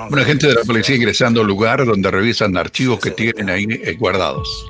Un 0.10 0.20
agente 0.20 0.48
de 0.48 0.56
la 0.56 0.64
policía 0.64 0.96
ingresando 0.96 1.40
al 1.42 1.48
lugar 1.48 1.86
donde 1.86 2.12
revisan 2.12 2.58
archivos 2.58 3.00
que 3.00 3.12
tienen 3.12 3.50
ahí 3.50 3.66
eh, 3.70 3.96
guardados. 3.98 4.70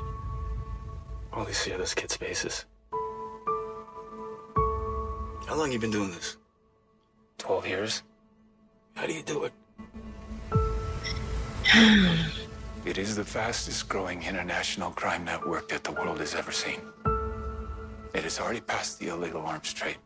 How 5.52 5.56
long 5.58 5.70
you 5.70 5.78
been 5.78 5.90
doing 5.90 6.10
this? 6.12 6.38
Twelve 7.36 7.66
years. 7.66 8.02
How 8.94 9.06
do 9.06 9.12
you 9.12 9.22
do 9.22 9.44
it? 9.44 9.52
it 12.84 12.98
is 12.98 13.14
the 13.14 13.24
fastest 13.24 13.88
growing 13.88 14.22
international 14.22 14.90
crime 14.90 15.24
network 15.24 15.68
that 15.68 15.84
the 15.84 15.92
world 15.92 16.18
has 16.18 16.34
ever 16.34 16.50
seen. 16.50 16.80
It 18.14 18.24
has 18.24 18.40
already 18.40 18.60
passed 18.60 18.98
the 18.98 19.08
illegal 19.08 19.42
arms 19.46 19.72
trade, 19.72 19.98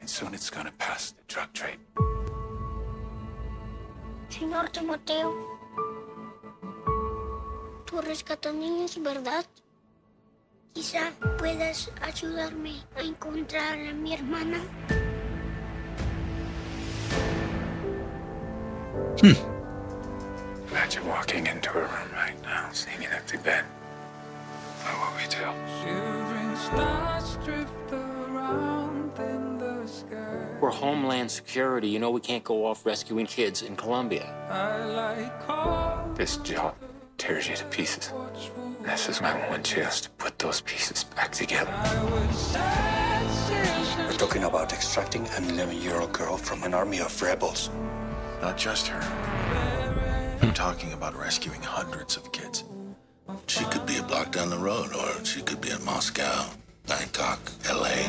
and 0.00 0.08
soon 0.08 0.34
it's 0.34 0.50
gonna 0.50 0.72
pass 0.78 1.12
the 1.12 1.22
drug 1.26 1.52
trade. 1.52 1.78
Señor 4.28 4.70
Timoteo, 4.70 5.34
tú 7.86 8.00
rescatas 8.02 8.54
niños, 8.54 9.02
¿verdad? 9.02 9.46
Quizá 10.74 11.12
puedas 11.38 11.90
ayudarme 12.02 12.82
a 12.94 13.02
encontrar 13.02 13.78
a 13.78 13.92
mi 13.94 14.12
hermana. 14.14 14.60
Hmm. 19.20 19.57
Imagine 20.70 21.06
walking 21.06 21.46
into 21.46 21.70
a 21.70 21.80
room 21.80 22.10
right 22.12 22.34
now, 22.42 22.68
seeing 22.72 23.04
an 23.06 23.12
empty 23.12 23.38
bed. 23.38 23.64
What 24.82 24.94
will 25.00 25.16
we 25.16 25.28
do? 25.28 25.44
Shivering 25.82 26.56
stars 26.56 27.38
drift 27.44 27.92
around 27.92 29.18
in 29.18 29.58
the 29.58 29.86
sky. 29.86 30.46
We're 30.60 30.70
Homeland 30.70 31.30
Security. 31.30 31.88
You 31.88 31.98
know 31.98 32.10
we 32.10 32.20
can't 32.20 32.44
go 32.44 32.66
off 32.66 32.84
rescuing 32.84 33.24
kids 33.26 33.62
in 33.62 33.76
Colombia. 33.76 34.26
Like 34.94 36.14
This 36.16 36.36
job 36.38 36.74
tears 37.16 37.48
you 37.48 37.56
to 37.56 37.64
pieces. 37.66 38.12
This 38.82 39.08
is 39.08 39.22
my 39.22 39.32
one 39.48 39.62
chance 39.62 40.02
to 40.02 40.10
put 40.10 40.38
those 40.38 40.60
pieces 40.60 41.04
back 41.04 41.32
together. 41.32 41.72
We're 43.98 44.18
talking 44.18 44.44
about 44.44 44.72
extracting 44.72 45.26
an 45.28 45.44
11 45.44 45.80
year 45.80 45.98
old 46.00 46.12
girl 46.12 46.36
from 46.36 46.62
an 46.62 46.74
army 46.74 47.00
of 47.00 47.22
rebels. 47.22 47.70
Not 48.42 48.56
just 48.58 48.86
her. 48.88 49.87
I'm 50.40 50.54
talking 50.54 50.92
about 50.92 51.16
rescuing 51.16 51.62
hundreds 51.62 52.16
of 52.16 52.30
kids. 52.32 52.64
She 53.46 53.64
could 53.64 53.84
be 53.86 53.96
a 53.96 54.02
block 54.02 54.32
down 54.32 54.50
the 54.50 54.58
road, 54.58 54.94
or 54.94 55.24
she 55.24 55.42
could 55.42 55.60
be 55.60 55.70
in 55.70 55.84
Moscow, 55.84 56.46
Bangkok, 56.86 57.40
LA. 57.68 58.06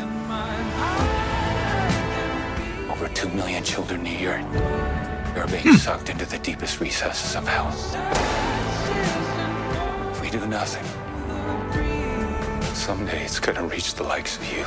Over 2.91 3.07
two 3.09 3.29
million 3.29 3.63
children 3.63 4.05
a 4.05 4.09
year. 4.09 4.45
They're 5.33 5.47
being 5.47 5.63
hmm. 5.63 5.75
sucked 5.75 6.09
into 6.09 6.25
the 6.25 6.37
deepest 6.39 6.79
recesses 6.79 7.35
of 7.35 7.47
hell. 7.47 7.69
If 10.11 10.21
we 10.21 10.29
do 10.29 10.45
nothing, 10.45 10.85
someday 12.75 13.23
it's 13.23 13.39
gonna 13.39 13.65
reach 13.65 13.95
the 13.95 14.03
likes 14.03 14.37
of 14.37 14.45
you. 14.51 14.65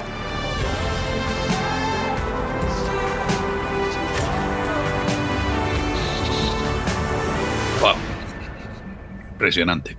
Impresionante. 9.43 9.97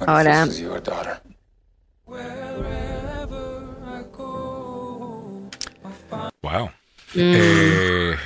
Ahora-? 0.00 0.44
Wow. 6.42 6.70
Eh, 7.14 8.16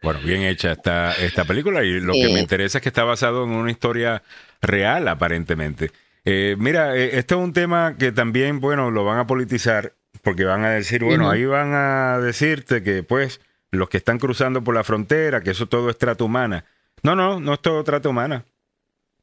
bueno, 0.00 0.20
bien 0.20 0.42
hecha 0.42 0.70
esta, 0.70 1.14
esta 1.14 1.44
película 1.44 1.82
y 1.82 1.98
lo 1.98 2.12
que 2.12 2.32
me 2.32 2.38
interesa 2.38 2.78
es 2.78 2.82
que 2.82 2.90
está 2.90 3.02
basado 3.02 3.42
en 3.42 3.50
una 3.50 3.72
historia 3.72 4.22
real, 4.62 5.08
aparentemente. 5.08 5.90
Eh, 6.24 6.54
mira, 6.56 6.96
eh, 6.96 7.18
este 7.18 7.34
es 7.34 7.40
un 7.40 7.52
tema 7.52 7.96
que 7.98 8.12
también, 8.12 8.60
bueno, 8.60 8.92
lo 8.92 9.04
van 9.04 9.18
a 9.18 9.26
politizar 9.26 9.94
porque 10.22 10.44
van 10.44 10.64
a 10.64 10.70
decir, 10.70 11.02
bueno, 11.02 11.28
ahí 11.28 11.44
van 11.44 11.74
a 11.74 12.20
decirte 12.20 12.84
que 12.84 13.02
pues 13.02 13.40
los 13.72 13.88
que 13.88 13.96
están 13.96 14.20
cruzando 14.20 14.62
por 14.62 14.76
la 14.76 14.84
frontera, 14.84 15.40
que 15.40 15.50
eso 15.50 15.66
todo 15.66 15.90
es 15.90 15.98
trata 15.98 16.22
humana. 16.22 16.64
No, 17.02 17.16
no, 17.16 17.40
no 17.40 17.54
es 17.54 17.60
todo 17.60 17.82
trata 17.82 18.08
humana. 18.08 18.44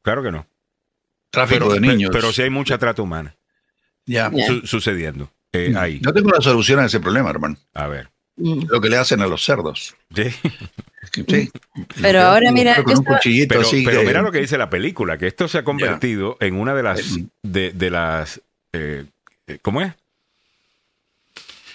Claro 0.02 0.22
que 0.22 0.30
no. 0.30 0.46
Tráfico 1.30 1.68
pero, 1.68 1.74
de 1.74 1.80
niños. 1.80 2.10
Pero 2.12 2.32
sí 2.32 2.42
hay 2.42 2.50
mucha 2.50 2.78
trata 2.78 3.02
humana 3.02 3.34
Ya. 4.06 4.30
Ya. 4.32 4.46
su- 4.46 4.66
sucediendo 4.66 5.30
eh, 5.52 5.74
ahí. 5.76 6.00
Yo 6.02 6.12
tengo 6.12 6.28
una 6.28 6.40
solución 6.40 6.80
a 6.80 6.86
ese 6.86 7.00
problema, 7.00 7.30
hermano. 7.30 7.56
A 7.74 7.86
ver. 7.86 8.08
Mm. 8.36 8.66
Lo 8.68 8.80
que 8.80 8.88
le 8.90 8.96
hacen 8.98 9.20
a 9.22 9.26
los 9.26 9.44
cerdos. 9.44 9.94
Sí. 10.14 10.24
Sí. 11.28 11.50
Pero 12.02 12.20
ahora, 12.22 12.50
mira, 12.52 12.82
Con 12.82 12.98
un 12.98 13.04
cuchillito 13.04 13.54
Pero, 13.54 13.60
así 13.66 13.84
pero 13.84 14.00
que- 14.00 14.06
mira 14.06 14.22
lo 14.22 14.32
que 14.32 14.40
dice 14.40 14.58
la 14.58 14.68
película, 14.68 15.16
que 15.16 15.26
esto 15.28 15.48
se 15.48 15.58
ha 15.58 15.64
convertido 15.64 16.36
en 16.40 16.54
una 16.56 16.74
de 16.74 16.82
las 16.82 17.16
de, 17.42 17.70
de 17.72 17.90
las 17.90 18.40
eh, 18.72 19.04
eh, 19.46 19.58
¿cómo 19.62 19.80
es? 19.82 19.92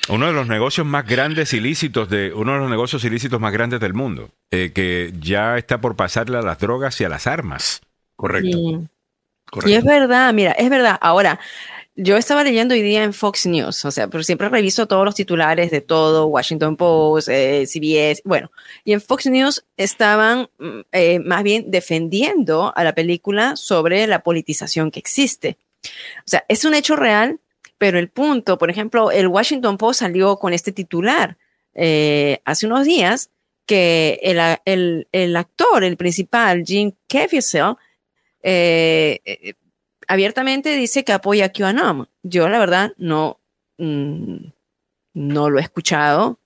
Uno 0.09 0.27
de 0.27 0.33
los 0.33 0.47
negocios 0.47 0.85
más 0.85 1.07
grandes 1.07 1.53
ilícitos 1.53 2.09
de 2.09 2.33
uno 2.33 2.53
de 2.53 2.59
los 2.59 2.69
negocios 2.69 3.03
ilícitos 3.05 3.39
más 3.39 3.53
grandes 3.53 3.79
del 3.79 3.93
mundo, 3.93 4.29
eh, 4.51 4.71
que 4.75 5.13
ya 5.19 5.57
está 5.57 5.79
por 5.79 5.95
pasarle 5.95 6.37
a 6.37 6.41
las 6.41 6.59
drogas 6.59 6.99
y 6.99 7.05
a 7.05 7.09
las 7.09 7.25
armas. 7.27 7.81
Correcto. 8.15 8.83
Y 9.69 9.73
es 9.73 9.83
verdad, 9.83 10.33
mira, 10.33 10.51
es 10.53 10.69
verdad. 10.69 10.97
Ahora, 11.01 11.39
yo 11.95 12.15
estaba 12.17 12.43
leyendo 12.43 12.73
hoy 12.73 12.81
día 12.81 13.03
en 13.03 13.13
Fox 13.13 13.45
News, 13.45 13.83
o 13.85 13.91
sea, 13.91 14.07
pero 14.07 14.23
siempre 14.23 14.47
reviso 14.49 14.87
todos 14.87 15.03
los 15.05 15.13
titulares 15.13 15.71
de 15.71 15.81
todo, 15.81 16.27
Washington 16.27 16.77
Post, 16.77 17.27
eh, 17.29 17.65
CBS, 17.67 18.21
bueno, 18.23 18.49
y 18.85 18.93
en 18.93 19.01
Fox 19.01 19.25
News 19.27 19.65
estaban 19.75 20.47
mm, 20.57 20.79
eh, 20.93 21.19
más 21.19 21.43
bien 21.43 21.65
defendiendo 21.69 22.71
a 22.75 22.83
la 22.83 22.95
película 22.95 23.55
sobre 23.57 24.07
la 24.07 24.23
politización 24.23 24.89
que 24.89 24.99
existe. 24.99 25.57
O 26.19 26.27
sea, 26.27 26.45
es 26.47 26.63
un 26.63 26.73
hecho 26.73 26.95
real, 26.95 27.39
pero 27.77 27.99
el 27.99 28.09
punto, 28.09 28.57
por 28.57 28.69
ejemplo, 28.69 29.11
el 29.11 29.27
Washington 29.27 29.77
Post 29.77 29.99
salió 29.99 30.37
con 30.37 30.53
este 30.53 30.71
titular 30.71 31.37
eh, 31.73 32.39
hace 32.45 32.67
unos 32.67 32.85
días 32.85 33.29
que 33.65 34.19
el, 34.23 34.39
el- 34.65 35.07
el 35.11 35.35
actor, 35.35 35.83
el 35.83 35.97
principal, 35.97 36.63
Jim 36.65 36.93
Caviezel, 37.07 37.75
eh, 38.43 39.19
eh, 39.25 39.53
abiertamente 40.07 40.75
dice 40.75 41.03
que 41.03 41.13
apoya 41.13 41.45
a 41.45 41.49
QAnon. 41.49 42.07
Yo, 42.23 42.49
la 42.49 42.59
verdad, 42.59 42.93
no, 42.97 43.39
mm, 43.77 44.35
no 45.13 45.49
lo 45.49 45.59
he 45.59 45.61
escuchado. 45.61 46.39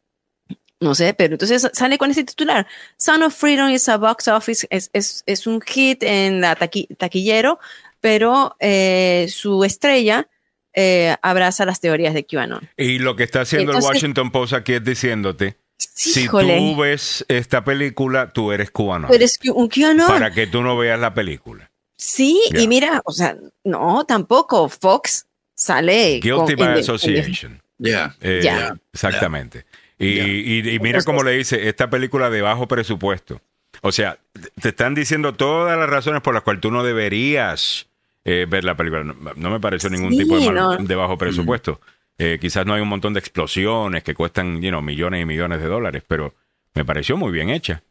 No 0.81 0.93
sé, 0.93 1.13
pero 1.13 1.33
entonces 1.35 1.69
sale 1.73 1.97
con 1.97 2.09
este 2.09 2.25
titular. 2.25 2.67
Son 2.97 3.23
of 3.23 3.33
Freedom 3.33 3.69
is 3.69 3.87
a 3.87 3.97
box 3.97 4.27
office, 4.27 4.67
es, 4.69 4.89
es, 4.93 5.23
es 5.25 5.47
un 5.47 5.61
hit 5.61 6.03
en 6.03 6.41
la 6.41 6.55
taqui- 6.57 6.95
taquillero, 6.97 7.59
pero 8.01 8.55
eh, 8.59 9.25
su 9.29 9.63
estrella 9.63 10.27
eh, 10.73 11.15
abraza 11.21 11.65
las 11.65 11.79
teorías 11.79 12.13
de 12.13 12.25
QAnon. 12.25 12.69
Y 12.77 12.99
lo 12.99 13.15
que 13.15 13.23
está 13.23 13.41
haciendo 13.41 13.71
el 13.71 13.81
Washington 13.81 14.31
Post 14.31 14.51
aquí 14.53 14.73
es 14.73 14.83
diciéndote, 14.83 15.57
si 15.77 16.23
Híjole. 16.23 16.57
tú 16.57 16.75
ves 16.75 17.25
esta 17.29 17.63
película, 17.63 18.31
tú 18.33 18.51
eres 18.51 18.69
cubano. 18.69 19.07
Tú 19.07 19.13
eres 19.13 19.39
un 19.53 19.69
QAnon. 19.69 20.07
Para 20.07 20.31
que 20.31 20.45
tú 20.45 20.61
no 20.61 20.77
veas 20.77 20.99
la 20.99 21.13
película. 21.13 21.71
Sí, 21.97 22.41
y 22.53 22.67
mira, 22.67 23.01
o 23.05 23.11
sea, 23.11 23.37
no, 23.63 24.03
tampoco. 24.05 24.67
Fox 24.69 25.25
sale. 25.53 26.19
Guilty 26.21 26.55
con- 26.55 26.65
by 26.65 26.79
association. 26.79 27.61
Ya. 27.77 28.15
Eh, 28.21 28.41
Ya. 28.43 28.75
Exactamente. 28.93 29.65
Y, 29.97 30.07
y- 30.19 30.69
y 30.75 30.79
mira 30.79 31.01
cómo 31.03 31.23
le 31.23 31.31
dice, 31.31 31.69
esta 31.69 31.89
película 31.89 32.29
de 32.29 32.41
bajo 32.41 32.67
presupuesto. 32.67 33.41
O 33.81 33.91
sea, 33.91 34.17
te 34.61 34.69
están 34.69 34.93
diciendo 34.95 35.33
todas 35.33 35.77
las 35.77 35.89
razones 35.89 36.21
por 36.21 36.33
las 36.33 36.43
cuales 36.43 36.61
tú 36.61 36.71
no 36.71 36.83
deberías 36.83 37.87
eh, 38.25 38.45
ver 38.49 38.63
la 38.63 38.75
película. 38.75 39.03
No, 39.03 39.15
no 39.35 39.49
me 39.51 39.59
pareció 39.59 39.89
ningún 39.89 40.11
Sí, 40.11 40.19
tipo 40.19 40.37
de, 40.39 40.45
mal- 40.51 40.55
no. 40.55 40.77
de 40.77 40.95
bajo 40.95 41.17
presupuesto. 41.17 41.79
Eh, 42.17 42.37
quizás 42.41 42.65
no 42.65 42.73
hay 42.73 42.81
un 42.81 42.87
montón 42.87 43.13
de 43.13 43.19
explosiones 43.19 44.03
que 44.03 44.15
cuestan 44.15 44.61
you 44.61 44.69
know, 44.69 44.81
millones 44.81 45.21
y 45.21 45.25
millones 45.25 45.59
de 45.61 45.67
dólares, 45.67 46.01
pero 46.07 46.33
me 46.73 46.83
pareció 46.83 47.17
muy 47.17 47.31
bien 47.31 47.49
hecha. 47.49 47.83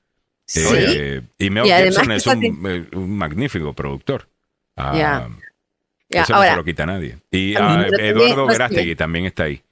Sí. 0.46 0.60
Eh, 0.70 1.22
y 1.38 1.50
Mel 1.50 1.66
Y 1.66 1.72
Gibson 1.72 2.12
es 2.12 2.26
un, 2.26 2.44
eh, 2.66 2.86
un 2.96 3.16
magnífico 3.16 3.72
productor. 3.72 4.28
Ah, 4.76 5.26
Eso 6.10 6.32
no 6.32 6.36
ahora- 6.36 6.50
se 6.50 6.56
lo 6.56 6.64
quita 6.64 6.86
nadie. 6.86 7.18
Y 7.30 7.54
También, 7.54 7.94
ah, 7.94 8.02
Eduardo 8.02 8.46
Verástegui 8.46 8.94
también 8.94 9.24
está 9.26 9.44
ahí. 9.44 9.62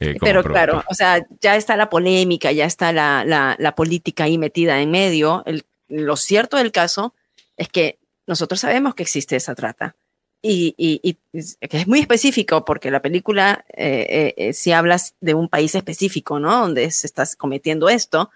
eh, 0.00 0.16
Pero 0.20 0.42
productor. 0.42 0.52
claro, 0.52 0.84
o 0.88 0.94
sea, 0.94 1.24
ya 1.40 1.56
está 1.56 1.76
la 1.76 1.88
polémica, 1.88 2.50
ya 2.52 2.64
está 2.64 2.92
la, 2.92 3.24
la, 3.24 3.54
la 3.58 3.74
política 3.74 4.24
ahí 4.24 4.38
metida 4.38 4.80
en 4.80 4.90
medio. 4.90 5.42
El- 5.46 5.64
lo 5.88 6.16
cierto 6.16 6.56
del 6.56 6.72
caso 6.72 7.14
es 7.56 7.68
que 7.68 7.98
nosotros 8.26 8.60
sabemos 8.60 8.94
que 8.94 9.02
existe 9.04 9.36
esa 9.36 9.54
trata. 9.54 9.94
Y, 10.42 10.74
y- 10.76 11.00
y 11.02 11.16
es- 11.32 11.56
que 11.60 11.76
es 11.78 11.86
muy 11.86 12.00
específico 12.00 12.64
porque 12.64 12.90
la 12.90 13.00
película, 13.02 13.64
eh, 13.76 14.06
eh, 14.08 14.34
eh, 14.36 14.52
si 14.52 14.72
hablas 14.72 15.14
de 15.20 15.34
un 15.34 15.48
país 15.48 15.74
específico, 15.74 16.38
¿no? 16.40 16.60
Donde 16.62 16.90
se 16.90 17.06
está 17.06 17.24
cometiendo 17.38 17.88
esto, 17.88 18.30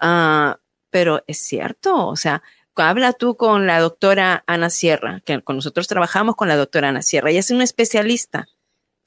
ah, 0.00 0.58
pero 0.94 1.24
es 1.26 1.38
cierto, 1.38 2.06
o 2.06 2.14
sea, 2.14 2.44
habla 2.76 3.14
tú 3.14 3.36
con 3.36 3.66
la 3.66 3.80
doctora 3.80 4.44
Ana 4.46 4.70
Sierra, 4.70 5.22
que 5.24 5.42
con 5.42 5.56
nosotros 5.56 5.88
trabajamos 5.88 6.36
con 6.36 6.46
la 6.46 6.54
doctora 6.54 6.90
Ana 6.90 7.02
Sierra, 7.02 7.30
ella 7.30 7.40
es 7.40 7.50
una 7.50 7.64
especialista 7.64 8.46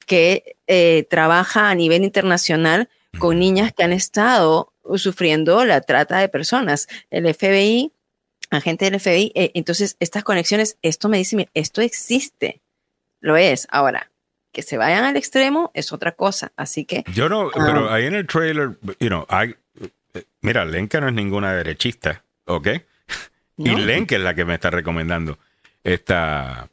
que 0.04 0.58
eh, 0.66 1.06
trabaja 1.08 1.70
a 1.70 1.74
nivel 1.74 2.04
internacional 2.04 2.90
con 3.18 3.38
niñas 3.38 3.72
que 3.72 3.84
han 3.84 3.92
estado 3.92 4.74
sufriendo 4.96 5.64
la 5.64 5.80
trata 5.80 6.18
de 6.18 6.28
personas. 6.28 6.88
El 7.08 7.24
FBI, 7.34 7.90
agente 8.50 8.90
del 8.90 9.00
FBI, 9.00 9.32
eh, 9.34 9.52
entonces 9.54 9.96
estas 9.98 10.24
conexiones, 10.24 10.76
esto 10.82 11.08
me 11.08 11.16
dice, 11.16 11.36
mira, 11.36 11.50
esto 11.54 11.80
existe, 11.80 12.60
lo 13.20 13.38
es. 13.38 13.66
Ahora, 13.70 14.10
que 14.52 14.60
se 14.60 14.76
vayan 14.76 15.04
al 15.04 15.16
extremo 15.16 15.70
es 15.72 15.90
otra 15.90 16.12
cosa, 16.12 16.52
así 16.54 16.84
que... 16.84 17.02
Yo 17.14 17.30
no, 17.30 17.48
Ah. 17.48 17.50
pero 17.54 17.90
ahí 17.90 18.04
en 18.04 18.14
el 18.14 18.26
trailer, 18.26 18.76
you 19.00 19.08
know, 19.08 19.24
hay, 19.30 19.50
eh, 19.50 19.56
mira, 20.42 20.64
Lenka 20.64 21.00
no 21.00 21.08
es 21.08 21.14
ninguna 21.14 21.52
derechista, 21.54 22.24
¿ok? 22.46 22.68
Y. 23.58 23.74
Lenka 23.74 24.14
es 24.16 24.22
la 24.22 24.34
que 24.34 24.44
me 24.44 24.54
está 24.54 24.70
recomendando 24.70 25.36
esta, 25.82 26.68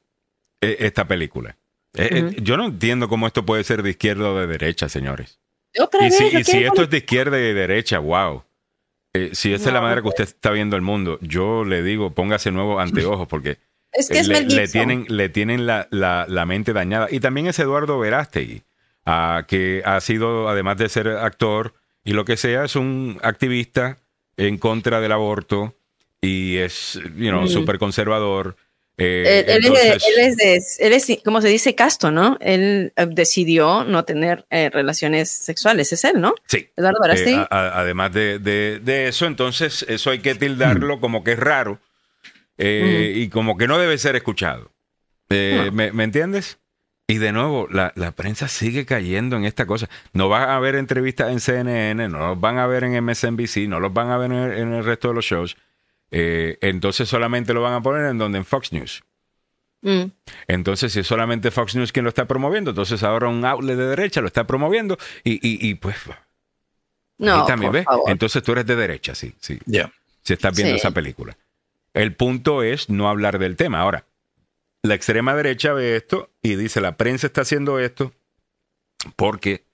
eh, 0.61 0.77
esta 0.79 1.07
película. 1.07 1.55
Eh, 1.95 2.23
Ujú. 2.25 2.35
yo 2.43 2.57
no 2.57 2.65
entiendo 2.65 3.07
cómo 3.09 3.25
esto 3.25 3.45
puede 3.45 3.63
ser 3.63 3.81
de 3.81 3.89
izquierda 3.91 4.29
o 4.29 4.39
de 4.39 4.47
derecha, 4.47 4.87
señores. 4.89 5.39
Otra 5.79 6.05
Y 6.07 6.11
si, 6.11 6.31
¿lo 6.31 6.39
y 6.39 6.43
si 6.43 6.63
esto 6.63 6.83
es 6.83 6.89
de 6.89 6.97
izquierda 6.97 7.39
y 7.39 7.41
de 7.41 7.53
derecha, 7.53 7.99
wow. 7.99 8.43
Eh, 9.13 9.29
si 9.33 9.53
esa 9.53 9.69
es 9.69 9.73
la 9.73 9.81
manera 9.81 10.01
que 10.01 10.09
usted 10.09 10.25
está 10.25 10.51
viendo 10.51 10.75
el 10.75 10.81
mundo, 10.81 11.17
yo 11.21 11.63
le 11.63 11.81
digo, 11.81 12.11
póngase 12.11 12.51
nuevos 12.51 12.81
anteojos 12.83 13.27
porque 13.27 13.57
es 13.93 14.09
que 14.09 14.19
es 14.19 14.27
le, 14.27 14.67
tienen, 14.67 15.05
le 15.09 15.29
tienen 15.29 15.65
la, 15.65 15.87
la- 15.89 16.25
la 16.27 16.45
mente 16.45 16.73
dañada. 16.73 17.07
Y 17.09 17.19
también 17.21 17.47
es 17.47 17.57
Eduardo 17.59 17.97
Verástegui, 17.97 18.61
ah, 19.05 19.45
que 19.47 19.81
ha 19.85 19.99
sido, 20.01 20.49
además 20.49 20.77
de 20.77 20.89
ser 20.89 21.07
actor 21.07 21.73
y 22.05 22.13
lo 22.13 22.23
que 22.23 22.37
sea, 22.37 22.63
es 22.63 22.77
un 22.77 23.19
activista 23.21 23.97
en 24.37 24.57
contra 24.57 25.01
del 25.01 25.11
aborto 25.11 25.75
y 26.21 26.55
es, 26.57 26.93
you 27.17 27.29
know, 27.29 27.41
Mm. 27.43 27.47
súper 27.49 27.77
conservador. 27.79 28.55
Eh, 28.97 29.43
Él, 29.47 29.65
él 29.65 29.65
es 29.65 29.73
de, 29.73 29.89
él 29.91 30.19
es 30.19 30.37
de- 30.37 30.85
él 30.87 30.93
es, 30.93 31.07
como 31.25 31.41
se 31.41 31.49
dice, 31.49 31.75
casto, 31.75 32.11
¿no? 32.11 32.37
Él 32.39 32.93
eh, 32.95 33.07
decidió 33.09 33.83
no 33.83 34.05
tener 34.05 34.45
eh, 34.49 34.69
relaciones 34.69 35.29
sexuales, 35.29 35.91
es 35.91 36.05
él, 36.05 36.21
¿no? 36.21 36.33
Sí. 36.47 36.69
Eh, 36.77 37.47
a- 37.49 37.79
además 37.81 38.13
de, 38.13 38.39
de- 38.39 38.79
de 38.79 39.09
eso, 39.09 39.25
entonces 39.25 39.85
eso 39.89 40.11
hay 40.11 40.19
que 40.19 40.33
tildarlo 40.35 41.01
como 41.01 41.25
que 41.25 41.33
es 41.33 41.39
raro 41.39 41.81
eh, 42.57 43.11
y 43.15 43.27
como 43.27 43.57
que 43.57 43.67
no 43.67 43.77
debe 43.77 43.97
ser 43.97 44.15
escuchado. 44.15 44.71
Eh, 45.29 45.63
No. 45.65 45.71
¿me, 45.73 45.91
me 45.91 46.03
entiendes? 46.05 46.57
Y 47.07 47.19
de 47.19 47.31
nuevo, 47.31 47.67
la, 47.69 47.91
la 47.95 48.11
prensa 48.13 48.47
sigue 48.47 48.85
cayendo 48.85 49.35
en 49.37 49.45
esta 49.45 49.65
cosa. 49.67 49.87
No 50.13 50.27
van 50.27 50.49
a 50.49 50.59
ver 50.59 50.75
entrevistas 50.75 51.31
en 51.31 51.39
CNN, 51.39 52.09
no 52.09 52.17
los 52.29 52.39
van 52.39 52.57
a 52.57 52.65
ver 52.65 52.83
en 52.83 53.03
MSNBC, 53.05 53.67
no 53.67 53.79
los 53.79 53.93
van 53.93 54.09
a 54.09 54.17
ver 54.17 54.31
en 54.31 54.37
el, 54.37 54.57
en 54.57 54.73
el 54.73 54.83
resto 54.83 55.09
de 55.09 55.13
los 55.13 55.25
shows. 55.25 55.55
Eh, 56.09 56.57
entonces 56.61 57.07
solamente 57.07 57.53
lo 57.53 57.61
van 57.61 57.73
a 57.73 57.81
poner 57.81 58.05
en 58.07 58.17
donde 58.17 58.39
en 58.39 58.45
Fox 58.45 58.71
News. 58.73 59.03
Mm. 59.81 60.05
Entonces, 60.47 60.93
si 60.93 61.01
es 61.01 61.07
solamente 61.07 61.51
Fox 61.51 61.75
News 61.75 61.91
quien 61.91 62.05
lo 62.05 62.09
está 62.09 62.25
promoviendo, 62.25 62.71
entonces 62.71 63.03
ahora 63.03 63.27
un 63.27 63.45
outlet 63.45 63.77
de 63.77 63.85
derecha 63.85 64.21
lo 64.21 64.27
está 64.27 64.47
promoviendo 64.47 64.97
y, 65.23 65.33
y, 65.33 65.69
y 65.69 65.75
pues 65.75 65.97
No, 67.19 67.33
Ahí 67.35 67.39
está, 67.41 67.55
mi 67.55 67.65
por 67.67 67.73
ve. 67.75 67.83
favor. 67.83 68.09
Entonces 68.09 68.41
tú 68.41 68.53
eres 68.53 68.65
de 68.65 68.75
derecha, 68.75 69.13
sí, 69.13 69.35
sí. 69.39 69.59
Ya. 69.67 69.91
Si 70.23 70.33
estás 70.33 70.55
viendo 70.55 70.73
Sí. 70.73 70.79
esa 70.79 70.89
película. 70.89 71.37
El 71.93 72.15
punto 72.15 72.63
es 72.63 72.89
no 72.89 73.07
hablar 73.09 73.37
del 73.37 73.55
tema. 73.55 73.79
Ahora, 73.81 74.05
la 74.85 74.95
extrema 74.95 75.35
derecha 75.35 75.73
ve 75.73 75.95
esto 75.95 76.29
y 76.41 76.55
dice 76.55 76.81
la 76.81 76.97
prensa 76.97 77.27
está 77.27 77.41
haciendo 77.41 77.79
esto 77.79 78.13
porque 79.15 79.65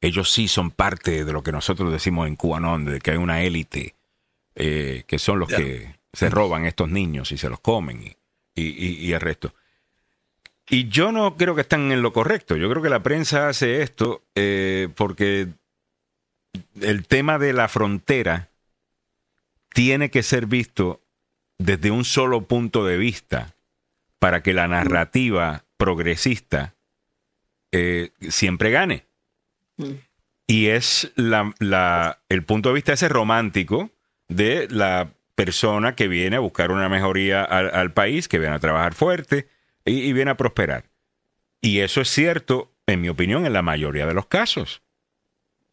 ellos 0.00 0.30
sí 0.32 0.48
son 0.48 0.70
parte 0.70 1.24
de 1.24 1.32
lo 1.32 1.42
que 1.42 1.52
nosotros 1.52 1.92
decimos 1.92 2.28
en 2.28 2.36
QAnon, 2.36 2.84
de 2.84 3.00
que 3.00 3.10
hay 3.12 3.16
una 3.16 3.42
élite 3.42 3.94
eh, 4.54 5.04
que 5.06 5.18
son 5.18 5.38
los 5.38 5.48
que 5.58 5.94
se 6.12 6.30
roban 6.30 6.64
estos 6.64 6.88
niños 6.88 7.32
y 7.32 7.38
se 7.38 7.48
los 7.48 7.60
comen 7.60 8.02
y- 8.02 8.16
y 9.06 9.12
el 9.12 9.20
resto. 9.20 9.54
Y 10.68 10.88
yo 10.88 11.12
no 11.12 11.36
creo 11.36 11.54
que 11.54 11.60
están 11.62 11.92
en 11.92 12.02
lo 12.02 12.12
correcto. 12.12 12.56
Yo 12.56 12.68
creo 12.68 12.82
que 12.82 12.88
la 12.90 13.02
prensa 13.02 13.48
hace 13.48 13.82
esto 13.82 14.22
eh, 14.34 14.88
porque 14.96 15.48
el 16.80 17.06
tema 17.06 17.38
de 17.38 17.52
la 17.52 17.68
frontera 17.68 18.50
tiene 19.72 20.10
que 20.10 20.22
ser 20.22 20.46
visto 20.46 21.00
desde 21.58 21.90
un 21.90 22.04
solo 22.04 22.42
punto 22.46 22.84
de 22.84 22.96
vista 22.98 23.54
para 24.18 24.42
que 24.42 24.52
la 24.52 24.68
narrativa 24.68 25.64
progresista 25.76 26.74
eh, 27.72 28.10
siempre 28.28 28.70
gane. 28.70 29.06
Y 30.46 30.68
es 30.68 31.12
la, 31.14 31.54
la- 31.58 32.18
el 32.28 32.42
punto 32.42 32.70
de 32.70 32.74
vista 32.76 32.92
ese 32.94 33.08
romántico 33.08 33.90
de 34.28 34.66
la 34.70 35.10
persona 35.34 35.94
que 35.94 36.08
viene 36.08 36.36
a 36.36 36.40
buscar 36.40 36.70
una 36.72 36.88
mejoría 36.88 37.44
al, 37.44 37.70
al 37.74 37.92
país, 37.92 38.26
que 38.28 38.38
viene 38.38 38.56
a 38.56 38.58
trabajar 38.58 38.94
fuerte 38.94 39.48
y, 39.84 40.00
y 40.00 40.12
viene 40.12 40.32
a 40.32 40.36
prosperar. 40.36 40.84
Y 41.60 41.80
eso 41.80 42.00
es 42.00 42.08
cierto, 42.08 42.72
en 42.86 43.00
mi 43.00 43.08
opinión, 43.08 43.46
en 43.46 43.52
la 43.52 43.62
mayoría 43.62 44.06
de 44.06 44.14
los 44.14 44.26
casos. 44.26 44.82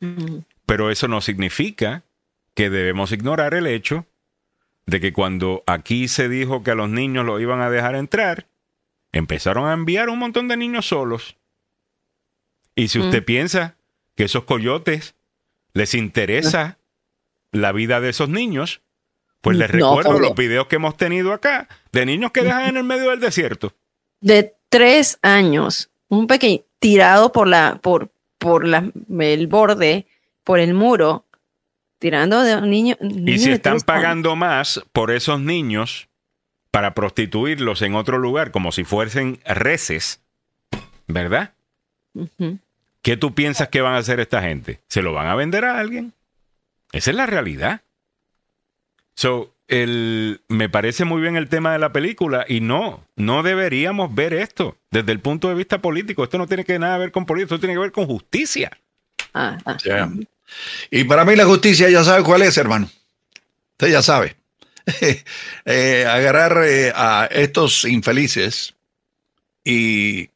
Ujú. 0.01 0.43
Pero 0.65 0.91
eso 0.91 1.07
no 1.07 1.21
significa 1.21 2.03
que 2.53 2.69
debemos 2.69 3.11
ignorar 3.11 3.53
el 3.53 3.65
hecho 3.67 4.05
de 4.85 4.99
que 4.99 5.13
cuando 5.13 5.63
aquí 5.65 6.07
se 6.07 6.29
dijo 6.29 6.63
que 6.63 6.71
a 6.71 6.75
los 6.75 6.89
niños 6.89 7.25
los 7.25 7.41
iban 7.41 7.61
a 7.61 7.69
dejar 7.69 7.95
entrar, 7.95 8.47
empezaron 9.11 9.65
a 9.67 9.73
enviar 9.73 10.09
un 10.09 10.19
montón 10.19 10.47
de 10.47 10.57
niños 10.57 10.87
solos. 10.87 11.37
Y 12.75 12.89
si 12.89 12.99
usted 12.99 13.21
Mm. 13.21 13.25
piensa 13.25 13.75
que 14.15 14.25
esos 14.25 14.43
coyotes 14.43 15.15
les 15.73 15.93
interesa 15.93 16.77
la 17.51 17.71
vida 17.71 18.01
de 18.01 18.09
esos 18.09 18.29
niños, 18.29 18.81
pues 19.41 19.57
les 19.57 19.71
No, 19.73 19.95
recuerdo 19.97 20.19
los 20.19 20.35
videos 20.35 20.67
que 20.67 20.75
hemos 20.77 20.97
tenido 20.97 21.31
acá 21.31 21.67
de 21.91 22.05
niños 22.05 22.31
que 22.31 22.41
dejan 22.41 22.69
en 22.69 22.77
el 22.77 22.83
medio 22.83 23.11
del 23.11 23.19
desierto. 23.19 23.73
De 24.19 24.55
tres 24.69 25.19
años, 25.21 25.89
un 26.09 26.27
pequeño 26.27 26.61
tirado 26.79 27.31
por 27.31 27.47
la, 27.47 27.79
por, 27.81 28.09
por 28.37 28.65
la, 28.65 28.91
el 29.19 29.47
borde, 29.47 30.07
por 30.43 30.59
el 30.59 30.73
muro, 30.73 31.24
tirando 31.99 32.41
de 32.43 32.55
un 32.55 32.69
niño. 32.69 32.97
Y 33.01 33.37
si 33.39 33.51
están 33.51 33.73
años. 33.73 33.83
pagando 33.83 34.35
más 34.35 34.83
por 34.91 35.11
esos 35.11 35.39
niños 35.39 36.07
para 36.71 36.93
prostituirlos 36.93 37.81
en 37.81 37.95
otro 37.95 38.17
lugar 38.17 38.51
como 38.51 38.71
si 38.71 38.83
fuesen 38.83 39.39
reces, 39.45 40.21
¿verdad? 41.07 41.53
¿Qué 43.01 43.17
tú 43.17 43.33
piensas 43.33 43.69
que 43.69 43.81
van 43.81 43.93
a 43.93 43.97
hacer 43.97 44.19
esta 44.19 44.41
gente? 44.41 44.81
¿Se 44.87 45.01
lo 45.01 45.13
van 45.13 45.27
a 45.27 45.35
vender 45.35 45.65
a 45.65 45.79
alguien? 45.79 46.13
Esa 46.91 47.11
es 47.11 47.17
la 47.17 47.25
realidad. 47.25 47.81
So, 49.15 49.53
el, 49.67 50.41
me 50.47 50.69
parece 50.69 51.05
muy 51.05 51.21
bien 51.21 51.37
el 51.37 51.49
tema 51.49 51.73
de 51.73 51.79
la 51.79 51.91
película 51.91 52.45
y 52.47 52.61
no, 52.61 53.03
no 53.15 53.41
deberíamos 53.41 54.13
ver 54.13 54.33
esto 54.33 54.77
desde 54.91 55.11
el 55.11 55.19
punto 55.19 55.49
de 55.49 55.55
vista 55.55 55.81
político. 55.81 56.23
Esto 56.23 56.37
no 56.37 56.47
tiene 56.47 56.65
que 56.65 56.77
nada 56.77 56.97
ver 56.97 57.11
con 57.11 57.25
política, 57.25 57.55
esto 57.55 57.59
tiene 57.59 57.75
que 57.75 57.79
ver 57.79 57.91
con 57.91 58.05
justicia. 58.05 58.71
Ah, 59.33 59.57
ah. 59.65 59.77
Ya. 59.83 60.09
Y 60.91 61.03
para 61.05 61.25
mí 61.25 61.35
la 61.35 61.45
justicia 61.45 61.89
ya 61.89 62.03
sabe 62.03 62.23
cuál 62.23 62.41
es, 62.43 62.57
hermano. 62.57 62.89
Usted 63.71 63.87
ya 63.91 64.01
sabe. 64.01 64.35
Eh, 65.65 66.05
agarrar 66.07 66.63
eh, 66.63 66.91
a 66.95 67.27
estos 67.31 67.85
infelices 67.85 68.75
y 69.63 70.29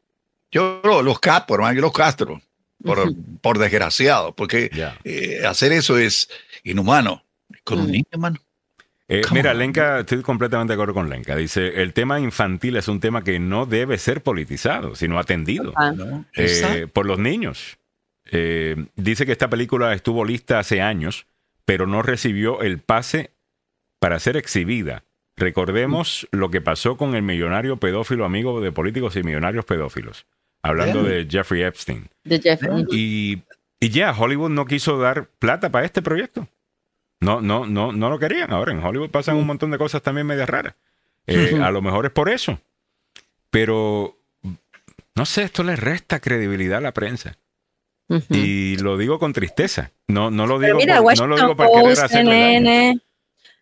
yo 0.51 0.81
lo- 0.83 1.03
los 1.03 1.19
capo, 1.19 1.53
hermano, 1.55 1.75
yo 1.75 1.81
los 1.81 1.93
castro, 1.93 2.41
por, 2.83 3.13
por 3.41 3.59
desgraciado, 3.59 4.33
porque 4.35 4.69
eh, 5.03 5.45
hacer 5.45 5.71
eso 5.71 5.97
es 5.97 6.29
inhumano. 6.63 7.23
Con 7.63 7.79
un 7.81 7.91
niño, 7.91 8.05
hermano. 8.11 8.39
Eh, 9.07 9.21
mira. 9.31 9.53
Lenka, 9.53 9.99
estoy 9.99 10.21
completamente 10.21 10.71
de 10.71 10.75
acuerdo 10.75 10.93
con 10.95 11.09
Lenka. 11.09 11.35
Dice, 11.35 11.81
el 11.81 11.93
tema 11.93 12.19
infantil 12.19 12.75
es 12.77 12.87
un 12.87 12.99
tema 12.99 13.23
que 13.23 13.39
no 13.39 13.65
debe 13.67 13.97
ser 13.99 14.21
politizado, 14.23 14.95
sino 14.95 15.19
atendido. 15.19 15.73
Ah. 15.75 15.93
eh, 16.35 16.87
por 16.91 17.05
los 17.05 17.19
niños. 17.19 17.77
Eh, 18.31 18.75
dice 18.95 19.25
que 19.25 19.31
esta 19.31 19.49
película 19.49 19.93
estuvo 19.93 20.23
lista 20.23 20.59
hace 20.59 20.81
años, 20.81 21.25
pero 21.65 21.87
no 21.87 22.01
recibió 22.01 22.61
el 22.61 22.79
pase 22.79 23.31
para 23.99 24.19
ser 24.19 24.37
exhibida. 24.37 25.03
Recordemos 25.35 26.27
lo 26.31 26.51
que 26.51 26.61
pasó 26.61 26.97
con 26.97 27.15
el 27.15 27.23
millonario 27.23 27.77
pedófilo 27.77 28.25
amigo 28.25 28.61
de 28.61 28.71
políticos 28.71 29.15
y 29.15 29.23
millonarios 29.23 29.65
pedófilos, 29.65 30.25
hablando 30.61 31.03
de 31.03 31.27
Jeffrey 31.29 31.63
Epstein. 31.63 32.09
De. 32.23 32.59
Y, 32.91 33.41
y 33.79 33.89
ya, 33.89 34.11
Hollywood 34.11 34.49
no 34.49 34.65
quiso 34.65 34.99
dar 34.99 35.29
plata 35.39 35.71
para 35.71 35.85
este 35.85 36.01
proyecto. 36.01 36.47
No, 37.21 37.41
no, 37.41 37.65
no, 37.65 37.91
no 37.91 38.09
lo 38.09 38.19
querían. 38.19 38.51
Ahora 38.51 38.71
en 38.71 38.83
Hollywood 38.83 39.09
pasan 39.09 39.37
un 39.37 39.47
montón 39.47 39.71
de 39.71 39.77
cosas 39.77 40.01
también 40.01 40.27
medias 40.27 40.49
raras. 40.49 40.75
Eh. 41.27 41.59
A 41.61 41.71
lo 41.71 41.81
mejor 41.81 42.05
es 42.05 42.11
por 42.11 42.29
eso. 42.29 42.59
Pero 43.49 44.17
no 45.15 45.25
sé, 45.25 45.43
esto 45.43 45.63
le 45.63 45.75
resta 45.75 46.19
credibilidad 46.19 46.77
a 46.79 46.81
la 46.81 46.93
prensa. 46.93 47.37
Y 48.29 48.75
lo 48.77 48.97
digo 48.97 49.19
con 49.19 49.33
tristeza. 49.33 49.91
No, 50.07 50.31
no 50.31 50.47
lo 50.47 50.57
digo, 50.59 50.77
mira, 50.77 50.95
por, 50.95 51.01
no 51.03 51.05
Washington 51.07 51.29
lo 51.29 51.35
digo 51.37 51.55
para 51.55 51.69
Post, 51.69 52.01
daño. 52.01 52.09
CNN, 52.09 52.99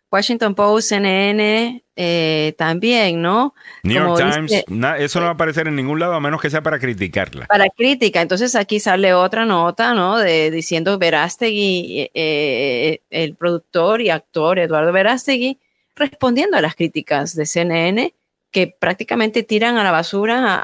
Washington 0.09 0.55
Post, 0.55 0.87
CNN, 0.89 1.83
eh, 1.97 2.53
también, 2.57 3.21
¿no? 3.21 3.53
New 3.83 4.01
como 4.01 4.17
York 4.17 4.33
Times, 4.33 4.51
dice- 4.51 4.65
na- 4.69 4.97
eso 4.97 5.19
no 5.19 5.25
va 5.25 5.31
a 5.31 5.33
aparecer 5.33 5.67
en 5.67 5.75
ningún 5.75 5.99
lado 5.99 6.13
a 6.13 6.21
menos 6.21 6.41
que 6.41 6.49
sea 6.49 6.61
para 6.63 6.79
criticarla. 6.79 7.45
Para 7.47 7.67
crítica. 7.69 8.21
Entonces 8.21 8.55
aquí 8.55 8.79
sale 8.79 9.13
otra 9.13 9.43
nota, 9.45 9.93
¿no? 9.93 10.17
De 10.17 10.49
diciendo 10.49 10.97
Verástegui, 10.97 11.99
eh, 12.01 12.11
eh, 12.13 13.01
el 13.09 13.35
productor 13.35 13.99
y 14.01 14.09
actor 14.11 14.59
Eduardo 14.59 14.93
Verástegui, 14.93 15.59
respondiendo 15.95 16.55
a 16.55 16.61
las 16.61 16.75
críticas 16.75 17.35
de 17.35 17.45
CNN 17.45 18.13
que 18.51 18.67
prácticamente 18.67 19.43
tiran 19.43 19.77
a 19.77 19.83
la 19.83 19.91
basura 19.91 20.55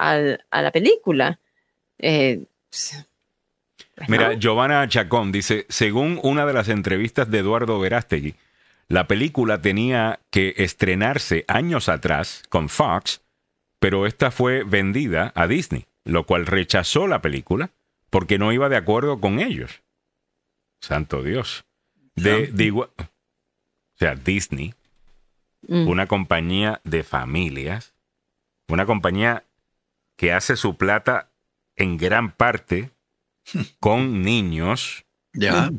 a 0.50 0.62
la 0.62 0.72
película. 0.72 1.40
Eh, 2.00 2.44
pues, 3.96 4.10
Mira, 4.10 4.30
¿no? 4.34 4.40
Giovanna 4.40 4.88
Chacón 4.88 5.32
dice, 5.32 5.66
según 5.70 6.20
una 6.24 6.46
de 6.46 6.54
las 6.54 6.70
entrevistas 6.70 7.30
de 7.30 7.40
Eduardo 7.40 7.80
Verástegui, 7.80 8.36
la 8.88 9.08
película 9.08 9.62
tenía 9.62 10.20
que 10.30 10.54
estrenarse 10.58 11.46
años 11.48 11.90
atrás 11.90 12.44
con 12.50 12.70
Fox, 12.70 13.22
pero 13.80 14.06
esta 14.06 14.32
fue 14.32 14.64
vendida 14.64 15.32
a 15.36 15.48
Disney, 15.48 15.86
lo 16.06 16.26
cual 16.26 16.46
rechazó 16.46 17.08
la 17.08 17.22
película 17.22 17.72
porque 18.10 18.38
no 18.38 18.52
iba 18.52 18.70
de 18.70 18.78
acuerdo 18.78 19.20
con 19.20 19.40
ellos. 19.40 19.82
Santo 20.82 21.24
Dios. 21.24 21.66
De, 22.16 22.48
de 22.48 22.66
igua- 22.72 22.90
o 22.98 23.98
sea, 23.98 24.16
Disney, 24.16 24.74
Mm. 25.68 25.88
una 25.88 26.08
compañía 26.08 26.82
de 26.84 27.04
familias, 27.04 27.94
una 28.68 28.86
compañía 28.86 29.46
que 30.18 30.34
hace 30.34 30.58
su 30.58 30.76
plata 30.78 31.30
en 31.78 31.96
gran 31.98 32.32
parte 32.32 32.92
con 33.80 34.22
niños, 34.22 35.06
Ya. 35.34 35.72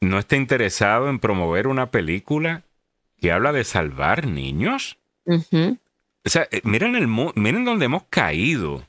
No 0.00 0.18
está 0.18 0.36
interesado 0.36 1.10
en 1.10 1.18
promover 1.18 1.66
una 1.66 1.90
película 1.90 2.62
que 3.20 3.32
habla 3.32 3.52
de 3.52 3.64
salvar 3.64 4.26
niños. 4.26 4.96
O 5.26 6.28
sea, 6.28 6.48
eh, 6.50 6.62
miren, 6.64 6.96
el, 6.96 7.06
miren 7.06 7.64
dónde 7.64 7.84
hemos 7.84 8.04
caído. 8.04 8.86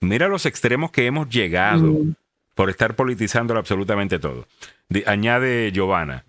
Mira 0.00 0.28
los 0.28 0.46
extremos 0.46 0.90
que 0.90 1.06
hemos 1.06 1.28
llegado 1.28 1.96
por 2.54 2.70
estar 2.70 2.94
politizando 2.94 3.56
absolutamente 3.56 4.18
todo. 4.18 4.46
Añade 5.06 5.72
Giovanna. 5.72 6.24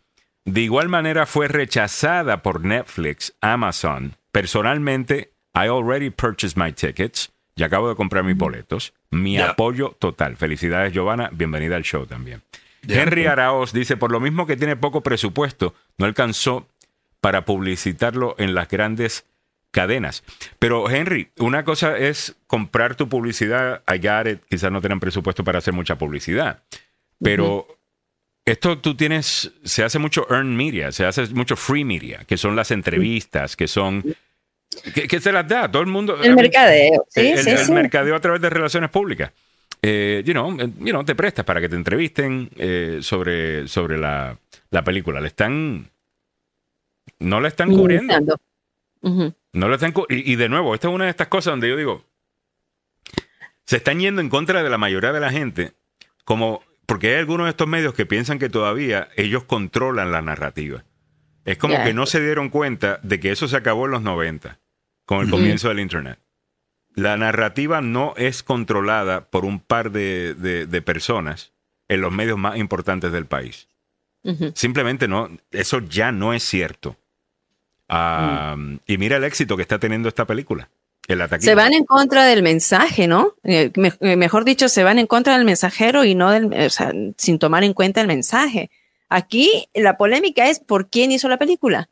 De 0.45 0.61
igual 0.61 0.89
manera 0.89 1.25
fue 1.25 1.47
rechazada 1.47 2.41
por 2.41 2.65
Netflix, 2.65 3.33
Amazon. 3.41 4.15
Personalmente, 4.31 5.31
I 5.55 5.67
already 5.67 6.09
purchased 6.09 6.57
my 6.57 6.71
tickets. 6.71 7.31
Ya 7.55 7.67
acabo 7.67 7.89
de 7.89 7.95
comprar 7.95 8.23
mis 8.23 8.37
boletos. 8.37 8.93
Mi 9.11 9.37
apoyo 9.37 9.95
total. 9.99 10.37
Felicidades, 10.37 10.93
Giovanna. 10.93 11.29
Bienvenida 11.31 11.75
al 11.75 11.83
show 11.83 12.05
también. 12.05 12.41
Henry 12.87 13.25
Araos 13.27 13.71
dice, 13.71 13.95
por 13.97 14.11
lo 14.11 14.19
mismo 14.19 14.45
que 14.45 14.57
tiene 14.57 14.75
poco 14.75 15.01
presupuesto, 15.01 15.73
no 15.97 16.05
alcanzó 16.05 16.67
para 17.21 17.45
publicitarlo 17.45 18.35
en 18.37 18.53
las 18.53 18.67
grandes 18.67 19.25
cadenas. 19.71 20.23
Pero 20.59 20.89
Henry, 20.89 21.29
una 21.37 21.63
cosa 21.63 21.97
es 21.97 22.35
comprar 22.47 22.95
tu 22.95 23.09
publicidad, 23.09 23.81
I 23.87 23.97
got 23.97 24.27
it, 24.27 24.41
quizás 24.49 24.71
no 24.71 24.81
tengan 24.81 24.99
presupuesto 24.99 25.43
para 25.43 25.59
hacer 25.59 25.73
mucha 25.73 25.97
publicidad, 25.97 26.63
pero 27.21 27.67
esto 28.45 28.77
tú 28.77 28.95
tienes, 28.95 29.51
se 29.63 29.83
hace 29.83 29.99
mucho 29.99 30.27
earned 30.29 30.55
media, 30.55 30.91
se 30.91 31.05
hace 31.05 31.27
mucho 31.27 31.55
free 31.55 31.85
media, 31.85 32.23
que 32.27 32.37
son 32.37 32.55
las 32.55 32.71
entrevistas, 32.71 33.55
que 33.55 33.67
son, 33.67 34.03
que, 34.93 35.07
que 35.07 35.19
se 35.19 35.31
las 35.31 35.47
da 35.47 35.69
todo 35.69 35.81
el 35.81 35.87
mundo. 35.87 36.21
El 36.21 36.35
mercadeo. 36.35 37.05
Sí, 37.09 37.27
el, 37.27 37.39
sí, 37.39 37.49
el 37.49 37.57
sí. 37.59 37.71
mercadeo 37.71 38.15
a 38.15 38.19
través 38.19 38.41
de 38.41 38.49
relaciones 38.49 38.89
públicas. 38.89 39.31
Eh, 39.81 40.23
you, 40.25 40.33
know, 40.33 40.57
eh, 40.59 40.69
you 40.79 40.91
know, 40.91 41.03
te 41.03 41.15
prestas 41.15 41.45
para 41.45 41.59
que 41.59 41.69
te 41.69 41.75
entrevisten 41.75 42.49
eh, 42.55 42.99
sobre, 43.01 43.67
sobre 43.67 43.97
la, 43.97 44.37
la 44.69 44.83
película. 44.83 45.19
Le 45.19 45.27
están. 45.27 45.89
No 47.19 47.41
la 47.41 47.49
están 47.49 47.69
cubriendo. 47.69 48.37
No 49.01 49.67
lo 49.67 49.75
están 49.75 49.93
y, 50.09 50.31
y 50.31 50.35
de 50.35 50.49
nuevo, 50.49 50.73
esta 50.73 50.87
es 50.87 50.93
una 50.93 51.05
de 51.05 51.11
estas 51.11 51.27
cosas 51.27 51.51
donde 51.51 51.67
yo 51.69 51.75
digo, 51.75 52.03
se 53.65 53.77
están 53.77 53.99
yendo 53.99 54.21
en 54.21 54.29
contra 54.29 54.63
de 54.63 54.69
la 54.69 54.77
mayoría 54.77 55.11
de 55.11 55.19
la 55.19 55.31
gente, 55.31 55.73
como 56.23 56.63
porque 56.85 57.09
hay 57.09 57.19
algunos 57.19 57.45
de 57.45 57.51
estos 57.51 57.67
medios 57.67 57.93
que 57.93 58.05
piensan 58.05 58.39
que 58.39 58.49
todavía 58.49 59.09
ellos 59.15 59.43
controlan 59.43 60.11
la 60.11 60.21
narrativa. 60.21 60.83
Es 61.45 61.57
como 61.57 61.81
que 61.83 61.93
no 61.93 62.05
se 62.05 62.21
dieron 62.21 62.49
cuenta 62.49 62.99
de 63.03 63.19
que 63.19 63.31
eso 63.31 63.47
se 63.47 63.57
acabó 63.57 63.85
en 63.85 63.91
los 63.91 64.01
90, 64.01 64.59
con 65.05 65.19
el 65.21 65.29
comienzo 65.29 65.69
del 65.69 65.79
Internet. 65.79 66.19
La 66.95 67.17
narrativa 67.17 67.81
no 67.81 68.13
es 68.17 68.43
controlada 68.43 69.25
por 69.29 69.45
un 69.45 69.59
par 69.59 69.91
de, 69.91 70.35
de- 70.35 70.65
de 70.67 70.81
personas 70.81 71.51
en 71.87 72.01
los 72.01 72.11
medios 72.11 72.37
más 72.37 72.57
importantes 72.57 73.11
del 73.11 73.25
país. 73.25 73.67
Simplemente 74.55 75.07
no, 75.07 75.29
eso 75.51 75.79
ya 75.79 76.11
no 76.13 76.33
es 76.33 76.43
cierto. 76.43 76.95
Ah, 77.89 78.55
Y 78.87 78.97
mira 78.97 79.17
el 79.17 79.23
éxito 79.23 79.55
que 79.55 79.61
está 79.61 79.79
teniendo 79.79 80.07
esta 80.07 80.25
película. 80.25 80.69
taquilla. 81.07 81.39
Se 81.41 81.55
van 81.55 81.73
en 81.73 81.83
contra 81.83 82.23
del 82.25 82.41
mensaje, 82.43 83.07
¿no? 83.07 83.33
Eh, 83.43 83.71
me- 83.75 83.91
eh, 83.99 84.15
mejor 84.15 84.45
dicho, 84.45 84.69
se 84.69 84.83
van 84.83 84.99
en 84.99 85.07
contra 85.07 85.35
del 85.35 85.45
mensajero 85.45 86.05
y 86.05 86.15
no 86.15 86.31
del, 86.31 86.45
o 86.53 86.69
sea, 86.69 86.93
sin 87.17 87.39
tomar 87.39 87.63
en 87.65 87.73
cuenta 87.73 87.99
el 88.01 88.07
mensaje. 88.07 88.69
Aquí 89.09 89.67
la 89.73 89.97
polémica 89.97 90.49
es 90.49 90.59
por 90.59 90.89
quién 90.89 91.11
hizo 91.11 91.27
la 91.27 91.37
película. 91.37 91.89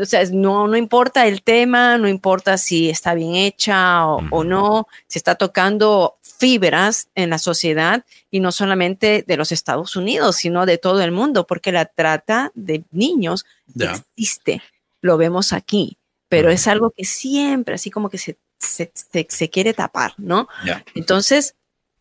O 0.00 0.04
sea, 0.04 0.22
no, 0.32 0.68
no 0.68 0.76
importa 0.76 1.26
el 1.26 1.42
tema, 1.42 1.96
no 1.98 2.08
importa 2.08 2.58
si 2.58 2.90
está 2.90 3.14
bien 3.14 3.34
hecha 3.34 4.06
o, 4.06 4.22
o 4.30 4.44
no, 4.44 4.88
se 5.06 5.18
está 5.18 5.36
tocando 5.36 6.16
fibras 6.22 7.08
en 7.14 7.30
la 7.30 7.38
sociedad 7.38 8.04
y 8.30 8.40
no 8.40 8.52
solamente 8.52 9.24
de 9.26 9.36
los 9.36 9.52
Estados 9.52 9.96
Unidos, 9.96 10.36
sino 10.36 10.66
de 10.66 10.76
todo 10.78 11.00
el 11.02 11.12
mundo, 11.12 11.46
porque 11.46 11.72
la 11.72 11.86
trata 11.86 12.52
de 12.54 12.84
niños 12.90 13.46
Ya. 13.74 13.92
existe, 14.16 14.62
lo 15.00 15.16
vemos 15.16 15.52
aquí, 15.54 15.96
pero 16.28 16.50
es 16.50 16.66
algo 16.66 16.90
que 16.90 17.04
siempre, 17.04 17.74
así 17.76 17.90
como 17.90 18.10
que 18.10 18.18
se, 18.18 18.36
se, 18.58 18.90
se- 18.94 19.26
se 19.30 19.48
quiere 19.50 19.72
tapar, 19.72 20.12
¿no? 20.18 20.46
Ya. 20.66 20.84
Entonces, 20.94 21.54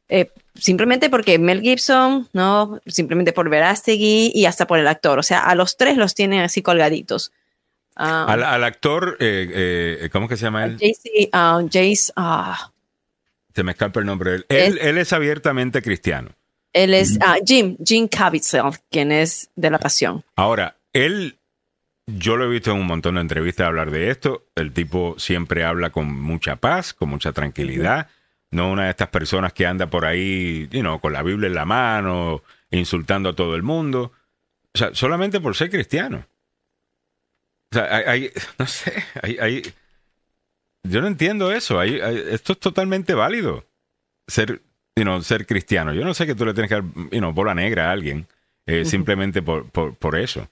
eh, 0.09 0.29
simplemente 0.55 1.09
porque 1.09 1.39
Mel 1.39 1.61
Gibson, 1.61 2.27
¿no? 2.33 2.79
Simplemente 2.87 3.31
por 3.31 3.49
Verástegui 3.49 4.31
y 4.35 4.45
hasta 4.47 4.67
por 4.67 4.79
el 4.79 4.87
actor, 4.87 5.17
o 5.17 5.23
sea, 5.23 5.39
a 5.45 5.55
los 5.55 5.77
tres 5.77 5.95
los 5.97 6.13
tienen 6.13 6.41
así 6.41 6.61
colgaditos. 6.61 7.31
Ah, 7.95 8.25
Al, 8.27 8.43
al 8.43 8.63
actor, 8.63 9.17
eh, 9.19 9.99
eh, 10.03 10.09
¿cómo 10.11 10.27
que 10.27 10.35
se 10.37 10.43
llama 10.43 10.65
él? 10.65 10.73
Jace, 10.79 11.29
Jace, 11.31 12.11
ah, 12.15 12.71
Se 13.53 13.63
me 13.63 13.71
escapa 13.71 13.99
el 14.01 14.05
nombre 14.05 14.35
él. 14.35 14.45
Él, 14.49 14.77
Es- 14.77 14.85
él 14.85 14.97
es 14.97 15.13
abiertamente 15.13 15.81
cristiano. 15.81 16.29
él 16.73 16.93
es 16.93 17.17
ah, 17.21 17.37
Jim, 17.45 17.77
Jim 17.83 18.07
Caviezel, 18.09 18.71
quien 18.91 19.11
es 19.11 19.49
de 19.55 19.69
la 19.69 19.79
pasión. 19.79 20.23
Ahora, 20.35 20.75
él, 20.91 21.37
yo 22.05 22.35
lo 22.35 22.45
he 22.45 22.49
visto 22.49 22.71
en 22.71 22.77
un 22.79 22.85
montón 22.87 23.15
de 23.15 23.21
entrevistas 23.21 23.67
hablar 23.67 23.91
de 23.91 24.09
esto. 24.09 24.43
El 24.55 24.73
tipo 24.73 25.15
siempre 25.17 25.63
habla 25.63 25.89
con 25.91 26.07
mucha 26.21 26.57
paz, 26.57 26.93
con 26.93 27.07
mucha 27.09 27.31
tranquilidad. 27.31 28.09
No 28.51 28.69
una 28.71 28.83
de 28.85 28.89
estas 28.91 29.07
personas 29.07 29.53
que 29.53 29.65
anda 29.65 29.89
por 29.89 30.05
ahí, 30.05 30.67
you 30.71 30.81
know, 30.81 30.99
con 30.99 31.13
la 31.13 31.23
Biblia 31.23 31.47
en 31.47 31.55
la 31.55 31.65
mano, 31.65 32.43
insultando 32.71 33.29
a 33.29 33.35
todo 33.35 33.55
el 33.55 33.63
mundo. 33.63 34.11
O 34.73 34.77
sea, 34.77 34.93
solamente 34.93 35.39
por 35.39 35.55
ser 35.55 35.69
cristiano. 35.69 36.25
O 37.75 37.77
sea, 37.77 37.93
hay, 37.93 38.03
hay- 38.05 38.31
no 38.57 38.67
sé, 38.67 39.03
hay, 39.21 39.37
hay- 39.39 39.73
yo 40.83 41.01
no 41.01 41.07
entiendo 41.07 41.51
eso. 41.51 41.77
Hay- 41.79 41.99
esto 42.31 42.53
es 42.53 42.59
totalmente 42.59 43.13
válido. 43.13 43.65
Ser, 44.27 44.61
you 44.95 45.03
know, 45.03 45.21
ser 45.21 45.45
cristiano. 45.45 45.93
Yo 45.93 46.05
no 46.05 46.13
sé 46.13 46.25
que 46.25 46.35
tú 46.35 46.45
le 46.45 46.53
tienes 46.53 46.69
que 46.69 46.75
dar, 46.75 46.83
you 47.11 47.19
know, 47.19 47.33
bola 47.33 47.53
negra 47.53 47.89
a 47.89 47.91
alguien 47.91 48.27
eh, 48.65 48.85
simplemente 48.85 49.41
por, 49.41 49.69
por, 49.69 49.95
por 49.95 50.15
eso. 50.17 50.47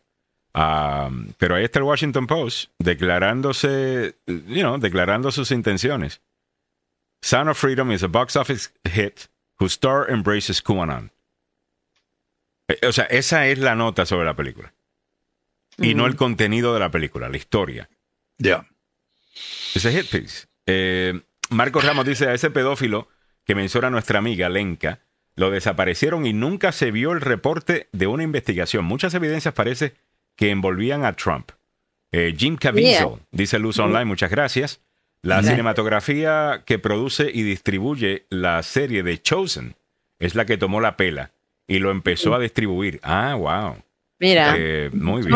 Ah, 0.54 1.10
pero 1.38 1.56
ahí 1.56 1.64
está 1.64 1.80
el 1.80 1.86
Washington 1.86 2.28
Post 2.28 2.72
declarándose, 2.78 4.16
you 4.28 4.62
know, 4.62 4.78
declarando 4.78 5.32
sus 5.32 5.50
intenciones. 5.52 6.22
Sound 7.22 7.50
of 7.50 7.58
Freedom 7.58 7.92
is 7.92 8.04
a 8.04 8.08
box 8.08 8.36
office 8.36 8.70
hit 8.84 9.22
whose 9.60 9.74
star 9.74 10.10
embraces 10.12 10.62
QAnon. 10.62 11.12
Eh, 12.68 12.86
O 12.88 12.92
sea, 12.92 13.06
esa 13.06 13.48
es 13.48 13.58
la 13.60 13.76
nota 13.76 14.06
sobre 14.06 14.26
la 14.26 14.36
película. 14.36 14.73
Y 15.78 15.96
no 15.96 16.06
el 16.06 16.16
contenido 16.16 16.74
de 16.74 16.80
la 16.80 16.92
película, 16.92 17.30
la 17.30 17.38
historia. 17.38 17.90
Ya. 18.38 18.66
Ese 19.76 19.92
hit 19.92 20.10
piece. 20.10 20.48
Eh, 20.66 21.20
Marcos 21.50 21.84
Ramos 21.84 22.06
dice 22.06 22.28
a 22.28 22.34
ese 22.34 22.52
pedófilo 22.52 23.08
que 23.46 23.56
menciona 23.56 23.90
nuestra 23.90 24.20
amiga 24.20 24.50
Lenka, 24.50 25.00
lo 25.36 25.50
desaparecieron 25.50 26.26
y 26.26 26.34
nunca 26.34 26.72
se 26.72 26.92
vio 26.92 27.12
el 27.12 27.22
reporte 27.22 27.90
de 27.92 28.08
una 28.08 28.24
investigación. 28.24 28.86
Muchas 28.86 29.14
evidencias 29.16 29.54
parece 29.54 29.96
que 30.36 30.52
envolvían 30.52 31.06
a 31.06 31.14
Trump. 31.14 31.52
Eh, 32.12 32.36
Jim 32.38 32.56
Caviezel, 32.58 33.08
Yeah. 33.08 33.20
dice 33.32 33.58
Luz 33.60 33.80
Online, 33.80 34.06
muchas 34.06 34.30
gracias. 34.30 34.82
La 35.24 35.42
cinematografía 35.42 36.64
que 36.66 36.80
produce 36.80 37.32
y 37.34 37.44
distribuye 37.44 38.26
la 38.30 38.62
serie 38.62 39.04
de 39.04 39.22
Chosen 39.22 39.76
es 40.20 40.36
la 40.36 40.46
que 40.46 40.58
tomó 40.58 40.82
la 40.82 40.98
pela 40.98 41.32
y 41.66 41.80
lo 41.80 41.92
empezó 41.92 42.36
a 42.36 42.40
distribuir. 42.40 43.00
Ah, 43.04 43.34
wow. 43.36 43.78
Mira, 44.24 44.56
Eh, 44.58 44.90
muy 44.94 45.22
bien. 45.22 45.32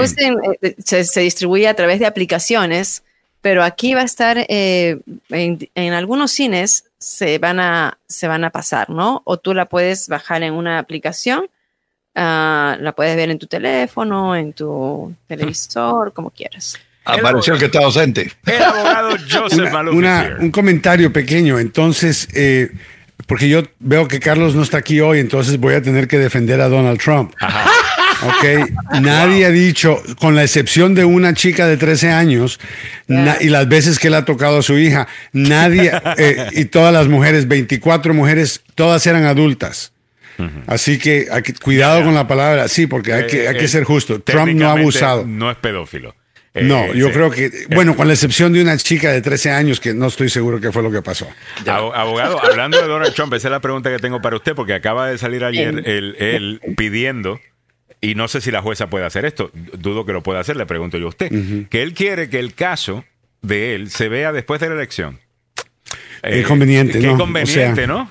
Eh, 0.62 0.76
se, 0.84 1.04
se 1.04 1.20
distribuye 1.22 1.68
a 1.68 1.74
través 1.74 2.00
de 2.00 2.06
aplicaciones, 2.06 3.04
pero 3.42 3.64
aquí 3.64 3.94
va 3.94 4.02
a 4.02 4.06
estar 4.06 4.38
eh, 4.48 5.00
en, 5.30 5.70
en 5.76 5.94
algunos 5.94 6.32
cines 6.32 6.86
se 6.98 7.38
van 7.38 7.60
a 7.60 7.98
se 8.08 8.28
van 8.28 8.44
a 8.46 8.50
pasar, 8.50 8.90
¿no? 8.90 9.22
O 9.26 9.38
tú 9.38 9.54
la 9.54 9.66
puedes 9.66 10.08
bajar 10.08 10.42
en 10.44 10.54
una 10.54 10.80
aplicación, 10.80 11.48
ah, 12.16 12.78
la 12.80 12.94
puedes 12.94 13.16
ver 13.16 13.30
en 13.30 13.40
tu 13.40 13.48
teléfono, 13.48 14.36
en 14.36 14.54
tu 14.54 15.14
televisor, 15.28 16.14
como 16.14 16.30
quieras. 16.32 16.78
Apareció 17.04 17.54
el 17.54 17.60
que 17.60 17.66
está 17.66 17.80
ausente. 17.80 18.32
El 18.46 18.64
abogado 18.64 19.10
Joseph 19.32 19.74
Una- 19.74 19.92
una- 19.92 20.38
un 20.40 20.52
comentario 20.52 21.12
pequeño. 21.14 21.60
Entonces, 21.60 22.28
eh, 22.34 22.72
porque 23.28 23.48
yo 23.50 23.64
veo 23.80 24.08
que 24.08 24.20
Carlos 24.20 24.56
no 24.56 24.64
está 24.64 24.78
aquí 24.78 25.00
hoy, 25.02 25.20
entonces 25.20 25.58
voy 25.60 25.74
a 25.76 25.82
tener 25.82 26.08
que 26.08 26.18
defender 26.20 26.60
a 26.62 26.68
Donald 26.70 27.00
Trump. 27.00 27.34
Ok, 28.24 29.02
nadie 29.02 29.46
ha 29.46 29.52
dicho, 29.52 30.02
con 30.20 30.36
la 30.36 30.44
excepción 30.44 30.96
de 30.96 31.06
una 31.06 31.34
chica 31.34 31.68
de 31.68 31.78
13 31.78 32.10
años 32.12 32.60
y 33.08 33.50
las 33.50 33.68
veces 33.68 34.00
que 34.00 34.10
le 34.10 34.18
ha 34.18 34.26
tocado 34.26 34.58
a 34.60 34.62
su 34.64 34.78
hija, 34.78 35.08
nadie, 35.34 35.92
eh, 36.18 36.48
y 36.54 36.66
todas 36.66 36.94
las 36.94 37.08
mujeres, 37.08 37.48
24 37.48 38.14
mujeres, 38.14 38.62
todas 38.76 39.06
eran 39.08 39.26
adultas. 39.26 39.92
Así 40.68 41.00
que 41.00 41.28
hay 41.32 41.42
que- 41.42 41.54
cuidado 41.54 42.04
con 42.04 42.14
la 42.14 42.28
palabra, 42.28 42.68
sí, 42.68 42.86
porque 42.86 43.12
hay 43.14 43.26
que, 43.28 43.48
hay 43.48 43.56
Eh, 43.56 43.60
que 43.60 43.66
eh, 43.66 43.70
ser 43.70 43.84
justo. 43.86 44.22
Trump 44.22 44.52
no 44.54 44.70
ha 44.70 44.74
abusado. 44.74 45.26
No 45.26 45.50
es 45.50 45.58
pedófilo. 45.58 46.16
Eh, 46.54 46.64
No, 46.64 46.94
yo 46.94 47.08
sí. 47.08 47.14
creo 47.14 47.30
que, 47.32 47.52
bueno, 47.70 47.96
con 47.96 48.08
la 48.08 48.14
excepción 48.14 48.52
de 48.54 48.62
una 48.62 48.78
chica 48.78 49.12
de 49.12 49.22
13 49.22 49.52
años 49.52 49.80
que 49.80 49.94
no 49.96 50.08
estoy 50.08 50.30
seguro 50.30 50.60
qué 50.60 50.72
fue 50.72 50.82
lo 50.84 50.92
que 50.92 51.02
pasó. 51.02 51.28
Abo- 51.66 51.94
Abogado, 51.94 52.44
hablando 52.44 52.80
de 52.80 52.88
Donald 52.88 53.14
Trump, 53.16 53.34
esa 53.34 53.48
es 53.48 53.52
la 53.52 53.60
pregunta 53.62 53.90
que 53.92 53.98
tengo 54.00 54.22
para 54.22 54.36
usted, 54.36 54.54
porque 54.56 54.74
acaba 54.74 55.08
de 55.10 55.18
salir 55.18 55.44
ayer 55.44 55.84
él, 55.88 56.16
él 56.20 56.62
pidiendo, 56.76 57.40
y 58.02 58.16
no 58.16 58.28
sé 58.28 58.42
si 58.42 58.52
la 58.52 58.62
jueza 58.62 58.90
puede 58.90 59.06
hacer 59.06 59.26
esto, 59.26 59.52
dudo 59.78 60.06
que 60.06 60.14
lo 60.14 60.24
pueda 60.24 60.40
hacer, 60.40 60.56
le 60.56 60.66
pregunto 60.66 60.98
yo 60.98 61.08
a 61.08 61.10
usted, 61.10 61.32
que 61.70 61.82
él 61.82 61.94
quiere 61.94 62.30
que 62.30 62.40
el 62.40 62.54
caso 62.54 63.06
de 63.42 63.76
él 63.76 63.90
se 63.90 64.08
vea 64.10 64.32
después 64.32 64.60
de 64.62 64.70
la 64.70 64.76
elección. 64.76 65.20
Es 66.24 66.46
conveniente, 66.48 67.00
qué 67.00 67.08
¿no? 67.08 67.14
O 67.14 67.18
conveniente, 67.18 67.76
sea, 67.76 67.88
¿no? 67.88 68.10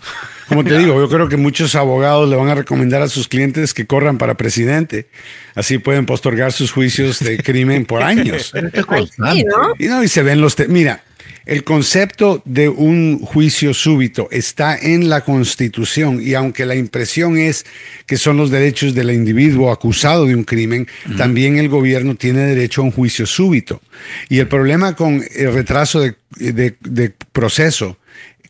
Como 0.48 0.62
te 0.64 0.78
digo, 0.78 0.94
yo 1.00 1.08
creo 1.08 1.28
que 1.28 1.36
muchos 1.36 1.74
abogados 1.74 2.28
le 2.30 2.36
van 2.36 2.48
a 2.48 2.54
recomendar 2.54 3.02
a 3.02 3.08
sus 3.08 3.26
clientes 3.28 3.74
que 3.74 3.86
corran 3.86 4.16
para 4.16 4.36
presidente. 4.36 5.08
Así 5.54 5.78
pueden 5.78 6.06
postergar 6.06 6.52
sus 6.52 6.70
juicios 6.70 7.18
de 7.18 7.36
crimen 7.38 7.84
por 7.84 8.02
años. 8.04 8.52
Ay, 8.54 9.08
sí, 9.34 9.44
¿no? 9.44 9.74
Y, 9.78 9.86
no, 9.88 10.02
y 10.04 10.08
se 10.08 10.22
ven 10.22 10.40
los... 10.40 10.54
te- 10.56 10.68
Mira, 10.68 11.02
el 11.46 11.62
concepto 11.62 12.42
de 12.44 12.68
un 12.68 13.20
juicio 13.20 13.72
súbito 13.72 14.28
está 14.32 14.76
en 14.76 15.08
la 15.08 15.20
Constitución 15.22 16.20
y 16.20 16.34
aunque 16.34 16.66
la 16.66 16.74
impresión 16.74 17.38
es 17.38 17.64
que 18.06 18.16
son 18.16 18.36
los 18.36 18.50
derechos 18.50 18.94
del 18.94 19.10
individuo 19.12 19.70
acusado 19.70 20.26
de 20.26 20.34
un 20.34 20.42
crimen, 20.44 20.88
también 21.16 21.56
el 21.56 21.68
gobierno 21.68 22.16
tiene 22.16 22.40
derecho 22.40 22.80
a 22.80 22.84
un 22.84 22.90
juicio 22.90 23.26
súbito. 23.26 23.80
Y 24.28 24.38
el 24.40 24.48
problema 24.48 24.96
con 24.96 25.24
el 25.34 25.52
retraso 25.54 26.00
de, 26.00 26.16
de- 26.36 26.74
de 26.80 27.12
proceso 27.32 27.96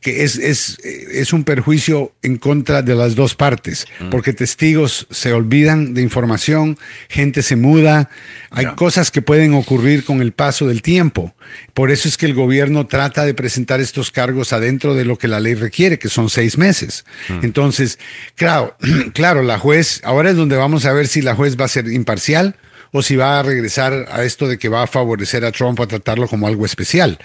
que 0.00 0.24
es, 0.24 0.36
es, 0.36 0.78
es 0.84 1.32
un 1.32 1.44
perjuicio 1.44 2.12
en 2.22 2.36
contra 2.36 2.82
de 2.82 2.94
las 2.94 3.14
dos 3.14 3.34
partes, 3.34 3.86
porque 4.10 4.32
testigos 4.32 5.06
se 5.10 5.32
olvidan 5.32 5.94
de 5.94 6.02
información, 6.02 6.78
gente 7.08 7.42
se 7.42 7.56
muda, 7.56 8.10
hay 8.50 8.66
cosas 8.74 9.10
que 9.10 9.22
pueden 9.22 9.54
ocurrir 9.54 10.04
con 10.04 10.20
el 10.20 10.32
paso 10.32 10.66
del 10.66 10.82
tiempo. 10.82 11.34
Por 11.74 11.90
eso 11.90 12.08
es 12.08 12.16
que 12.16 12.26
el 12.26 12.34
gobierno 12.34 12.86
trata 12.86 13.24
de 13.24 13.34
presentar 13.34 13.80
estos 13.80 14.10
cargos 14.10 14.52
adentro 14.52 14.94
de 14.94 15.04
lo 15.04 15.18
que 15.18 15.28
la 15.28 15.40
ley 15.40 15.54
requiere, 15.54 15.98
que 15.98 16.08
son 16.08 16.30
seis 16.30 16.58
meses. 16.58 17.04
Entonces, 17.42 17.98
claro, 18.34 18.76
claro, 19.12 19.42
la 19.42 19.58
juez, 19.58 20.00
ahora 20.04 20.30
es 20.30 20.36
donde 20.36 20.56
vamos 20.56 20.84
a 20.84 20.92
ver 20.92 21.08
si 21.08 21.22
la 21.22 21.34
juez 21.34 21.56
va 21.58 21.66
a 21.66 21.68
ser 21.68 21.88
imparcial 21.88 22.56
o 22.96 23.02
si 23.02 23.16
va 23.16 23.38
a 23.38 23.42
regresar 23.42 24.06
a 24.10 24.24
esto 24.24 24.48
de 24.48 24.58
que 24.58 24.68
va 24.68 24.82
a 24.82 24.86
favorecer 24.86 25.44
a 25.44 25.52
Trump 25.52 25.80
a 25.80 25.86
tratarlo 25.86 26.26
como 26.28 26.46
algo 26.46 26.64
especial. 26.66 27.18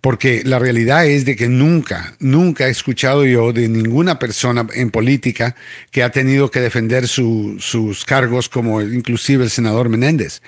Porque 0.00 0.42
la 0.44 0.58
realidad 0.58 1.06
es 1.06 1.24
de 1.24 1.36
que 1.36 1.48
nunca, 1.48 2.14
nunca 2.18 2.66
he 2.66 2.70
escuchado 2.70 3.24
yo 3.24 3.52
de 3.52 3.68
ninguna 3.68 4.18
persona 4.18 4.66
en 4.74 4.90
política 4.90 5.54
que 5.90 6.02
ha 6.02 6.10
tenido 6.10 6.50
que 6.50 6.60
defender 6.60 7.06
su- 7.08 7.56
sus 7.60 8.04
cargos, 8.04 8.48
como 8.48 8.80
inclusive 8.80 9.44
el 9.44 9.50
senador 9.50 9.88
Menéndez, 9.88 10.42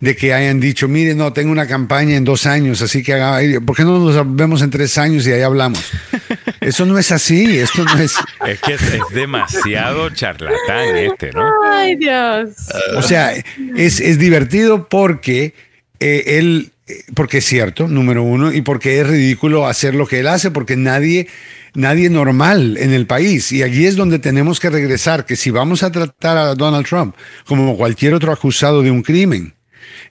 de 0.00 0.16
que 0.16 0.34
hayan 0.34 0.60
dicho, 0.60 0.88
mire, 0.88 1.14
no, 1.14 1.32
tengo 1.32 1.52
una 1.52 1.66
campaña 1.66 2.16
en 2.16 2.24
dos 2.24 2.46
años, 2.46 2.82
así 2.82 3.02
que 3.02 3.14
haga, 3.14 3.40
¿por 3.60 3.76
qué 3.76 3.84
no 3.84 3.98
nos 3.98 4.36
vemos 4.36 4.62
en 4.62 4.70
tres 4.70 4.98
años 4.98 5.26
y 5.26 5.32
ahí 5.32 5.42
hablamos? 5.42 5.84
Eso 6.60 6.86
no 6.86 6.98
es 6.98 7.12
así, 7.12 7.58
esto 7.58 7.84
no 7.84 7.98
es... 7.98 8.14
Es 8.46 8.60
que 8.60 8.74
es, 8.74 8.82
es 8.82 9.02
demasiado 9.12 10.10
charlatán 10.10 10.96
este, 10.96 11.32
¿no? 11.32 11.44
Ay, 11.64 11.96
Dios. 11.96 12.50
O 12.96 13.02
sea, 13.02 13.32
es, 13.76 14.00
es 14.00 14.18
divertido 14.18 14.88
porque 14.88 15.54
eh, 16.00 16.38
él, 16.38 16.72
eh, 16.86 17.04
porque 17.14 17.38
es 17.38 17.44
cierto, 17.44 17.88
número 17.88 18.22
uno, 18.22 18.52
y 18.52 18.62
porque 18.62 19.00
es 19.00 19.06
ridículo 19.06 19.66
hacer 19.66 19.94
lo 19.94 20.06
que 20.06 20.20
él 20.20 20.28
hace, 20.28 20.50
porque 20.50 20.76
nadie, 20.76 21.28
nadie 21.74 22.10
normal 22.10 22.76
en 22.78 22.92
el 22.92 23.06
país. 23.06 23.52
Y 23.52 23.62
allí 23.62 23.86
es 23.86 23.96
donde 23.96 24.18
tenemos 24.18 24.60
que 24.60 24.70
regresar, 24.70 25.26
que 25.26 25.36
si 25.36 25.50
vamos 25.50 25.82
a 25.82 25.92
tratar 25.92 26.36
a 26.38 26.54
Donald 26.54 26.86
Trump 26.86 27.14
como 27.46 27.76
cualquier 27.76 28.14
otro 28.14 28.32
acusado 28.32 28.82
de 28.82 28.90
un 28.90 29.02
crimen, 29.02 29.54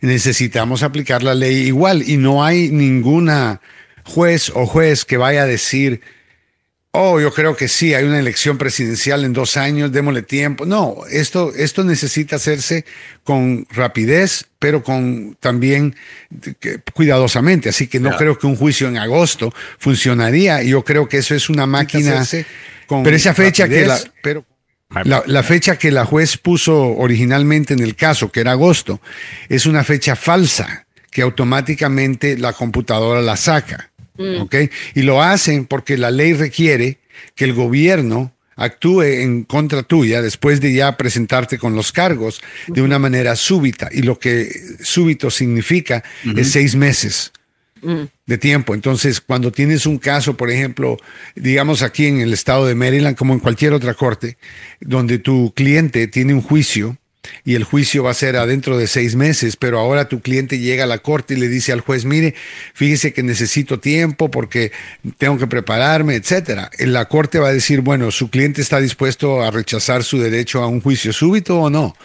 necesitamos 0.02 0.84
aplicar 0.84 1.24
la 1.24 1.34
ley 1.34 1.68
igual 1.68 2.04
y 2.08 2.18
no 2.18 2.44
hay 2.44 2.70
ninguna 2.70 3.62
juez 4.04 4.52
o 4.54 4.66
juez 4.66 5.06
que 5.06 5.18
vaya 5.18 5.44
a 5.44 5.48
decir, 5.48 6.02
oh, 6.92 7.20
yo 7.20 7.32
creo 7.32 7.56
que 7.56 7.68
sí, 7.68 7.94
hay 7.94 8.04
una 8.06 8.20
elección 8.20 8.58
presidencial 8.58 9.24
en 9.24 9.34
dos 9.34 9.56
años, 9.58 9.92
démosle 9.92 10.24
tiempo. 10.24 10.66
No, 10.66 10.98
esto, 11.12 11.54
esto 11.56 11.84
necesita 11.84 12.38
hacerse 12.38 12.86
con 13.24 13.68
rapidez, 13.70 14.46
pero 14.60 14.84
con 14.84 15.38
también 15.40 15.96
que- 16.60 16.80
cuidadosamente. 16.94 17.70
Así 17.70 17.88
que 17.88 18.00
no 18.00 18.10
creo 18.18 18.40
que 18.40 18.48
un 18.48 18.56
juicio 18.56 18.88
en 18.88 18.98
agosto 18.98 19.54
funcionaría. 19.78 20.64
Yo 20.64 20.84
creo 20.84 21.08
que 21.08 21.18
eso 21.18 21.36
es 21.36 21.50
una 21.50 21.66
máquina. 21.68 22.26
con 22.88 23.04
Pero 23.04 23.16
esa 23.16 23.34
fecha 23.34 23.68
que 23.70 23.86
la, 23.86 24.00
pero 24.24 24.46
la, 25.04 25.24
la 25.28 25.44
fecha 25.44 25.78
que 25.78 25.92
la 25.92 26.06
juez 26.06 26.38
puso 26.38 26.76
originalmente 26.96 27.74
en 27.74 27.82
el 27.82 27.96
caso, 27.96 28.32
que 28.32 28.40
era 28.40 28.54
agosto, 28.54 29.02
es 29.50 29.66
una 29.66 29.84
fecha 29.84 30.16
falsa 30.16 30.88
que 31.12 31.22
automáticamente 31.22 32.38
la 32.38 32.54
computadora 32.54 33.22
la 33.22 33.36
saca. 33.38 33.92
¿Ok? 34.18 34.56
Y 34.96 35.02
lo 35.02 35.22
hacen 35.22 35.66
porque 35.66 35.98
la 35.98 36.12
ley 36.12 36.34
requiere 36.34 37.00
que 37.36 37.46
el 37.46 37.54
gobierno 37.54 38.34
actúe 38.56 39.04
en 39.04 39.44
contra 39.44 39.84
tuya 39.84 40.22
después 40.22 40.60
de 40.60 40.74
ya 40.74 40.98
presentarte 40.98 41.58
con 41.58 41.76
los 41.76 41.92
cargos 41.92 42.42
de 42.68 42.82
una 42.82 43.00
manera 43.00 43.36
súbita. 43.36 43.90
Y 43.92 44.02
lo 44.02 44.20
que 44.20 44.50
súbito 44.82 45.30
significa 45.30 46.04
es 46.36 46.52
seis 46.52 46.76
meses 46.76 47.32
de 48.26 48.38
tiempo. 48.38 48.74
Entonces, 48.74 49.22
cuando 49.22 49.52
tienes 49.52 49.86
un 49.86 50.00
caso, 50.00 50.36
por 50.36 50.50
ejemplo, 50.50 50.98
digamos 51.36 51.84
aquí 51.84 52.08
en 52.08 52.20
el 52.20 52.34
estado 52.34 52.66
de 52.66 52.76
Maryland, 52.76 53.16
como 53.16 53.34
en 53.34 53.40
cualquier 53.40 53.74
otra 53.74 53.94
corte, 53.94 54.38
donde 54.82 55.20
tu 55.20 55.54
cliente 55.56 56.08
tiene 56.08 56.34
un 56.34 56.42
juicio 56.42 56.98
y 57.44 57.56
el 57.56 57.64
juicio 57.64 58.04
va 58.04 58.12
a 58.12 58.14
ser 58.14 58.36
adentro 58.36 58.78
de 58.78 58.88
seis 58.88 59.16
meses, 59.16 59.56
pero 59.56 59.80
ahora 59.80 60.08
tu 60.08 60.22
cliente 60.22 60.60
llega 60.60 60.84
a 60.84 60.88
la 60.88 61.00
corte 61.00 61.34
y 61.34 61.38
le 61.38 61.48
dice 61.48 61.72
al 61.72 61.82
juez, 61.82 62.06
mire, 62.06 62.36
fíjese 62.74 63.14
que 63.14 63.24
necesito 63.24 63.80
tiempo 63.80 64.30
porque 64.30 64.72
tengo 65.18 65.38
que 65.38 65.48
prepararme, 65.48 66.16
etcétera. 66.16 66.70
La 66.80 67.06
corte 67.06 67.40
va 67.40 67.50
a 67.50 67.54
decir, 67.54 67.82
bueno, 67.82 68.12
su 68.12 68.30
cliente 68.30 68.62
está 68.62 68.80
dispuesto 68.80 69.42
a 69.42 69.52
rechazar 69.52 70.04
su 70.04 70.20
derecho 70.20 70.62
a 70.62 70.68
un 70.68 70.82
juicio 70.82 71.14
súbito 71.14 71.60
o 71.60 71.70
no, 71.70 71.96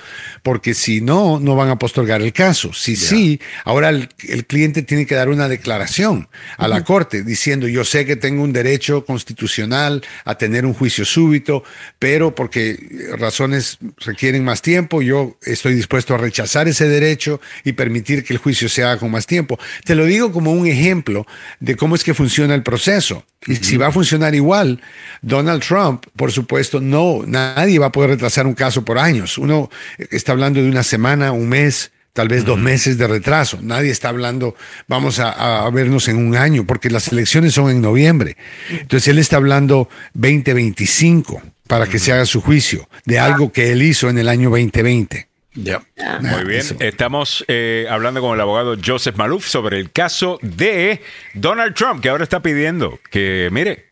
porque 0.42 0.74
si 0.74 1.00
no, 1.00 1.38
no 1.40 1.56
van 1.56 1.70
a 1.70 1.78
postergar 1.78 2.22
el 2.22 2.32
caso. 2.32 2.72
Si 2.72 2.96
sí, 2.96 3.40
ahora 3.64 3.90
el, 3.90 4.08
el 4.28 4.46
cliente 4.46 4.82
tiene 4.82 5.06
que 5.06 5.14
dar 5.14 5.28
una 5.28 5.48
declaración 5.48 6.28
a 6.56 6.68
la 6.68 6.84
corte 6.84 7.22
diciendo, 7.22 7.68
yo 7.68 7.84
sé 7.84 8.06
que 8.06 8.16
tengo 8.16 8.42
un 8.42 8.52
derecho 8.52 9.04
constitucional 9.04 10.02
a 10.24 10.36
tener 10.36 10.66
un 10.66 10.74
juicio 10.74 11.04
súbito, 11.04 11.64
pero 11.98 12.34
porque 12.34 12.78
razones 13.18 13.78
requieren 13.98 14.44
más 14.44 14.62
tiempo, 14.62 15.02
yo 15.02 15.11
estoy 15.42 15.74
dispuesto 15.74 16.14
a 16.14 16.18
rechazar 16.18 16.68
ese 16.68 16.88
derecho 16.88 17.40
y 17.64 17.72
permitir 17.72 18.24
que 18.24 18.32
el 18.32 18.38
juicio 18.38 18.68
se 18.68 18.82
haga 18.82 18.98
con 18.98 19.10
más 19.10 19.26
tiempo. 19.26 19.58
Te 19.84 19.94
lo 19.94 20.04
digo 20.04 20.32
como 20.32 20.52
un 20.52 20.66
ejemplo 20.66 21.26
de 21.60 21.76
cómo 21.76 21.94
es 21.94 22.04
que 22.04 22.14
funciona 22.14 22.54
el 22.54 22.62
proceso. 22.62 23.24
Y 23.46 23.56
si 23.56 23.76
va 23.76 23.88
a 23.88 23.92
funcionar 23.92 24.34
igual, 24.34 24.80
Donald 25.20 25.62
Trump, 25.62 26.06
por 26.16 26.30
supuesto, 26.30 26.80
no, 26.80 27.22
nadie 27.26 27.78
va 27.78 27.86
a 27.86 27.92
poder 27.92 28.10
retrasar 28.10 28.46
un 28.46 28.54
caso 28.54 28.84
por 28.84 28.98
años. 28.98 29.38
Uno 29.38 29.70
está 30.10 30.32
hablando 30.32 30.62
de 30.62 30.68
una 30.68 30.82
semana, 30.82 31.32
un 31.32 31.48
mes, 31.48 31.90
tal 32.12 32.28
vez 32.28 32.44
dos 32.44 32.58
meses 32.58 32.98
de 32.98 33.06
retraso. 33.06 33.58
Nadie 33.62 33.90
está 33.90 34.08
hablando, 34.08 34.54
vamos 34.88 35.18
a, 35.18 35.64
a 35.64 35.70
vernos 35.70 36.08
en 36.08 36.16
un 36.16 36.36
año, 36.36 36.66
porque 36.66 36.90
las 36.90 37.08
elecciones 37.08 37.54
son 37.54 37.70
en 37.70 37.80
noviembre. 37.80 38.36
Entonces 38.70 39.08
él 39.08 39.18
está 39.18 39.36
hablando 39.36 39.88
2025 40.14 41.42
para 41.66 41.86
que 41.86 41.98
se 41.98 42.12
haga 42.12 42.26
su 42.26 42.40
juicio 42.40 42.88
de 43.06 43.18
algo 43.18 43.52
que 43.52 43.72
él 43.72 43.82
hizo 43.82 44.10
en 44.10 44.18
el 44.18 44.28
año 44.28 44.50
2020. 44.50 45.28
Ya. 45.54 45.82
Muy 46.20 46.44
bien, 46.44 46.64
estamos 46.80 47.44
eh, 47.46 47.86
hablando 47.90 48.22
con 48.22 48.34
el 48.34 48.40
abogado 48.40 48.76
Joseph 48.82 49.16
Malouf 49.16 49.46
sobre 49.46 49.78
el 49.78 49.92
caso 49.92 50.38
de 50.40 51.02
Donald 51.34 51.74
Trump, 51.74 52.00
que 52.00 52.08
ahora 52.08 52.24
está 52.24 52.40
pidiendo 52.40 52.98
que, 53.10 53.50
mire, 53.52 53.90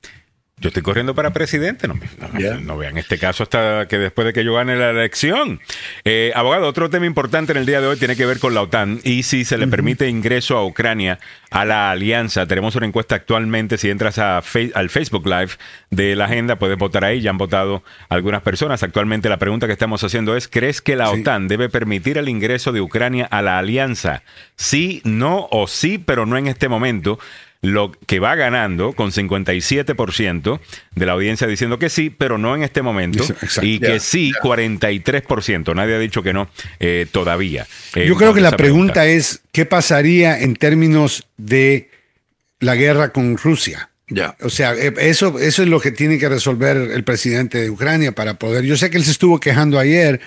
yo 0.60 0.68
estoy 0.68 0.82
corriendo 0.82 1.14
para 1.14 1.32
presidente, 1.32 1.88
no, 1.88 1.94
me- 1.94 2.06
no 2.18 2.60
no 2.60 2.76
vean 2.76 2.98
este 2.98 3.18
caso 3.18 3.42
hasta 3.44 3.88
que 3.88 3.98
después 3.98 4.26
de 4.26 4.32
que 4.34 4.44
yo 4.44 4.54
gane 4.54 4.76
la 4.76 4.90
elección. 4.90 5.60
Eh, 6.04 6.32
abogado, 6.34 6.68
otro 6.68 6.90
tema 6.90 7.06
importante 7.06 7.52
en 7.52 7.58
el 7.58 7.66
día 7.66 7.80
de 7.80 7.86
hoy 7.86 7.96
tiene 7.96 8.14
que 8.14 8.26
ver 8.26 8.38
con 8.38 8.52
la 8.54 8.62
OTAN 8.62 9.00
y 9.02 9.22
si 9.22 9.44
se 9.44 9.56
le 9.58 9.66
permite 9.66 10.08
ingreso 10.08 10.56
a 10.58 10.66
Ucrania 10.66 11.18
a 11.50 11.64
la 11.64 11.90
alianza. 11.90 12.46
Tenemos 12.46 12.76
una 12.76 12.86
encuesta 12.86 13.14
actualmente, 13.14 13.78
si 13.78 13.88
entras 13.90 14.18
a 14.18 14.42
Fe- 14.42 14.70
al 14.74 14.90
Facebook 14.90 15.26
Live 15.26 15.52
de 15.90 16.14
la 16.14 16.26
agenda, 16.26 16.56
puedes 16.56 16.76
votar 16.78 17.04
ahí, 17.04 17.20
ya 17.22 17.30
han 17.30 17.38
votado 17.38 17.82
algunas 18.10 18.42
personas. 18.42 18.82
Actualmente 18.82 19.28
la 19.30 19.38
pregunta 19.38 19.66
que 19.66 19.72
estamos 19.72 20.04
haciendo 20.04 20.36
es, 20.36 20.46
¿crees 20.46 20.80
que 20.82 20.94
la 20.94 21.06
Sí. 21.10 21.20
OTAN 21.22 21.48
debe 21.48 21.68
permitir 21.70 22.18
el 22.18 22.28
ingreso 22.28 22.70
de 22.72 22.80
Ucrania 22.82 23.24
a 23.30 23.40
la 23.42 23.58
alianza? 23.58 24.22
Sí, 24.56 25.00
no 25.04 25.48
o 25.50 25.66
sí, 25.66 25.96
pero 25.98 26.26
no 26.26 26.36
en 26.36 26.46
este 26.48 26.68
momento. 26.68 27.18
Lo 27.62 27.92
que 28.06 28.20
va 28.20 28.34
ganando 28.36 28.94
con 28.94 29.12
57% 29.12 30.60
de 30.94 31.06
la 31.06 31.12
audiencia 31.12 31.46
diciendo 31.46 31.78
que 31.78 31.90
sí, 31.90 32.08
pero 32.08 32.38
no 32.38 32.54
en 32.54 32.62
este 32.62 32.80
momento. 32.80 33.22
Exacto. 33.22 33.66
y 33.66 33.78
que 33.78 34.00
sí, 34.00 34.32
43%. 34.42 35.74
Nadie 35.74 35.94
ha 35.94 35.98
dicho 35.98 36.22
que 36.22 36.32
no 36.32 36.48
eh, 36.78 37.06
todavía. 37.12 37.66
Eh, 37.94 38.06
Yo 38.06 38.16
creo 38.16 38.32
que 38.32 38.40
la 38.40 38.56
pregunta 38.56 39.06
es, 39.06 39.42
¿qué 39.52 39.66
pasaría 39.66 40.40
en 40.40 40.56
términos 40.56 41.26
de 41.36 41.90
la 42.60 42.76
guerra 42.76 43.12
con 43.12 43.36
Rusia? 43.36 43.90
Ya. 44.08 44.36
O 44.40 44.50
sea, 44.50 44.74
eh, 44.74 44.92
eso, 44.98 45.38
eso 45.38 45.62
es 45.62 45.68
lo 45.68 45.80
que 45.80 45.92
tiene 45.92 46.18
que 46.18 46.28
resolver 46.28 46.76
el 46.76 47.04
presidente 47.04 47.58
de 47.58 47.70
Ucrania 47.70 48.12
para 48.12 48.34
poder. 48.34 48.64
Yo 48.64 48.76
sé 48.76 48.90
que 48.90 48.96
él 48.96 49.04
se 49.04 49.12
estuvo 49.12 49.38
quejando 49.38 49.78
ayer, 49.78 50.20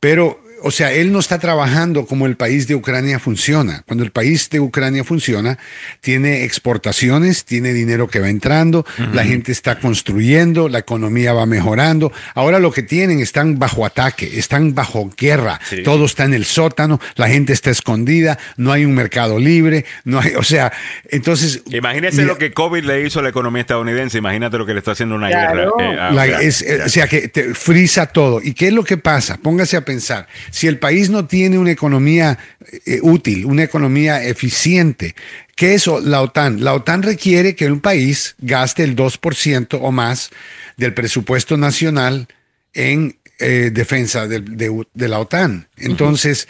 pero, 0.00 0.41
o 0.62 0.70
sea, 0.70 0.92
él 0.92 1.12
no 1.12 1.18
está 1.20 1.38
trabajando 1.38 2.06
como 2.06 2.26
el 2.26 2.36
país 2.36 2.66
de 2.68 2.74
Ucrania 2.74 3.18
funciona. 3.18 3.82
Cuando 3.86 4.04
el 4.04 4.10
país 4.12 4.48
de 4.50 4.60
Ucrania 4.60 5.04
funciona, 5.04 5.58
tiene 6.00 6.44
exportaciones, 6.44 7.44
tiene 7.44 7.72
dinero 7.72 8.08
que 8.08 8.20
va 8.20 8.28
entrando, 8.28 8.84
la 9.12 9.24
gente 9.24 9.52
está 9.52 9.78
construyendo, 9.78 10.68
la 10.68 10.78
economía 10.78 11.32
va 11.32 11.46
mejorando. 11.46 12.12
Ahora 12.34 12.58
lo 12.58 12.72
que 12.72 12.82
tienen 12.82 13.20
están 13.20 13.58
bajo 13.58 13.84
ataque, 13.86 14.38
están 14.38 14.74
bajo 14.74 15.10
guerra, 15.16 15.60
Sí. 15.68 15.82
todo 15.82 16.06
está 16.06 16.24
en 16.24 16.34
el 16.34 16.44
sótano, 16.44 17.00
la 17.16 17.28
gente 17.28 17.52
está 17.52 17.70
escondida, 17.70 18.38
no 18.56 18.72
hay 18.72 18.84
un 18.84 18.94
mercado 18.94 19.38
libre, 19.38 19.84
no 20.04 20.20
hay, 20.20 20.34
o 20.34 20.42
sea, 20.42 20.72
entonces 21.10 21.62
Imagínese 21.70 22.16
Mira, 22.18 22.28
lo 22.28 22.38
que 22.38 22.52
COVID 22.52 22.84
le 22.84 23.06
hizo 23.06 23.20
a 23.20 23.22
la 23.22 23.28
economía 23.28 23.60
estadounidense. 23.62 24.18
Imagínate 24.18 24.58
lo 24.58 24.66
que 24.66 24.72
le 24.72 24.78
está 24.78 24.92
haciendo 24.92 25.14
una 25.14 25.28
Claro. 25.28 25.74
guerra. 25.78 26.08
eh, 26.10 26.12
La- 26.14 26.40
es- 26.42 26.62
eh, 26.62 26.80
o 26.84 26.88
sea, 26.88 27.06
que 27.08 27.28
te 27.28 27.54
frisa 27.54 28.06
todo. 28.06 28.40
¿Y 28.42 28.54
qué 28.54 28.68
es 28.68 28.72
lo 28.72 28.84
que 28.84 28.96
pasa? 28.96 29.36
Póngase 29.42 29.76
a 29.76 29.84
pensar. 29.84 30.26
Si 30.52 30.68
el 30.68 30.78
país 30.78 31.08
no 31.08 31.26
tiene 31.26 31.58
una 31.58 31.70
economía 31.70 32.38
eh, 32.84 33.00
útil, 33.02 33.46
una 33.46 33.64
economía 33.64 34.22
eficiente, 34.22 35.16
¿qué 35.56 35.74
es 35.74 35.86
la 35.86 36.20
OTAN? 36.20 36.62
La 36.62 36.74
OTAN 36.74 37.02
requiere 37.02 37.56
que 37.56 37.66
un 37.66 37.80
país 37.80 38.36
gaste 38.38 38.84
el 38.84 38.94
2% 38.94 39.78
o 39.80 39.90
más 39.90 40.30
del 40.76 40.92
presupuesto 40.92 41.56
nacional 41.56 42.28
en 42.74 43.16
eh, 43.38 43.70
defensa 43.72 44.28
de 44.28 45.08
la 45.08 45.18
OTAN. 45.18 45.68
Entonces, 45.78 46.48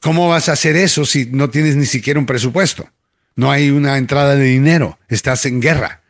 ¿cómo 0.00 0.28
vas 0.28 0.48
a 0.48 0.52
hacer 0.52 0.74
eso 0.74 1.04
si 1.04 1.26
no 1.26 1.50
tienes 1.50 1.76
ni 1.76 1.86
siquiera 1.86 2.18
un 2.18 2.26
presupuesto? 2.26 2.88
No 3.34 3.50
hay 3.50 3.68
una 3.68 3.98
entrada 3.98 4.34
de 4.34 4.46
dinero, 4.46 4.98
estás 5.08 5.44
en 5.44 5.60
guerra. 5.60 6.00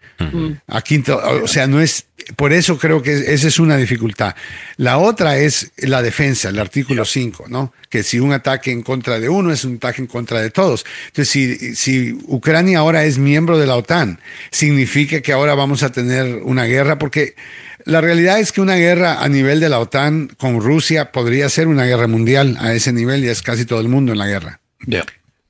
A 0.67 0.83
quinto, 0.83 1.21
o 1.43 1.47
sea, 1.47 1.67
no 1.67 1.81
es, 1.81 2.07
por 2.37 2.53
eso 2.53 2.79
creo 2.79 3.03
que 3.03 3.35
esa 3.35 3.49
es 3.49 3.59
una 3.59 3.77
dificultad. 3.77 4.35
La 4.77 4.99
otra 4.99 5.37
es 5.39 5.73
la 5.77 6.03
defensa, 6.03 6.49
el 6.49 6.59
artículo 6.59 7.05
5, 7.05 7.47
¿no? 7.49 7.73
Que 7.91 8.03
si 8.03 8.19
un 8.19 8.33
ataque 8.33 8.71
en 8.71 8.83
contra 8.83 9.21
de 9.21 9.29
uno 9.29 9.53
es 9.53 9.65
un 9.65 9.77
ataque 9.77 10.03
en 10.03 10.07
contra 10.07 10.41
de 10.41 10.51
todos. 10.51 10.87
Entonces, 11.09 11.29
si, 11.29 11.77
si 11.77 12.19
Ucrania 12.27 12.79
ahora 12.79 13.05
es 13.05 13.19
miembro 13.19 13.59
de 13.59 13.67
la 13.67 13.77
OTAN, 13.77 14.21
significa 14.51 15.21
que 15.21 15.33
ahora 15.33 15.55
vamos 15.55 15.83
a 15.83 15.93
tener 15.93 16.41
una 16.43 16.65
guerra, 16.65 16.99
porque 16.99 17.35
la 17.85 18.01
realidad 18.01 18.41
es 18.41 18.53
que 18.53 18.61
una 18.61 18.77
guerra 18.77 19.23
a 19.23 19.29
nivel 19.29 19.61
de 19.61 19.69
la 19.69 19.79
OTAN 19.79 20.29
con 20.39 20.61
Rusia 20.61 21.13
podría 21.13 21.49
ser 21.49 21.69
una 21.69 21.85
guerra 21.85 22.09
mundial 22.09 22.57
a 22.61 22.75
ese 22.75 22.93
nivel 22.93 23.25
y 23.25 23.29
es 23.29 23.43
casi 23.43 23.65
todo 23.65 23.81
el 23.81 23.89
mundo 23.89 24.13
en 24.13 24.19
la 24.19 24.27
guerra. 24.27 24.61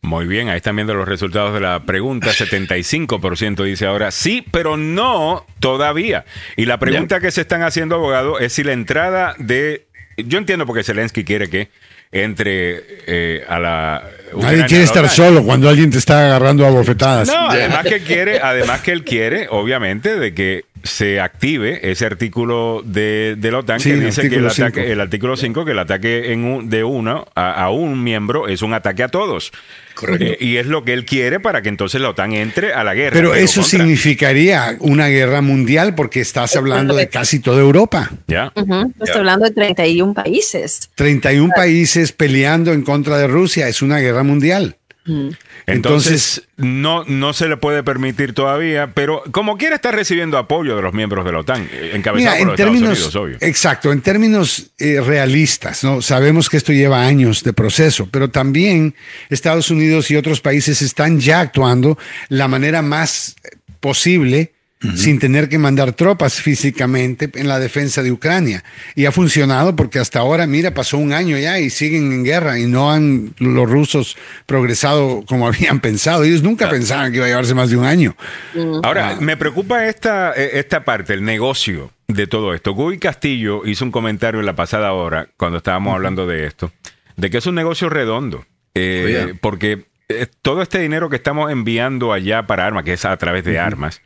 Muy 0.07 0.29
bien, 0.29 0.49
ahí 0.49 0.59
están 0.59 0.77
viendo 0.77 0.95
los 0.95 1.09
resultados 1.09 1.53
de 1.53 1.59
la 1.59 1.81
pregunta. 1.81 2.29
75% 2.29 3.65
dice 3.65 3.87
ahora 3.87 4.13
sí, 4.13 4.45
pero 4.53 4.77
no 4.77 5.45
todavía. 5.59 6.25
Y 6.57 6.67
la 6.67 6.79
pregunta 6.79 7.19
que 7.19 7.33
se 7.33 7.41
están 7.41 7.63
haciendo, 7.63 7.97
abogado, 7.97 8.39
es 8.39 8.53
si 8.53 8.63
la 8.63 8.73
entrada 8.73 9.35
de... 9.39 9.87
Yo 10.17 10.39
entiendo 10.39 10.65
porque 10.65 10.85
Zelensky 10.85 11.25
quiere 11.25 11.51
que 11.51 11.71
entre 12.13 12.85
eh, 13.09 13.45
a 13.49 13.59
la... 13.59 14.05
Nadie 14.37 14.67
quiere 14.67 14.85
estar 14.85 15.09
solo 15.09 15.43
cuando 15.43 15.69
alguien 15.69 15.91
te 15.91 15.99
está 15.99 16.27
agarrando 16.27 16.65
a 16.65 16.71
bofetadas. 16.71 17.27
No, 17.27 17.51
además 17.51 17.85
que 17.85 18.01
quiere, 18.01 18.39
además 18.41 18.83
que 18.83 18.93
él 18.93 19.03
quiere, 19.03 19.49
obviamente, 19.51 20.15
de 20.15 20.35
que 20.35 20.65
se 20.87 21.21
active 21.21 21.91
ese 21.91 22.07
artículo 22.07 22.83
de, 22.85 23.35
de 23.39 23.51
la 23.51 23.59
OTAN 23.59 23.81
Sí, 23.81 23.91
que 23.91 23.97
dice 23.97 24.29
que 24.29 24.37
el 24.37 24.47
artículo 24.47 24.67
ataque, 24.67 24.81
cinco. 24.81 24.93
el 24.93 25.01
artículo 25.01 25.37
5, 25.37 25.65
que 25.65 25.71
el 25.73 25.79
ataque 25.79 26.33
en 26.33 26.45
un- 26.45 26.71
de 26.71 26.85
uno 26.85 27.27
a, 27.35 27.53
a 27.65 27.71
un 27.71 28.03
miembro 28.03 28.49
es 28.49 28.63
un 28.63 28.73
ataque 28.75 29.03
a 29.03 29.09
todos. 29.09 29.53
Correcto. 29.95 30.25
Eh, 30.27 30.37
y 30.41 30.57
es 30.57 30.67
lo 30.67 30.85
que 30.85 30.93
él 30.93 31.07
quiere 31.07 31.41
para 31.41 31.63
que 31.63 31.69
entonces 31.71 32.01
la 32.01 32.11
OTAN 32.11 32.35
entre 32.35 32.73
a 32.75 32.85
la 32.85 32.95
guerra. 32.95 33.15
Pero 33.15 33.35
eso 33.35 33.63
contra- 33.63 33.79
significaría 33.79 34.77
una 34.81 35.09
guerra 35.09 35.41
mundial 35.41 35.95
porque 35.95 36.21
estás 36.21 36.55
hablando 36.57 36.95
de 36.95 37.09
casi 37.09 37.41
toda 37.41 37.61
Europa. 37.61 38.11
¿Ya? 38.27 38.53
Ujú, 38.55 38.93
Estoy 39.01 39.19
hablando 39.21 39.47
de 39.47 39.53
31 39.53 40.13
países. 40.15 40.91
31 40.95 41.51
países 41.57 42.13
peleando 42.13 42.73
en 42.73 42.83
contra 42.83 43.17
de 43.19 43.27
Rusia 43.27 43.69
es 43.69 43.83
una 43.83 43.99
guerra 43.99 44.23
mundial. 44.23 44.76
Entonces, 45.67 46.43
no, 46.57 47.05
no 47.05 47.33
se 47.33 47.49
le 47.49 47.57
puede 47.57 47.83
permitir 47.83 48.33
todavía, 48.35 48.93
pero 48.95 49.23
como 49.31 49.57
quiera 49.57 49.77
está 49.77 49.93
recibiendo 49.93 50.39
apoyo 50.39 50.77
de 50.77 50.83
los 50.83 50.95
miembros 50.95 51.25
de 51.25 51.33
la 51.33 51.41
OTAN, 51.41 51.69
eh, 51.73 51.93
encabezado 51.95 52.17
Mira, 52.17 52.31
por 52.33 52.41
en 52.41 52.47
los 52.49 52.57
términos, 52.57 52.99
Estados 52.99 53.15
Unidos, 53.15 53.39
obvio. 53.41 53.49
exacto, 53.49 53.93
en 53.93 54.01
términos 54.01 54.71
eh, 54.79 55.01
realistas, 55.01 55.85
¿no? 55.85 56.03
Sabemos 56.03 56.51
que 56.51 56.57
esto 56.57 56.73
lleva 56.73 57.07
años 57.07 57.45
de 57.45 57.53
proceso, 57.53 58.09
pero 58.11 58.31
también 58.31 58.95
Estados 59.31 59.71
Unidos 59.71 60.11
y 60.11 60.17
otros 60.17 60.41
países 60.41 60.83
están 60.83 61.21
ya 61.21 61.41
actuando 61.41 61.99
la 62.29 62.49
manera 62.49 62.83
más 62.83 63.37
posible 63.81 64.56
sin 64.95 65.19
tener 65.19 65.49
que 65.49 65.59
mandar 65.59 65.93
tropas 65.93 66.35
físicamente 66.41 67.31
en 67.35 67.49
la 67.49 67.59
defensa 67.59 68.03
de 68.03 68.13
Ucrania. 68.13 68.63
Y 68.95 69.07
ha 69.07 69.13
funcionado 69.13 69.75
porque 69.75 69.99
hasta 69.99 70.21
ahora, 70.21 70.47
mira, 70.47 70.73
pasó 70.73 70.99
un 70.99 71.13
año 71.13 71.39
ya 71.39 71.59
y 71.59 71.71
siguen 71.71 72.13
en 72.13 72.25
guerra 72.25 72.59
y 72.59 72.67
no 72.67 72.93
han 72.93 73.35
los 73.39 73.69
rusos 73.69 74.17
progresado 74.47 75.25
como 75.27 75.47
habían 75.49 75.81
pensado. 75.81 76.25
Ellos 76.25 76.43
nunca 76.43 76.69
pensaban 76.69 77.11
que 77.11 77.19
iba 77.19 77.27
a 77.27 77.29
llevarse 77.29 77.55
más 77.55 77.71
de 77.71 77.77
un 77.77 77.85
año. 77.85 78.17
Ahora, 78.83 79.17
me 79.21 79.37
preocupa 79.37 79.87
esta, 79.87 80.33
eh, 80.37 80.59
esta 80.59 80.85
parte, 80.85 81.15
el 81.15 81.25
negocio 81.25 81.93
de 82.09 82.27
todo 82.27 82.55
esto. 82.55 82.73
Guy 82.73 82.99
Castillo 82.99 83.67
hizo 83.67 83.85
un 83.85 83.91
comentario 83.91 84.41
en 84.41 84.47
la 84.47 84.55
pasada 84.55 84.93
hora, 84.93 85.29
cuando 85.37 85.59
estábamos 85.59 85.95
hablando 85.95 86.27
de 86.27 86.47
esto, 86.47 86.73
de 87.17 87.31
que 87.31 87.39
es 87.39 87.47
un 87.47 87.55
negocio 87.55 87.89
redondo. 87.89 88.45
Eh, 88.75 89.03
Oh, 89.05 89.09
yeah. 89.09 89.35
Porque 89.41 89.87
eh, 90.09 90.27
todo 90.43 90.63
este 90.63 90.79
dinero 90.79 91.09
que 91.09 91.17
estamos 91.17 91.51
enviando 91.51 92.13
allá 92.13 92.47
para 92.47 92.67
armas, 92.67 92.85
que 92.85 92.93
es 92.93 93.05
a 93.05 93.17
través 93.17 93.45
de 93.45 93.59
armas, 93.59 94.03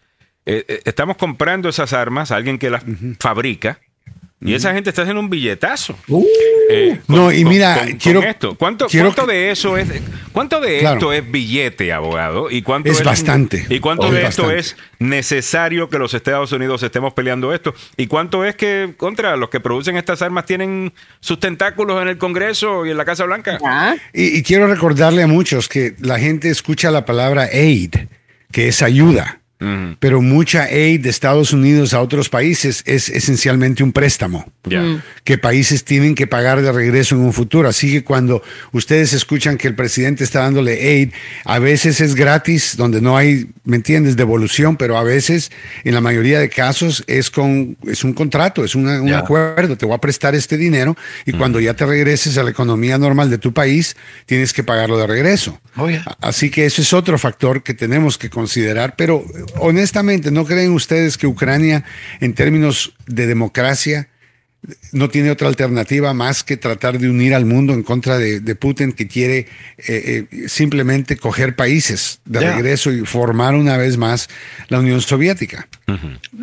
eh, 0.59 0.65
eh, 0.69 0.81
estamos 0.85 1.17
comprando 1.17 1.69
esas 1.69 1.93
armas 1.93 2.31
a 2.31 2.37
alguien 2.37 2.59
que 2.59 2.71
las 2.71 2.83
fabrica. 3.19 3.79
Y 4.43 4.55
esa 4.55 4.73
gente 4.73 4.89
está 4.89 5.03
haciendo 5.03 5.21
un 5.21 5.29
billetazo. 5.29 5.99
Eh, 6.71 6.99
No, 7.09 7.31
y 7.31 7.45
mira, 7.45 7.85
quiero- 8.03 8.23
esto. 8.23 8.55
¿Cuánto, 8.57 8.87
quiero 8.87 9.09
cuánto 9.13 9.27
de 9.31 9.51
eso 9.51 9.77
es 9.77 9.87
cuánto 10.33 10.63
de 10.63 10.79
Claro. 10.79 10.97
esto 10.97 11.13
es 11.13 11.31
billete, 11.31 11.93
abogado? 11.93 12.51
¿Y 12.51 12.63
cuánto 12.63 12.91
Es 12.91 13.05
bastante. 13.05 13.67
¿Y 13.69 13.81
cuánto 13.81 14.07
Es 14.07 14.13
de 14.13 14.25
esto 14.25 14.45
bastante. 14.45 14.61
es 14.61 14.77
necesario 14.99 15.91
que 15.91 15.99
los 15.99 16.15
Estados 16.15 16.53
Unidos 16.53 16.83
estemos 16.83 17.13
peleando 17.13 17.53
esto? 17.53 17.75
¿Y 17.99 18.07
cuánto 18.07 18.47
es 18.47 18.57
que 18.57 18.95
contra 18.97 19.37
los 19.37 19.51
que 19.51 19.61
producen 19.61 19.99
estas 19.99 20.23
armas 20.23 20.47
tienen 20.47 20.95
sus 21.21 21.39
tentáculos 21.39 22.01
en 22.01 22.09
el 22.09 22.17
Congreso 22.17 22.87
y 22.87 22.91
en 22.93 22.97
la 22.97 23.05
Casa 23.05 23.25
Blanca? 23.25 23.59
Y, 24.15 24.39
y 24.39 24.43
quiero 24.43 24.67
recordarle 24.69 25.23
a 25.23 25.27
muchos 25.27 25.69
que 25.69 25.95
la 25.99 26.19
gente 26.19 26.49
escucha 26.49 26.91
la 26.91 27.05
palabra 27.05 27.43
aid, 27.53 27.95
que 28.51 28.69
es 28.69 28.81
ayuda. 28.81 29.40
Pero 29.99 30.23
mucha 30.23 30.65
aid 30.65 31.01
de 31.03 31.11
Estados 31.11 31.53
Unidos 31.53 31.93
a 31.93 32.01
otros 32.01 32.29
países 32.31 32.83
es 32.87 33.09
esencialmente 33.11 33.83
un 33.83 33.93
préstamo 33.93 34.51
que 35.25 35.37
países 35.39 35.85
tienen 35.85 36.15
que 36.15 36.27
pagar 36.27 36.63
de 36.63 36.73
regreso 36.73 37.15
en 37.15 37.21
un 37.21 37.33
futuro. 37.33 37.69
Así 37.69 37.93
que 37.93 38.03
cuando 38.05 38.43
ustedes 38.73 39.13
escuchan 39.13 39.59
que 39.59 39.69
el 39.69 39.75
presidente 39.75 40.25
está 40.25 40.41
dándole 40.41 40.73
aid, 40.81 41.11
a 41.45 41.59
veces 41.59 42.01
es 42.01 42.15
gratis, 42.15 42.77
donde 42.77 43.01
no 43.03 43.17
hay, 43.17 43.51
¿me 43.65 43.77
entiendes?, 43.77 44.17
devolución, 44.17 44.77
pero 44.77 44.97
a 44.97 45.03
veces, 45.03 45.51
en 45.85 45.93
la 45.95 46.01
mayoría 46.01 46.39
de 46.41 46.49
casos, 46.49 47.05
es 47.07 47.31
con 47.31 47.77
es 47.87 48.03
un 48.05 48.13
contrato, 48.15 48.65
es 48.65 48.75
una- 48.75 49.01
un 49.03 49.13
acuerdo. 49.13 49.77
Te 49.77 49.85
voy 49.87 49.95
a 49.95 49.99
prestar 49.99 50.35
este 50.35 50.57
dinero 50.57 50.97
y 51.27 51.33
cuando 51.33 51.61
ya 51.61 51.75
te 51.75 51.85
regreses 51.85 52.39
a 52.39 52.43
la 52.43 52.51
economía 52.51 52.97
normal 52.99 53.29
de 53.31 53.39
tu 53.39 53.53
país, 53.53 53.97
tienes 54.27 54.53
que 54.53 54.63
pagarlo 54.65 54.97
de 54.99 55.07
regreso. 55.07 55.61
Oh, 55.77 55.89
yeah. 55.89 56.05
Así 56.21 56.51
que 56.51 56.65
eso 56.67 56.81
es 56.83 56.93
otro 56.93 57.19
factor 57.19 57.63
que 57.63 57.75
tenemos 57.75 58.17
que 58.19 58.31
considerar, 58.31 58.95
pero 58.97 59.25
honestamente, 59.59 60.31
¿no 60.31 60.45
creen 60.45 60.73
ustedes 60.73 61.19
que 61.19 61.27
Ucrania, 61.27 61.85
en 62.21 62.35
términos 62.35 62.95
de 63.07 63.27
democracia, 63.27 64.09
no 64.93 65.09
tiene 65.09 65.31
otra 65.31 65.49
alternativa 65.49 66.13
más 66.13 66.45
que 66.45 66.57
tratar 66.57 66.99
de 66.99 67.09
unir 67.09 67.35
al 67.35 67.47
mundo 67.47 67.73
en 67.73 67.83
contra 67.83 68.19
de, 68.19 68.41
de 68.41 68.55
Putin, 68.55 68.93
que 68.93 69.07
quiere 69.07 69.47
eh, 69.79 70.27
eh, 70.33 70.49
simplemente 70.49 71.17
coger 71.17 71.57
países 71.57 72.21
de 72.27 72.41
regreso 72.41 72.93
y 72.93 73.07
formar 73.07 73.55
una 73.55 73.77
vez 73.79 73.97
más 73.97 74.29
la 74.69 74.81
Unión 74.81 75.01
Soviética? 75.01 75.69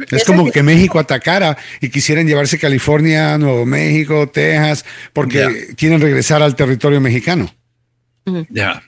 Es 0.10 0.24
como 0.24 0.52
que 0.52 0.64
México 0.64 0.98
atacara 1.00 1.58
y 1.80 1.90
quisieran 1.90 2.28
llevarse 2.28 2.58
California, 2.58 3.38
Nuevo 3.38 3.66
México, 3.66 4.28
Texas, 4.28 4.84
porque 5.14 5.76
quieren 5.78 6.02
regresar 6.02 6.42
al 6.42 6.56
territorio 6.56 7.00
mexicano. 7.00 7.54
Ya. 8.50 8.82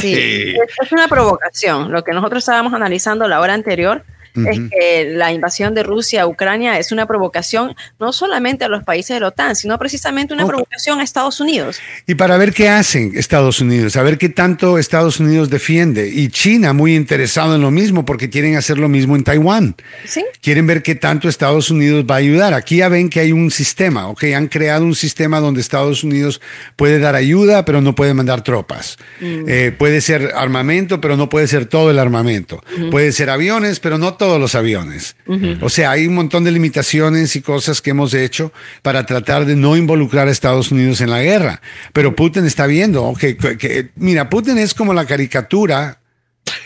Sí, 0.00 0.54
es 0.82 0.92
una 0.92 1.08
provocación. 1.08 1.90
Lo 1.90 2.04
que 2.04 2.12
nosotros 2.12 2.42
estábamos 2.42 2.74
analizando 2.74 3.26
la 3.28 3.40
hora 3.40 3.54
anterior 3.54 4.04
es 4.34 4.60
que 4.70 5.12
la 5.14 5.32
invasión 5.32 5.74
de 5.74 5.82
Rusia 5.82 6.22
a 6.22 6.26
Ucrania 6.26 6.78
es 6.78 6.92
una 6.92 7.06
provocación 7.06 7.74
no 7.98 8.12
solamente 8.12 8.64
a 8.64 8.68
los 8.68 8.84
países 8.84 9.14
de 9.16 9.20
la 9.20 9.28
OTAN, 9.28 9.56
sino 9.56 9.78
precisamente 9.78 10.34
una 10.34 10.44
Oh. 10.44 10.48
provocación 10.48 11.00
a 11.00 11.02
Estados 11.04 11.40
Unidos. 11.40 11.78
Y 12.06 12.14
para 12.14 12.36
ver 12.36 12.52
qué 12.52 12.68
hacen 12.68 13.12
Estados 13.14 13.60
Unidos, 13.60 13.96
a 13.96 14.02
ver 14.02 14.18
qué 14.18 14.28
tanto 14.28 14.78
Estados 14.78 15.20
Unidos 15.20 15.50
defiende. 15.50 16.08
Y 16.08 16.28
China 16.28 16.72
muy 16.72 16.94
interesado 16.94 17.54
en 17.54 17.60
lo 17.62 17.70
mismo 17.70 18.04
porque 18.04 18.30
quieren 18.30 18.56
hacer 18.56 18.78
lo 18.78 18.88
mismo 18.88 19.16
en 19.16 19.24
Taiwán. 19.24 19.74
¿Sí? 20.04 20.24
Quieren 20.40 20.66
ver 20.66 20.82
qué 20.82 20.94
tanto 20.94 21.28
Estados 21.28 21.70
Unidos 21.70 22.04
va 22.10 22.16
a 22.16 22.18
ayudar. 22.18 22.54
Aquí 22.54 22.76
ya 22.78 22.88
ven 22.88 23.08
que 23.10 23.20
hay 23.20 23.32
un 23.32 23.50
sistema, 23.50 24.08
¿ok? 24.08 24.24
Han 24.36 24.48
creado 24.48 24.84
un 24.84 24.94
sistema 24.94 25.40
donde 25.40 25.60
Estados 25.60 26.04
Unidos 26.04 26.40
puede 26.76 26.98
dar 26.98 27.14
ayuda, 27.14 27.64
pero 27.64 27.80
no 27.80 27.94
puede 27.94 28.14
mandar 28.14 28.42
tropas. 28.42 28.96
Eh, 29.20 29.74
puede 29.76 30.00
ser 30.00 30.32
armamento, 30.34 31.00
pero 31.00 31.16
no 31.16 31.28
puede 31.28 31.46
ser 31.46 31.66
todo 31.66 31.90
el 31.90 31.98
armamento. 31.98 32.62
Puede 32.90 33.12
ser 33.12 33.30
aviones, 33.30 33.80
pero 33.80 33.98
no 33.98 34.14
todos 34.18 34.38
los 34.40 34.54
aviones. 34.54 35.16
O 35.62 35.68
sea, 35.70 35.92
hay 35.92 36.06
un 36.06 36.14
montón 36.14 36.44
de 36.44 36.50
limitaciones 36.50 37.34
y 37.36 37.40
cosas 37.40 37.80
que 37.80 37.90
hemos 37.90 38.12
hecho 38.12 38.52
para 38.82 39.06
tratar 39.06 39.46
de 39.46 39.56
no 39.56 39.76
involucrar 39.76 40.28
a 40.28 40.30
Estados 40.30 40.70
Unidos 40.72 41.00
en 41.00 41.10
la 41.10 41.22
guerra. 41.22 41.62
Pero 41.94 42.14
Putin 42.14 42.44
está 42.44 42.66
viendo, 42.66 43.04
ok, 43.04 43.18
que- 43.18 43.56
que- 43.58 43.88
mira, 43.96 44.28
Putin 44.28 44.58
es 44.58 44.74
como 44.74 44.92
la 44.92 45.06
caricatura 45.06 46.00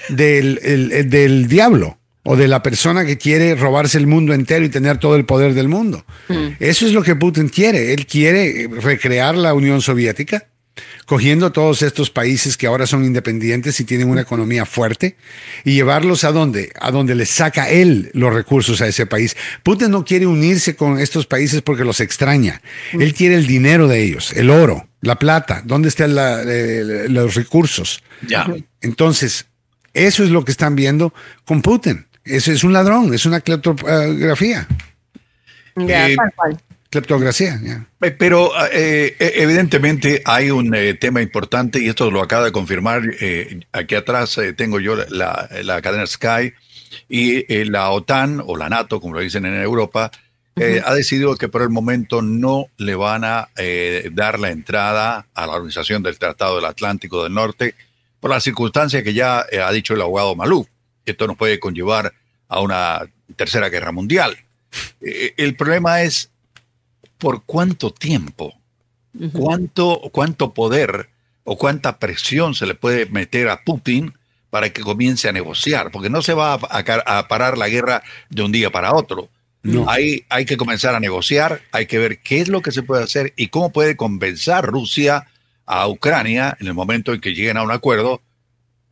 del, 0.09 0.59
el- 0.63 0.93
el- 0.93 1.11
del 1.11 1.49
diablo 1.49 1.99
o 2.25 2.37
de 2.37 2.47
la 2.49 2.63
persona 2.63 3.05
que 3.05 3.19
quiere 3.19 3.55
robarse 3.57 3.99
el 3.99 4.07
mundo 4.07 4.33
entero 4.33 4.65
y 4.65 4.69
tener 4.69 4.99
todo 4.99 5.17
el 5.17 5.25
poder 5.25 5.55
del 5.55 5.69
mundo. 5.69 6.05
Eso 6.61 6.87
es 6.87 6.93
lo 6.93 7.03
que 7.03 7.17
Putin 7.17 7.49
quiere. 7.49 7.93
Él 7.93 8.07
quiere 8.07 8.69
recrear 8.81 9.37
la 9.37 9.55
Unión 9.55 9.81
Soviética, 9.83 10.47
cogiendo 11.07 11.53
todos 11.53 11.83
estos 11.83 12.11
países 12.11 12.57
que 12.57 12.67
ahora 12.67 12.87
son 12.87 13.05
independientes 13.05 13.79
y 13.81 13.85
tienen 13.85 14.09
una 14.09 14.23
economía 14.23 14.65
fuerte 14.65 15.17
y 15.65 15.75
llevarlos 15.75 16.25
a 16.25 16.33
donde, 16.33 16.73
a 16.81 16.91
donde 16.91 17.15
le 17.15 17.27
saca 17.27 17.69
él 17.69 18.11
los 18.15 18.33
recursos 18.33 18.81
a 18.81 18.87
ese 18.87 19.05
país. 19.07 19.37
Putin 19.63 19.91
no 19.91 20.05
quiere 20.05 20.27
unirse 20.27 20.75
con 20.77 20.99
estos 20.99 21.27
países 21.27 21.61
porque 21.63 21.85
los 21.85 22.01
extraña. 22.01 22.63
Él 22.93 23.13
quiere 23.15 23.35
el 23.35 23.47
dinero 23.47 23.87
de 23.89 24.03
ellos, 24.03 24.33
el 24.35 24.49
oro, 24.51 24.89
la 25.03 25.17
plata, 25.19 25.63
dónde 25.65 25.89
están 25.89 26.15
la- 26.15 26.43
eh, 26.47 27.07
los 27.09 27.35
recursos. 27.35 28.03
ya. 28.27 28.47
Entonces, 28.81 29.47
eso 29.95 30.25
es 30.25 30.31
lo 30.31 30.45
que 30.45 30.53
están 30.53 30.75
viendo 30.75 31.13
con 31.45 31.61
Putin. 31.61 32.07
Eso 32.25 32.51
es 32.53 32.65
un 32.65 32.73
ladrón, 32.73 33.13
es 33.13 33.27
una 33.27 33.41
cleptografía. 33.41 34.67
Ya, 35.77 36.09
Eh, 36.09 36.17
tal 36.17 36.33
cual. 36.35 36.61
Cleptografía, 36.93 37.59
ya. 37.63 37.87
Eh, 38.03 38.11
Pero 38.11 38.53
eh, 38.71 39.17
eh, 39.19 39.33
evidentemente 39.37 40.21
hay 40.27 40.51
un 40.51 40.75
eh, 40.75 40.93
tema 40.93 41.23
importante 41.23 41.81
y 41.81 41.89
esto 41.89 42.11
lo 42.11 42.21
acaba 42.21 42.45
de 42.45 42.53
confirmar. 42.53 43.01
eh, 43.19 43.61
aquí 43.73 43.95
atrás 43.95 44.37
eh, 44.37 44.53
tengo 44.53 44.79
yo 44.79 44.97
la, 45.09 45.49
la 45.63 45.81
cadena 45.81 46.07
Sky 46.07 46.53
y 47.09 47.51
eh, 47.51 47.65
la 47.65 47.89
OTAN 47.93 48.43
o 48.45 48.59
la 48.59 48.69
NATO, 48.69 49.01
como 49.01 49.15
lo 49.15 49.21
dicen 49.21 49.47
en 49.47 49.55
Europa, 49.55 50.11
eh, 50.57 50.83
ha 50.85 50.93
decidido 50.95 51.35
que 51.37 51.49
por 51.49 51.63
el 51.63 51.71
momento 51.71 52.21
no 52.21 52.67
le 52.77 52.95
van 52.95 53.25
a 53.25 53.49
eh, 53.57 54.11
dar 54.13 54.39
la 54.39 54.51
entrada 54.51 55.27
a 55.33 55.47
la 55.47 55.55
Organización 55.55 56.03
del 56.03 56.19
Tratado 56.19 56.57
del 56.57 56.67
Atlántico 56.67 57.23
del 57.23 57.33
Norte 57.33 57.75
por 58.21 58.31
la 58.31 58.39
circunstancia 58.39 59.03
que 59.03 59.15
ya 59.15 59.47
eh, 59.51 59.63
ha 59.63 59.73
dicho 59.73 59.95
el 59.95 60.03
abogado 60.03 60.37
Maluf. 60.37 60.67
Esto 61.07 61.27
nos 61.27 61.39
puede 61.39 61.59
conllevar 61.59 62.13
a 62.49 62.61
una 62.61 63.01
tercera 63.35 63.71
guerra 63.71 63.93
mundial. 63.93 64.37
Eh, 65.01 65.33
el 65.39 65.57
problema 65.57 66.03
es 66.03 66.29
por 67.23 67.45
cuánto 67.45 67.93
tiempo, 67.93 68.53
cuánto, 69.33 70.01
cuánto 70.13 70.53
poder 70.53 71.09
o 71.45 71.57
cuánta 71.57 71.99
presión 72.01 72.55
se 72.57 72.67
le 72.67 72.75
puede 72.75 73.07
meter 73.07 73.49
a 73.49 73.63
Putin 73.63 74.13
para 74.51 74.71
que 74.73 74.83
comience 74.83 75.29
a 75.29 75.33
negociar, 75.33 75.91
porque 75.93 76.11
no 76.11 76.21
se 76.21 76.35
va 76.35 76.55
a, 76.55 76.59
a- 76.69 77.19
a 77.19 77.29
parar 77.29 77.57
la 77.57 77.69
guerra 77.69 78.03
de 78.29 78.43
un 78.43 78.51
día 78.51 78.71
para 78.71 78.93
otro. 78.95 79.29
No. 79.63 79.89
Hay, 79.89 80.25
hay 80.29 80.45
que 80.45 80.57
comenzar 80.57 80.97
a 80.97 81.01
negociar, 81.01 81.63
hay 81.71 81.87
que 81.87 81.99
ver 81.99 82.19
qué 82.19 82.41
es 82.41 82.49
lo 82.49 82.61
que 82.63 82.73
se 82.73 82.83
puede 82.83 83.05
hacer 83.05 83.33
y 83.37 83.47
cómo 83.49 83.71
puede 83.71 83.97
compensar 83.97 84.67
Rusia 84.67 85.29
a 85.65 85.87
Ucrania 85.87 86.57
en 86.61 86.67
el 86.67 86.75
momento 86.75 87.13
en 87.13 87.21
que 87.21 87.35
lleguen 87.35 87.57
a 87.57 87.63
un 87.63 87.71
acuerdo 87.71 88.21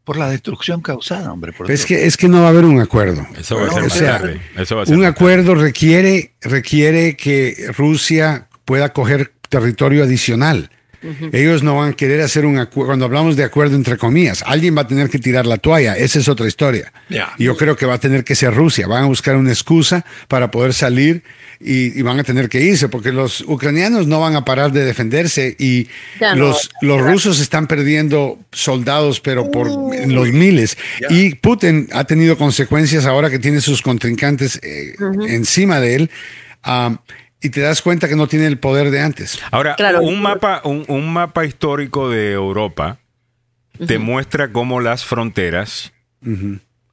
por 0.05 0.17
la 0.17 0.29
destrucción 0.29 0.81
causada, 0.81 1.33
hombre. 1.33 1.53
por 1.53 1.71
Es 1.71 1.87
que, 1.87 2.07
es 2.07 2.17
que 2.17 2.29
no 2.29 2.41
va 2.41 2.47
a 2.47 2.51
haber 2.51 2.65
un 2.65 2.81
acuerdo. 2.81 3.27
Eso 3.39 3.57
va 3.57 3.67
a 3.67 3.71
ser 3.71 3.81
O 3.81 3.85
más 3.85 3.93
sea, 3.93 4.19
tarde. 4.19 4.41
Eso 4.57 4.77
va 4.77 4.83
a 4.83 4.87
ser 4.87 4.97
Un 4.97 5.03
más 5.03 5.11
acuerdo 5.11 5.55
requiere, 5.55 6.33
requiere 6.41 7.17
que 7.17 7.71
Rusia 7.77 8.49
pueda 8.65 8.93
coger 8.93 9.33
territorio 9.49 10.05
adicional. 10.05 10.71
Ellos 11.33 11.63
no 11.63 11.77
van 11.77 11.93
a 11.93 11.93
querer 11.95 12.21
hacer 12.21 12.45
un 12.45 12.59
acuerdo, 12.59 12.89
cuando 12.89 13.05
hablamos 13.07 13.37
de 13.37 13.45
acuerdo 13.45 13.77
entre 13.77 13.97
comillas, 13.97 14.43
alguien 14.47 14.77
va 14.77 14.83
a 14.83 14.87
tener 14.87 15.09
que 15.09 15.19
tirar 15.19 15.47
la 15.47 15.57
toalla, 15.57 15.97
esa 15.97 16.19
es 16.19 16.29
otra 16.29 16.47
historia. 16.47 16.93
Ya. 17.09 17.33
Y 17.39 17.45
yo 17.45 17.57
creo 17.57 17.77
que 17.77 17.87
va 17.87 17.95
a 17.95 18.01
tener 18.01 18.25
que 18.25 18.35
ser 18.35 18.55
Rusia, 18.55 18.87
van 18.87 19.05
a 19.05 19.07
buscar 19.07 19.37
una 19.37 19.51
excusa 19.51 20.05
para 20.29 20.51
poder 20.51 20.75
salir 20.75 21.23
y, 21.59 21.99
y 21.99 22.03
van 22.03 22.19
a 22.19 22.25
tener 22.25 22.49
que 22.49 22.61
irse, 22.61 22.89
porque 22.89 23.13
los 23.13 23.43
ucranianos 23.43 24.07
no 24.07 24.21
van 24.21 24.37
a 24.37 24.45
parar 24.45 24.73
de 24.73 24.85
defenderse 24.85 25.57
y 25.59 25.89
no. 26.21 26.35
los, 26.37 26.71
los 26.81 27.01
rusos 27.01 27.41
están 27.41 27.67
perdiendo 27.67 28.39
soldados, 28.53 29.21
pero 29.21 29.51
por 29.51 29.69
los 29.69 30.29
miles. 30.29 30.77
Y 31.09 31.35
Putin 31.37 31.89
ha 31.93 32.05
tenido 32.05 32.37
consecuencias 32.37 33.07
ahora 33.07 33.31
que 33.31 33.39
tiene 33.39 33.61
sus 33.61 33.83
contrincantes 33.83 34.61
eh, 34.63 34.95
encima 35.29 35.81
de 35.81 35.95
él. 35.97 36.11
ah, 36.63 36.99
y 37.43 37.51
te 37.51 37.61
das 37.61 37.81
cuenta 37.83 38.09
que 38.09 38.17
no 38.17 38.27
tiene 38.27 38.47
el 38.47 38.59
poder 38.59 38.91
de 38.91 39.01
antes. 39.01 39.41
Ahora, 39.51 39.75
Claro. 39.77 40.03
un, 40.03 40.21
mapa, 40.21 40.61
un, 40.65 40.85
un 40.89 41.13
mapa 41.13 41.45
histórico 41.45 42.11
de 42.11 42.33
Europa 42.33 42.99
te 43.87 43.99
muestra 43.99 44.53
cómo 44.53 44.81
las 44.81 45.05
fronteras 45.07 45.93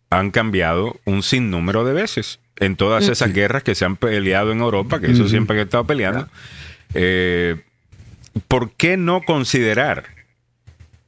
han 0.10 0.32
cambiado 0.32 1.00
un 1.04 1.22
sinnúmero 1.22 1.84
de 1.84 1.92
veces 1.94 2.40
en 2.56 2.76
todas 2.78 3.08
esas 3.10 3.34
guerras 3.34 3.64
que 3.64 3.76
se 3.76 3.84
han 3.84 3.98
peleado 3.98 4.52
en 4.54 4.62
Europa, 4.62 5.00
que 5.02 5.12
eso 5.12 5.28
siempre 5.28 5.60
han 5.60 5.66
estado 5.66 5.86
peleando. 5.86 6.30
Eh, 6.94 7.58
¿Por 8.48 8.72
qué 8.72 8.96
no 8.98 9.22
considerar 9.22 10.06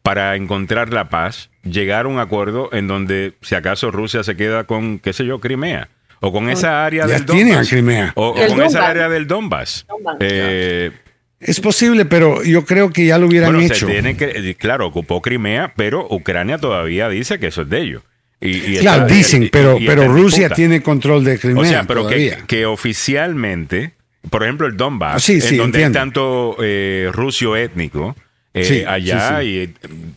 para 0.02 0.36
encontrar 0.36 0.91
la 0.91 1.10
paz, 1.10 1.49
llegar 1.64 2.06
a 2.06 2.10
un 2.10 2.20
acuerdo 2.20 2.70
en 2.74 2.88
donde 2.88 3.36
si 3.41 3.56
acaso 3.56 3.90
Rusia 3.91 4.24
se 4.24 4.36
queda 4.36 4.66
con, 4.66 4.99
qué 4.99 5.14
sé 5.14 5.26
yo, 5.26 5.40
Crimea? 5.40 5.88
O 6.22 6.32
con 6.32 6.50
esa 6.50 6.86
área 6.86 7.08
Ya 7.08 7.14
del 7.16 7.26
tiene 7.26 7.52
a 7.52 7.54
Donbass. 7.56 7.70
Crimea. 7.70 8.12
O, 8.16 8.28
o 8.30 8.48
con 8.48 8.62
esa 8.64 8.88
área 8.88 9.08
del 9.10 9.26
Donbass. 9.28 9.86
Donbass. 9.88 10.18
Eh, 10.20 10.91
Es 11.40 11.60
posible, 11.62 12.04
pero 12.06 12.44
yo 12.44 12.66
creo 12.66 12.90
que 12.91 13.06
ya 13.06 13.18
lo 13.18 13.28
hubieran 13.28 13.54
bueno, 13.54 13.66
hecho. 13.66 13.88
se 13.88 13.94
tiene 13.94 14.18
que, 14.18 14.26
eh, 14.26 14.56
claro, 14.56 14.88
ocupó 14.88 15.22
Crimea, 15.22 15.72
pero 15.76 16.06
Ucrania 16.10 16.58
todavía 16.58 17.08
dice 17.08 17.40
que 17.40 17.48
eso 17.48 17.62
es 17.62 17.70
de 17.70 17.80
ellos. 17.82 18.04
Y, 18.41 18.50
y 18.58 18.78
Claro, 18.80 19.04
está- 19.04 19.14
dicen, 19.16 19.44
y- 19.44 19.50
pero, 19.50 19.78
Rusia 20.08 20.40
disputa. 20.50 20.56
tiene 20.56 20.82
control 20.82 21.24
de 21.24 21.40
Crimea 21.40 21.62
O 21.62 21.66
sea, 21.66 21.84
pero 21.84 22.08
que, 22.08 22.16
todavía. 22.16 22.46
que 22.48 22.66
oficialmente, 22.66 23.94
por 24.30 24.44
ejemplo, 24.44 24.68
el 24.68 24.78
Donbass, 24.78 25.16
Ah, 25.16 25.20
sí, 25.20 25.41
sí, 25.41 25.56
en 25.56 25.58
donde 25.58 25.78
entiendo. 25.80 26.00
hay 26.00 26.02
tanto 26.06 26.56
eh, 26.62 27.10
rusio 27.14 27.56
étnico, 27.56 28.16
eh, 28.54 28.64
Sí, 28.64 28.84
allá 28.86 29.40
sí, 29.41 29.46
y 29.46 29.68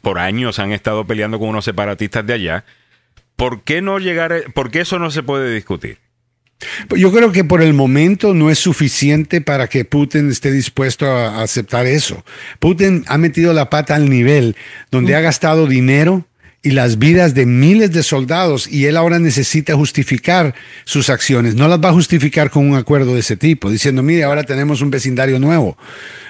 por 0.02 0.18
años 0.18 0.58
han 0.58 0.72
estado 0.72 1.04
peleando 1.04 1.38
con 1.38 1.48
unos 1.48 1.64
separatistas 1.64 2.26
de 2.26 2.32
allá. 2.32 2.64
¿Por 3.42 3.64
qué 3.64 3.82
no 3.82 3.98
llegar? 3.98 4.32
a- 4.32 4.42
¿Por 4.54 4.70
qué 4.70 4.82
eso 4.82 5.00
no 5.00 5.10
se 5.10 5.24
puede 5.24 5.52
discutir? 5.52 5.98
Yo 6.96 7.10
creo 7.10 7.32
que 7.32 7.42
por 7.42 7.60
el 7.60 7.74
momento 7.74 8.34
no 8.34 8.50
es 8.50 8.60
suficiente 8.60 9.40
para 9.40 9.66
que 9.66 9.84
Putin 9.84 10.30
esté 10.30 10.52
dispuesto 10.52 11.06
a 11.10 11.40
a 11.40 11.42
aceptar 11.42 11.86
eso. 11.86 12.24
Putin 12.60 13.04
ha 13.08 13.18
metido 13.18 13.52
la 13.52 13.68
pata 13.68 13.96
al 13.96 14.08
nivel 14.08 14.54
donde 14.92 15.16
ha 15.16 15.20
gastado 15.20 15.66
dinero 15.66 16.24
y 16.62 16.70
las 16.70 17.00
vidas 17.00 17.34
de 17.34 17.44
miles 17.46 17.90
de 17.90 18.04
soldados 18.04 18.68
y 18.70 18.86
él 18.86 18.96
ahora 18.96 19.18
necesita 19.18 19.74
justificar 19.74 20.54
sus 20.84 21.10
acciones. 21.10 21.56
No 21.56 21.66
las 21.66 21.80
va 21.80 21.88
a 21.88 21.92
justificar 21.92 22.48
con 22.48 22.70
un 22.70 22.76
acuerdo 22.76 23.14
de 23.14 23.20
ese 23.20 23.36
tipo, 23.36 23.68
diciendo, 23.68 24.04
mire, 24.04 24.22
ahora 24.22 24.44
tenemos 24.44 24.80
un 24.82 24.90
vecindario 24.92 25.40
nuevo 25.40 25.76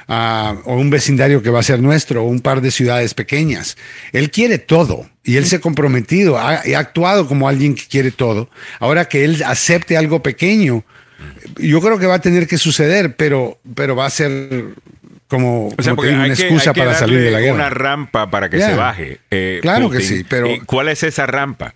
ah, 0.08 0.56
o 0.64 0.74
un 0.76 0.90
vecindario 0.90 1.42
que 1.42 1.50
va 1.50 1.60
a 1.60 1.62
ser 1.62 1.80
nuestro 1.80 2.22
o 2.24 2.26
un 2.26 2.40
par 2.40 2.60
de 2.60 2.70
ciudades 2.70 3.14
pequeñas. 3.14 3.76
Él 4.12 4.30
quiere 4.30 4.58
todo 4.58 5.06
y 5.24 5.36
él 5.36 5.46
se 5.46 5.56
ha 5.56 5.60
comprometido, 5.60 6.38
ha, 6.38 6.62
ha 6.62 6.78
actuado 6.78 7.26
como 7.26 7.48
alguien 7.48 7.74
que 7.74 7.84
quiere 7.88 8.10
todo. 8.10 8.48
Ahora 8.80 9.06
que 9.08 9.24
él 9.24 9.42
acepte 9.46 9.96
algo 9.96 10.22
pequeño, 10.22 10.84
yo 11.56 11.80
creo 11.80 11.98
que 11.98 12.06
va 12.06 12.14
a 12.16 12.20
tener 12.20 12.46
que 12.46 12.58
suceder, 12.58 13.14
pero, 13.16 13.58
pero 13.74 13.94
va 13.96 14.06
a 14.06 14.10
ser 14.10 14.64
como, 15.28 15.68
O 15.68 15.82
sea, 15.82 15.94
hay 16.02 16.08
una 16.14 16.26
que, 16.26 16.32
excusa 16.32 16.70
hay 16.70 16.74
que 16.74 16.80
para 16.82 16.94
salir 16.98 17.18
de 17.20 17.30
la 17.30 17.38
darle 17.38 17.52
una 17.52 17.64
guerra. 17.64 17.74
rampa 17.74 18.30
para 18.30 18.50
que 18.50 18.60
se 18.60 18.74
baje. 18.74 19.18
eh, 19.30 19.60
Claro 19.62 19.88
que 19.88 20.00
sí, 20.00 20.24
pero- 20.28 20.50
¿Y 20.50 20.60
¿Cuál 20.60 20.88
es 20.88 21.02
esa 21.02 21.26
rampa? 21.26 21.74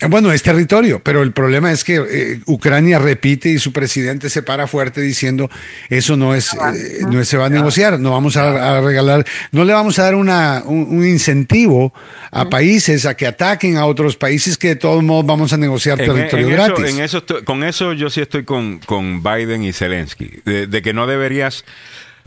Eh, 0.00 0.06
Bueno, 0.08 0.32
es 0.32 0.42
territorio, 0.42 1.00
pero 1.04 1.22
el 1.22 1.32
problema 1.32 1.70
es 1.70 1.84
que 1.84 1.96
eh, 1.96 2.40
Ucrania 2.46 2.98
repite 2.98 3.48
y 3.48 3.58
su 3.60 3.72
presidente 3.72 4.28
se 4.28 4.42
para 4.42 4.66
fuerte 4.66 5.00
diciendo 5.00 5.48
eso 5.88 6.16
no 6.16 6.34
es, 6.34 6.52
eh, 6.52 7.02
no 7.08 7.24
se 7.24 7.36
va 7.36 7.46
a 7.46 7.48
negociar, 7.48 8.00
no 8.00 8.10
vamos 8.10 8.36
a, 8.36 8.76
a 8.78 8.80
regalar, 8.80 9.24
no 9.52 9.64
le 9.64 9.72
vamos 9.72 9.98
a 10.00 10.02
dar 10.02 10.16
una, 10.16 10.62
un, 10.66 10.86
un 10.98 11.06
incentivo 11.06 11.94
a 12.32 12.50
países 12.50 13.06
a 13.06 13.14
que 13.16 13.26
ataquen 13.28 13.76
a 13.76 13.86
otros 13.86 14.16
países 14.16 14.58
que 14.58 14.68
de 14.68 14.76
todos 14.76 15.02
modos 15.04 15.26
vamos 15.26 15.52
a 15.52 15.56
negociar 15.56 16.00
En- 16.00 16.06
territorio 16.08 16.48
en 16.48 16.52
eso- 16.54 16.64
gratis. 16.74 16.94
en 16.94 17.00
eso 17.00 17.18
estoy- 17.18 17.44
con 17.44 17.62
eso 17.62 17.92
yo 17.92 18.10
sí 18.10 18.20
estoy 18.20 18.44
con, 18.44 18.80
con 18.80 19.22
Biden 19.22 19.62
y 19.62 19.72
Zelensky, 19.72 20.40
de, 20.44 20.66
de 20.66 20.82
que 20.82 20.92
no 20.92 21.06
deberías 21.06 21.64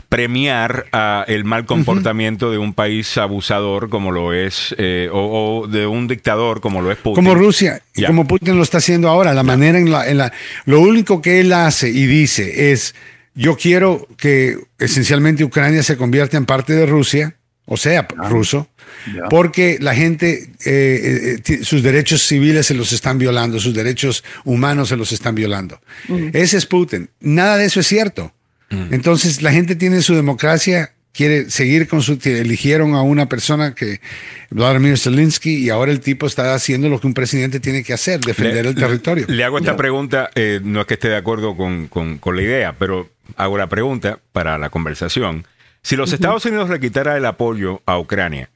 premiar 0.08 0.86
a 0.92 1.24
el 1.28 1.44
mal 1.44 1.66
comportamiento 1.66 2.50
de 2.50 2.58
un 2.58 2.72
país 2.72 3.18
abusador 3.18 3.90
como 3.90 4.10
lo 4.10 4.32
es, 4.32 4.74
eh, 4.78 5.10
o, 5.12 5.60
o 5.62 5.66
de 5.66 5.86
un 5.86 6.08
dictador 6.08 6.60
como 6.60 6.80
lo 6.80 6.90
es 6.90 6.96
Putin. 6.96 7.14
Como 7.14 7.34
Rusia, 7.34 7.82
y 7.94 8.04
como 8.06 8.26
Putin 8.26 8.56
lo 8.56 8.62
está 8.62 8.78
haciendo 8.78 9.08
ahora, 9.08 9.34
la 9.34 9.42
manera 9.42 9.78
en 9.78 9.90
la, 9.90 10.08
en 10.08 10.18
la... 10.18 10.32
Lo 10.64 10.80
único 10.80 11.20
que 11.20 11.40
él 11.40 11.52
hace 11.52 11.90
y 11.90 12.06
dice 12.06 12.72
es, 12.72 12.94
yo 13.34 13.56
quiero 13.56 14.08
que 14.16 14.58
esencialmente 14.78 15.44
Ucrania 15.44 15.82
se 15.82 15.96
convierta 15.96 16.36
en 16.38 16.46
parte 16.46 16.72
de 16.72 16.86
Rusia, 16.86 17.36
o 17.66 17.76
sea, 17.76 18.08
ruso, 18.30 18.66
porque 19.28 19.76
la 19.78 19.94
gente, 19.94 20.50
eh, 20.64 21.38
eh, 21.46 21.58
sus 21.62 21.82
derechos 21.82 22.22
civiles 22.22 22.66
se 22.66 22.72
los 22.72 22.92
están 22.92 23.18
violando, 23.18 23.60
sus 23.60 23.74
derechos 23.74 24.24
humanos 24.44 24.88
se 24.88 24.96
los 24.96 25.12
están 25.12 25.34
violando. 25.34 25.78
Ese 26.32 26.56
es 26.56 26.64
Putin. 26.64 27.10
Nada 27.20 27.58
de 27.58 27.66
eso 27.66 27.80
es 27.80 27.86
cierto. 27.86 28.32
Entonces 28.70 29.42
la 29.42 29.50
gente 29.52 29.76
tiene 29.76 30.02
su 30.02 30.14
democracia, 30.14 30.92
quiere 31.12 31.50
seguir 31.50 31.88
con 31.88 32.02
su... 32.02 32.18
Eligieron 32.22 32.94
a 32.94 33.02
una 33.02 33.26
persona 33.28 33.74
que, 33.74 34.00
Vladimir 34.50 34.98
Zelensky, 34.98 35.56
y 35.56 35.70
ahora 35.70 35.90
el 35.90 36.00
tipo 36.00 36.26
está 36.26 36.54
haciendo 36.54 36.88
lo 36.88 37.00
que 37.00 37.06
un 37.06 37.14
presidente 37.14 37.60
tiene 37.60 37.82
que 37.82 37.92
hacer, 37.94 38.20
defender 38.20 38.64
Le- 38.64 38.70
el 38.70 38.74
territorio. 38.76 39.24
Le 39.28 39.42
hago 39.44 39.58
esta 39.58 39.76
pregunta, 39.76 40.30
eh, 40.34 40.60
no 40.62 40.80
es 40.82 40.86
que 40.86 40.94
esté 40.94 41.08
de 41.08 41.16
acuerdo 41.16 41.56
con, 41.56 41.88
con- 41.88 42.18
con 42.18 42.36
la 42.36 42.42
idea, 42.42 42.74
pero 42.78 43.08
hago 43.36 43.56
la 43.58 43.68
pregunta 43.68 44.18
para 44.32 44.58
la 44.58 44.70
conversación. 44.70 45.46
Si 45.82 45.96
los 45.96 46.12
Estados 46.12 46.44
Unidos 46.44 46.68
le 46.68 46.78
quitara 46.80 47.16
el 47.16 47.24
apoyo 47.24 47.82
a 47.86 47.98
Ucrania, 47.98 48.50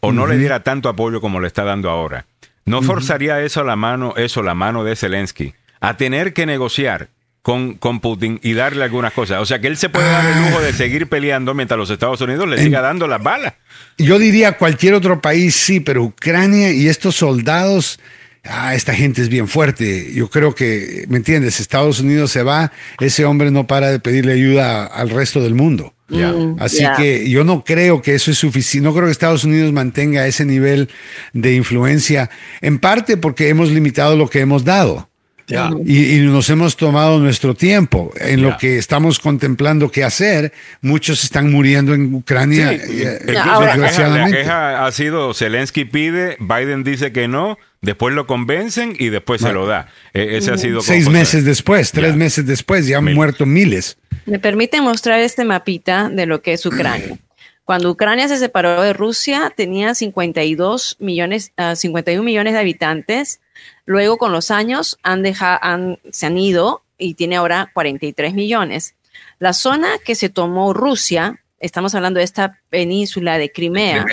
o 0.00 0.12
no 0.12 0.26
le 0.26 0.38
diera 0.38 0.62
tanto 0.62 0.88
apoyo 0.88 1.20
como 1.20 1.40
le 1.40 1.46
está 1.48 1.64
dando 1.64 1.90
ahora, 1.90 2.24
¿no 2.64 2.82
forzaría 2.82 3.42
eso 3.42 3.64
la 3.64 3.76
mano, 3.76 4.14
eso 4.16 4.42
la 4.42 4.54
mano 4.54 4.84
de 4.84 4.96
Zelensky, 4.96 5.54
a 5.80 5.96
tener 5.96 6.32
que 6.32 6.46
negociar 6.46 7.08
con, 7.48 7.78
con 7.78 8.00
Putin 8.00 8.38
y 8.42 8.52
darle 8.52 8.84
algunas 8.84 9.14
cosas? 9.14 9.40
O 9.40 9.46
sea, 9.46 9.58
que 9.58 9.68
él 9.68 9.78
se 9.78 9.88
puede 9.88 10.06
dar 10.06 10.26
el 10.26 10.50
lujo 10.50 10.60
de 10.60 10.74
seguir 10.74 11.06
peleando 11.06 11.54
mientras 11.54 11.78
los 11.78 11.88
Estados 11.88 12.20
Unidos 12.20 12.46
le 12.46 12.62
siga 12.62 12.82
dando 12.82 13.08
las 13.08 13.22
balas. 13.22 13.54
Yo 13.96 14.18
diría 14.18 14.58
cualquier 14.58 14.92
otro 14.92 15.22
país 15.22 15.56
sí, 15.56 15.80
pero 15.80 16.02
Ucrania 16.02 16.72
y 16.72 16.88
estos 16.88 17.14
soldados, 17.14 18.00
ah, 18.44 18.74
esta 18.74 18.92
gente 18.92 19.22
es 19.22 19.30
bien 19.30 19.48
fuerte. 19.48 20.12
Yo 20.12 20.28
creo 20.28 20.54
que, 20.54 21.06
¿me 21.08 21.16
entiendes? 21.16 21.58
Estados 21.58 22.00
Unidos 22.00 22.32
se 22.32 22.42
va, 22.42 22.70
ese 23.00 23.24
hombre 23.24 23.50
no 23.50 23.66
para 23.66 23.90
de 23.90 23.98
pedirle 23.98 24.34
ayuda 24.34 24.84
al 24.84 25.08
resto 25.08 25.40
del 25.40 25.54
mundo. 25.54 25.94
Ya. 26.10 26.34
Así 26.58 26.84
que 26.98 27.30
yo 27.30 27.44
no 27.44 27.64
creo 27.64 28.02
que 28.02 28.14
eso 28.14 28.30
es 28.30 28.36
suficiente. 28.36 28.86
No 28.86 28.92
creo 28.92 29.06
que 29.06 29.12
Estados 29.12 29.44
Unidos 29.44 29.72
mantenga 29.72 30.26
ese 30.26 30.44
nivel 30.44 30.90
de 31.32 31.54
influencia, 31.54 32.28
en 32.60 32.78
parte 32.78 33.16
porque 33.16 33.48
hemos 33.48 33.70
limitado 33.70 34.16
lo 34.16 34.28
que 34.28 34.40
hemos 34.40 34.64
dado. 34.64 35.07
Ya. 35.48 35.70
Y, 35.84 36.16
y 36.16 36.20
nos 36.20 36.48
hemos 36.50 36.76
tomado 36.76 37.18
nuestro 37.18 37.54
tiempo 37.54 38.12
en 38.20 38.40
Ya. 38.40 38.50
lo 38.50 38.56
que 38.58 38.78
estamos 38.78 39.18
contemplando 39.18 39.90
qué 39.90 40.04
hacer. 40.04 40.52
Muchos 40.82 41.24
están 41.24 41.50
muriendo 41.50 41.94
en 41.94 42.14
Ucrania, 42.14 42.70
Sí, 42.70 43.02
eh, 43.02 43.18
incluso 43.22 43.40
ahora- 43.40 43.48
la, 43.48 43.48
queja, 43.48 43.58
la 43.66 43.72
desgraciadamente. 43.72 44.38
queja 44.38 44.86
ha 44.86 44.92
sido 44.92 45.34
Zelensky 45.34 45.84
pide, 45.86 46.36
Biden 46.38 46.84
dice 46.84 47.12
que 47.12 47.28
no, 47.28 47.58
después 47.80 48.14
lo 48.14 48.26
convencen 48.26 48.94
y 48.98 49.08
después 49.08 49.40
se 49.40 49.52
lo 49.52 49.66
da. 49.66 49.88
Eh, 50.14 50.36
ese 50.38 50.50
ha 50.52 50.58
sido 50.58 50.78
como 50.80 50.86
Seis 50.86 51.08
meses 51.08 51.44
después, 51.44 51.92
tres 51.92 52.10
Ya. 52.10 52.16
meses 52.16 52.46
después, 52.46 52.86
ya 52.86 52.98
han 52.98 53.04
Mil. 53.04 53.14
muerto 53.14 53.46
miles. 53.46 53.96
Me 54.26 54.38
permite 54.38 54.80
mostrar 54.82 55.20
este 55.20 55.44
mapita 55.44 56.10
de 56.10 56.26
lo 56.26 56.42
que 56.42 56.52
es 56.52 56.66
Ucrania. 56.66 57.16
Cuando 57.64 57.90
Ucrania 57.90 58.28
se 58.28 58.38
separó 58.38 58.80
de 58.82 58.94
Rusia, 58.94 59.52
tenía 59.54 59.94
52 59.94 60.96
millones, 61.00 61.52
ah, 61.58 61.76
51 61.76 62.22
millones 62.24 62.54
de 62.54 62.60
habitantes. 62.60 63.40
Luego, 63.88 64.18
con 64.18 64.32
los 64.32 64.50
años, 64.50 64.98
han 65.02 65.22
deja- 65.22 65.56
han- 65.60 65.98
se 66.10 66.26
han 66.26 66.36
ido 66.36 66.82
y 66.98 67.14
tiene 67.14 67.36
ahora 67.36 67.70
43 67.72 68.34
millones. 68.34 68.94
La 69.38 69.52
zona 69.54 69.88
que 70.04 70.14
se 70.14 70.28
tomó 70.28 70.74
Rusia, 70.74 71.40
estamos 71.58 71.94
hablando 71.94 72.18
de 72.18 72.24
esta 72.24 72.60
península 72.68 73.38
de 73.38 73.50
Crimea, 73.50 74.04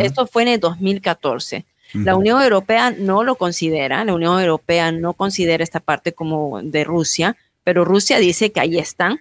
esto 0.00 0.26
fue 0.26 0.42
en 0.42 0.48
el 0.48 0.60
2014. 0.60 1.64
La 1.94 2.14
Unión 2.16 2.42
Europea 2.42 2.90
no 2.96 3.22
lo 3.24 3.36
considera, 3.36 4.04
la 4.04 4.14
Unión 4.14 4.38
Europea 4.40 4.92
no 4.92 5.12
considera 5.14 5.62
esta 5.64 5.80
parte 5.80 6.12
como 6.12 6.60
de 6.62 6.84
Rusia, 6.84 7.36
pero 7.64 7.84
Rusia 7.84 8.18
dice 8.18 8.50
que 8.52 8.60
ahí 8.60 8.78
están. 8.78 9.20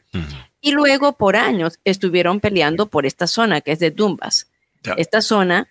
Y 0.62 0.72
luego 0.72 1.14
por 1.14 1.36
años 1.38 1.80
estuvieron 1.86 2.40
peleando 2.40 2.86
por 2.88 3.06
esta 3.06 3.28
zona 3.28 3.62
que 3.62 3.72
es 3.74 3.80
de. 3.80 3.94
Ya. 4.84 4.94
Esta 4.98 5.22
zona 5.22 5.68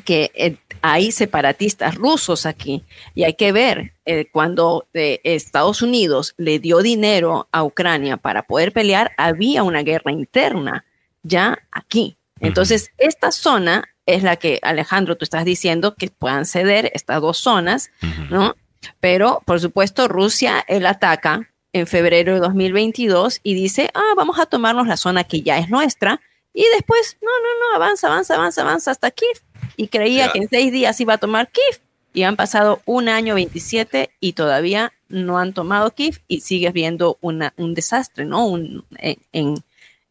que 0.00 0.30
eh, 0.34 0.56
hay 0.82 1.12
separatistas 1.12 1.94
rusos 1.94 2.46
aquí. 2.46 2.84
Y 3.14 3.24
hay 3.24 3.34
que 3.34 3.52
ver, 3.52 3.94
eh, 4.04 4.26
cuando 4.30 4.86
eh, 4.94 5.20
Estados 5.24 5.82
Unidos 5.82 6.34
le 6.36 6.58
dio 6.58 6.78
dinero 6.78 7.48
a 7.52 7.64
Ucrania 7.64 8.16
para 8.16 8.42
poder 8.42 8.72
pelear, 8.72 9.12
había 9.16 9.62
una 9.62 9.82
guerra 9.82 10.12
interna 10.12 10.84
ya 11.22 11.58
aquí. 11.70 12.16
Entonces, 12.40 12.92
esta 12.98 13.32
zona 13.32 13.88
es 14.06 14.22
la 14.22 14.36
que, 14.36 14.60
Alejandro, 14.62 15.16
tú 15.16 15.24
estás 15.24 15.44
diciendo 15.44 15.94
que 15.94 16.08
puedan 16.08 16.46
ceder 16.46 16.90
estas 16.94 17.20
dos 17.20 17.38
zonas, 17.38 17.90
¿no? 18.30 18.54
Pero, 19.00 19.42
por 19.44 19.60
supuesto, 19.60 20.08
Rusia, 20.08 20.64
él 20.68 20.86
ataca 20.86 21.50
en 21.72 21.86
febrero 21.86 22.34
de 22.34 22.40
2022 22.40 23.40
y 23.42 23.54
dice, 23.54 23.90
ah, 23.94 24.14
vamos 24.16 24.38
a 24.38 24.46
tomarnos 24.46 24.86
la 24.86 24.96
zona 24.96 25.24
que 25.24 25.42
ya 25.42 25.58
es 25.58 25.68
nuestra. 25.68 26.20
Y 26.54 26.64
después, 26.74 27.18
no, 27.20 27.30
no, 27.30 27.48
no, 27.60 27.76
avanza, 27.76 28.06
avanza, 28.06 28.34
avanza, 28.34 28.62
avanza 28.62 28.90
hasta 28.90 29.10
Kiev. 29.10 29.42
Y 29.78 29.88
creía 29.88 30.30
que 30.32 30.38
en 30.40 30.48
seis 30.50 30.70
días 30.72 31.00
iba 31.00 31.14
a 31.14 31.18
tomar 31.18 31.48
Kiev. 31.48 31.80
Y 32.12 32.24
han 32.24 32.36
pasado 32.36 32.82
un 32.84 33.08
año 33.08 33.34
27 33.36 34.10
y 34.20 34.32
todavía 34.32 34.92
no 35.08 35.38
han 35.38 35.52
tomado 35.54 35.90
Kiev 35.94 36.20
y 36.28 36.40
sigues 36.40 36.72
viendo 36.72 37.16
una, 37.20 37.54
un 37.56 37.72
desastre, 37.74 38.24
¿no? 38.26 38.46
Un, 38.46 38.84
en, 38.98 39.16
en, 39.32 39.54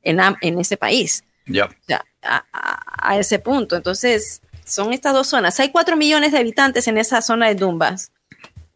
en, 0.04 0.20
en 0.42 0.60
ese 0.60 0.78
país. 0.78 1.24
Ya. 1.46 1.66
O 1.66 1.70
sea, 1.86 2.06
a, 2.24 2.46
a- 2.54 3.10
a 3.12 3.18
ese 3.20 3.40
punto. 3.40 3.76
Entonces, 3.76 4.42
son 4.66 4.94
estas 4.94 5.14
dos 5.14 5.28
zonas. 5.28 5.60
Hay 5.60 5.70
cuatro 5.70 5.98
millones 5.98 6.32
de 6.32 6.40
habitantes 6.40 6.88
en 6.88 6.98
esa 6.98 7.22
zona 7.22 7.48
de 7.48 7.56
Dumbas. 7.56 8.12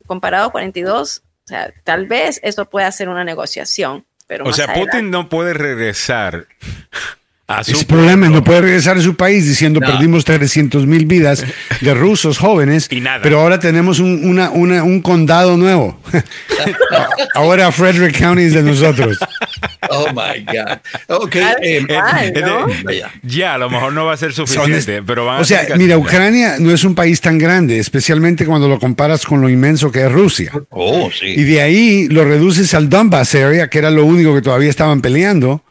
Comparado 0.07 0.47
a 0.47 0.51
42, 0.51 1.19
o 1.45 1.47
sea, 1.47 1.73
tal 1.85 2.07
vez 2.07 2.39
eso 2.43 2.65
pueda 2.65 2.91
ser 2.91 3.07
una 3.07 3.23
negociación. 3.23 4.05
Pero 4.27 4.45
O 4.45 4.51
sea, 4.53 4.65
adelante- 4.65 4.91
Putin 4.91 5.11
no 5.11 5.30
puede 5.30 5.53
regresar 5.53 6.47
Ese 7.59 7.85
problema 7.85 8.25
es 8.27 8.31
no 8.31 8.43
puede 8.43 8.61
regresar 8.61 8.97
a 8.97 9.01
su 9.01 9.15
país 9.15 9.45
diciendo 9.47 9.79
No. 9.79 9.87
perdimos 9.87 10.23
300 10.25 10.87
mil 10.87 11.05
vidas 11.05 11.43
de 11.81 11.93
rusos 11.93 12.37
jóvenes, 12.37 12.87
Y 12.89 13.01
nada. 13.01 13.19
pero 13.21 13.39
ahora 13.41 13.59
tenemos 13.59 13.99
un, 13.99 14.23
una- 14.25 14.49
una- 14.51 14.83
un 14.83 15.01
condado 15.01 15.57
nuevo. 15.57 15.99
ahora 17.35 17.71
Frederick 17.71 18.17
County 18.17 18.43
es 18.43 18.53
de 18.53 18.63
nosotros. 18.63 19.17
Oh 19.89 20.07
my 20.13 20.43
God. 20.45 20.77
Ok. 21.07 21.29
Claro, 21.31 21.57
eh, 21.61 21.85
Eh, 21.91 22.71
eh. 22.89 23.03
Ya, 23.23 23.55
a 23.55 23.57
lo 23.57 23.69
mejor 23.69 23.93
no 23.93 24.05
va 24.05 24.13
a 24.13 24.17
ser 24.17 24.33
suficiente, 24.33 25.01
pero 25.03 25.25
van 25.25 25.41
o 25.41 25.43
sea, 25.45 25.65
ser 25.65 25.77
mira, 25.77 25.97
Ucrania 25.97 26.55
no 26.59 26.71
es 26.71 26.83
un 26.83 26.95
país 26.95 27.19
tan 27.21 27.37
grande, 27.37 27.79
especialmente 27.79 28.45
cuando 28.45 28.67
lo 28.67 28.79
comparas 28.79 29.25
con 29.25 29.41
lo 29.41 29.49
inmenso 29.49 29.91
que 29.91 30.05
es 30.05 30.11
Rusia. 30.11 30.51
Oh, 30.69 31.09
Y 31.21 31.35
sí. 31.35 31.43
de 31.43 31.61
ahí 31.61 32.07
lo 32.09 32.23
reduces 32.25 32.73
al 32.73 32.89
Donbass 32.89 33.35
area, 33.35 33.69
que 33.69 33.79
era 33.79 33.89
lo 33.89 34.05
único 34.05 34.33
que 34.35 34.41
todavía 34.41 34.69
estaban 34.69 35.01
peleando. 35.01 35.63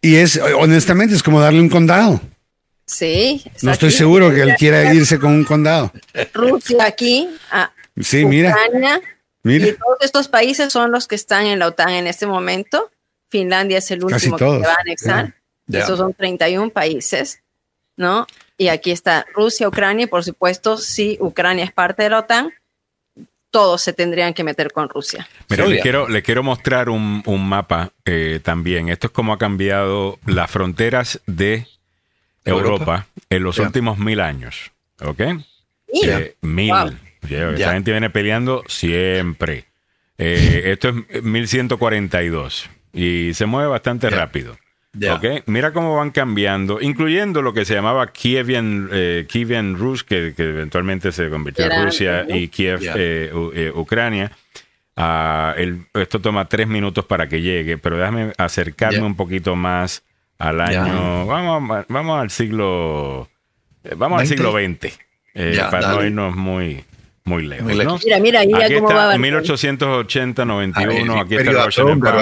Y 0.00 0.16
es, 0.16 0.40
honestamente, 0.58 1.14
es 1.14 1.22
como 1.22 1.40
darle 1.40 1.60
un 1.60 1.68
condado. 1.68 2.20
Sí. 2.86 3.42
No 3.62 3.72
estoy 3.72 3.88
aquí. 3.88 3.98
seguro 3.98 4.30
que 4.30 4.42
él 4.42 4.54
quiera 4.58 4.92
irse 4.92 5.18
con 5.18 5.32
un 5.32 5.44
condado. 5.44 5.92
Rusia 6.34 6.84
aquí, 6.84 7.28
a 7.50 7.72
Sí, 8.00 8.24
mira, 8.24 8.50
Ucrania, 8.50 9.00
mira. 9.42 9.68
y 9.68 9.72
todos 9.72 9.98
estos 10.00 10.28
países 10.28 10.72
son 10.72 10.90
los 10.90 11.06
que 11.06 11.14
están 11.14 11.46
en 11.46 11.58
la 11.58 11.68
OTAN 11.68 11.90
en 11.90 12.06
este 12.06 12.26
momento. 12.26 12.90
Finlandia 13.28 13.78
es 13.78 13.90
el 13.90 14.04
último 14.04 14.36
que 14.36 14.44
va 14.44 14.72
a 14.72 14.80
anexar. 14.80 15.34
Ya. 15.66 15.80
Esos 15.80 15.98
son 15.98 16.12
31 16.14 16.70
países, 16.70 17.42
¿no? 17.96 18.26
Y 18.58 18.68
aquí 18.68 18.90
está 18.90 19.26
Rusia, 19.34 19.68
Ucrania, 19.68 20.04
y 20.04 20.06
por 20.06 20.24
supuesto, 20.24 20.76
si 20.76 21.18
Ucrania 21.20 21.64
es 21.64 21.72
parte 21.72 22.02
de 22.02 22.10
la 22.10 22.20
OTAN, 22.20 22.52
todos 23.52 23.80
se 23.82 23.92
tendrían 23.92 24.34
que 24.34 24.42
meter 24.42 24.72
con 24.72 24.88
Rusia. 24.88 25.28
Mira, 25.48 25.66
Sí, 25.66 25.70
le 25.74 25.80
quiero, 25.80 26.08
le 26.08 26.22
quiero 26.22 26.42
mostrar 26.42 26.88
un, 26.88 27.22
un 27.26 27.48
mapa 27.48 27.92
eh, 28.04 28.40
también. 28.42 28.88
Esto 28.88 29.06
es 29.06 29.12
cómo 29.12 29.32
ha 29.32 29.38
cambiado 29.38 30.18
las 30.26 30.50
fronteras 30.50 31.20
de 31.26 31.68
Europa, 32.44 32.72
Europa. 32.72 33.06
en 33.30 33.42
los 33.44 33.58
últimos 33.60 33.98
mil 33.98 34.18
años. 34.20 34.72
¿Ok? 35.00 35.20
Eh, 36.04 36.34
mil. 36.40 36.70
Wow. 36.72 36.90
Yeah, 37.28 37.54
Ya. 37.54 37.72
gente 37.72 37.92
viene 37.92 38.10
peleando 38.10 38.64
siempre. 38.66 39.66
Eh, 40.18 40.62
esto 40.72 40.88
es 40.88 41.22
1142 41.22 42.68
y 42.92 43.32
se 43.34 43.46
mueve 43.46 43.68
bastante 43.68 44.10
rápido. 44.10 44.56
Ya. 44.94 45.14
¿Ok? 45.14 45.24
Mira 45.46 45.72
cómo 45.72 45.96
van 45.96 46.10
cambiando, 46.10 46.78
incluyendo 46.80 47.40
lo 47.40 47.54
que 47.54 47.64
se 47.64 47.74
llamaba 47.74 48.12
Kievian, 48.12 48.90
eh, 48.92 49.26
Kievian 49.28 49.76
Rus, 49.76 50.04
que, 50.04 50.34
que 50.36 50.42
eventualmente 50.50 51.12
se 51.12 51.30
convirtió 51.30 51.64
en 51.64 51.84
Rusia, 51.86 52.26
¿no? 52.28 52.36
y 52.36 52.48
Kiev, 52.48 52.80
Ya. 52.80 52.92
eh, 52.96 53.30
U- 53.32 53.52
eh, 53.54 53.72
Ucrania. 53.74 54.32
Ah, 54.94 55.54
el- 55.56 55.86
esto 55.94 56.20
toma 56.20 56.46
tres 56.46 56.68
minutos 56.68 57.06
para 57.06 57.26
que 57.26 57.40
llegue, 57.40 57.78
pero 57.78 57.96
déjame 57.96 58.32
acercarme 58.36 58.98
Ya. 58.98 59.04
un 59.04 59.16
poquito 59.16 59.56
más 59.56 60.02
al 60.38 60.60
año. 60.60 61.24
Vamos, 61.26 61.86
vamos 61.88 62.20
al 62.20 62.30
siglo. 62.30 63.30
eh, 63.84 63.94
Vamos 63.96 64.20
al 64.20 64.28
¿Veinte? 64.28 64.36
siglo 64.36 64.52
XX, 64.52 64.98
eh, 65.34 65.58
para 65.70 65.88
no 65.88 65.94
dale. 65.96 66.06
irnos 66.08 66.36
muy, 66.36 66.84
muy 67.24 67.44
lejos. 67.46 67.64
Muy 67.64 67.74
lejos. 67.76 67.94
¿no? 67.94 68.00
Mira, 68.04 68.18
mira, 68.20 68.40
mira 68.44 68.66
Aquí 68.66 68.74
cómo 68.74 68.90
está, 68.90 69.06
va. 69.06 69.16
1880, 69.18 70.44
91, 70.44 71.14
Ah, 71.14 71.16
el 71.16 71.22
aquí 71.22 71.34
está 71.36 71.40
el 71.40 71.46
imperio 71.56 71.64
Russian 71.64 71.86
húngaro, 71.88 72.18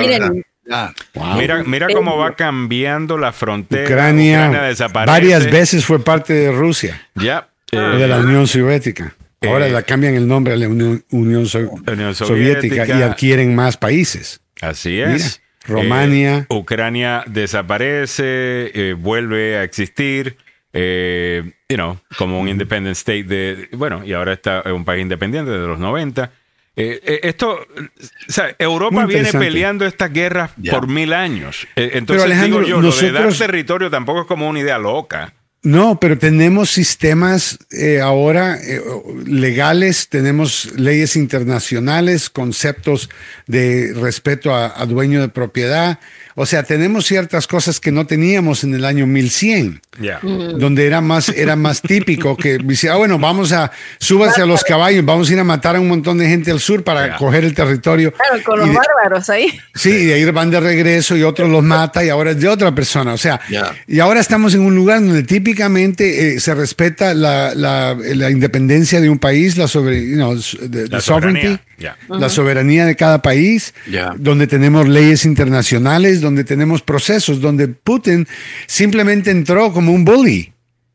Ya. 0.70 0.94
Mira, 1.36 1.64
mira 1.64 1.88
cómo 1.92 2.16
va 2.16 2.36
cambiando 2.36 3.18
la 3.18 3.32
frontera. 3.32 3.84
Ucrania, 3.84 4.48
desaparece. 4.62 5.10
varias 5.12 5.50
veces 5.50 5.84
fue 5.84 6.02
parte 6.02 6.32
de 6.32 6.52
Rusia 6.52 7.02
Ya. 7.16 7.48
o 7.72 7.76
eh, 7.76 7.98
de 7.98 8.08
la 8.08 8.18
Unión 8.20 8.46
Soviética. 8.46 9.14
Ahora 9.42 9.66
Eh, 9.66 9.70
la 9.70 9.82
cambian 9.82 10.14
el 10.14 10.28
nombre 10.28 10.52
a 10.54 10.56
la 10.56 10.68
Unión, 10.68 11.04
Unión 11.10 11.46
So- 11.46 11.58
Unión 11.86 12.14
Soviética, 12.14 12.84
Soviética. 12.84 12.98
y 12.98 13.02
adquieren 13.02 13.54
más 13.54 13.76
países. 13.76 14.40
Así 14.60 15.00
es. 15.00 15.40
Mira, 15.66 15.80
Romania. 15.82 16.36
Eh, 16.48 16.54
Ucrania 16.54 17.24
desaparece, 17.26 18.70
eh, 18.74 18.94
vuelve 18.98 19.56
a 19.56 19.62
existir, 19.64 20.36
eh, 20.72 21.52
you 21.68 21.76
know, 21.76 21.98
como 22.18 22.40
un 22.40 22.48
independent 22.48 22.96
state 22.96 23.24
de, 23.24 23.68
bueno, 23.72 24.02
y 24.04 24.12
ahora 24.12 24.32
está 24.34 24.62
un 24.72 24.84
país 24.84 25.02
independiente 25.02 25.50
de 25.50 25.66
los 25.66 25.78
90. 25.78 26.30
Eh, 26.76 27.00
eh, 27.04 27.20
esto, 27.24 27.58
o 27.58 28.32
sea, 28.32 28.54
Europa 28.58 29.04
viene 29.04 29.32
peleando 29.32 29.84
estas 29.86 30.12
guerras 30.12 30.52
Ya. 30.56 30.72
por 30.72 30.86
mil 30.86 31.12
años. 31.12 31.66
Eh, 31.76 31.90
entonces, 31.94 32.24
Alejandro, 32.24 32.60
digo 32.60 32.68
yo, 32.68 32.80
lo 32.80 32.90
de 32.94 33.02
dar 33.12 33.24
nosotros- 33.24 33.38
territorio 33.38 33.90
tampoco 33.90 34.22
es 34.22 34.26
como 34.26 34.48
una 34.48 34.60
idea 34.60 34.78
loca. 34.78 35.34
No, 35.62 36.00
pero 36.00 36.16
tenemos 36.16 36.70
sistemas 36.70 37.58
eh, 37.70 38.00
ahora 38.00 38.56
eh, 38.62 38.80
legales, 39.26 40.08
tenemos 40.08 40.72
leyes 40.76 41.16
internacionales, 41.16 42.30
conceptos 42.30 43.10
de 43.46 43.92
respeto 43.94 44.54
a, 44.54 44.72
a 44.80 44.86
dueño 44.86 45.20
de 45.20 45.28
propiedad. 45.28 45.98
O 46.40 46.46
sea, 46.46 46.62
tenemos 46.62 47.04
ciertas 47.04 47.46
cosas 47.46 47.80
que 47.80 47.92
no 47.92 48.06
teníamos 48.06 48.64
en 48.64 48.74
el 48.74 48.86
año 48.86 49.06
1100. 49.06 49.82
Ya. 50.00 50.18
donde 50.22 50.86
era 50.86 51.02
más, 51.02 51.28
era 51.28 51.56
más 51.56 51.82
típico 51.82 52.34
que 52.34 52.56
dice, 52.56 52.88
ah, 52.88 52.96
bueno, 52.96 53.18
vamos 53.18 53.52
a, 53.52 53.70
súbase 53.98 54.40
a 54.40 54.46
los 54.46 54.64
caballos, 54.64 55.04
vamos 55.04 55.28
a 55.28 55.32
ir 55.34 55.38
a 55.40 55.44
matar 55.44 55.76
a 55.76 55.80
un 55.80 55.88
montón 55.88 56.16
de 56.16 56.26
gente 56.26 56.50
al 56.50 56.58
sur 56.60 56.82
para 56.82 57.08
Ya. 57.08 57.16
coger 57.18 57.44
el 57.44 57.52
territorio. 57.54 58.10
Claro, 58.12 58.42
con 58.42 58.54
Y 58.56 58.58
los 58.60 58.68
de- 58.70 58.76
bárbaros 58.76 59.28
ahí. 59.28 59.48
Sí, 59.74 59.90
y 59.90 60.04
de 60.06 60.14
ahí 60.14 60.24
van 60.30 60.50
de 60.50 60.58
regreso 60.60 61.16
y 61.18 61.22
otro 61.22 61.46
los 61.48 61.62
mata 61.62 62.02
y 62.02 62.08
ahora 62.08 62.30
es 62.30 62.40
de 62.40 62.48
otra 62.48 62.74
persona. 62.74 63.12
O 63.12 63.18
sea, 63.18 63.40
Ya. 63.50 63.74
y 63.86 63.98
ahora 64.00 64.20
estamos 64.20 64.54
en 64.54 64.60
un 64.62 64.74
lugar 64.74 65.00
donde 65.04 65.22
típicamente 65.22 66.36
eh, 66.36 66.40
se 66.40 66.54
respeta 66.54 67.12
la, 67.12 67.54
la- 67.54 67.94
la 67.94 68.30
independencia 68.30 69.02
de 69.02 69.10
un 69.10 69.18
país, 69.18 69.58
la, 69.58 69.68
sobre, 69.68 70.00
you 70.08 70.14
know, 70.14 70.34
the- 70.34 70.68
the 70.68 70.88
La 70.88 71.00
sovereignty, 71.02 71.58
soberanía, 71.76 71.96
la 72.08 72.28
soberanía 72.30 72.86
de 72.86 72.96
cada 72.96 73.20
país, 73.20 73.74
donde 74.16 74.46
tenemos 74.46 74.88
leyes 74.88 75.26
internacionales, 75.26 76.22
donde 76.22 76.29
tenemos 76.44 76.82
procesos, 76.82 77.40
donde 77.40 77.68
Putin 77.68 78.26
simplemente 78.66 79.30
entró 79.30 79.72
como 79.72 79.92
un 79.92 80.04
bully, 80.04 80.52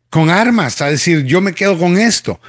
con 0.09 0.29
armas, 0.29 0.81
a 0.81 0.87
decir, 0.89 1.23
yo 1.25 1.41
me 1.41 1.53
quedo 1.53 1.77
con 1.77 1.97
esto. 1.97 2.39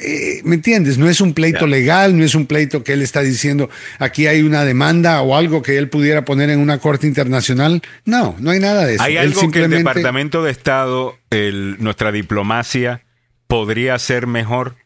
Eh, 0.00 0.40
¿Me 0.44 0.54
entiendes? 0.54 0.98
No 0.98 1.10
es 1.10 1.20
un 1.20 1.34
pleito 1.34 1.66
legal, 1.66 2.16
no 2.16 2.24
es 2.24 2.36
un 2.36 2.46
pleito 2.46 2.84
que 2.84 2.92
él 2.92 3.02
está 3.02 3.22
diciendo, 3.22 3.68
aquí 3.98 4.28
hay 4.28 4.42
una 4.42 4.64
demanda 4.64 5.20
o 5.20 5.34
algo 5.36 5.62
que 5.62 5.76
él 5.78 5.88
pudiera 5.88 6.24
poner 6.24 6.48
en 6.50 6.60
una 6.60 6.78
corte 6.78 7.08
internacional. 7.08 7.82
No, 8.04 8.36
no 8.38 8.50
hay 8.52 8.60
nada 8.60 8.86
de 8.86 8.94
eso. 8.94 9.02
Hay 9.02 9.14
Él 9.16 9.18
algo 9.32 9.50
que 9.50 9.64
el 9.64 9.70
Departamento 9.70 10.44
de 10.44 10.52
Estado, 10.52 11.18
el- 11.30 11.76
nuestra 11.80 12.12
diplomacia, 12.12 13.02
podría 13.48 13.94
hacer 13.94 14.26
mejor. 14.28 14.76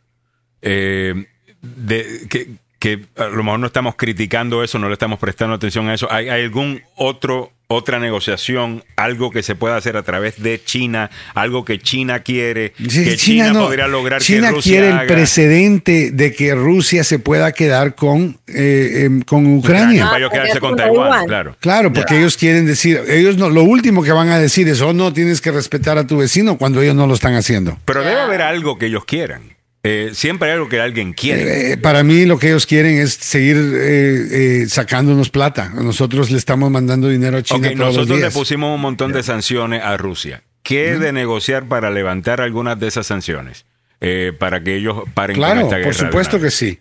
eh, 0.62 1.26
de, 1.60 2.26
que, 2.28 2.48
que 2.84 3.00
a 3.16 3.28
lo 3.28 3.42
mejor 3.42 3.60
no 3.60 3.66
estamos 3.66 3.94
criticando 3.96 4.62
eso, 4.62 4.78
no 4.78 4.88
le 4.88 4.92
estamos 4.92 5.18
prestando 5.18 5.54
atención 5.54 5.88
a 5.88 5.94
eso. 5.94 6.06
¿Hay, 6.12 6.28
hay 6.28 6.42
algún 6.42 6.82
otro 6.96 7.50
otra 7.66 7.98
negociación, 7.98 8.84
algo 8.94 9.30
que 9.30 9.42
se 9.42 9.54
pueda 9.54 9.76
hacer 9.78 9.96
a 9.96 10.02
través 10.02 10.40
de 10.40 10.62
China, 10.62 11.10
algo 11.34 11.64
que 11.64 11.78
China 11.78 12.20
quiere, 12.20 12.74
Sí, 12.90 13.04
que 13.04 13.16
China, 13.16 13.52
no- 13.54 13.62
podría 13.64 13.88
lograr 13.88 14.20
China 14.20 14.48
que 14.50 14.56
Rusia 14.56 14.70
quiere 14.72 14.88
el 14.90 14.98
haga? 14.98 15.06
precedente 15.06 16.10
de 16.12 16.34
que 16.34 16.54
Rusia 16.54 17.04
se 17.04 17.18
pueda 17.18 17.52
quedar 17.52 17.94
con, 17.94 18.36
eh, 18.48 19.04
em, 19.06 19.22
con 19.22 19.46
Ucrania. 19.56 20.04
para 20.04 20.18
ellos 20.18 20.30
Ah, 20.30 20.34
quedarse 20.34 20.60
con 20.60 20.76
Taiwán, 20.76 21.08
Taiwán. 21.10 21.26
claro. 21.26 21.56
Claro, 21.58 21.90
porque 21.92 22.18
ellos 22.18 22.36
quieren 22.36 22.66
decir, 22.66 23.00
ellos 23.08 23.38
no, 23.38 23.48
lo 23.48 23.62
último 23.64 24.02
que 24.04 24.12
van 24.12 24.28
a 24.28 24.38
decir 24.38 24.68
es, 24.68 24.82
oh 24.82 24.92
no, 24.92 25.14
tienes 25.14 25.40
que 25.40 25.50
respetar 25.50 25.96
a 25.96 26.06
tu 26.06 26.18
vecino 26.18 26.58
cuando 26.58 26.82
ellos 26.82 26.94
no 26.94 27.06
lo 27.06 27.14
están 27.14 27.34
haciendo. 27.34 27.78
Pero 27.86 28.04
debe 28.04 28.20
haber 28.20 28.42
algo 28.42 28.76
que 28.78 28.86
ellos 28.86 29.06
quieran. 29.06 29.53
Eh, 29.86 30.12
siempre 30.14 30.48
hay 30.48 30.54
algo 30.54 30.68
que 30.68 30.80
alguien 30.80 31.12
quiere. 31.12 31.72
Eh, 31.72 31.76
para 31.76 32.02
mí 32.02 32.24
lo 32.24 32.38
que 32.38 32.48
ellos 32.48 32.66
quieren 32.66 32.96
es 32.98 33.12
seguir 33.12 33.56
eh, 33.58 34.62
eh, 34.62 34.66
sacándonos 34.66 35.28
plata. 35.28 35.68
Nosotros 35.74 36.30
le 36.30 36.38
estamos 36.38 36.70
mandando 36.70 37.08
dinero 37.10 37.36
a 37.36 37.42
China 37.42 37.68
Ok, 37.68 37.76
todos 37.76 37.78
los 37.88 37.96
nosotros 37.96 38.20
le 38.20 38.30
pusimos 38.30 38.74
un 38.74 38.80
montón 38.80 39.12
de 39.12 39.22
sanciones 39.22 39.82
a 39.82 39.96
Rusia. 39.98 40.42
¿Qué 40.62 40.98
de 40.98 41.12
negociar 41.12 41.68
para 41.68 41.90
levantar 41.90 42.40
algunas 42.40 42.80
de 42.80 42.88
esas 42.88 43.06
sanciones? 43.06 43.66
Eh, 44.00 44.32
para 44.38 44.62
que 44.64 44.74
ellos 44.76 45.02
paren 45.12 45.36
con 45.36 45.44
Claro, 45.44 45.60
esta 45.60 45.76
guerra. 45.76 45.84
por 45.90 45.94
supuesto 45.94 46.40
que 46.40 46.50
sí. 46.50 46.78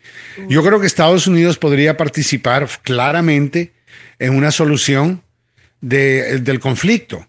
Yo 0.48 0.64
creo 0.64 0.80
que 0.80 0.88
Estados 0.88 1.28
Unidos 1.28 1.58
podría 1.58 1.98
participar 1.98 2.68
claramente 2.84 3.74
en 4.20 4.34
una 4.36 4.52
solución 4.52 5.22
de- 5.82 6.40
del 6.40 6.60
conflicto. 6.62 7.28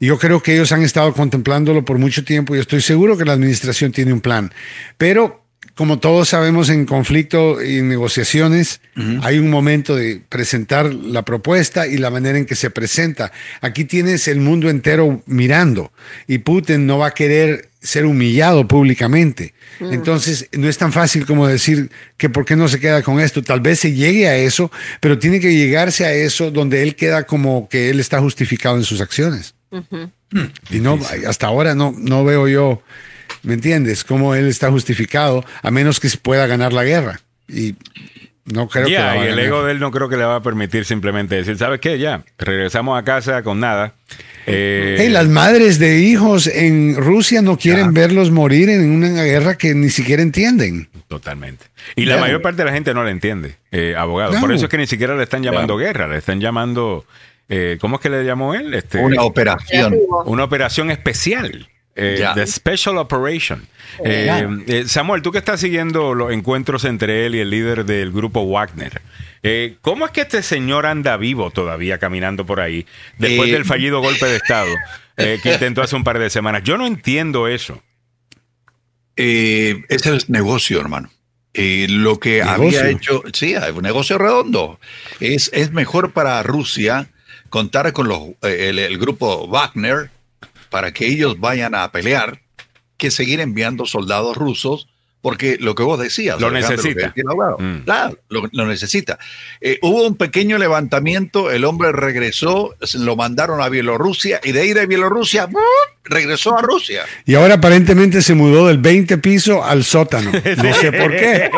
Yo 0.00 0.18
creo 0.18 0.42
que 0.42 0.54
ellos 0.54 0.72
han 0.72 0.82
estado 0.82 1.12
contemplándolo 1.12 1.84
por 1.84 1.98
mucho 1.98 2.24
tiempo 2.24 2.56
y 2.56 2.58
estoy 2.58 2.80
seguro 2.80 3.18
que 3.18 3.26
la 3.26 3.34
administración 3.34 3.92
tiene 3.92 4.12
un 4.12 4.22
plan. 4.22 4.52
Pero 4.96 5.44
como 5.74 5.98
todos 5.98 6.28
sabemos 6.28 6.68
en 6.68 6.84
conflicto 6.84 7.62
y 7.62 7.78
en 7.78 7.88
negociaciones, 7.88 8.80
hay 9.22 9.38
un 9.38 9.48
momento 9.48 9.96
de 9.96 10.20
presentar 10.28 10.92
la 10.92 11.24
propuesta 11.24 11.86
y 11.86 11.96
la 11.96 12.10
manera 12.10 12.36
en 12.36 12.44
que 12.44 12.54
se 12.54 12.70
presenta. 12.70 13.32
Aquí 13.62 13.84
tienes 13.84 14.28
el 14.28 14.40
mundo 14.40 14.68
entero 14.68 15.22
mirando 15.24 15.92
y 16.26 16.38
Putin 16.38 16.86
no 16.86 16.98
va 16.98 17.08
a 17.08 17.14
querer 17.14 17.70
ser 17.80 18.04
humillado 18.04 18.68
públicamente. 18.68 19.54
Mm. 19.78 19.92
Entonces, 19.94 20.48
no 20.52 20.68
es 20.68 20.76
tan 20.76 20.92
fácil 20.92 21.24
como 21.24 21.46
decir 21.46 21.90
que 22.18 22.28
por 22.28 22.44
qué 22.44 22.56
no 22.56 22.68
se 22.68 22.78
queda 22.78 23.02
con 23.02 23.18
esto. 23.18 23.42
Tal 23.42 23.60
vez 23.60 23.80
se 23.80 23.94
llegue 23.94 24.28
a 24.28 24.36
eso, 24.36 24.70
pero 25.00 25.18
tiene 25.18 25.40
que 25.40 25.54
llegarse 25.54 26.04
a 26.04 26.12
eso 26.12 26.50
donde 26.50 26.82
él 26.82 26.94
queda 26.94 27.24
como 27.24 27.70
que 27.70 27.88
él 27.88 28.00
está 28.00 28.20
justificado 28.20 28.76
en 28.76 28.84
sus 28.84 29.00
acciones. 29.00 29.54
Y 30.70 30.80
no, 30.80 30.98
hasta 31.26 31.46
ahora 31.46 31.74
no, 31.74 31.94
no 31.96 32.24
veo 32.24 32.48
yo, 32.48 32.82
¿me 33.42 33.54
entiendes? 33.54 34.04
Cómo 34.04 34.34
él 34.34 34.46
está 34.48 34.70
justificado, 34.70 35.44
a 35.62 35.70
menos 35.70 36.00
que 36.00 36.08
se 36.08 36.18
pueda 36.18 36.46
ganar 36.46 36.72
la 36.72 36.84
guerra. 36.84 37.20
Y 37.48 37.74
no 38.44 38.68
creo 38.68 38.86
que 38.86 38.92
la 38.92 39.06
va 39.06 39.16
y 39.16 39.20
el 39.20 39.28
ganar. 39.30 39.44
ego 39.44 39.64
de 39.64 39.72
él 39.72 39.80
no 39.80 39.90
creo 39.90 40.08
que 40.08 40.16
le 40.16 40.24
va 40.24 40.36
a 40.36 40.42
permitir 40.42 40.84
simplemente 40.84 41.34
decir, 41.36 41.56
¿sabes 41.58 41.80
qué? 41.80 41.98
Ya, 41.98 42.24
regresamos 42.38 42.98
a 42.98 43.04
casa 43.04 43.42
con 43.42 43.60
nada. 43.60 43.94
Eh, 44.46 44.96
Hey, 44.98 45.08
las 45.10 45.28
madres 45.28 45.78
de 45.78 46.00
hijos 46.00 46.46
en 46.46 46.96
Rusia 46.96 47.42
no 47.42 47.56
quieren 47.58 47.92
verlos 47.92 48.30
morir 48.30 48.68
en 48.70 48.90
una 48.90 49.22
guerra 49.22 49.56
que 49.56 49.74
ni 49.74 49.90
siquiera 49.90 50.22
entienden. 50.22 50.88
Totalmente. 51.08 51.66
Y 51.96 52.06
la 52.06 52.16
Ya. 52.16 52.20
mayor 52.22 52.42
parte 52.42 52.58
de 52.62 52.64
la 52.66 52.72
gente 52.72 52.94
no 52.94 53.04
la 53.04 53.10
entiende, 53.10 53.56
eh, 53.70 53.94
abogado. 53.96 54.32
No. 54.32 54.40
Por 54.40 54.52
eso 54.52 54.64
es 54.64 54.70
que 54.70 54.78
ni 54.78 54.86
siquiera 54.86 55.14
le 55.16 55.22
están 55.24 55.42
llamando 55.42 55.76
guerra, 55.76 56.08
le 56.08 56.18
están 56.18 56.40
llamando, 56.40 57.04
eh, 57.50 57.76
¿cómo 57.80 57.96
es 57.96 58.00
que 58.02 58.08
le 58.08 58.24
llamó 58.24 58.54
él? 58.54 58.72
Este, 58.72 58.98
Una 58.98 59.22
operación. 59.22 59.94
Una 60.24 60.44
operación 60.44 60.90
especial. 60.90 61.68
eh. 61.96 62.24
The 62.34 62.46
Special 62.46 62.96
Operation. 62.96 63.66
Eh, 64.04 64.46
eh, 64.68 64.84
Samuel, 64.86 65.20
tú 65.20 65.32
que 65.32 65.38
estás 65.38 65.60
siguiendo 65.60 66.14
los 66.14 66.32
encuentros 66.32 66.84
entre 66.84 67.26
él 67.26 67.34
y 67.34 67.40
el 67.40 67.50
líder 67.50 67.84
del 67.84 68.12
grupo 68.12 68.46
Wagner, 68.46 69.02
eh, 69.42 69.76
¿cómo 69.82 70.06
es 70.06 70.12
que 70.12 70.20
este 70.22 70.42
señor 70.42 70.86
anda 70.86 71.16
vivo 71.16 71.50
todavía 71.50 71.98
caminando 71.98 72.46
por 72.46 72.60
ahí 72.60 72.86
después 73.18 73.48
Eh, 73.50 73.52
del 73.52 73.64
fallido 73.64 74.00
golpe 74.00 74.26
de 74.26 74.36
Estado 74.36 74.70
eh, 75.16 75.38
que 75.42 75.52
intentó 75.54 75.82
hace 75.82 75.96
un 75.96 76.04
par 76.04 76.18
de 76.20 76.30
semanas? 76.30 76.62
Yo 76.62 76.78
no 76.78 76.86
entiendo 76.86 77.48
eso. 77.48 77.82
Eh, 79.16 79.82
ese 79.88 80.16
es 80.16 80.30
negocio, 80.30 80.80
hermano. 80.80 81.10
Eh, 81.52 81.86
lo 81.90 82.20
que 82.20 82.44
Negocio. 82.44 82.80
había 82.80 82.88
hecho, 82.90 83.22
sí, 83.32 83.54
hay 83.56 83.72
un 83.72 83.82
negocio 83.82 84.16
redondo. 84.18 84.78
Es, 85.18 85.50
es 85.52 85.72
mejor 85.72 86.12
para 86.12 86.42
Rusia 86.44 87.08
contar 87.50 87.92
con 87.92 88.08
los, 88.08 88.20
eh, 88.42 88.68
el, 88.70 88.78
el 88.78 88.96
grupo 88.98 89.46
Wagner 89.48 90.10
para 90.70 90.92
que 90.92 91.06
ellos 91.06 91.38
vayan 91.38 91.74
a 91.74 91.90
pelear 91.92 92.40
que 92.96 93.10
seguir 93.10 93.40
enviando 93.40 93.86
soldados 93.86 94.36
rusos, 94.36 94.86
porque 95.22 95.58
lo 95.60 95.74
que 95.74 95.82
vos 95.82 95.98
decías, 95.98 96.40
Lo 96.40 96.46
Alejandro, 96.46 96.82
necesita. 96.82 97.14
abogado, 97.28 97.58
Mm. 97.58 97.80
claro, 97.84 98.18
lo, 98.28 98.42
lo 98.52 98.66
necesita. 98.66 99.18
Eh, 99.60 99.78
hubo 99.82 100.06
un 100.06 100.16
pequeño 100.16 100.56
levantamiento, 100.58 101.50
el 101.50 101.64
hombre 101.64 101.92
regresó, 101.92 102.74
lo 102.94 103.16
mandaron 103.16 103.60
a 103.60 103.68
Bielorrusia 103.68 104.40
y 104.42 104.52
de 104.52 104.60
ahí 104.62 104.72
de 104.72 104.86
Bielorrusia. 104.86 105.48
Regresó 106.04 106.58
a 106.58 106.62
Rusia. 106.62 107.04
Y 107.24 107.34
ahora 107.34 107.54
aparentemente 107.54 108.22
se 108.22 108.34
mudó 108.34 108.68
del 108.68 108.78
20 108.78 109.18
piso 109.18 109.64
al 109.64 109.84
sótano. 109.84 110.30
No 110.62 110.74
sé 110.74 110.92
por 110.92 111.10
qué. 111.10 111.50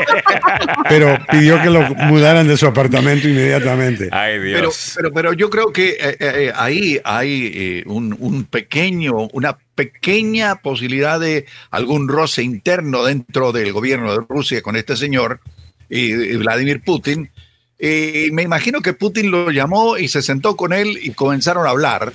Pero 0.89 1.19
pidió 1.31 1.61
que 1.63 1.71
lo 1.71 1.83
mudaran 1.95 2.47
de 2.47 2.57
su 2.57 2.67
apartamento 2.67 3.29
inmediatamente. 3.29 4.09
Ay, 4.13 4.39
Pero, 4.39 4.61
Dios. 4.61 4.93
pero, 4.97 5.13
pero 5.13 5.33
yo 5.33 5.51
creo 5.51 5.73
que 5.73 5.91
eh, 5.91 6.17
eh, 6.21 6.53
ahí 6.55 7.01
hay 7.05 7.53
eh, 7.55 7.83
un, 7.87 8.15
un 8.19 8.45
pequeño, 8.45 9.29
una 9.33 9.59
pequeña 9.75 10.57
posibilidad 10.57 11.19
de 11.19 11.47
algún 11.71 12.09
roce 12.09 12.43
interno 12.43 13.05
dentro 13.05 13.53
del 13.53 13.73
gobierno 13.73 14.13
de 14.13 14.25
Rusia 14.29 14.63
con 14.63 14.77
este 14.77 14.97
señor, 14.97 15.41
y, 15.89 16.13
y 16.13 16.37
Vladimir 16.37 16.83
Putin. 16.83 17.31
Y 17.79 18.31
me 18.33 18.43
imagino 18.43 18.81
que 18.81 18.93
Putin 18.93 19.31
lo 19.31 19.51
llamó 19.51 19.99
y 19.99 20.09
se 20.09 20.23
sentó 20.23 20.57
con 20.57 20.73
él 20.73 20.99
y 21.03 21.11
comenzaron 21.11 21.67
a 21.67 21.71
hablar 21.71 22.13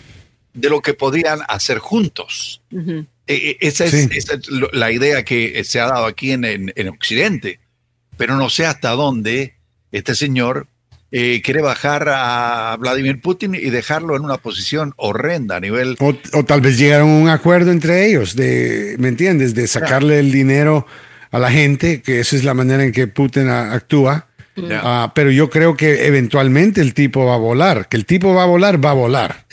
de 0.58 0.70
lo 0.70 0.82
que 0.82 0.94
podían 0.94 1.40
hacer 1.48 1.78
juntos. 1.80 2.62
Eh, 2.72 3.06
eh, 3.28 3.58
esa, 3.62 3.86
es, 3.86 3.92
Sí. 3.92 4.10
esa 4.12 4.36
es 4.36 4.48
lo- 4.50 4.70
la 4.74 4.92
idea 4.92 5.24
que 5.24 5.64
se 5.64 5.80
ha 5.80 5.86
dado 5.86 6.06
aquí 6.06 6.32
en, 6.32 6.44
en- 6.46 6.74
en 6.76 6.88
Occidente. 6.90 7.60
Pero 8.18 8.36
no 8.36 8.50
sé 8.50 8.66
hasta 8.66 8.92
dónde 8.92 9.54
este 9.92 10.16
señor 10.16 10.68
eh, 11.12 11.42
quiere 11.42 11.62
bajar 11.62 12.10
a 12.10 12.76
Vladimir 12.80 13.22
Putin 13.22 13.56
y 13.56 13.70
dejarlo 13.70 14.18
en 14.18 14.24
una 14.26 14.38
posición 14.38 14.94
horrenda 14.98 15.56
a 15.56 15.60
nivel... 15.62 15.96
O, 16.00 16.14
o 16.34 16.44
tal 16.46 16.60
vez 16.60 16.78
llegaron 16.78 17.10
a 17.10 17.14
un 17.22 17.30
acuerdo 17.30 17.72
entre 17.72 18.08
ellos, 18.10 18.36
de, 18.36 18.96
¿me 19.00 19.08
entiendes? 19.08 19.54
De 19.56 19.68
sacarle 19.68 20.20
el 20.20 20.32
dinero 20.34 20.86
a 21.32 21.40
la 21.40 21.50
gente, 21.52 22.02
que 22.02 22.20
esa 22.20 22.36
es 22.36 22.44
la 22.44 22.54
manera 22.54 22.84
en 22.84 22.92
que 22.92 23.08
Putin 23.08 23.48
a- 23.48 23.72
actúa. 23.74 24.27
Ya. 24.58 24.82
Ah, 24.84 25.12
pero 25.14 25.30
yo 25.32 25.50
creo 25.50 25.78
que 25.78 26.08
eventualmente 26.08 26.82
el 26.82 26.94
tipo 26.96 27.26
va 27.26 27.36
a 27.36 27.38
volar. 27.38 27.88
Que 27.88 27.96
el 27.98 28.06
tipo 28.06 28.34
va 28.34 28.44
a 28.44 28.48
volar, 28.48 28.84
va 28.84 28.90
a 28.90 28.94
volar. 28.94 29.46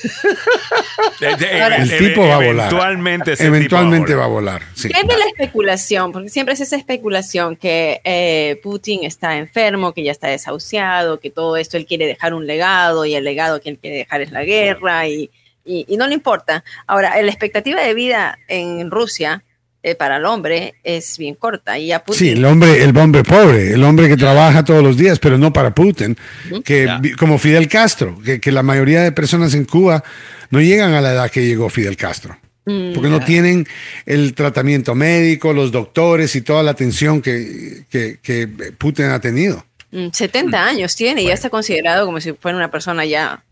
El 1.21 1.99
tipo 1.99 2.27
va 2.27 2.35
a 2.37 2.39
volar. 2.39 2.67
Eventualmente 2.73 3.33
ese 3.33 3.47
Eventualmente 3.47 4.09
tipo 4.09 4.19
va 4.21 4.25
a 4.25 4.29
volar. 4.29 4.63
sí. 4.75 4.89
¿Qué 4.89 5.01
es 5.01 5.07
de 5.07 5.17
la 5.19 5.27
especulación? 5.27 6.13
Porque 6.13 6.29
siempre 6.29 6.55
es 6.55 6.61
esa 6.61 6.77
especulación 6.77 7.57
que 7.57 8.01
eh, 8.05 8.61
Putin 8.63 9.05
está 9.05 9.37
enfermo, 9.37 9.93
que 9.93 10.03
ya 10.05 10.13
está 10.13 10.29
desahuciado, 10.29 11.21
que 11.21 11.31
todo 11.31 11.57
esto 11.57 11.77
él 11.77 11.87
quiere 11.87 12.07
dejar 12.07 12.35
un 12.35 12.47
legado 12.47 13.05
y 13.05 13.15
el 13.15 13.25
legado 13.25 13.61
que 13.61 13.71
él 13.71 13.79
quiere 13.81 13.99
dejar 13.99 14.21
es 14.23 14.31
la 14.33 14.45
guerra 14.45 15.07
y, 15.09 15.31
y- 15.65 15.85
y 15.89 15.97
no 15.97 16.07
le 16.07 16.15
importa. 16.15 16.65
Ahora, 16.87 17.21
la 17.21 17.31
expectativa 17.31 17.81
de 17.83 17.95
vida 17.95 18.39
en 18.49 18.91
Rusia 18.91 19.43
eh, 19.87 19.95
para 19.95 20.17
el 20.17 20.25
hombre 20.25 20.75
es 20.83 21.19
bien 21.19 21.35
corta. 21.35 21.79
Y 21.79 21.93
a 21.93 22.03
Putin 22.03 22.19
Sí, 22.19 22.29
el 22.31 22.45
hombre, 22.47 22.83
el 22.83 22.97
hombre 22.97 23.23
pobre, 23.23 23.73
el 23.73 23.85
hombre 23.85 24.09
que 24.09 24.17
trabaja 24.17 24.65
todos 24.65 24.83
los 24.83 24.97
días, 24.97 25.19
pero 25.19 25.37
no 25.39 25.53
para 25.53 25.75
Putin, 25.75 26.17
que 26.65 26.89
vi- 27.01 27.13
como 27.13 27.39
Fidel 27.39 27.69
Castro, 27.69 28.19
que, 28.25 28.41
que 28.41 28.51
la 28.51 28.63
mayoría 28.63 29.03
de 29.03 29.13
personas 29.13 29.53
en 29.55 29.67
Cuba 29.67 30.03
no 30.51 30.61
llegan 30.61 30.95
a 30.95 31.01
la 31.03 31.13
edad 31.13 31.31
que 31.31 31.47
llegó 31.47 31.69
Fidel 31.69 31.97
Castro, 31.97 32.37
Mm, 32.67 32.95
porque 32.95 33.11
no 33.11 33.21
tienen 33.21 33.67
el 34.07 34.33
tratamiento 34.33 34.95
médico, 34.95 35.53
los 35.53 35.71
doctores 35.71 36.35
y 36.35 36.41
toda 36.41 36.63
la 36.63 36.71
atención 36.71 37.21
que, 37.21 37.85
que- 37.91 38.19
que 38.23 38.49
Putin 38.79 39.07
ha 39.11 39.21
tenido. 39.21 39.67
mm, 39.91 40.09
70 40.13 40.65
años 40.67 40.97
tiene 40.97 41.23
y 41.23 41.27
ya 41.27 41.35
está 41.35 41.51
considerado 41.51 42.07
como 42.07 42.23
si 42.23 42.33
fuera 42.33 42.57
una 42.57 42.71
persona 42.71 43.05
ya 43.05 43.45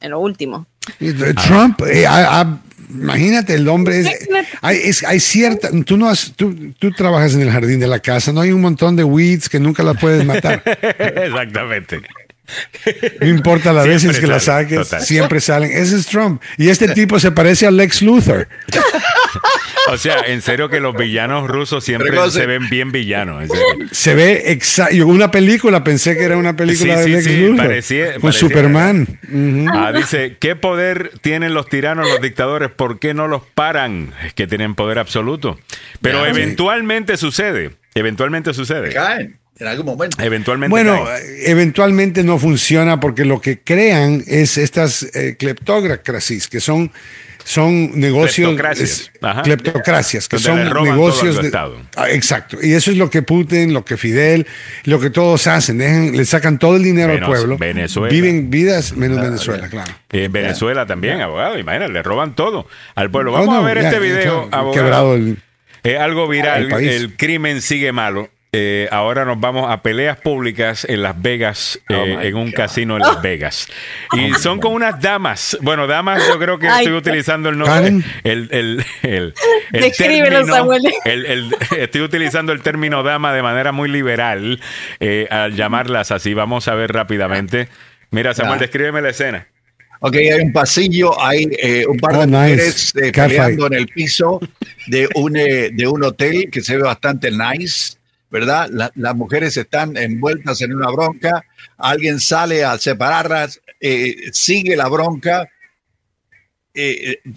en 0.00 0.10
lo 0.10 0.18
último. 0.18 0.66
Trump, 1.46 1.80
eh, 1.86 2.06
ha- 2.08 2.40
ha- 2.40 2.60
imagínate, 2.92 3.54
el 3.54 3.68
hombre 3.68 4.00
es, 4.00 4.08
hay, 4.60 4.78
es- 4.84 5.04
hay 5.04 5.20
cierta, 5.20 5.68
tú 5.84 5.96
no 5.96 6.08
has, 6.08 6.32
tú, 6.36 6.72
tú 6.78 6.90
trabajas 6.92 7.34
en 7.34 7.42
el 7.42 7.50
jardín 7.50 7.80
de 7.80 7.86
la 7.86 7.98
casa, 8.00 8.32
no 8.32 8.40
hay 8.40 8.52
un 8.52 8.60
montón 8.60 8.96
de 8.96 9.04
weeds 9.04 9.48
que 9.48 9.60
nunca 9.60 9.82
las 9.82 9.98
puedes 10.00 10.24
matar. 10.24 10.62
Exactamente. 10.98 12.00
No 13.20 13.28
importa 13.28 13.72
las 13.72 13.86
veces 13.86 14.18
que 14.18 14.26
la 14.26 14.40
sale, 14.40 14.64
saques, 14.64 14.78
total. 14.88 15.02
siempre 15.06 15.40
salen. 15.40 15.70
Ese 15.70 15.96
es 15.96 16.06
Trump. 16.06 16.42
Y 16.58 16.68
este 16.68 16.88
tipo 16.88 17.20
se 17.20 17.30
parece 17.30 17.64
a 17.66 17.70
Lex 17.70 18.02
Luthor. 18.02 18.48
O 19.92 19.98
sea, 19.98 20.20
en 20.26 20.40
serio 20.42 20.68
que 20.68 20.80
los 20.80 20.96
villanos 20.96 21.48
rusos 21.48 21.82
siempre 21.84 22.10
se 22.30 22.46
ven 22.46 22.68
bien 22.70 22.92
villanos. 22.92 23.42
en 23.42 23.48
serio. 23.48 23.86
Se 23.90 24.14
ve 24.14 24.52
exacto. 24.52 24.94
Yo 24.94 25.06
una 25.06 25.30
película, 25.30 25.82
pensé 25.84 26.16
que 26.16 26.24
era 26.24 26.36
una 26.36 26.54
película 26.56 26.94
Sí, 26.94 27.00
de 27.00 27.04
sí, 27.04 27.10
Lex 27.10 27.24
sí, 27.24 27.40
Luthor. 27.48 27.66
parecía- 27.66 28.12
con 28.12 28.20
parecía- 28.22 28.40
Superman. 28.40 29.06
Ah, 29.72 29.92
dice, 29.94 30.36
¿qué 30.38 30.54
poder 30.56 31.10
tienen 31.20 31.54
los 31.54 31.68
tiranos, 31.68 32.08
los 32.08 32.20
dictadores? 32.20 32.70
¿Por 32.70 32.98
qué 32.98 33.14
no 33.14 33.26
los 33.28 33.42
paran? 33.54 34.12
Es 34.24 34.32
que 34.34 34.46
tienen 34.46 34.74
poder 34.74 34.98
absoluto. 34.98 35.58
Pero 36.00 36.24
Ya, 36.24 36.32
sí. 36.32 36.40
eventualmente 36.40 37.16
sucede. 37.16 37.72
Eventualmente 37.94 38.54
sucede. 38.54 38.92
Caen 38.92 39.39
en 39.60 39.66
algún 39.66 39.86
momento. 39.86 40.16
Eventualmente. 40.22 40.70
Bueno, 40.70 41.04
caen. 41.04 41.22
eh, 41.24 41.42
eventualmente 41.46 42.22
no 42.24 42.38
funciona 42.38 42.98
porque 43.00 43.24
lo 43.24 43.40
que 43.40 43.60
crean 43.60 44.22
es 44.26 44.58
estas 44.58 45.02
eh, 45.14 45.36
cleptócrasis, 45.38 46.48
que 46.48 46.60
son, 46.60 46.90
son 47.44 47.98
negocios. 47.98 48.48
Cleptocracias. 48.50 48.90
es-. 48.90 49.10
Cleptocracias, 49.44 50.28
que 50.28 50.36
Donde 50.38 50.68
son 50.70 50.84
negocios. 50.84 51.34
todo 51.34 51.42
de- 51.42 51.48
Estado. 51.48 51.76
Ah, 51.96 52.10
exacto. 52.10 52.58
Y 52.62 52.72
eso 52.72 52.90
es 52.90 52.96
lo 52.96 53.10
que 53.10 53.22
Putin, 53.22 53.72
lo 53.72 53.84
que 53.84 53.96
Fidel, 53.96 54.46
lo 54.84 54.98
que 55.00 55.10
todos 55.10 55.46
hacen. 55.46 55.78
dejan- 55.78 56.16
le 56.16 56.24
sacan 56.24 56.58
todo 56.58 56.76
el 56.76 56.82
dinero 56.82 57.12
Menos 57.14 57.28
al 57.28 57.34
pueblo. 57.34 57.58
Venezuela. 57.58 58.12
Viven 58.12 58.50
vidas 58.50 58.96
menos 58.96 59.20
Venezuela, 59.20 59.68
claro. 59.68 59.92
Eh, 60.10 60.24
En 60.24 60.32
Venezuela 60.32 60.86
también, 60.86 61.20
abogado. 61.20 61.58
Imagínate, 61.58 61.92
le 61.92 62.02
roban 62.02 62.34
todo 62.34 62.66
al 62.94 63.10
pueblo. 63.10 63.32
Vamos 63.32 63.48
no, 63.54 63.60
a 63.60 63.62
ver 63.62 63.82
ya, 63.82 63.88
este 63.90 63.96
ya, 63.96 64.00
video, 64.00 64.22
claro, 64.22 64.48
abogado. 64.52 64.72
quebrado 64.84 65.14
el- 65.14 65.36
Eh, 65.82 65.96
algo 65.96 66.28
viral, 66.28 66.70
el 66.82 67.16
crimen 67.16 67.62
sigue 67.62 67.90
malo. 67.92 68.28
Eh, 68.52 68.88
ahora 68.90 69.24
nos 69.24 69.38
vamos 69.38 69.70
a 69.70 69.80
peleas 69.80 70.16
públicas 70.18 70.84
en 70.84 71.02
Las 71.02 71.22
Vegas, 71.22 71.78
Oh 71.88 71.94
eh, 71.94 72.18
en 72.28 72.34
un 72.34 72.46
God. 72.50 72.54
casino 72.56 72.96
en 72.96 73.02
Las 73.02 73.22
Vegas. 73.22 73.68
Y 74.12 74.34
son 74.34 74.58
con 74.58 74.72
unas 74.72 75.00
damas. 75.00 75.56
Bueno, 75.62 75.86
damas, 75.86 76.26
yo 76.26 76.36
creo 76.36 76.58
que 76.58 76.66
Ay, 76.66 76.84
estoy 76.84 76.96
utilizando 76.98 77.48
el 77.48 77.58
nombre. 77.58 78.02
El, 78.24 78.48
el, 78.50 78.84
el, 79.02 79.34
el 79.72 79.80
Descríbelo, 79.82 80.38
término- 80.40 80.54
Samuel. 80.56 80.82
el- 81.04 81.26
el- 81.26 81.56
estoy 81.78 82.00
utilizando 82.00 82.52
el 82.52 82.60
término 82.60 83.04
dama 83.04 83.32
de 83.32 83.42
manera 83.42 83.70
muy 83.70 83.88
liberal 83.88 84.60
eh, 84.98 85.28
al 85.30 85.54
llamarlas 85.54 86.10
así. 86.10 86.34
Vamos 86.34 86.66
a 86.66 86.74
ver 86.74 86.92
rápidamente. 86.92 87.68
Mira, 88.10 88.34
Samuel, 88.34 88.58
Ya. 88.58 88.62
descríbeme 88.62 89.00
la 89.00 89.10
escena. 89.10 89.46
Ok, 90.00 90.16
hay 90.16 90.40
un 90.40 90.52
pasillo, 90.52 91.22
hay 91.22 91.46
eh, 91.62 91.84
un 91.86 91.98
par 91.98 92.16
Oh, 92.16 92.20
de 92.22 92.26
nice. 92.26 92.38
mujeres 92.40 92.92
eh, 93.00 93.12
peleando 93.12 93.66
en 93.68 93.74
el 93.74 93.86
piso 93.86 94.40
de 94.88 95.08
un, 95.14 95.36
eh, 95.36 95.70
de 95.72 95.86
un 95.86 96.02
hotel 96.02 96.48
que 96.50 96.62
se 96.62 96.76
ve 96.78 96.82
bastante 96.82 97.30
nice, 97.30 97.92
¿verdad? 98.30 98.68
La- 98.70 98.92
las 98.94 99.14
mujeres 99.16 99.56
están 99.56 99.96
envueltas 99.96 100.60
en 100.62 100.74
una 100.74 100.90
bronca, 100.90 101.44
alguien 101.76 102.20
sale 102.20 102.64
a 102.64 102.78
separarlas, 102.78 103.60
eh, 103.80 104.14
sigue 104.32 104.76
la 104.76 104.88
bronca, 104.88 105.48
eh, 106.72 107.18
eh, 107.24 107.30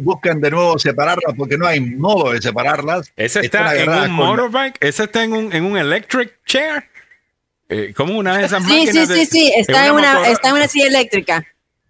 buscan 0.00 0.40
de 0.40 0.50
nuevo 0.50 0.78
separarlas 0.78 1.34
porque 1.36 1.56
no 1.56 1.66
hay 1.66 1.80
modo 1.80 2.32
de 2.32 2.42
separarlas. 2.42 3.10
Ese 3.16 3.40
está 3.40 3.74
en 3.74 3.88
un 3.88 3.98
con- 4.00 4.10
motorbike, 4.12 4.76
ese 4.80 5.04
está 5.04 5.24
en 5.24 5.32
un, 5.32 5.52
en 5.54 5.64
un 5.64 5.78
electric 5.78 6.34
chair. 6.44 6.84
Eh, 7.68 7.92
como 7.96 8.16
una 8.16 8.36
de 8.38 8.44
esas 8.46 8.62
Sí, 8.64 8.86
sí, 8.86 9.06
de- 9.06 9.06
sí, 9.06 9.26
sí, 9.26 9.52
está 9.56 9.86
en 9.88 9.94
una, 9.94 10.28
está 10.28 10.50
en 10.50 10.54
una 10.56 10.68
silla 10.68 10.86
eléctrica. 10.86 11.44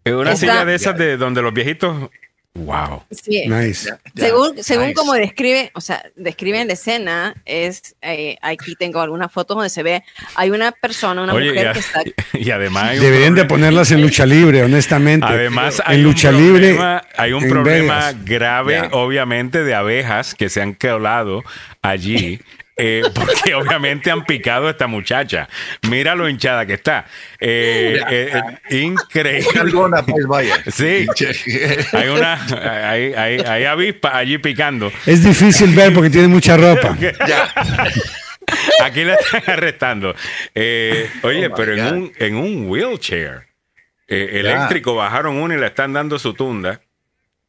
en 0.05 0.14
una 0.14 0.32
está- 0.32 0.40
silla 0.52 0.64
de 0.64 0.74
esas 0.74 0.97
de 0.97 1.16
donde 1.16 1.43
los 1.43 1.52
viejitos. 1.52 2.09
Wow. 2.57 3.03
Sí. 3.11 3.47
Nice. 3.47 3.91
Según, 4.15 4.62
según 4.62 4.87
nice. 4.87 4.95
como 4.95 5.15
describe, 5.15 5.70
o 5.74 5.81
sea, 5.81 6.03
describen 6.16 6.66
la 6.66 6.73
escena, 6.73 7.35
es 7.45 7.95
eh, 8.03 8.37
aquí 8.43 8.74
tengo 8.77 9.01
algunas 9.01 9.31
fotos 9.31 9.57
donde 9.57 9.70
se 9.70 9.83
ve, 9.83 10.03
hay 10.35 10.51
una 10.51 10.73
persona, 10.73 11.23
una 11.23 11.35
Oye, 11.35 11.51
mujer 11.51 11.69
y, 11.69 11.73
que 11.73 11.78
está 11.78 12.03
y 12.39 12.51
además 12.51 12.99
Deberían 13.01 13.35
de 13.35 13.45
ponerlas 13.45 13.91
en 13.91 14.01
lucha 14.01 14.27
libre, 14.27 14.62
honestamente. 14.62 15.27
Además, 15.27 15.83
hay 15.85 16.01
en 16.01 16.07
un 16.07 16.12
lucha 16.12 16.33
libre. 16.33 16.74
problema, 16.74 17.03
hay 17.16 17.33
un 17.33 17.49
problema 17.49 17.95
Vegas. 17.97 18.24
grave, 18.24 18.89
obviamente, 18.93 19.62
de 19.62 19.74
abejas 19.74 20.35
que 20.35 20.49
se 20.49 20.62
han 20.62 20.74
colado 20.74 21.45
allí. 21.83 22.41
eh, 22.77 23.03
porque 23.15 23.55
obviamente 23.55 24.11
han 24.11 24.24
picado 24.24 24.69
a 24.69 24.70
esta 24.70 24.86
muchacha. 24.86 25.48
Mira 25.89 26.15
lo 26.15 26.28
hinchada 26.28 26.66
que 26.66 26.74
está. 26.74 27.07
Eh, 27.40 28.01
eh, 28.09 28.43
eh, 28.70 28.77
increíble. 28.77 29.48
Sí. 30.70 31.07
Hay 31.93 32.09
una, 32.09 32.90
hay, 32.90 33.15
hay, 33.15 33.40
hay 33.40 33.65
avispa 33.65 34.16
allí 34.16 34.39
picando. 34.39 34.93
Es 35.07 35.24
difícil 35.24 35.74
ver 35.74 35.93
porque 35.93 36.11
tiene 36.11 36.28
mucha 36.28 36.57
ropa. 36.57 36.97
Ya. 37.27 37.53
Aquí 38.85 39.03
la 39.03 39.15
están 39.15 39.43
arrestando. 39.47 40.15
Eh, 40.55 41.11
oye, 41.23 41.48
Oh, 41.48 41.55
pero 41.57 41.74
en 41.74 41.85
un, 41.94 42.12
en 42.16 42.36
un 42.36 42.69
wheelchair 42.69 43.48
eh, 44.07 44.31
eléctrico 44.35 44.94
bajaron 44.94 45.36
uno 45.36 45.53
y 45.55 45.59
le 45.59 45.66
están 45.66 45.93
dando 45.93 46.16
su 46.19 46.32
tunda. 46.32 46.81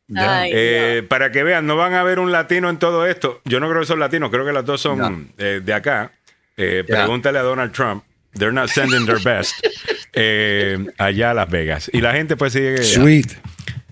Ya. 0.08 0.40
Ay, 0.42 0.52
Eh, 0.54 1.04
Para 1.08 1.32
que 1.32 1.44
vean, 1.44 1.66
no 1.68 1.76
van 1.76 1.94
a 1.94 2.04
ver 2.04 2.20
un 2.20 2.32
latino 2.32 2.70
en 2.70 2.78
todo 2.78 3.06
esto. 3.06 3.42
Yo 3.46 3.60
no 3.60 3.68
creo 3.70 3.82
que 3.82 3.88
son 3.88 4.00
latinos, 4.00 4.30
creo 4.30 4.46
que 4.46 4.54
las 4.54 4.66
dos 4.66 4.80
son 4.82 4.98
No. 5.00 5.26
eh, 5.38 5.62
de 5.64 5.74
acá. 5.74 6.12
Eh. 6.56 6.84
Pregúntale 6.88 7.40
a 7.40 7.44
Donald 7.44 7.72
Trump. 7.74 8.04
They're 8.34 8.54
not 8.54 8.70
sending 8.70 9.06
their 9.06 9.20
best 9.22 9.54
eh, 10.14 10.78
allá 10.98 11.32
a 11.32 11.34
Las 11.34 11.50
Vegas. 11.50 11.90
Y 11.94 12.02
la 12.02 12.14
gente 12.14 12.36
pues 12.38 12.54
sigue 12.54 12.78
Sweet. 12.84 13.34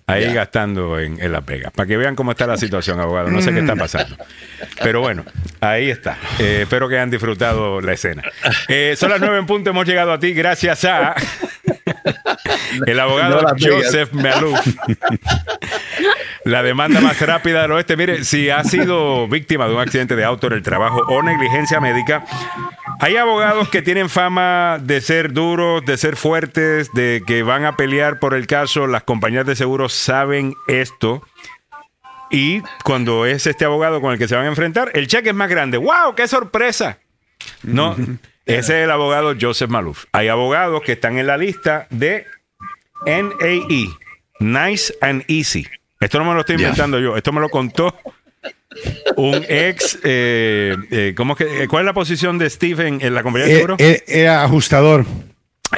ahí 0.07 0.31
gastando 0.33 0.99
en, 0.99 1.19
en 1.21 1.31
Las 1.31 1.45
Vegas. 1.45 1.71
Para 1.73 1.87
que 1.87 1.97
vean 1.97 2.15
cómo 2.15 2.31
está 2.31 2.45
la 2.47 2.57
situación, 2.57 2.99
abogado. 2.99 3.29
No 3.29 3.41
sé 3.41 3.51
qué 3.53 3.61
Mm. 3.61 3.69
está 3.69 3.75
pasando. 3.75 4.17
Pero 4.83 5.01
bueno, 5.01 5.25
ahí 5.61 5.89
está. 5.89 6.17
Eh, 6.39 6.59
espero 6.63 6.87
que 6.87 6.95
hayan 6.95 7.09
disfrutado 7.09 7.81
la 7.81 7.93
escena. 7.93 8.23
Eh, 8.67 8.93
son 8.97 9.09
las 9.09 9.19
nueve 9.19 9.37
en 9.39 9.45
punto. 9.47 9.69
Hemos 9.71 9.85
llegado 9.87 10.11
a 10.13 10.19
ti 10.19 10.33
gracias 10.33 10.85
a 10.85 11.15
el 12.85 12.99
abogado 12.99 13.41
No. 13.41 13.49
Joseph 13.59 14.11
Maluf. 14.13 14.59
La 16.45 16.61
demanda 16.61 17.01
más 17.01 17.19
rápida 17.21 17.63
del 17.63 17.71
oeste. 17.71 17.97
Mire, 17.97 18.23
si 18.23 18.51
ha 18.51 18.63
sido 18.63 19.27
víctima 19.27 19.67
de 19.67 19.73
un 19.73 19.81
accidente 19.81 20.15
de 20.15 20.23
auto 20.23 20.45
en 20.47 20.53
el 20.53 20.61
trabajo 20.61 21.01
o 21.07 21.23
negligencia 21.23 21.79
médica, 21.79 22.23
hay 22.99 23.17
abogados 23.17 23.69
que 23.69 23.81
tienen 23.81 24.09
fama 24.09 24.77
de 24.79 25.01
ser 25.01 25.33
duros, 25.33 25.83
de 25.85 25.97
ser 25.97 26.15
fuertes, 26.15 26.91
de 26.93 27.23
que 27.25 27.41
van 27.41 27.65
a 27.65 27.75
pelear 27.75 28.19
por 28.19 28.35
el 28.35 28.45
caso. 28.45 28.85
Las 28.85 29.03
compañías 29.03 29.47
de 29.47 29.55
seguros 29.55 29.93
saben 29.93 30.53
esto. 30.67 31.23
Y 32.29 32.61
cuando 32.83 33.25
es 33.25 33.47
este 33.47 33.65
abogado 33.65 33.99
con 33.99 34.13
el 34.13 34.19
que 34.19 34.27
se 34.27 34.35
van 34.35 34.45
a 34.45 34.49
enfrentar, 34.49 34.91
el 34.93 35.07
cheque 35.07 35.29
es 35.29 35.35
más 35.35 35.49
grande. 35.49 35.77
¡Wow! 35.77 36.15
¡Qué 36.15 36.27
sorpresa! 36.27 36.99
No, 37.63 37.95
ese 38.45 38.79
es 38.79 38.83
el 38.85 38.91
abogado 38.91 39.33
Joseph 39.39 39.69
Maluf. 39.69 40.05
Hay 40.11 40.27
abogados 40.27 40.81
que 40.83 40.93
están 40.93 41.17
en 41.17 41.27
la 41.27 41.37
lista 41.37 41.87
de 41.89 42.27
NAE, 43.05 43.89
Nice 44.39 44.93
and 45.01 45.23
Easy. 45.27 45.67
Esto 45.99 46.19
no 46.19 46.25
me 46.25 46.33
lo 46.33 46.41
estoy 46.41 46.55
inventando 46.55 46.99
yo, 46.99 47.15
esto 47.17 47.31
me 47.31 47.41
lo 47.41 47.49
contó 47.49 47.95
un 49.15 49.45
ex. 49.47 49.99
eh, 50.03 50.75
eh, 50.91 51.13
¿cómo 51.15 51.33
es 51.33 51.37
que, 51.37 51.63
eh, 51.63 51.67
¿Cuál 51.67 51.83
es 51.83 51.85
la 51.85 51.93
posición 51.93 52.37
de 52.37 52.49
Stephen 52.49 52.99
en 53.01 53.13
la 53.13 53.23
compañía 53.23 53.47
de 53.47 53.53
Eh, 53.53 53.55
seguro? 53.55 53.75
eh, 53.79 54.03
Era 54.07 54.43
ajustador. 54.43 55.05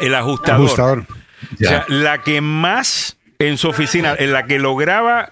el 0.01 0.15
ajustador. 0.15 0.65
Ajustador. 0.65 1.05
O 1.53 1.57
sea, 1.57 1.85
la 1.87 2.23
que 2.23 2.41
más 2.41 3.17
en 3.39 3.57
su 3.57 3.69
oficina, 3.69 4.15
en 4.17 4.33
la 4.33 4.47
que 4.47 4.57
lograba 4.59 5.29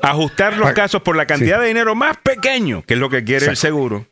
ajustar 0.00 0.56
los 0.56 0.68
Pa- 0.68 0.74
casos 0.74 1.02
por 1.02 1.16
la 1.16 1.26
cantidad 1.26 1.60
de 1.60 1.66
dinero 1.66 1.94
más 1.96 2.16
pequeño, 2.18 2.82
que 2.86 2.94
es 2.94 3.00
lo 3.00 3.10
que 3.10 3.24
quiere 3.24 3.46
el 3.46 3.56
seguro, 3.56 4.06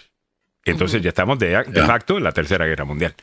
Entonces 0.65 1.01
ya 1.01 1.09
estamos 1.09 1.39
de, 1.39 1.63
de 1.63 1.83
facto 1.83 2.17
en 2.17 2.23
la 2.23 2.31
Tercera 2.31 2.65
Guerra 2.65 2.85
Mundial. 2.85 3.15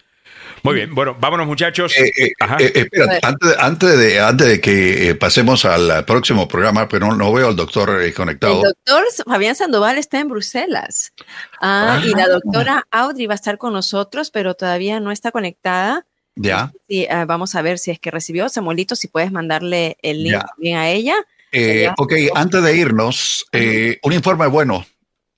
Muy 0.63 0.75
bien, 0.75 0.95
bueno, 0.95 1.17
vámonos 1.19 1.47
muchachos. 1.47 1.97
Eh, 1.97 2.13
eh, 2.17 2.33
eh, 2.59 2.73
espera, 2.75 3.19
antes, 3.23 3.57
antes 3.59 3.99
de, 3.99 4.21
antes 4.21 4.49
de 4.49 4.61
que 4.61 5.15
pasemos 5.15 5.65
al 5.65 6.05
próximo 6.05 6.49
programa, 6.49 6.89
pero 6.89 7.07
no, 7.09 7.17
no 7.17 7.33
veo 7.33 7.49
al 7.49 7.57
doctor 7.57 8.01
eh, 8.03 8.07
El 8.07 8.15
conectado. 8.15 8.63
doctor 8.63 9.05
Fabián 9.27 9.55
Sandoval 9.55 9.99
está 9.99 10.19
en 10.19 10.29
Bruselas. 10.29 11.13
Ah, 11.61 12.01
y 12.05 12.15
la 12.15 12.29
doctora 12.29 12.87
Audrey 12.91 13.27
va 13.27 13.35
a 13.35 13.37
estar 13.37 13.59
con 13.59 13.73
nosotros, 13.73 14.31
pero 14.31 14.55
todavía 14.55 14.99
no 14.99 15.13
está 15.13 15.31
conectada. 15.31 16.07
Ya. 16.37 16.73
Sí, 16.89 17.07
ah, 17.11 17.25
vamos 17.25 17.55
a 17.55 17.63
ver 17.63 17.79
si 17.79 17.91
es 17.91 17.99
que 17.99 18.11
recibió. 18.11 18.49
Samuelito, 18.49 18.95
si 18.95 19.09
puedes 19.09 19.33
mandarle 19.33 19.97
el 20.03 20.23
link 20.23 20.35
Ya. 20.35 20.45
también 20.45 20.77
a 20.77 20.89
ella. 20.91 21.15
Eh, 21.51 21.89
ok, 21.97 22.13
antes 22.35 22.63
de 22.63 22.77
irnos, 22.77 23.47
eh, 23.53 23.99
un 24.03 24.13
informe 24.13 24.47
bueno. 24.47 24.87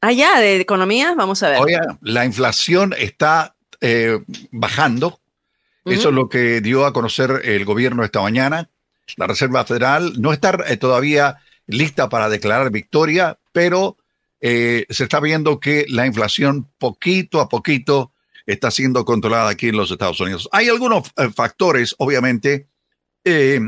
Ah, 0.01 0.12
ya, 0.12 0.41
de 0.41 0.61
economía, 0.61 1.15
vamos 1.16 1.43
a 1.43 1.51
ver. 1.51 1.61
Oye, 1.61 1.79
la 2.03 2.25
inflación 2.25 2.95
está 2.99 3.55
eh, 3.81 4.19
bajando. 4.51 5.20
Eso 5.85 6.01
Ujú. 6.01 6.09
es 6.09 6.15
lo 6.15 6.29
que 6.29 6.61
dio 6.61 6.85
a 6.85 6.93
conocer 6.93 7.43
el 7.45 7.65
gobierno 7.65 8.05
esta 8.05 8.20
mañana. 8.20 8.69
La 9.16 9.27
Reserva 9.27 9.65
Federal 9.65 10.20
no 10.20 10.33
está 10.33 10.59
eh, 10.66 10.77
todavía 10.77 11.37
lista 11.66 12.09
para 12.09 12.29
declarar 12.29 12.70
victoria, 12.70 13.39
pero 13.53 13.97
eh, 14.41 14.85
se 14.91 15.05
está 15.05 15.20
viendo 15.20 15.61
que 15.61 15.87
la 15.89 16.07
inflación 16.07 16.69
poquito 16.79 17.41
a 17.41 17.49
poquito 17.49 18.12
está 18.49 18.70
siendo 18.70 19.05
controlada 19.05 19.51
aquí 19.51 19.69
en 19.69 19.77
los 19.77 19.91
Estados 19.91 20.19
Unidos. 20.20 20.49
Hay 20.53 20.69
algunos 20.69 21.12
eh, 21.16 21.29
factores, 21.35 21.95
obviamente, 21.99 22.66
eh, 23.25 23.61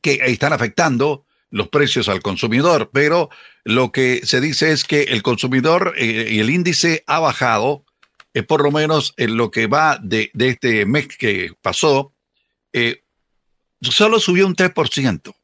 que 0.00 0.20
están 0.26 0.52
afectando 0.52 1.26
los 1.50 1.68
precios 1.68 2.08
al 2.08 2.22
consumidor, 2.22 2.90
pero 2.92 3.30
lo 3.64 3.90
que 3.90 4.20
se 4.24 4.40
dice 4.40 4.70
es 4.72 4.84
que 4.84 5.02
el 5.02 5.22
consumidor 5.22 5.94
eh, 5.96 6.28
y 6.30 6.38
el 6.38 6.50
índice 6.50 7.02
ha 7.06 7.18
bajado, 7.18 7.84
por 8.46 8.62
lo 8.62 8.70
menos 8.70 9.14
en 9.16 9.36
lo 9.36 9.50
que 9.50 9.66
va 9.66 9.98
de, 10.00 10.30
de 10.34 10.50
este 10.50 10.86
mes 10.86 11.08
que 11.08 11.52
pasó, 11.62 12.12
solo 13.80 14.20
subió 14.20 14.46
un 14.46 14.54
3%. 14.54 15.34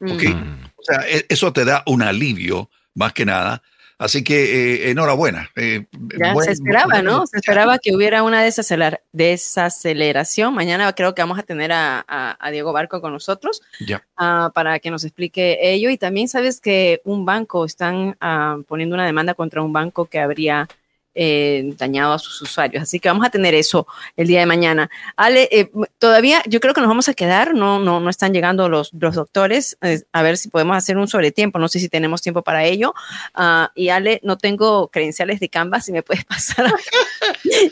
¿ok? 0.00 0.22
Mm. 0.22 0.64
O 0.76 0.82
sea, 0.82 1.08
e- 1.08 1.26
eso 1.28 1.52
te 1.52 1.64
da 1.64 1.82
un 1.86 2.02
alivio, 2.02 2.70
más 2.94 3.12
que 3.12 3.24
nada. 3.24 3.62
Así 4.04 4.22
que 4.22 4.84
eh, 4.86 4.90
enhorabuena. 4.90 5.50
Eh, 5.56 5.86
Ya 6.18 6.32
buen- 6.34 6.44
se 6.44 6.52
esperaba, 6.52 7.02
¿no? 7.02 7.26
Se 7.26 7.38
esperaba 7.38 7.78
que 7.78 7.94
hubiera 7.94 8.22
una 8.22 8.44
desaceler- 8.46 9.00
desaceleración. 9.12 10.54
Mañana 10.54 10.92
creo 10.92 11.14
que 11.14 11.22
vamos 11.22 11.38
a 11.38 11.42
tener 11.42 11.72
a, 11.72 12.04
a- 12.06 12.36
a 12.38 12.50
Diego 12.50 12.72
Barco 12.72 13.00
con 13.00 13.12
nosotros 13.12 13.62
Ya. 13.86 14.04
ah, 14.16 14.50
para 14.54 14.78
que 14.78 14.90
nos 14.90 15.04
explique 15.04 15.58
ello. 15.62 15.90
Y 15.90 15.96
también 15.98 16.28
sabes 16.28 16.60
que 16.60 17.00
un 17.04 17.24
banco, 17.24 17.64
están 17.64 18.16
ah, 18.20 18.58
poniendo 18.68 18.94
una 18.94 19.06
demanda 19.06 19.34
contra 19.34 19.62
un 19.62 19.72
banco 19.72 20.04
que 20.04 20.18
habría 20.18 20.68
eh, 21.14 21.72
dañado 21.78 22.12
a 22.14 22.18
sus 22.18 22.40
usuarios. 22.42 22.82
Así 22.82 23.00
que 23.00 23.08
vamos 23.08 23.26
a 23.26 23.30
tener 23.30 23.54
eso 23.54 23.86
el 24.16 24.26
día 24.26 24.40
de 24.40 24.46
mañana. 24.46 24.90
Ale, 25.16 25.48
eh, 25.52 25.70
todavía 25.98 26.42
yo 26.46 26.60
creo 26.60 26.74
que 26.74 26.80
nos 26.80 26.88
vamos 26.88 27.08
a 27.08 27.14
quedar, 27.14 27.54
no, 27.54 27.78
no, 27.78 28.00
no 28.00 28.10
están 28.10 28.32
llegando 28.32 28.68
los, 28.68 28.92
los 28.92 29.14
doctores, 29.14 29.76
eh, 29.82 30.02
a 30.12 30.22
ver 30.22 30.36
si 30.36 30.48
podemos 30.48 30.76
hacer 30.76 30.96
un 30.98 31.08
sobretiempo, 31.08 31.58
no 31.58 31.68
sé 31.68 31.78
si 31.80 31.88
tenemos 31.88 32.22
tiempo 32.22 32.42
para 32.42 32.64
ello. 32.64 32.94
Ah, 33.34 33.70
y 33.74 33.88
Ale, 33.90 34.20
no 34.22 34.38
tengo 34.38 34.88
credenciales 34.88 35.40
de 35.40 35.48
Canva, 35.48 35.80
si 35.80 35.92
me 35.92 36.02
puedes 36.02 36.24
pasar 36.26 36.72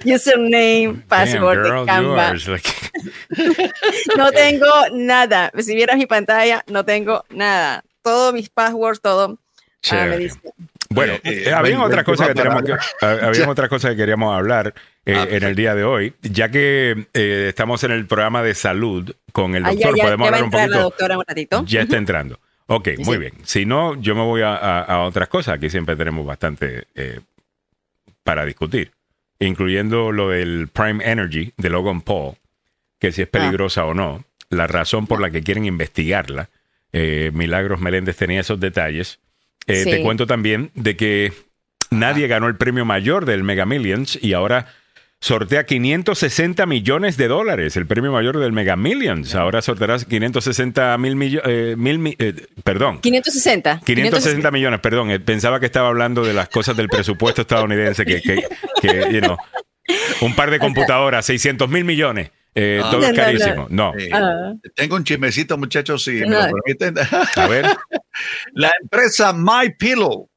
username, 0.05 1.02
password 1.09 1.56
Damn, 1.56 1.64
de 1.64 1.70
girl, 1.70 1.86
Canva. 1.86 2.28
yours, 2.31 2.48
like- 2.48 2.93
No 4.16 4.31
tengo 4.32 4.66
nada. 4.93 5.51
Si 5.59 5.74
vieras 5.74 5.97
mi 5.97 6.06
pantalla, 6.06 6.62
no 6.69 6.85
tengo 6.85 7.24
nada. 7.31 7.85
Todos 8.02 8.32
mis 8.35 8.48
passwords, 8.51 9.01
todo. 9.01 9.39
ah, 9.90 10.06
me 10.09 10.19
dice. 10.19 10.39
Bueno, 10.94 11.14
Eh, 11.24 11.44
eh, 11.47 11.52
habían 11.52 11.78
ven, 11.78 11.86
otras 11.86 12.05
cosas 12.05 12.28
que 12.28 12.43
ven, 12.43 12.64
que, 12.64 13.43
otras 13.47 13.69
cosas 13.69 13.90
que 13.93 13.97
queríamos 13.97 14.36
hablar 14.36 14.74
eh, 15.06 15.14
Ah, 15.16 15.27
en 15.31 15.43
el 15.43 15.55
día 15.56 15.74
de 15.74 15.85
hoy, 15.85 16.14
ya 16.23 16.51
que 16.51 17.06
eh, 17.14 17.47
estamos 17.48 17.82
en 17.85 17.90
el 17.93 18.06
programa 18.06 18.43
de 18.43 18.55
salud 18.55 19.14
con 19.32 19.55
el 19.56 19.64
Ah, 19.64 19.70
doctor, 19.70 19.90
ya, 19.90 19.97
ya, 19.97 20.02
podemos 20.05 20.24
ya 20.24 20.28
hablar 20.28 20.40
un 20.43 20.47
entrar 20.47 20.69
la 20.69 20.77
poquito. 20.77 20.82
doctora 20.90 21.19
un 21.19 21.24
ratito. 21.27 21.64
Ya 21.66 21.81
está 21.82 21.97
entrando. 21.97 22.39
Ok, 22.66 22.89
Sí, 22.97 23.05
muy 23.05 23.14
sí. 23.14 23.20
bien. 23.20 23.32
Si 23.44 23.66
no, 23.66 24.01
yo 24.01 24.14
me 24.14 24.23
voy 24.23 24.43
a, 24.43 24.55
a- 24.56 24.82
a 24.82 25.01
otras 25.02 25.28
cosas. 25.28 25.55
Aquí 25.56 25.69
siempre 25.69 25.97
tenemos 25.97 26.24
bastante 26.24 26.85
eh, 26.94 27.20
para 28.23 28.44
discutir, 28.44 28.93
incluyendo 29.40 30.12
lo 30.12 30.28
del 30.31 30.69
Prime 30.73 31.05
Energy 31.05 31.52
de 31.56 31.70
Logan 31.70 32.01
Paul, 32.01 32.35
que 32.98 33.09
Ah. 33.09 33.12
si 33.12 33.23
es 33.23 33.28
peligrosa 33.28 33.85
o 33.85 33.94
no, 33.94 34.24
la 34.48 34.66
razón 34.66 35.06
por 35.06 35.20
la 35.20 35.31
que 35.31 35.43
quieren 35.43 35.64
investigarla. 35.64 36.48
Eh, 36.93 37.31
Milagros 37.35 37.81
Meléndez 37.81 38.16
tenía 38.16 38.40
esos 38.43 38.60
detalles. 38.60 39.19
Eh, 39.66 39.82
Sí. 39.84 39.90
Te 39.90 40.02
cuento 40.02 40.26
también 40.26 40.70
de 40.74 40.97
que 40.97 41.32
nadie 41.90 42.26
ganó 42.26 42.48
el 42.48 42.56
premio 42.56 42.84
mayor 42.84 43.26
del 43.26 43.43
Mega 43.44 43.64
Millions 43.66 44.18
y 44.20 44.32
ahora 44.32 44.66
sortea 45.20 45.64
560 45.66 46.66
millones 46.66 47.16
de 47.16 47.28
dólares, 47.28 47.76
el 47.76 47.86
premio 47.86 48.10
mayor 48.10 48.39
del 48.40 48.51
Mega 48.52 48.74
Millions. 48.74 49.36
Ahora 49.36 49.62
sorteará 49.62 49.97
560 49.98 50.98
mil 50.98 51.14
millones, 51.14 51.76
perdón, 52.64 53.01
560. 53.01 53.82
560 53.84 54.51
millones, 54.51 54.80
perdón. 54.80 55.10
eh, 55.12 55.20
Pensaba 55.20 55.60
que 55.60 55.66
estaba 55.66 55.89
hablando 55.89 56.24
de 56.24 56.32
las 56.34 56.48
cosas 56.48 56.76
del 56.76 56.89
presupuesto 56.89 57.43
estadounidense, 57.43 58.05
que, 58.05 58.20
que, 58.20 58.44
que, 58.80 59.09
you 59.12 59.20
know, 59.20 59.36
un 60.22 60.34
par 60.34 60.51
de 60.51 60.59
computadoras, 60.59 61.24
600 61.26 61.68
mil 61.68 61.84
millones, 61.84 62.30
eh, 62.54 62.80
Ah. 62.84 62.90
todo 62.90 63.00
No, 63.00 63.06
es 63.06 63.12
no, 63.12 63.16
no. 63.16 63.22
carísimo. 63.24 63.66
No, 63.70 63.92
Eh, 63.98 64.10
Ah. 64.12 64.52
Tengo 64.74 64.96
un 64.96 65.04
chismecito, 65.04 65.56
muchachos, 65.58 66.04
si 66.04 66.12
me 66.12 66.28
lo 66.28 66.40
permiten. 66.52 66.94
a 67.36 67.46
ver, 67.48 67.64
La 68.54 68.70
empresa 68.82 69.32
MyPillow 69.32 70.28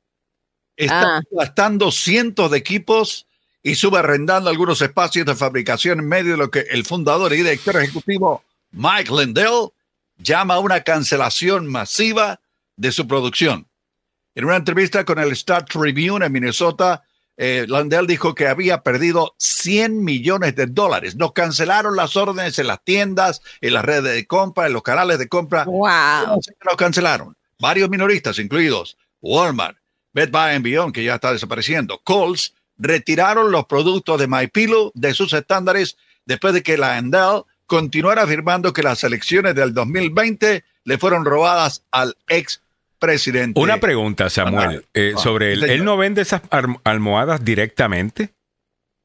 está 0.78 1.18
Ah. 1.18 1.22
gastando 1.32 1.92
cientos 1.92 2.52
de 2.52 2.58
equipos 2.58 3.28
y 3.64 3.76
subarrendando 3.76 4.50
algunos 4.50 4.82
espacios 4.82 5.26
de 5.26 5.36
fabricación 5.36 6.00
en 6.00 6.08
medio 6.08 6.32
de 6.34 6.38
lo 6.38 6.52
que 6.52 6.60
el 6.70 6.86
fundador 6.86 7.34
y 7.34 7.38
director 7.38 7.76
ejecutivo 7.78 8.44
Mike 8.72 9.12
Lindell 9.12 9.70
llama 10.18 10.60
una 10.60 10.82
cancelación 10.82 11.66
masiva 11.68 12.40
de 12.78 12.92
su 12.92 13.08
producción. 13.08 13.68
En 14.36 14.46
una 14.46 14.58
entrevista 14.58 15.06
con 15.06 15.18
el 15.18 15.32
Star 15.32 15.64
Tribune 15.66 16.26
en 16.26 16.32
Minnesota, 16.32 17.04
eh, 17.38 17.66
Lindell 17.68 18.08
dijo 18.08 18.34
que 18.34 18.48
había 18.48 18.82
perdido 18.82 19.36
100 19.40 20.04
millones 20.04 20.56
de 20.56 20.68
dólares. 20.68 21.16
Nos 21.16 21.34
cancelaron 21.34 21.96
las 21.96 22.16
órdenes 22.16 22.58
en 22.60 22.68
las 22.68 22.84
tiendas, 22.84 23.42
en 23.62 23.74
las 23.74 23.84
redes 23.84 24.14
de 24.14 24.26
compra, 24.26 24.68
en 24.68 24.74
los 24.74 24.84
canales 24.84 25.20
de 25.20 25.28
compra. 25.28 25.66
Wow. 25.66 26.42
Nos 26.66 26.76
cancelaron. 26.78 27.36
Varios 27.60 27.90
minoristas, 27.90 28.40
incluidos 28.40 28.98
Walmart, 29.22 29.78
Bed 30.14 30.30
Bath 30.32 30.62
Beyond, 30.62 30.94
que 30.94 31.04
ya 31.04 31.16
está 31.16 31.34
desapareciendo, 31.34 32.00
Coles, 32.04 32.54
retiraron 32.78 33.52
los 33.52 33.66
productos 33.66 34.20
de 34.20 34.28
MyPillow 34.28 34.92
de 34.94 35.14
sus 35.14 35.34
estándares 35.34 35.98
después 36.26 36.54
de 36.54 36.64
que 36.64 36.78
la 36.78 36.98
Endel 36.98 37.44
continuara 37.66 38.24
afirmando 38.24 38.74
que 38.74 38.84
las 38.84 39.04
elecciones 39.04 39.56
del 39.56 39.74
2020 39.74 40.64
le 40.84 40.98
fueron 40.98 41.26
robadas 41.26 41.84
al 41.92 42.16
ex 42.28 42.62
presidente. 43.06 43.60
una 43.60 43.80
pregunta, 43.80 44.30
Samuel, 44.30 44.86
eh, 44.94 45.14
Ah, 45.16 45.20
sobre 45.20 45.54
él. 45.54 45.64
¿Él 45.64 45.84
no 45.86 45.98
vende 45.98 46.22
esas 46.22 46.42
almohadas 46.84 47.44
directamente? 47.44 48.34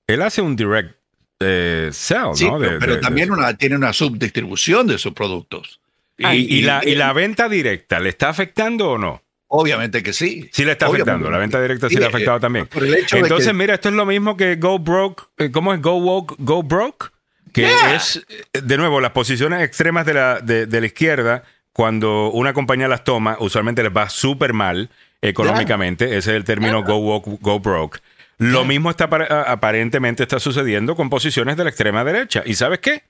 Él 0.06 0.22
hace 0.22 0.42
un 0.42 0.56
direct 0.56 0.96
eh, 1.42 1.88
sell, 1.92 2.34
Sí, 2.34 2.44
¿no? 2.46 2.58
De- 2.58 2.66
pero, 2.68 2.78
pero 2.80 2.92
de- 2.92 2.96
de- 2.98 3.02
también 3.02 3.30
una, 3.30 3.56
tiene 3.56 3.74
una 3.76 3.92
subdistribución 3.92 4.86
de 4.86 4.98
sus 4.98 5.12
productos. 5.14 5.80
y, 6.18 6.26
y 6.58 6.62
la, 6.62 6.82
y 6.84 6.94
la 6.96 7.12
venta 7.14 7.48
directa, 7.48 7.98
¿le 7.98 8.10
está 8.10 8.28
afectando 8.28 8.90
o 8.90 8.98
no? 8.98 9.22
Obviamente 9.52 10.02
que 10.02 10.12
sí. 10.12 10.48
Sí 10.52 10.64
le 10.66 10.72
está 10.72 10.86
Obviamente. 10.88 11.10
afectando, 11.12 11.30
la 11.30 11.38
venta 11.38 11.60
directa 11.62 11.88
sí, 11.88 11.94
Sí, 11.94 11.98
le 11.98 12.04
ha 12.04 12.08
afectado 12.08 12.36
eh, 12.36 12.40
también. 12.40 12.66
por 12.66 12.84
el 12.84 12.94
hecho 12.94 13.16
de 13.16 13.22
Entonces, 13.22 13.48
que- 13.48 13.52
mira, 13.54 13.74
esto 13.74 13.88
es 13.88 13.94
lo 13.94 14.04
mismo 14.06 14.36
que 14.36 14.56
Go 14.56 14.78
Broke, 14.78 15.22
eh, 15.38 15.50
¿cómo 15.50 15.72
es 15.72 15.80
Go 15.80 15.96
Woke, 15.96 16.34
Go 16.38 16.62
Broke? 16.62 17.10
Que 17.52 17.62
Yeah. 17.62 17.94
es, 17.96 18.24
eh, 18.52 18.60
de 18.62 18.76
nuevo, 18.76 19.00
las 19.00 19.10
posiciones 19.12 19.62
extremas 19.62 20.04
de 20.06 20.14
la, 20.14 20.40
de, 20.40 20.66
de 20.66 20.80
la 20.80 20.86
izquierda, 20.86 21.42
cuando 21.72 22.30
una 22.30 22.52
compañía 22.52 22.88
las 22.88 23.04
toma, 23.04 23.36
usualmente 23.40 23.82
les 23.82 23.96
va 23.96 24.08
súper 24.08 24.52
mal 24.52 24.90
económicamente, 25.22 26.04
ese 26.06 26.30
es 26.30 26.36
el 26.36 26.44
término 26.44 26.82
Go 26.82 26.96
Woke, 26.96 27.38
Go 27.40 27.60
Broke. 27.60 28.00
Lo 28.38 28.64
mismo 28.64 28.88
está 28.88 29.04
aparentemente 29.46 30.22
está 30.22 30.40
sucediendo 30.40 30.96
con 30.96 31.10
posiciones 31.10 31.58
de 31.58 31.64
la 31.64 31.70
extrema 31.70 32.04
derecha. 32.04 32.42
¿Y 32.46 32.54
sabes 32.54 32.78
qué? 32.78 33.04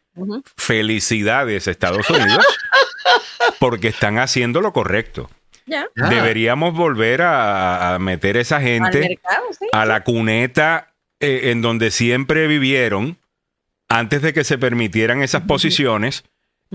Felicidades 0.56 1.68
Estados 1.68 2.10
Unidos 2.10 2.44
porque 3.60 3.88
están 3.88 4.18
haciendo 4.18 4.60
lo 4.60 4.72
correcto. 4.72 5.30
Ya. 5.66 5.86
Deberíamos 5.94 6.74
volver 6.74 7.22
a, 7.22 7.94
a 7.94 7.98
meter 8.00 8.36
esa 8.36 8.60
gente 8.60 9.00
mercado, 9.00 9.44
sí. 9.56 9.66
a 9.72 9.84
la 9.84 10.02
cuneta 10.02 10.94
eh, 11.20 11.50
en 11.50 11.62
donde 11.62 11.92
siempre 11.92 12.48
vivieron 12.48 13.18
antes 13.88 14.22
de 14.22 14.32
que 14.32 14.42
se 14.42 14.56
permitieran 14.56 15.22
esas 15.22 15.42
posiciones, 15.42 16.24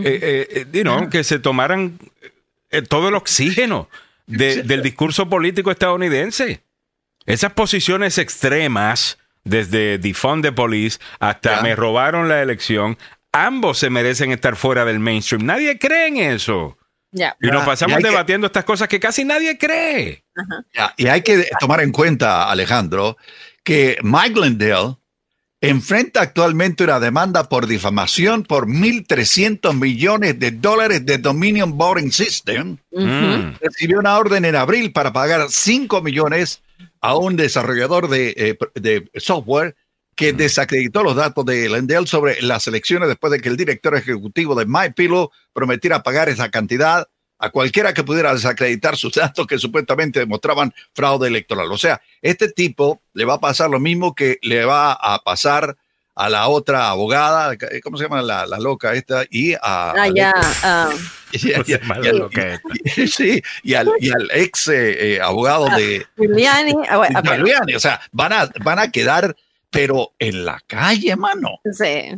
eh, 0.04 0.66
you 0.74 0.82
know, 0.84 1.10
que 1.10 1.24
se 1.24 1.40
tomaran 1.40 1.98
eh, 2.72 2.82
todo 2.82 3.10
el 3.10 3.16
oxígeno 3.16 3.90
de- 4.28 4.64
del 4.64 4.82
discurso 4.82 5.30
político 5.30 5.72
estadounidense. 5.72 6.62
Esas 7.26 7.54
posiciones 7.54 8.18
extremas, 8.18 9.18
desde 9.44 9.98
defund 9.98 10.44
the 10.44 10.52
police 10.52 11.00
hasta 11.20 11.62
me 11.64 11.76
robaron 11.76 12.28
la 12.30 12.42
elección, 12.42 12.98
ambos 13.32 13.78
se 13.80 13.90
merecen 13.90 14.32
estar 14.32 14.56
fuera 14.56 14.86
del 14.86 15.00
mainstream. 15.00 15.46
Nadie 15.46 15.78
cree 15.80 16.08
en 16.08 16.18
eso. 16.18 16.78
Y 17.42 17.48
nos 17.48 17.66
pasamos 17.66 17.94
y 17.94 17.96
hay 17.96 18.02
que- 18.04 18.10
debatiendo 18.10 18.48
estas 18.48 18.66
cosas 18.66 18.88
que 18.88 19.00
casi 19.00 19.24
nadie 19.24 19.58
cree. 19.58 20.24
Y 20.98 21.08
hay 21.08 21.22
que 21.22 21.48
tomar 21.60 21.82
en 21.82 21.92
cuenta, 21.92 22.50
Alejandro, 22.52 23.18
que 23.64 23.98
Mike 24.04 24.40
Lindell 24.40 24.98
enfrenta 25.70 26.22
actualmente 26.22 26.84
una 26.84 27.00
demanda 27.00 27.50
por 27.50 27.68
difamación 27.68 28.44
por 28.44 28.68
1.300 28.68 29.74
millones 29.74 30.40
de 30.40 30.52
dólares 30.52 31.06
de 31.06 31.18
Dominion 31.18 31.78
Voting 31.78 32.12
System. 32.12 32.78
Mm. 32.92 33.58
Recibió 33.60 34.00
una 34.00 34.18
orden 34.18 34.46
en 34.46 34.56
abril 34.56 34.92
para 34.92 35.12
pagar 35.12 35.48
5 35.50 36.02
millones 36.02 36.62
a 37.02 37.18
un 37.18 37.36
desarrollador 37.36 38.10
de, 38.10 38.34
eh, 38.38 38.58
de 38.76 39.10
software 39.16 39.76
que 40.16 40.34
desacreditó 40.34 41.04
los 41.04 41.16
datos 41.16 41.46
de 41.46 41.70
Lindell 41.70 42.08
sobre 42.08 42.42
las 42.42 42.68
elecciones 42.68 43.10
después 43.10 43.32
de 43.32 43.40
que 43.40 43.50
el 43.50 43.58
director 43.58 43.96
ejecutivo 43.96 44.56
de 44.56 44.66
MyPillow 44.66 45.30
prometiera 45.54 46.04
pagar 46.04 46.30
esa 46.30 46.50
cantidad 46.50 47.08
a 47.38 47.50
cualquiera 47.50 47.94
que 47.94 48.04
pudiera 48.04 48.34
desacreditar 48.34 48.96
sus 48.98 49.14
datos 49.14 49.46
que 49.48 49.58
supuestamente 49.58 50.20
demostraban 50.20 50.74
fraude 50.94 51.28
electoral. 51.28 51.72
O 51.72 51.78
sea, 51.78 52.02
este 52.22 52.50
tipo 52.50 53.02
le 53.14 53.26
va 53.26 53.36
a 53.36 53.40
pasar 53.40 53.70
lo 53.70 53.80
mismo 53.80 54.16
que 54.16 54.40
le 54.42 54.66
va 54.66 54.94
a 54.94 55.20
pasar 55.20 55.78
a 56.16 56.30
la 56.30 56.48
otra 56.48 56.90
abogada, 56.90 57.58
¿cómo 57.84 57.98
se 57.98 58.04
llama 58.04 58.22
la, 58.22 58.46
la 58.46 58.58
loca 58.58 58.94
esta? 58.94 59.26
Y 59.30 59.54
a... 59.54 59.60
Ah, 59.92 60.08
ya. 60.16 60.34
ah. 60.64 60.90
sí, 63.08 63.42
y 63.64 63.74
al, 63.74 63.90
y 64.00 64.10
al 64.10 64.30
ex 64.32 64.70
eh, 64.70 65.16
eh, 65.16 65.22
abogado 65.22 65.68
de 65.76 66.08
Giuliani, 66.16 66.74
ah, 66.88 66.98
bueno, 66.98 67.22
de 67.22 67.30
ok. 67.30 67.36
Giuliani. 67.36 67.76
O 67.76 67.80
sea, 67.82 68.00
van 68.14 68.32
a, 68.32 68.50
van 68.64 68.80
a 68.80 68.90
quedar, 68.90 69.36
pero 69.70 70.14
en 70.18 70.46
la 70.46 70.62
calle, 70.66 71.18
mano. 71.18 71.60
Sí. 71.70 72.14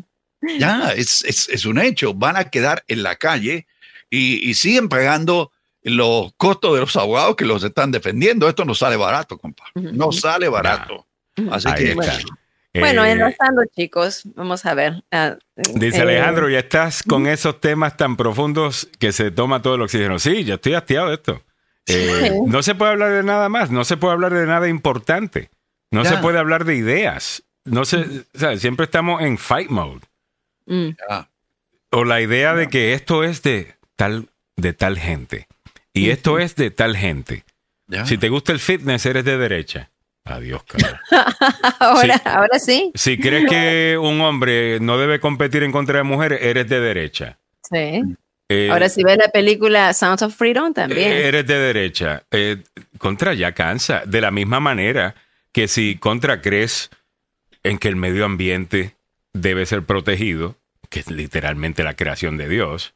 Ya, 0.60 0.92
es, 0.96 1.24
es, 1.26 1.50
es 1.50 1.66
un 1.66 1.80
hecho. 1.80 2.14
Van 2.14 2.38
a 2.38 2.52
quedar 2.52 2.84
en 2.88 3.02
la 3.02 3.16
calle 3.16 3.66
y, 4.10 4.50
y 4.50 4.54
siguen 4.54 4.90
pagando 4.90 5.52
los 5.84 6.34
costos 6.38 6.74
de 6.76 6.82
los 6.82 6.96
abogados 6.98 7.36
que 7.36 7.46
los 7.46 7.64
están 7.64 7.92
defendiendo. 7.92 8.48
Esto 8.50 8.66
no 8.66 8.74
sale 8.76 8.96
barato, 8.98 9.38
compa. 9.38 9.64
No 9.76 10.12
sale 10.12 10.50
barato. 10.50 11.08
Así 11.52 11.68
Ahí 11.70 11.84
que, 11.86 11.92
está. 11.92 12.18
Bueno, 12.74 13.06
Eh, 13.06 13.12
enlazando, 13.12 13.64
chicos, 13.76 14.22
vamos 14.36 14.66
a 14.66 14.74
ver. 14.74 15.04
ah, 15.12 15.36
Dice 15.56 16.00
eh, 16.00 16.02
Alejandro, 16.02 16.50
ya 16.50 16.60
estás 16.60 17.02
con 17.04 17.26
esos 17.26 17.60
temas 17.60 17.96
tan 17.98 18.18
profundos 18.18 18.88
que 19.00 19.12
se 19.12 19.32
toma 19.32 19.62
todo 19.62 19.76
el 19.76 19.82
oxígeno. 19.82 20.20
Sí, 20.20 20.44
yo 20.44 20.56
estoy 20.56 20.74
hastiado 20.76 21.08
de 21.08 21.16
esto. 21.16 21.44
Eh, 21.88 22.30
Sí. 22.34 22.40
No 22.48 22.62
se 22.62 22.76
puede 22.76 22.92
hablar 22.92 23.12
de 23.14 23.24
nada 23.24 23.48
más, 23.50 23.72
no 23.72 23.86
se 23.86 23.96
puede 23.98 24.14
hablar 24.14 24.34
de 24.34 24.46
nada 24.46 24.68
importante, 24.68 25.50
no 25.90 26.04
Ya. 26.04 26.10
se 26.10 26.18
puede 26.18 26.38
hablar 26.38 26.66
de 26.66 26.76
ideas. 26.76 27.44
No 27.64 27.86
se, 27.86 27.98
o 27.98 28.38
sea, 28.38 28.58
siempre 28.58 28.84
estamos 28.86 29.22
en 29.22 29.38
fight 29.38 29.70
mode. 29.70 30.02
mm, 30.66 30.90
ya, 31.10 31.30
O 31.92 32.04
la 32.04 32.20
idea 32.22 32.54
de 32.56 32.68
que 32.68 32.94
esto 32.94 33.24
es 33.24 33.42
de 33.42 33.74
tal, 33.98 34.30
de 34.56 34.72
tal 34.74 34.98
gente. 34.98 35.48
Y 35.92 36.12
esto 36.12 36.40
es 36.40 36.56
de 36.56 36.72
tal 36.72 36.96
gente. 36.96 37.44
Si 38.06 38.18
te 38.18 38.30
gusta 38.30 38.52
el 38.54 38.60
fitness, 38.60 39.06
eres 39.06 39.26
de 39.26 39.38
derecha. 39.38 39.90
Adiós, 40.26 40.62
cabrón. 40.64 41.00
ahora, 41.80 42.18
Sí. 42.18 42.22
ahora 42.26 42.60
sí. 42.60 42.92
Si 42.96 43.18
crees 43.18 43.50
que 43.50 43.98
un 44.00 44.20
hombre 44.22 44.80
no 44.82 44.98
debe 44.98 45.20
competir 45.20 45.64
en 45.64 45.72
contra 45.72 45.98
de 45.98 46.04
mujeres, 46.04 46.40
eres 46.42 46.68
de 46.68 46.80
derecha. 46.82 47.38
Sí. 47.70 48.02
Eh, 48.50 48.70
Ahora 48.72 48.88
si 48.90 49.04
ves 49.04 49.18
la 49.18 49.30
película 49.30 49.94
Sounds 49.94 50.22
of 50.22 50.34
Freedom 50.36 50.74
también. 50.74 51.12
Eh, 51.12 51.28
Eres 51.28 51.46
de 51.48 51.58
derecha. 51.60 52.24
Eh, 52.32 52.64
contra 52.98 53.34
ya 53.34 53.52
cansa. 53.54 54.04
De 54.06 54.22
la 54.22 54.32
misma 54.32 54.60
manera 54.62 55.16
que 55.52 55.68
si 55.68 55.98
contra 55.98 56.42
crees 56.42 56.90
en 57.64 57.78
que 57.78 57.90
el 57.90 57.98
medio 57.98 58.24
ambiente 58.24 58.96
debe 59.34 59.66
ser 59.66 59.84
protegido, 59.84 60.56
que 60.90 61.02
es 61.02 61.10
literalmente 61.12 61.84
la 61.84 61.96
creación 61.96 62.38
de 62.38 62.48
Dios. 62.48 62.94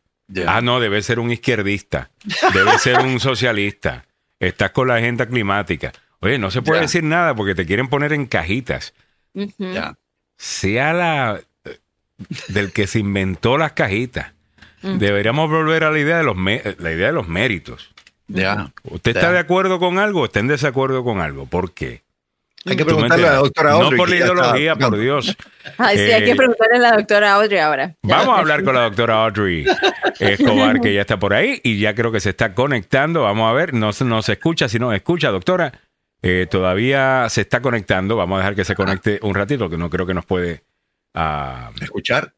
Ah, 0.48 0.62
no, 0.62 0.80
debe 0.80 1.02
ser 1.02 1.20
un 1.20 1.32
izquierdista. 1.32 2.10
Debe 2.54 2.78
ser 2.80 3.00
un 3.00 3.20
socialista. 3.20 4.06
Estás 4.40 4.72
con 4.72 4.88
la 4.88 4.96
agenda 4.96 5.26
climática. 5.26 5.92
Oye, 6.20 6.38
no 6.38 6.52
se 6.52 6.62
puede 6.62 6.82
decir 6.82 7.04
nada 7.04 7.36
porque 7.36 7.56
te 7.56 7.66
quieren 7.66 7.88
poner 7.88 8.14
en 8.14 8.26
cajitas. 8.28 8.94
Ya. 9.58 9.98
Sea 10.38 10.94
la 10.94 11.42
del 12.50 12.72
que 12.72 12.88
se 12.88 13.00
inventó 13.00 13.58
las 13.58 13.72
cajitas. 13.74 14.32
Deberíamos 14.82 15.50
volver 15.50 15.84
a 15.84 15.92
la 15.92 16.00
idea 16.00 16.18
de 16.18 16.24
los 16.24 16.36
me- 16.36 16.62
la 16.80 16.92
idea 16.92 17.08
de 17.08 17.14
los 17.14 17.28
méritos. 17.28 17.92
ya. 18.28 18.72
¿Usted 18.84 19.16
está 19.16 19.32
de 19.32 19.40
acuerdo 19.40 19.80
con 19.80 20.00
algo 20.00 20.22
o 20.22 20.26
está 20.26 20.40
en 20.40 20.48
desacuerdo 20.48 21.04
con 21.04 21.20
algo? 21.22 21.46
¿Por 21.46 21.74
qué? 21.74 22.02
Hay 22.66 22.76
que 22.76 22.84
¿Tú 22.84 22.90
me 22.90 22.94
preguntarle 22.94 23.28
a 23.28 23.32
la 23.32 23.38
doctora 23.38 23.72
Audrey. 23.72 23.92
No 23.92 23.98
por 23.98 24.10
la 24.10 24.16
está 24.16 24.26
ideología, 24.28 24.76
por. 24.76 24.98
Dios. 25.00 25.38
Ay, 25.80 25.98
sí, 25.98 26.04
hay 26.12 26.22
Eh, 26.22 26.26
que 26.26 26.36
preguntarle 26.36 26.78
a 26.78 26.80
la 26.80 26.92
doctora 26.98 27.34
Audrey 27.34 27.58
ahora. 27.60 27.96
Vamos 28.04 28.36
a 28.36 28.40
hablar 28.40 28.64
con 28.64 28.76
la 28.76 28.82
doctora 28.84 29.24
Audrey 29.26 29.66
Escobar, 30.20 30.80
que 30.80 30.94
ya 30.94 31.02
está 31.02 31.18
por 31.18 31.34
ahí 31.34 31.60
y 31.64 31.80
ya 31.80 31.96
creo 31.96 32.12
que 32.12 32.20
se 32.20 32.30
está 32.30 32.54
conectando. 32.54 33.24
Vamos 33.24 33.50
a 33.50 33.54
ver, 33.54 33.74
no 33.74 33.94
se 33.94 34.06
nos 34.06 34.30
escucha, 34.30 34.70
si 34.70 34.78
no 34.78 34.94
escucha, 34.94 35.30
doctora. 35.30 35.72
eh, 36.22 36.46
todavía 36.52 37.26
se 37.30 37.42
está 37.42 37.62
conectando. 37.62 38.16
Vamos 38.16 38.36
a 38.36 38.40
dejar 38.40 38.56
que 38.56 38.64
se 38.66 38.76
conecte 38.76 39.18
un 39.24 39.34
ratito, 39.34 39.68
que 39.70 39.78
no 39.78 39.90
creo 39.90 40.06
que 40.06 40.14
nos 40.14 40.26
puede. 40.26 40.62
ah, 41.16 41.72
Escuchar. 41.82 42.34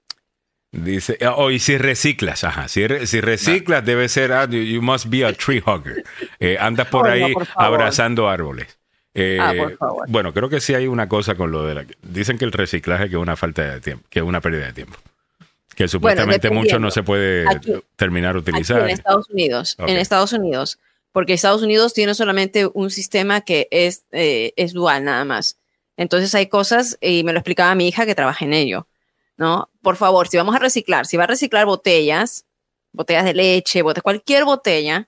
dice, 0.71 1.17
ah, 1.21 1.33
oh, 1.35 1.51
y 1.51 1.59
si 1.59 1.77
reciclas, 1.77 2.45
ajá, 2.45 2.69
si, 2.69 2.87
re- 2.87 3.05
si 3.07 3.19
reciclas 3.19 3.83
debe 3.85 4.07
ser, 4.07 4.31
ah, 4.31 4.47
you- 4.49 4.81
must 4.81 5.07
be 5.09 5.25
a 5.25 5.33
tree 5.33 5.61
hugger. 5.65 6.01
Eh, 6.39 6.55
andas 6.59 6.87
por 6.87 7.07
no, 7.07 7.11
ahí 7.11 7.33
por 7.33 7.45
abrazando 7.57 8.29
árboles. 8.29 8.79
Eh, 9.15 9.38
Ah, 9.40 9.53
por 9.57 9.77
favor. 9.77 10.06
Bueno, 10.10 10.34
creo 10.34 10.49
que 10.49 10.60
sí 10.60 10.73
hay 10.73 10.88
una 10.88 11.07
cosa 11.07 11.35
con 11.35 11.52
lo 11.52 11.64
de 11.65 11.76
la... 11.76 11.85
Dicen 12.02 12.38
que 12.38 12.45
el 12.45 12.52
reciclaje 12.52 13.10
que 13.10 13.15
es 13.15 13.22
una 13.22 13.35
falta 13.35 13.61
de 13.61 13.81
tiempo, 13.81 14.06
que 14.10 14.19
es 14.19 14.26
una 14.26 14.41
pérdida 14.41 14.65
de 14.68 14.73
tiempo. 14.73 14.98
Que 15.76 15.88
supuestamente 15.88 16.49
mucho 16.52 16.80
no 16.80 16.91
se 16.91 17.02
puede 17.03 17.48
Aquí- 17.49 17.73
terminar 17.95 18.38
utilizar. 18.38 18.81
en 18.81 18.90
Estados 18.90 19.30
Unidos. 19.30 19.76
En 19.80 19.98
Estados 19.98 20.34
Unidos. 20.34 20.80
Porque 21.11 21.34
Estados 21.34 21.61
Unidos 21.61 21.94
tiene 21.94 22.15
solamente 22.15 22.68
un 22.73 22.90
sistema 22.90 23.41
que 23.41 23.68
es, 23.72 24.03
eh, 24.11 24.53
es 24.56 24.73
dual 24.73 25.03
nada 25.03 25.26
más. 25.26 25.57
Entonces 25.95 26.34
hay 26.34 26.48
cosas, 26.48 26.98
y 27.02 27.23
me 27.23 27.34
lo 27.34 27.40
explicaba 27.40 27.76
mi 27.76 27.88
hija 27.88 28.06
que 28.07 28.15
trabaja 28.15 28.45
en 28.45 28.53
ello, 28.53 28.88
¿no? 29.38 29.69
Por 29.84 29.95
favor, 29.95 30.27
si 30.27 30.38
vamos 30.38 30.56
a 30.56 30.60
reciclar, 30.60 31.06
si 31.06 31.18
va 31.18 31.26
a 31.26 31.27
reciclar 31.27 31.68
botellas, 31.68 32.45
botellas 32.94 33.26
de 33.26 33.35
leche, 33.35 33.84
bote- 33.84 34.02
cualquier 34.02 34.44
botella, 34.45 35.07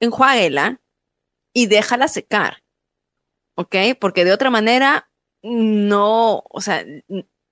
enjuáguela 0.00 0.80
y 1.52 1.66
déjala 1.66 2.08
secar, 2.08 2.61
¿ok? 3.54 3.76
Porque 4.00 4.24
de 4.24 4.32
otra 4.32 4.50
manera, 4.50 5.08
no, 5.42 6.42
o 6.48 6.60
sea, 6.60 6.84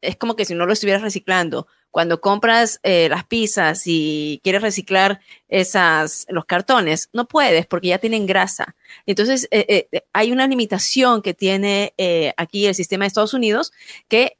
es 0.00 0.16
como 0.16 0.36
que 0.36 0.44
si 0.44 0.54
no 0.54 0.66
lo 0.66 0.72
estuvieras 0.72 1.02
reciclando. 1.02 1.66
Cuando 1.92 2.20
compras 2.20 2.78
eh, 2.84 3.08
las 3.10 3.24
pizzas 3.24 3.82
y 3.84 4.40
quieres 4.44 4.62
reciclar 4.62 5.20
esas, 5.48 6.24
los 6.28 6.44
cartones, 6.44 7.08
no 7.12 7.26
puedes 7.26 7.66
porque 7.66 7.88
ya 7.88 7.98
tienen 7.98 8.26
grasa. 8.26 8.76
Entonces, 9.06 9.48
eh, 9.50 9.88
eh, 9.90 10.02
hay 10.12 10.30
una 10.30 10.46
limitación 10.46 11.20
que 11.20 11.34
tiene 11.34 11.92
eh, 11.98 12.32
aquí 12.36 12.66
el 12.66 12.76
sistema 12.76 13.02
de 13.04 13.08
Estados 13.08 13.34
Unidos 13.34 13.72
que 14.06 14.36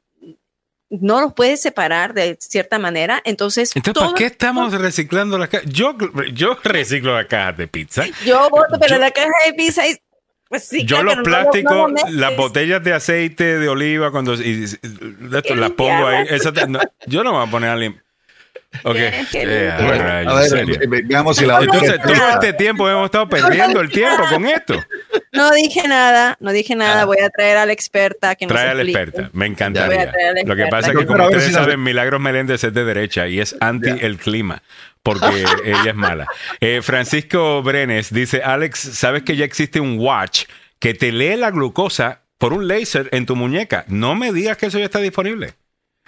no 0.91 1.21
los 1.21 1.35
puedes 1.35 1.61
separar 1.61 2.15
de 2.15 2.37
cierta 2.41 2.79
manera. 2.79 3.21
Entonces, 3.25 3.75
Entonces, 3.75 4.01
¿para 4.03 4.15
qué 4.15 4.27
estamos 4.27 4.73
reciclando 4.73 5.37
las 5.37 5.49
cajas? 5.49 5.69
Yo, 5.73 5.97
yo 6.33 6.57
reciclo 6.63 7.17
las 7.17 7.27
cajas 7.27 7.57
de 7.57 7.67
pizza. 7.69 8.05
Yo 8.25 8.49
voto, 8.51 8.77
pero 8.81 8.95
Yo- 8.95 8.99
la 9.01 9.11
caja 9.11 9.29
de 9.47 9.53
pizza 9.55 9.87
es... 9.87 10.01
Pues 10.51 10.65
sí, 10.65 10.85
Yo 10.85 10.97
claro, 10.97 11.05
los 11.05 11.15
pero 11.15 11.23
no 11.31 11.31
lo- 11.31 11.43
plásticos, 11.51 11.73
no 11.77 11.83
lo 11.89 11.95
metes. 11.95 12.13
las 12.13 12.37
botellas 12.37 12.83
de 12.83 12.93
aceite 12.93 13.59
de 13.61 13.69
oliva, 13.69 14.11
cuando 14.11 14.35
y- 14.35 14.65
y- 14.65 15.37
esto, 15.37 15.55
las 15.55 15.71
pongo 15.71 16.09
ahí. 16.09 16.27
Esa 16.29 16.53
te- 16.53 16.67
no, 16.67 16.81
yo 17.07 17.23
no 17.23 17.31
me 17.31 17.39
voy 17.39 17.47
a 17.47 17.51
poner 17.53 17.71
a 17.71 17.77
lim- 17.77 18.01
Ok. 18.85 18.97
A 18.97 18.97
ver, 18.97 20.49
serio. 20.49 20.79
veamos 21.05 21.37
si 21.37 21.45
la 21.45 21.59
Entonces, 21.61 22.01
todo 22.03 22.29
este 22.35 22.53
tiempo 22.53 22.89
hemos 22.89 23.07
estado 23.07 23.29
perdiendo 23.29 23.81
el 23.81 23.91
tiempo 23.91 24.23
con 24.31 24.47
esto. 24.47 24.75
No 25.33 25.51
dije 25.53 25.87
nada, 25.89 26.37
no 26.41 26.53
dije 26.53 26.77
nada. 26.77 27.03
Ah. 27.03 27.05
Voy 27.05 27.19
a 27.19 27.31
traer 27.31 27.57
a 27.57 27.67
la 27.67 27.73
experta 27.73 28.35
que 28.37 28.47
nos 28.47 28.55
Trae 28.55 28.71
a 28.71 28.75
la 28.75 28.83
experta, 28.83 29.23
me 29.33 29.47
Voy 29.47 29.53
encantaría. 29.53 30.03
a 30.03 30.11
traer 30.13 30.29
a 30.29 30.33
la 30.35 30.41
Lo 30.45 30.55
que 30.57 30.63
experta. 30.63 30.71
pasa 30.71 30.93
es 30.93 30.99
que, 30.99 31.07
como 31.07 31.25
ustedes 31.25 31.45
si 31.45 31.53
saben, 31.53 31.83
Milagros 31.83 32.21
Meléndez 32.21 32.63
es 32.65 32.73
de 32.73 32.85
derecha 32.85 33.27
y 33.29 33.41
es 33.41 33.57
anti 33.61 33.91
el 34.01 34.19
clima, 34.19 34.63
porque 35.03 35.27
ella 35.65 35.91
es 35.91 35.95
mala. 35.97 36.27
Eh, 36.61 36.81
Francisco 36.83 37.63
Brenes 37.63 38.13
dice: 38.13 38.43
Alex, 38.43 38.79
¿sabes 38.79 39.23
que 39.25 39.37
ya 39.37 39.45
existe 39.45 39.81
un 39.81 39.99
watch 39.99 40.45
que 40.79 40.95
te 40.95 41.11
lee 41.13 41.37
la 41.37 41.51
glucosa 41.51 42.23
por 42.39 42.53
un 42.53 42.69
láser 42.69 43.09
en 43.13 43.27
tu 43.27 43.35
muñeca? 43.37 43.85
No 43.89 44.15
me 44.15 44.33
digas 44.33 44.57
que 44.57 44.67
eso 44.67 44.79
ya 44.79 44.85
está 44.85 45.01
disponible. 45.01 45.55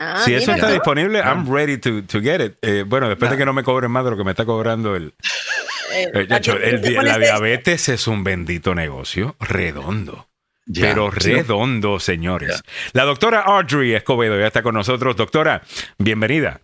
Ah, 0.05 0.23
si 0.24 0.35
eso 0.35 0.53
está 0.53 0.70
disponible, 0.70 1.19
I'm 1.20 1.49
ready 1.49 1.79
to, 1.79 2.03
to 2.05 2.20
get 2.20 2.41
it. 2.41 2.55
Eh, 2.62 2.85
bueno, 2.87 3.09
después 3.09 3.31
de 3.31 3.37
que 3.37 3.45
no 3.45 3.53
me 3.53 3.62
cobren 3.62 3.91
más 3.91 4.05
de 4.05 4.11
lo 4.11 4.16
que 4.16 4.24
me 4.24 4.31
está 4.33 4.45
cobrando 4.45 4.97
el. 4.97 5.15
Eh, 5.95 6.11
eh, 6.15 6.27
el 6.65 6.81
di- 6.83 6.95
pones 6.95 7.12
la 7.12 7.19
diabetes 7.19 7.89
es 7.89 8.07
un 8.07 8.24
bendito 8.24 8.74
negocio 8.74 9.37
redondo. 9.41 10.29
Ya, 10.66 10.83
pero 10.89 11.11
sí. 11.19 11.33
redondo, 11.35 12.01
señores. 12.01 12.62
La 12.93 13.05
doctora 13.05 13.41
Audrey 13.41 13.95
Escobedo 13.95 14.39
ya 14.39 14.47
está 14.47 14.62
con 14.62 14.74
nosotros. 14.74 15.16
Doctora, 15.16 15.62
bienvenida. 15.99 16.61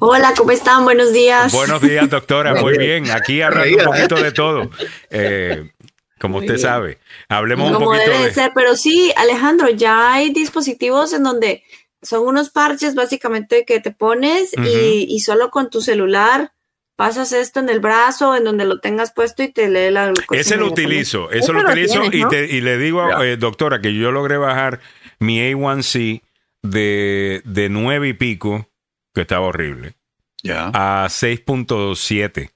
Hola, 0.00 0.34
¿cómo 0.36 0.50
están? 0.50 0.84
Buenos 0.84 1.12
días. 1.12 1.52
Buenos 1.52 1.80
días, 1.80 2.10
doctora. 2.10 2.54
Muy 2.54 2.76
bien. 2.76 3.10
Aquí 3.10 3.40
hablando 3.42 3.76
un 3.78 3.84
poquito 3.84 4.16
de 4.16 4.32
todo. 4.32 4.70
Eh, 5.10 5.70
como 6.18 6.38
Muy 6.38 6.46
usted 6.46 6.54
bien. 6.56 6.66
sabe. 6.66 6.98
Hablemos 7.28 7.68
un 7.68 7.74
Como 7.74 7.86
poquito 7.86 8.04
debe 8.10 8.18
de 8.18 8.26
de... 8.26 8.34
ser, 8.34 8.50
pero 8.54 8.76
sí, 8.76 9.12
Alejandro, 9.16 9.70
ya 9.70 10.12
hay 10.12 10.32
dispositivos 10.32 11.12
en 11.12 11.22
donde 11.22 11.62
son 12.02 12.26
unos 12.26 12.50
parches 12.50 12.94
básicamente 12.94 13.64
que 13.64 13.80
te 13.80 13.90
pones 13.90 14.52
y, 14.56 15.06
y 15.08 15.20
solo 15.20 15.50
con 15.50 15.68
tu 15.70 15.80
celular 15.80 16.52
pasas 16.96 17.32
esto 17.32 17.60
en 17.60 17.68
el 17.70 17.80
brazo, 17.80 18.34
en 18.36 18.44
donde 18.44 18.64
lo 18.66 18.78
tengas 18.80 19.12
puesto 19.12 19.42
y 19.42 19.48
te 19.48 19.68
lee 19.70 19.90
la 19.90 20.08
glucosa. 20.12 20.40
Ese 20.40 20.56
lo 20.56 20.66
utilizo, 20.66 21.30
eso 21.30 21.44
Eso 21.44 21.52
lo 21.54 21.60
utilizo 21.70 22.00
tienes, 22.00 22.14
y, 22.18 22.22
¿no? 22.22 22.28
te- 22.28 22.46
y 22.46 22.60
le 22.60 22.76
digo, 22.78 23.06
Ya. 23.08 23.24
eh, 23.24 23.36
doctora, 23.38 23.80
que 23.80 23.94
yo 23.94 24.12
logré 24.12 24.36
bajar 24.36 24.80
mi 25.18 25.38
A1C 25.40 26.22
de, 26.62 27.40
de 27.44 27.68
9 27.70 28.08
y 28.08 28.12
pico, 28.12 28.68
que 29.14 29.22
estaba 29.22 29.46
horrible, 29.46 29.94
Ya. 30.42 30.70
a 30.74 31.08
6.7. 31.08 32.50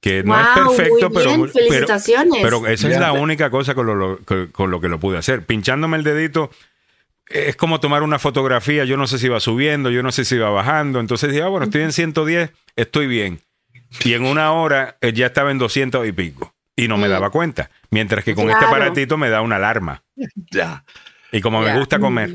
Que 0.00 0.22
no 0.22 0.38
es 0.40 0.46
perfecto, 0.54 1.10
muy 1.10 1.16
pero, 1.18 1.30
bien, 1.30 1.40
pero, 1.52 1.52
felicitaciones. 1.52 2.40
pero 2.40 2.66
esa 2.68 2.88
es 2.88 3.00
la 3.00 3.12
única 3.12 3.50
cosa 3.50 3.74
con 3.74 3.86
lo, 3.86 3.96
lo- 3.96 4.18
con- 4.24 4.46
con 4.48 4.70
lo 4.70 4.80
que 4.80 4.88
lo 4.88 5.00
pude 5.00 5.18
hacer. 5.18 5.44
Pinchándome 5.44 5.96
el 5.96 6.04
dedito 6.04 6.50
es 7.30 7.56
como 7.56 7.80
tomar 7.80 8.02
una 8.02 8.18
fotografía. 8.18 8.84
Yo 8.84 8.96
no 8.96 9.06
sé 9.06 9.18
si 9.18 9.26
iba 9.26 9.40
subiendo, 9.40 9.90
yo 9.90 10.02
no 10.02 10.12
sé 10.12 10.24
si 10.24 10.36
iba 10.36 10.50
bajando. 10.50 11.00
Entonces 11.00 11.30
dije, 11.30 11.42
ah, 11.42 11.48
bueno, 11.48 11.64
estoy 11.64 11.82
en 11.82 11.92
110, 11.92 12.50
estoy 12.76 13.06
bien. 13.06 13.40
y 14.04 14.12
en 14.14 14.24
una 14.24 14.52
hora 14.52 14.98
eh, 15.00 15.12
ya 15.14 15.26
estaba 15.26 15.50
en 15.50 15.56
200 15.58 16.06
y 16.06 16.12
pico 16.12 16.54
y 16.76 16.88
no 16.88 16.98
me 16.98 17.08
Mm. 17.08 17.10
daba 17.10 17.30
cuenta. 17.30 17.70
Mientras 17.90 18.22
que 18.24 18.34
con 18.34 18.50
este 18.50 18.64
aparatito 18.66 19.16
me 19.16 19.30
da 19.30 19.40
una 19.40 19.56
alarma. 19.56 20.02
Ya. 20.50 20.84
Y 21.32 21.40
como 21.40 21.64
Ya. 21.64 21.72
me 21.72 21.78
gusta 21.78 21.98
comer. 21.98 22.34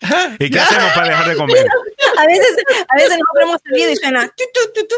¿Y 0.38 0.50
qué 0.50 0.60
hacemos 0.60 0.92
para 0.92 1.08
dejar 1.08 1.28
de 1.30 1.36
comer? 1.36 1.56
A 2.18 2.26
veces, 2.26 2.54
a 2.88 2.96
veces 2.96 3.18
hemos 3.42 3.58
salido 3.62 3.90
y 3.92 3.96
suena 3.96 4.26
tu, 4.28 4.44
tu, 4.52 4.72
tu, 4.74 4.86
tu, 4.86 4.94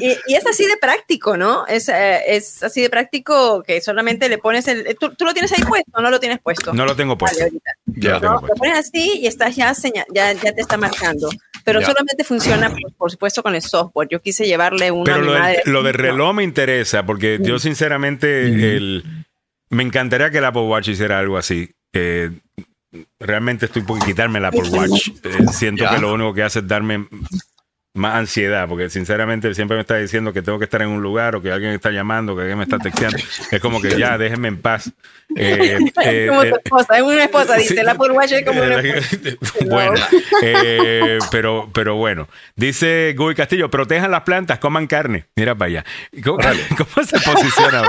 y, 0.00 0.08
y- 0.26 0.34
es 0.34 0.46
así 0.46 0.66
de 0.66 0.76
práctico, 0.76 1.36
¿no? 1.36 1.66
Es, 1.66 1.88
eh, 1.88 2.20
es 2.28 2.62
así 2.62 2.80
de 2.82 2.90
práctico 2.90 3.62
que 3.62 3.80
solamente 3.80 4.28
le 4.28 4.38
pones 4.38 4.68
el. 4.68 4.96
¿Tú, 5.00 5.14
tú 5.14 5.24
lo 5.24 5.32
tienes 5.32 5.52
ahí 5.52 5.62
puesto 5.64 5.90
o 5.94 6.00
no 6.02 6.10
lo 6.10 6.20
tienes 6.20 6.38
puesto? 6.40 6.72
No 6.74 6.84
lo 6.84 6.94
tengo 6.94 7.16
puesto. 7.16 7.38
Vale. 7.44 7.58
Ya 7.86 8.10
lo 8.10 8.14
No, 8.14 8.20
tengo 8.20 8.32
lo 8.34 8.40
puesto. 8.40 8.56
pones 8.56 8.78
así 8.78 9.18
y 9.20 9.26
estás 9.26 9.56
ya, 9.56 9.72
seña- 9.74 10.04
ya, 10.12 10.32
ya 10.34 10.52
te 10.54 10.60
está 10.60 10.76
marcando. 10.76 11.28
Pero 11.64 11.80
Ya. 11.80 11.86
solamente 11.86 12.24
funciona, 12.24 12.70
por, 12.70 12.94
por 12.96 13.10
supuesto, 13.10 13.42
con 13.42 13.54
el 13.54 13.62
software. 13.62 14.08
Yo 14.10 14.20
quise 14.22 14.46
llevarle 14.46 14.90
uno 14.90 15.02
a 15.02 15.04
Pero 15.04 15.18
mi 15.20 15.26
lo, 15.26 15.32
del- 15.32 15.42
madre. 15.42 15.62
lo 15.66 15.82
del 15.82 15.94
reloj 15.94 16.34
me 16.34 16.44
interesa 16.44 17.04
porque 17.04 17.38
yo 17.42 17.58
sinceramente 17.58 18.44
el, 18.76 19.04
me 19.70 19.82
encantaría 19.82 20.30
que 20.30 20.38
el 20.38 20.44
Apple 20.44 20.62
Watch 20.62 20.88
hiciera 20.88 21.18
algo 21.18 21.36
así. 21.38 21.70
que 21.92 22.30
realmente 23.20 23.66
estoy 23.66 23.82
por 23.82 24.02
quitarme 24.04 24.38
el 24.38 24.44
Apple 24.46 24.68
Watch. 24.70 25.08
Eh, 25.24 25.46
siento 25.52 25.84
Ya. 25.84 25.94
que 25.94 26.00
lo 26.00 26.12
único 26.12 26.32
que 26.34 26.42
hace 26.42 26.60
es 26.60 26.66
darme 26.68 27.06
más 27.94 28.14
ansiedad 28.14 28.68
porque 28.68 28.90
sinceramente 28.90 29.54
siempre 29.54 29.76
me 29.76 29.80
está 29.80 29.96
diciendo 29.96 30.32
que 30.32 30.42
tengo 30.42 30.58
que 30.58 30.64
estar 30.64 30.82
en 30.82 30.88
un 30.88 31.02
lugar 31.02 31.34
o 31.34 31.42
que 31.42 31.50
alguien 31.50 31.72
está 31.72 31.90
llamando, 31.90 32.34
que 32.34 32.42
alguien 32.42 32.58
me 32.58 32.64
está 32.64 32.78
texteando. 32.78 33.18
Es 33.50 33.60
como 33.60 33.80
que 33.80 33.98
ya, 33.98 34.16
déjenme 34.16 34.48
en 34.48 34.60
paz. 34.60 34.90
Eh, 35.36 35.78
eh, 36.04 36.26
como 36.26 36.42
eh, 36.42 36.48
tu 36.48 36.56
esposa, 36.56 36.96
es 36.96 37.02
una 37.02 37.24
esposa, 37.24 37.54
dice. 37.56 37.74
Sí. 37.74 37.80
Apple 37.86 38.12
Watch 38.12 38.32
es 38.32 38.46
como 38.46 38.62
una 38.62 38.80
esposa. 38.80 39.36
bueno, 39.66 40.00
eh, 40.42 41.18
pero, 41.30 41.68
pero 41.74 41.96
bueno. 41.96 42.26
Dice 42.56 43.14
Guy 43.14 43.34
Castillo, 43.34 43.70
protejan 43.70 44.10
las 44.10 44.22
plantas, 44.22 44.58
coman 44.58 44.86
carne. 44.86 45.26
Mira 45.36 45.54
para 45.54 45.66
allá. 45.66 45.84
¿Cómo, 46.24 46.38
cómo 46.78 47.06
se 47.06 47.20
posiciona? 47.20 47.82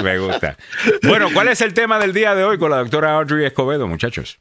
Me 0.00 0.18
gusta. 0.18 0.56
Bueno, 1.02 1.28
¿cuál 1.34 1.48
es 1.48 1.60
el 1.60 1.74
tema 1.74 1.98
del 1.98 2.14
día 2.14 2.36
de 2.36 2.44
hoy 2.44 2.56
con 2.56 2.70
la 2.70 2.78
doctora 2.78 3.16
Audrey 3.16 3.44
Escobedo, 3.44 3.88
muchachos? 3.88 4.38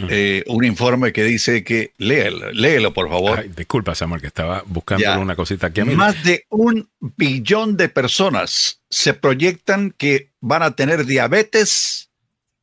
eh, 0.08 0.44
un 0.46 0.64
informe 0.64 1.12
que 1.12 1.24
dice 1.24 1.64
que, 1.64 1.92
léelo, 1.98 2.52
léelo 2.52 2.94
por 2.94 3.08
favor. 3.08 3.40
Ay, 3.40 3.50
disculpa, 3.56 3.94
Samuel, 3.94 4.20
que 4.20 4.28
estaba 4.28 4.62
buscando 4.66 5.02
Ya. 5.02 5.18
una 5.18 5.34
cosita 5.34 5.66
aquí 5.68 5.80
a 5.80 5.84
mí. 5.84 5.94
Más 5.96 6.22
de 6.22 6.44
un 6.50 6.88
billón 7.00 7.76
de 7.76 7.88
personas 7.88 8.80
se 8.90 9.14
proyectan 9.14 9.90
que 9.96 10.30
van 10.40 10.62
a 10.62 10.76
tener 10.76 11.04
diabetes 11.04 12.10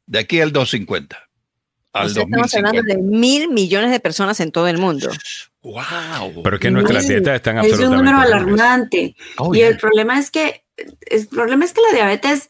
de 0.08 0.20
aquí 0.20 0.40
al 0.40 0.52
250. 0.54 1.18
Al 1.94 2.08
O 2.08 2.10
sea, 2.10 2.24
estamos 2.24 2.54
hablando 2.56 2.82
2050. 2.84 2.94
de 3.12 3.18
mil 3.18 3.50
millones 3.52 3.92
de 3.92 4.00
personas 4.00 4.40
en 4.40 4.52
todo 4.52 4.68
el 4.68 4.78
mundo. 4.78 5.10
¡Wow! 5.62 6.44
Pero 6.44 6.56
es 6.58 6.62
que 6.62 6.72
nuestras 6.72 7.04
Sí, 7.04 7.10
dietas 7.14 7.36
están 7.36 7.58
Es 7.58 7.64
un 7.66 7.72
absolutamente... 7.72 8.12
número 8.12 8.20
alarmante. 8.22 9.16
Oh, 9.38 9.54
y 9.54 9.60
yeah. 9.60 9.68
el 9.70 9.78
problema 9.78 10.20
es 10.20 10.30
que 10.32 10.64
el 11.10 11.28
problema 11.28 11.66
es 11.66 11.74
que 11.74 11.82
la 11.90 11.94
diabetes 11.96 12.50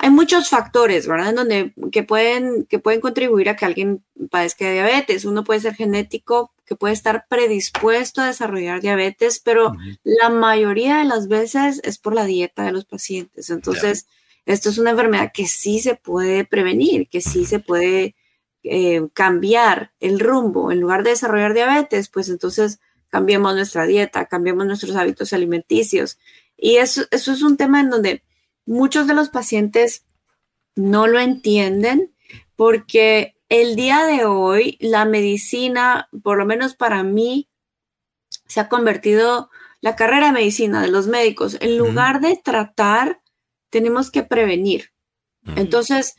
hay 0.00 0.10
muchos 0.10 0.48
factores, 0.48 1.06
¿verdad? 1.06 1.30
En 1.30 1.34
donde 1.36 1.72
que 1.92 2.02
pueden 2.02 2.64
que 2.66 2.78
pueden 2.78 3.00
contribuir 3.00 3.48
a 3.48 3.56
que 3.56 3.64
alguien 3.64 4.04
padezca 4.30 4.66
de 4.66 4.74
diabetes. 4.74 5.24
Uno 5.24 5.44
puede 5.44 5.60
ser 5.60 5.74
genético, 5.74 6.52
que 6.64 6.76
puede 6.76 6.94
estar 6.94 7.26
predispuesto 7.28 8.20
a 8.20 8.26
desarrollar 8.26 8.80
diabetes, 8.80 9.40
pero 9.40 9.74
la 10.04 10.28
mayoría 10.28 10.98
de 10.98 11.04
las 11.04 11.28
veces 11.28 11.80
es 11.84 11.98
por 11.98 12.14
la 12.14 12.24
dieta 12.24 12.64
de 12.64 12.72
los 12.72 12.84
pacientes. 12.84 13.50
Entonces, 13.50 14.06
esto 14.46 14.68
es 14.68 14.78
una 14.78 14.90
enfermedad 14.90 15.30
que 15.32 15.46
sí 15.46 15.80
se 15.80 15.94
puede 15.94 16.44
prevenir, 16.44 17.08
que 17.08 17.20
sí 17.20 17.44
se 17.44 17.58
puede 17.58 18.14
eh, 18.62 19.02
cambiar 19.12 19.92
el 20.00 20.20
rumbo. 20.20 20.72
En 20.72 20.80
lugar 20.80 21.02
de 21.04 21.10
desarrollar 21.10 21.54
diabetes, 21.54 22.08
pues 22.08 22.28
entonces 22.28 22.80
cambiemos 23.08 23.54
nuestra 23.54 23.86
dieta, 23.86 24.26
cambiemos 24.26 24.66
nuestros 24.66 24.96
hábitos 24.96 25.32
alimenticios. 25.32 26.18
Y 26.56 26.76
eso, 26.76 27.04
eso 27.10 27.32
es 27.32 27.42
un 27.42 27.56
tema 27.56 27.80
en 27.80 27.90
donde 27.90 28.22
muchos 28.68 29.06
de 29.06 29.14
los 29.14 29.30
pacientes 29.30 30.04
no 30.76 31.06
lo 31.06 31.18
entienden 31.18 32.14
porque 32.54 33.34
el 33.48 33.76
día 33.76 34.04
de 34.04 34.26
hoy 34.26 34.76
la 34.80 35.06
medicina, 35.06 36.08
por 36.22 36.36
lo 36.36 36.44
menos 36.44 36.74
para 36.74 37.02
mí, 37.02 37.48
se 38.46 38.60
ha 38.60 38.68
convertido 38.68 39.50
la 39.80 39.96
carrera 39.96 40.26
de 40.26 40.32
medicina 40.32 40.82
de 40.82 40.88
los 40.88 41.06
médicos. 41.06 41.56
En 41.60 41.78
lugar 41.78 42.20
de 42.20 42.36
tratar, 42.36 43.22
tenemos 43.70 44.10
que 44.10 44.22
prevenir. 44.22 44.92
Entonces, 45.56 46.14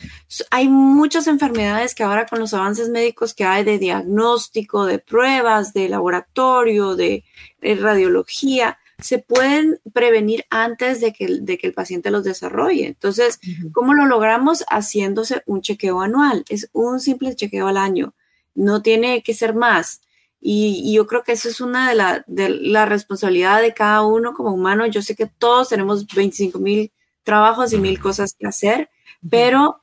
hay 0.50 0.70
muchas 0.70 1.28
enfermedades 1.28 1.94
que 1.94 2.02
ahora 2.02 2.26
con 2.26 2.40
los 2.40 2.56
avances 2.56 2.90
médicos 2.90 3.36
que 3.36 3.44
hay 3.44 3.64
de 3.64 3.78
diagnóstico, 3.78 4.86
de 4.86 4.98
pruebas, 4.98 5.72
de 5.74 5.88
laboratorio, 5.88 6.96
de, 6.96 7.26
de 7.62 7.76
radiología, 7.76 8.79
se 9.02 9.20
pueden 9.20 9.80
prevenir 9.94 10.46
antes 10.50 11.00
de 11.02 11.14
que, 11.14 11.26
el- 11.26 11.46
de 11.46 11.58
que 11.58 11.68
el 11.68 11.74
paciente 11.74 12.12
los 12.12 12.24
desarrolle. 12.24 12.88
Entonces, 12.88 13.40
¿cómo 13.72 13.94
lo 13.94 14.06
logramos? 14.06 14.66
Haciéndose 14.70 15.42
un 15.46 15.62
chequeo 15.62 16.02
anual. 16.02 16.44
Es 16.50 16.70
un 16.74 17.00
simple 17.00 17.36
chequeo 17.36 17.68
al 17.68 17.78
año. 17.78 18.14
No 18.56 18.82
tiene 18.82 19.24
que 19.24 19.34
ser 19.34 19.54
más. 19.56 20.02
Y, 20.42 20.82
y 20.86 20.94
yo 20.96 21.06
creo 21.08 21.24
que 21.24 21.34
eso 21.34 21.50
es 21.50 21.60
una 21.62 21.90
de 21.90 21.96
la, 21.96 22.24
de 22.28 22.50
la 22.50 22.86
responsabilidad 22.86 23.62
de 23.62 23.74
cada 23.74 24.06
uno 24.06 24.34
como 24.34 24.54
humano. 24.54 24.86
Yo 24.88 25.02
sé 25.02 25.16
que 25.16 25.26
todos 25.28 25.70
tenemos 25.70 26.06
25 26.08 26.60
mil 26.60 26.92
trabajos 27.24 27.74
y 27.74 27.78
mil 27.78 28.00
cosas 28.00 28.36
que 28.40 28.48
hacer, 28.48 28.90
pero 29.30 29.80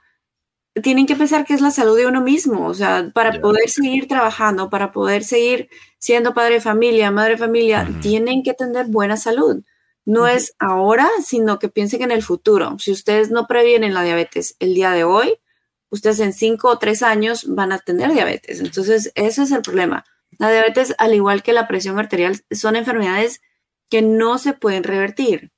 tienen 0.82 1.06
que 1.06 1.16
pensar 1.16 1.44
que 1.44 1.54
es 1.54 1.60
la 1.60 1.70
salud 1.70 1.96
de 1.96 2.06
uno 2.06 2.20
mismo, 2.20 2.66
o 2.66 2.74
sea, 2.74 3.10
para 3.14 3.40
poder 3.40 3.68
seguir 3.70 4.08
trabajando, 4.08 4.68
para 4.68 4.92
poder 4.92 5.24
seguir 5.24 5.68
siendo 5.98 6.34
padre 6.34 6.54
de 6.54 6.60
familia, 6.60 7.10
madre 7.10 7.32
de 7.32 7.38
familia, 7.38 7.88
tienen 8.02 8.42
que 8.42 8.54
tener 8.54 8.86
buena 8.86 9.16
salud. 9.16 9.62
No 10.04 10.28
es 10.28 10.54
ahora, 10.58 11.08
sino 11.24 11.58
que 11.58 11.68
piensen 11.68 12.02
en 12.02 12.10
el 12.10 12.22
futuro. 12.22 12.76
Si 12.78 12.92
ustedes 12.92 13.30
no 13.30 13.46
previenen 13.46 13.94
la 13.94 14.02
diabetes 14.02 14.56
el 14.60 14.74
día 14.74 14.92
de 14.92 15.04
hoy, 15.04 15.38
ustedes 15.88 16.20
en 16.20 16.32
cinco 16.32 16.68
o 16.68 16.78
tres 16.78 17.02
años 17.02 17.46
van 17.48 17.72
a 17.72 17.78
tener 17.78 18.12
diabetes. 18.12 18.60
Entonces, 18.60 19.12
ese 19.14 19.42
es 19.42 19.52
el 19.52 19.62
problema. 19.62 20.04
La 20.38 20.50
diabetes, 20.50 20.94
al 20.98 21.14
igual 21.14 21.42
que 21.42 21.52
la 21.52 21.66
presión 21.66 21.98
arterial, 21.98 22.44
son 22.50 22.76
enfermedades 22.76 23.40
que 23.88 24.02
no 24.02 24.38
se 24.38 24.52
pueden 24.52 24.84
revertir. 24.84 25.52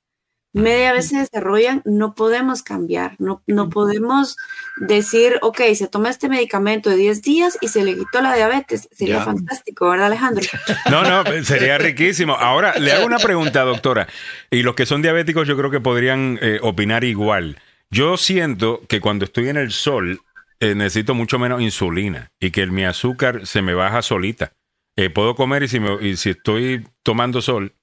Media 0.51 0.93
vez 0.93 1.09
se 1.09 1.17
desarrollan, 1.17 1.83
no 1.85 2.15
podemos 2.15 2.63
cambiar, 2.63 3.15
no, 3.19 3.43
no 3.45 3.69
podemos 3.69 4.35
decir, 4.77 5.37
ok, 5.43 5.61
se 5.75 5.87
toma 5.87 6.09
este 6.09 6.27
medicamento 6.27 6.89
de 6.89 6.95
10 6.95 7.21
días 7.21 7.57
y 7.61 7.67
se 7.67 7.83
le 7.83 7.95
quitó 7.95 8.21
la 8.21 8.33
diabetes. 8.35 8.89
Sería 8.91 9.17
fantástico, 9.25 9.89
¿verdad, 9.89 10.07
Alejandro? 10.07 10.43
No, 10.89 11.03
no, 11.03 11.23
sería 11.43 11.77
riquísimo. 11.77 12.33
Ahora, 12.33 12.77
le 12.79 12.91
hago 12.91 13.05
una 13.05 13.19
pregunta, 13.19 13.61
doctora. 13.61 14.07
Y 14.49 14.63
los 14.63 14.73
que 14.73 14.85
son 14.87 15.01
diabéticos 15.03 15.47
yo 15.47 15.55
creo 15.55 15.69
que 15.69 15.79
podrían 15.81 16.39
eh, 16.41 16.59
opinar 16.63 17.03
igual. 17.03 17.59
Yo 17.91 18.17
siento 18.17 18.81
que 18.87 18.99
cuando 19.01 19.25
estoy 19.25 19.49
en 19.49 19.57
el 19.57 19.71
sol 19.71 20.19
eh, 20.59 20.73
necesito 20.75 21.13
mucho 21.13 21.37
menos 21.39 21.61
insulina 21.61 22.31
y 22.39 22.51
que 22.51 22.61
el- 22.63 22.71
mi 22.71 22.85
azúcar 22.85 23.45
se 23.45 23.61
me 23.61 23.73
baja 23.75 24.01
solita. 24.01 24.53
Eh, 24.97 25.09
puedo 25.09 25.35
comer 25.35 25.63
y 25.63 25.67
si, 25.67 25.79
me- 25.79 25.97
y 26.05 26.17
si 26.17 26.31
estoy 26.31 26.85
tomando 27.03 27.41
sol, 27.41 27.73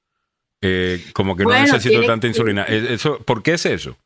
eh, 0.62 1.04
como 1.12 1.36
que 1.36 1.42
no 1.44 1.50
Bueno, 1.50 1.64
necesito 1.64 1.90
tiene- 1.90 2.06
tanta 2.06 2.26
insulina. 2.26 2.64
Eh, 2.68 2.94
Eso, 2.94 3.18
¿Por 3.18 3.42
qué 3.42 3.54
es 3.54 3.66
eso? 3.66 3.96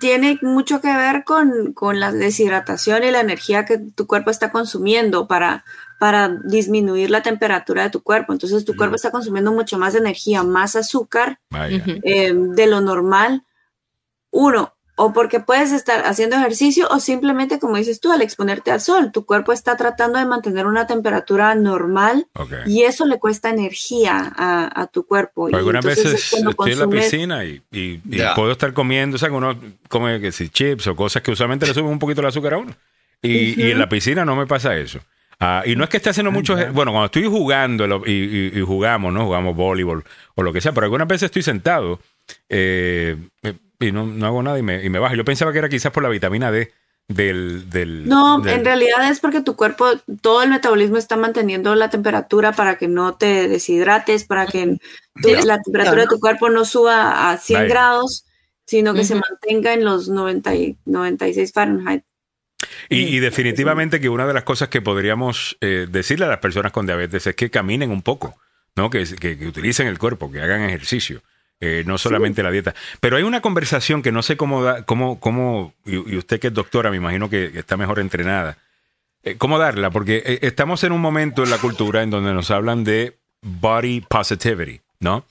tiene 0.00 0.38
mucho 0.40 0.80
que 0.80 0.94
ver 0.96 1.22
con, 1.24 1.74
con 1.74 2.00
la 2.00 2.12
deshidratación 2.12 3.04
y 3.04 3.10
la 3.10 3.20
energía 3.20 3.66
que 3.66 3.76
tu 3.78 4.06
cuerpo 4.06 4.30
está 4.30 4.50
consumiendo 4.50 5.26
para, 5.28 5.64
para 5.98 6.30
disminuir 6.44 7.10
la 7.10 7.22
temperatura 7.22 7.82
de 7.82 7.90
tu 7.90 8.02
cuerpo. 8.02 8.32
Entonces 8.32 8.64
tu 8.64 8.74
cuerpo 8.74 8.96
está 8.96 9.10
consumiendo 9.10 9.52
mucho 9.52 9.76
más 9.78 9.94
energía, 9.94 10.44
más 10.44 10.76
azúcar 10.76 11.40
eh, 12.04 12.32
de 12.34 12.66
lo 12.68 12.80
normal. 12.80 13.44
Uno, 14.30 14.72
o 15.04 15.12
porque 15.12 15.40
puedes 15.40 15.72
estar 15.72 16.04
haciendo 16.06 16.36
ejercicio 16.36 16.86
o 16.90 17.00
simplemente, 17.00 17.58
como 17.58 17.76
dices 17.76 17.98
tú, 18.00 18.12
al 18.12 18.22
exponerte 18.22 18.70
al 18.70 18.80
sol, 18.80 19.10
tu 19.12 19.24
cuerpo 19.26 19.52
está 19.52 19.76
tratando 19.76 20.18
de 20.18 20.26
mantener 20.26 20.66
una 20.66 20.86
temperatura 20.86 21.54
normal 21.54 22.26
Ok. 22.34 22.52
y 22.66 22.82
eso 22.82 23.04
le 23.06 23.18
cuesta 23.18 23.50
energía 23.50 24.32
a, 24.36 24.80
a 24.82 24.86
tu 24.86 25.04
cuerpo. 25.04 25.50
Y 25.50 25.54
Algunas 25.54 25.84
es 25.84 25.96
veces 26.04 26.28
cuando 26.30 26.50
estoy 26.50 26.72
en 26.72 26.78
la 26.78 26.86
piscina 26.88 27.44
y, 27.44 27.62
y- 27.72 28.00
y 28.08 28.16
Ya. 28.18 28.34
puedo 28.34 28.52
estar 28.52 28.72
comiendo, 28.72 29.16
o 29.16 29.18
sea, 29.18 29.28
que 29.28 29.34
uno 29.34 29.58
come 29.88 30.20
que 30.20 30.30
si 30.30 30.48
chips 30.48 30.86
o 30.86 30.94
cosas 30.94 31.20
que 31.22 31.32
usualmente 31.32 31.66
le 31.66 31.74
suben 31.74 31.86
un 31.90 31.98
poquito 31.98 32.20
el 32.20 32.28
azúcar 32.28 32.54
a 32.54 32.58
uno. 32.58 32.74
Y, 33.20 33.60
y 33.60 33.70
en 33.70 33.78
la 33.78 33.88
piscina 33.88 34.24
no 34.24 34.36
me 34.36 34.46
pasa 34.46 34.76
eso. 34.76 35.00
Ah, 35.40 35.62
y 35.66 35.74
no 35.74 35.82
es 35.84 35.90
que 35.90 35.96
esté 35.96 36.10
haciendo 36.10 36.30
mucho, 36.30 36.56
ejer- 36.56 36.70
bueno, 36.72 36.92
cuando 36.92 37.06
estoy 37.06 37.24
jugando 37.26 37.86
lo- 37.88 38.02
y, 38.06 38.12
y- 38.12 38.58
y 38.58 38.60
jugamos, 38.62 39.12
¿no? 39.12 39.24
Jugamos 39.24 39.56
voleibol 39.56 40.04
o 40.36 40.42
lo 40.44 40.52
que 40.52 40.60
sea, 40.60 40.72
pero 40.72 40.84
algunas 40.84 41.08
veces 41.08 41.24
estoy 41.26 41.42
sentado 41.42 41.98
eh, 42.48 43.16
y 43.82 43.92
no, 43.92 44.06
no 44.06 44.26
hago 44.26 44.42
nada 44.42 44.58
y 44.58 44.62
me, 44.62 44.84
y 44.84 44.88
me 44.90 44.98
bajo. 44.98 45.14
Yo 45.14 45.24
pensaba 45.24 45.52
que 45.52 45.58
era 45.58 45.68
quizás 45.68 45.92
por 45.92 46.02
la 46.02 46.08
vitamina 46.08 46.50
D 46.50 46.72
del... 47.08 47.68
del 47.68 48.08
No, 48.08 48.40
del- 48.40 48.54
en 48.60 48.64
realidad 48.64 49.10
es 49.10 49.20
porque 49.20 49.40
tu 49.42 49.56
cuerpo, 49.56 49.86
todo 50.20 50.42
el 50.42 50.50
metabolismo 50.50 50.96
está 50.98 51.16
manteniendo 51.16 51.74
la 51.74 51.90
temperatura 51.90 52.52
para 52.52 52.76
que 52.78 52.88
no 52.88 53.14
te 53.14 53.48
deshidrates, 53.48 54.24
para 54.24 54.46
que 54.46 54.78
tu- 55.20 55.28
la 55.46 55.60
temperatura 55.60 56.02
de 56.02 56.08
tu 56.08 56.20
cuerpo 56.20 56.48
no 56.48 56.64
suba 56.64 57.30
a 57.30 57.36
100 57.38 57.60
Vaya. 57.60 57.68
grados, 57.68 58.24
sino 58.66 58.94
que 58.94 59.04
se 59.04 59.14
mantenga 59.16 59.74
en 59.74 59.84
los 59.84 60.08
90 60.08 60.54
y 60.54 60.76
96 60.86 61.52
Fahrenheit. 61.52 62.04
Y, 62.88 63.00
y 63.16 63.18
definitivamente 63.18 64.00
que 64.00 64.08
una 64.08 64.26
de 64.26 64.34
las 64.34 64.44
cosas 64.44 64.68
que 64.68 64.80
podríamos 64.80 65.58
eh, 65.60 65.86
decirle 65.90 66.26
a 66.26 66.28
las 66.28 66.38
personas 66.38 66.70
con 66.72 66.86
diabetes 66.86 67.26
es 67.26 67.34
que 67.34 67.50
caminen 67.50 67.90
un 67.90 68.02
poco, 68.02 68.36
¿no? 68.76 68.88
Que, 68.88 69.04
que- 69.20 69.36
que 69.36 69.46
utilicen 69.46 69.88
el 69.88 69.98
cuerpo, 69.98 70.30
que 70.30 70.40
hagan 70.40 70.62
ejercicio, 70.62 71.22
eh, 71.64 71.84
no 71.86 71.96
solamente 71.96 72.42
la 72.42 72.50
dieta. 72.50 72.74
Pero 72.98 73.16
hay 73.16 73.22
una 73.22 73.40
conversación 73.40 74.02
que 74.02 74.10
no 74.10 74.24
sé 74.24 74.36
cómo, 74.36 74.64
da, 74.64 74.84
cómo, 74.84 75.20
cómo 75.20 75.74
y, 75.86 75.92
y 76.12 76.16
usted 76.16 76.40
que 76.40 76.48
es 76.48 76.52
doctora, 76.52 76.90
me 76.90 76.96
imagino 76.96 77.30
que 77.30 77.52
está 77.54 77.76
mejor 77.76 78.00
entrenada, 78.00 78.58
eh, 79.22 79.36
¿cómo 79.38 79.60
darla? 79.60 79.90
Porque 79.90 80.24
eh, 80.26 80.38
estamos 80.42 80.82
en 80.82 80.90
un 80.90 81.00
momento 81.00 81.44
en 81.44 81.50
la 81.50 81.58
cultura 81.58 82.02
en 82.02 82.10
donde 82.10 82.34
nos 82.34 82.50
hablan 82.50 82.82
de 82.82 83.16
body 83.42 84.00
positivity, 84.00 84.80
¿no? 84.98 85.24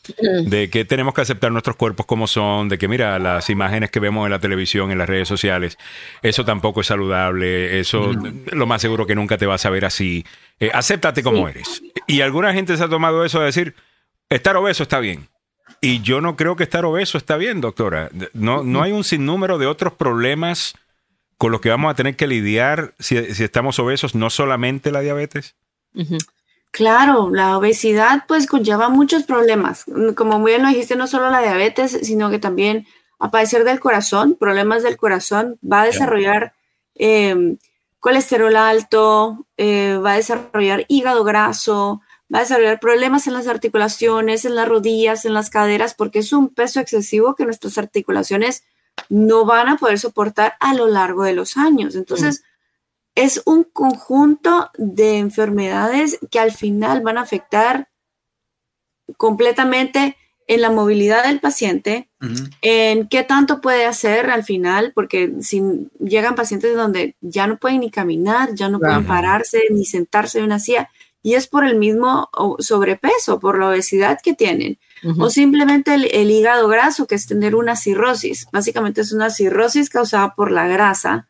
De 0.46 0.70
que 0.70 0.86
tenemos 0.86 1.14
que 1.14 1.20
aceptar 1.20 1.52
nuestros 1.52 1.76
cuerpos 1.76 2.06
como 2.06 2.28
son, 2.28 2.70
de 2.70 2.78
que 2.78 2.88
mira, 2.88 3.20
las 3.20 3.50
imágenes 3.50 3.92
que 3.92 4.00
vemos 4.00 4.26
en 4.26 4.32
la 4.32 4.40
televisión, 4.40 4.90
en 4.90 5.00
las 5.00 5.10
redes 5.10 5.28
sociales, 5.28 5.78
eso 6.22 6.46
tampoco 6.46 6.80
es 6.80 6.88
saludable, 6.88 7.78
eso 7.82 8.14
lo 8.54 8.66
más 8.68 8.82
seguro 8.82 9.06
que 9.06 9.16
nunca 9.16 9.38
te 9.38 9.46
vas 9.46 9.66
a 9.66 9.70
ver 9.70 9.84
así. 9.84 10.26
Acéptate 10.72 11.24
como 11.24 11.50
eres. 11.50 11.82
Y 12.08 12.22
alguna 12.22 12.54
gente 12.54 12.78
se 12.78 12.84
ha 12.86 12.90
tomado 12.90 13.26
eso 13.26 13.40
de 13.40 13.48
decir, 13.48 13.76
estar 14.30 14.56
obeso 14.56 14.84
está 14.84 15.00
bien. 15.00 15.28
Y 15.82 16.02
yo 16.02 16.22
no 16.22 16.36
creo 16.36 16.56
que 16.56 16.64
estar 16.64 16.86
obeso 16.86 17.18
está 17.18 17.38
bien, 17.38 17.60
doctora. 17.60 18.10
No, 18.34 18.64
no 18.64 18.84
hay 18.84 18.92
un 18.92 19.04
sinnúmero 19.04 19.58
de 19.58 19.66
otros 19.66 19.94
problemas 19.94 20.76
con 21.40 21.52
los 21.52 21.60
que 21.60 21.70
vamos 21.70 21.92
a 21.92 21.96
tener 21.96 22.16
que 22.16 22.28
lidiar 22.28 22.94
si, 23.00 23.34
si 23.34 23.44
estamos 23.44 23.80
obesos, 23.80 24.14
no 24.14 24.30
solamente 24.30 24.92
la 24.92 25.02
diabetes. 25.02 25.56
Claro, 26.70 27.32
la 27.32 27.58
obesidad 27.58 28.26
pues 28.28 28.46
conlleva 28.46 28.90
muchos 28.90 29.24
problemas. 29.24 29.86
Como 30.16 30.44
bien 30.44 30.62
lo 30.62 30.70
dijiste, 30.70 30.96
no 30.96 31.08
solo 31.08 31.32
la 31.32 31.42
diabetes, 31.42 31.98
sino 32.04 32.30
que 32.30 32.38
también 32.38 32.86
a 33.18 33.32
padecer 33.32 33.64
del 33.64 33.80
corazón, 33.80 34.36
problemas 34.40 34.84
del 34.84 34.98
corazón, 34.98 35.58
va 35.64 35.82
a 35.82 35.86
desarrollar 35.86 36.54
eh, 36.94 37.58
colesterol 38.00 38.56
alto, 38.56 39.48
eh, 39.58 39.98
va 39.98 40.14
a 40.14 40.18
desarrollar 40.18 40.86
hígado 40.88 41.24
graso, 41.24 42.02
va 42.34 42.40
a 42.40 42.42
desarrollar 42.42 42.80
problemas 42.80 43.28
en 43.28 43.34
las 43.34 43.48
articulaciones, 43.48 44.46
en 44.46 44.56
las 44.56 44.68
rodillas, 44.68 45.26
en 45.26 45.34
las 45.34 45.50
caderas, 45.50 45.94
porque 45.94 46.20
es 46.20 46.34
un 46.34 46.50
peso 46.50 46.80
excesivo 46.80 47.36
que 47.36 47.46
nuestras 47.46 47.78
articulaciones 47.78 48.64
no 49.10 49.46
van 49.46 49.70
a 49.70 49.78
poder 49.78 50.00
soportar 50.00 50.56
a 50.60 50.74
lo 50.74 50.88
largo 50.88 51.24
de 51.24 51.34
los 51.34 51.58
años. 51.58 51.96
Entonces, 51.96 52.44
es 53.16 53.42
un 53.46 53.64
conjunto 53.64 54.70
de 54.78 55.18
enfermedades 55.18 56.20
que 56.30 56.40
al 56.40 56.52
final 56.52 57.02
van 57.02 57.18
a 57.18 57.22
afectar 57.22 57.90
completamente 59.18 60.16
en 60.48 60.62
la 60.62 60.70
movilidad 60.70 61.24
del 61.24 61.40
paciente, 61.40 62.10
en 62.62 63.08
qué 63.08 63.24
tanto 63.24 63.62
puede 63.62 63.86
hacer 63.86 64.30
al 64.30 64.44
final, 64.44 64.92
porque 64.94 65.34
si 65.40 65.62
llegan 66.00 66.36
pacientes 66.36 66.76
donde 66.76 67.16
ya 67.22 67.48
no 67.48 67.58
pueden 67.58 67.82
ni 67.82 67.92
caminar, 67.92 68.54
ya 68.54 68.68
no 68.68 68.80
pueden 68.80 69.06
pararse 69.06 69.62
ni 69.70 69.86
sentarse 69.86 70.40
en 70.40 70.46
una 70.46 70.60
silla, 70.60 70.90
y 71.24 71.36
es 71.36 71.48
por 71.48 71.66
el 71.66 71.78
mismo 71.78 72.30
sobrepeso, 72.60 73.40
por 73.40 73.60
la 73.60 73.70
obesidad 73.70 74.20
que 74.24 74.34
tienen, 74.34 74.78
o 75.20 75.30
simplemente 75.30 75.94
el, 75.96 76.06
el 76.12 76.30
hígado 76.30 76.68
graso, 76.68 77.08
que 77.08 77.16
es 77.16 77.26
tener 77.28 77.56
una 77.56 77.76
cirrosis. 77.76 78.46
Básicamente 78.52 79.02
es 79.02 79.12
una 79.12 79.30
cirrosis 79.30 79.90
causada 79.90 80.34
por 80.36 80.52
la 80.52 80.68
grasa 80.68 81.28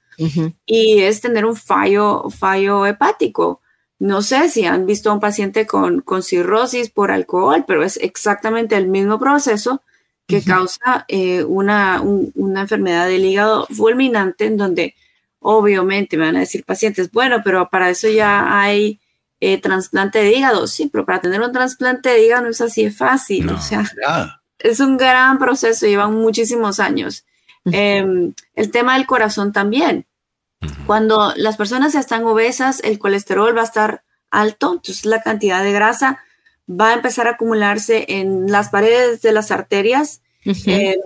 y 0.65 0.99
es 0.99 1.21
tener 1.21 1.45
un 1.45 1.55
fallo, 1.55 2.29
fallo 2.29 2.85
hepático. 2.85 3.61
No 3.99 4.21
sé 4.21 4.49
si 4.49 4.65
han 4.65 4.85
visto 4.85 5.09
a 5.09 5.13
un 5.13 5.19
paciente 5.19 5.65
con, 5.67 6.01
con 6.01 6.21
cirrosis 6.23 6.89
por 6.89 7.11
alcohol, 7.11 7.63
pero 7.67 7.83
es 7.83 7.97
exactamente 7.97 8.75
el 8.75 8.87
mismo 8.87 9.17
proceso 9.19 9.81
que 10.27 10.41
causa 10.43 11.05
eh, 11.07 11.43
una, 11.43 12.01
un- 12.01 12.31
una 12.35 12.61
enfermedad 12.61 13.07
del 13.07 13.25
hígado 13.25 13.67
fulminante 13.67 14.45
en 14.45 14.57
donde 14.57 14.95
obviamente 15.39 16.17
me 16.17 16.25
van 16.25 16.35
a 16.37 16.41
decir 16.41 16.63
pacientes, 16.63 17.11
bueno, 17.11 17.41
pero 17.43 17.67
para 17.69 17.89
eso 17.89 18.07
ya 18.09 18.61
hay 18.61 18.99
eh, 19.41 19.59
trasplante 19.59 20.19
de 20.19 20.31
hígado. 20.31 20.67
Sí, 20.67 20.89
pero 20.91 21.05
para 21.05 21.19
tener 21.19 21.41
un 21.41 21.51
trasplante 21.51 22.09
de 22.09 22.25
hígado 22.25 22.43
no 22.43 22.49
es 22.49 22.61
así 22.61 22.85
de 22.85 22.91
fácil. 22.91 23.47
No. 23.47 23.55
O 23.55 23.59
sea, 23.59 23.83
es 24.59 24.79
un 24.79 24.95
gran 24.95 25.39
proceso, 25.39 25.87
llevan 25.87 26.13
muchísimos 26.13 26.79
años. 26.79 27.25
Eh, 27.71 28.31
el 28.55 28.71
tema 28.71 28.95
del 28.95 29.05
corazón 29.05 29.51
también. 29.51 30.05
Cuando 30.85 31.33
las 31.35 31.57
personas 31.57 31.95
están 31.95 32.23
obesas, 32.23 32.81
el 32.83 32.99
colesterol 32.99 33.55
va 33.57 33.61
a 33.61 33.65
estar 33.65 34.03
alto, 34.29 34.73
entonces 34.73 35.05
la 35.05 35.21
cantidad 35.21 35.63
de 35.63 35.71
grasa 35.71 36.19
va 36.69 36.89
a 36.89 36.93
empezar 36.93 37.27
a 37.27 37.31
acumularse 37.31 38.05
en 38.07 38.51
las 38.51 38.69
paredes 38.69 39.21
de 39.21 39.31
las 39.31 39.51
arterias. 39.51 40.21
Eh, 40.45 40.97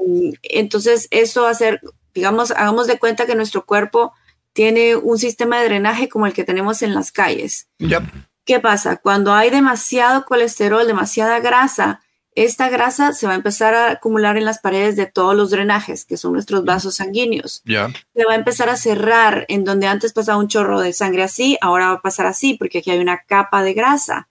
entonces 0.44 1.08
eso 1.12 1.44
va 1.44 1.50
a 1.52 1.56
ser, 1.56 1.82
digamos, 2.14 2.52
hagamos 2.52 2.88
de 2.88 3.00
cuenta 3.00 3.26
que 3.26 3.36
nuestro 3.36 3.66
cuerpo 3.66 4.14
tiene 4.56 4.96
un 4.96 5.20
sistema 5.20 5.60
de 5.60 5.66
drenaje 5.66 6.08
como 6.08 6.26
el 6.26 6.34
que 6.34 6.46
tenemos 6.46 6.82
en 6.82 6.96
las 6.96 7.12
calles. 7.12 7.68
Yep. 7.80 8.04
¿Qué 8.46 8.62
pasa? 8.62 8.96
Cuando 8.96 9.34
hay 9.34 9.50
demasiado 9.50 10.24
colesterol, 10.24 10.88
demasiada 10.88 11.42
grasa, 11.42 12.00
esta 12.36 12.70
grasa 12.70 13.12
se 13.12 13.28
va 13.28 13.34
a 13.34 13.36
empezar 13.36 13.76
a 13.76 13.92
acumular 13.92 14.38
en 14.38 14.46
las 14.46 14.60
paredes 14.60 14.96
de 14.96 15.08
todos 15.08 15.36
los 15.36 15.50
drenajes, 15.50 16.06
que 16.06 16.16
son 16.16 16.32
nuestros 16.32 16.64
vasos 16.64 16.96
sanguíneos. 16.96 17.64
Ya. 17.66 17.92
Se 18.16 18.24
va 18.24 18.32
a 18.32 18.38
empezar 18.38 18.70
a 18.70 18.78
cerrar 18.78 19.46
en 19.50 19.66
donde 19.66 19.88
antes 19.88 20.14
pasaba 20.14 20.38
un 20.38 20.48
chorro 20.48 20.80
de 20.80 20.94
sangre 20.94 21.24
así, 21.24 21.58
ahora 21.60 21.88
va 21.88 21.94
a 21.96 22.02
pasar 22.02 22.26
así, 22.26 22.54
porque 22.54 22.78
aquí 22.78 22.92
hay 22.92 23.00
una 23.00 23.24
capa 23.28 23.62
de 23.62 23.74
grasa. 23.74 24.30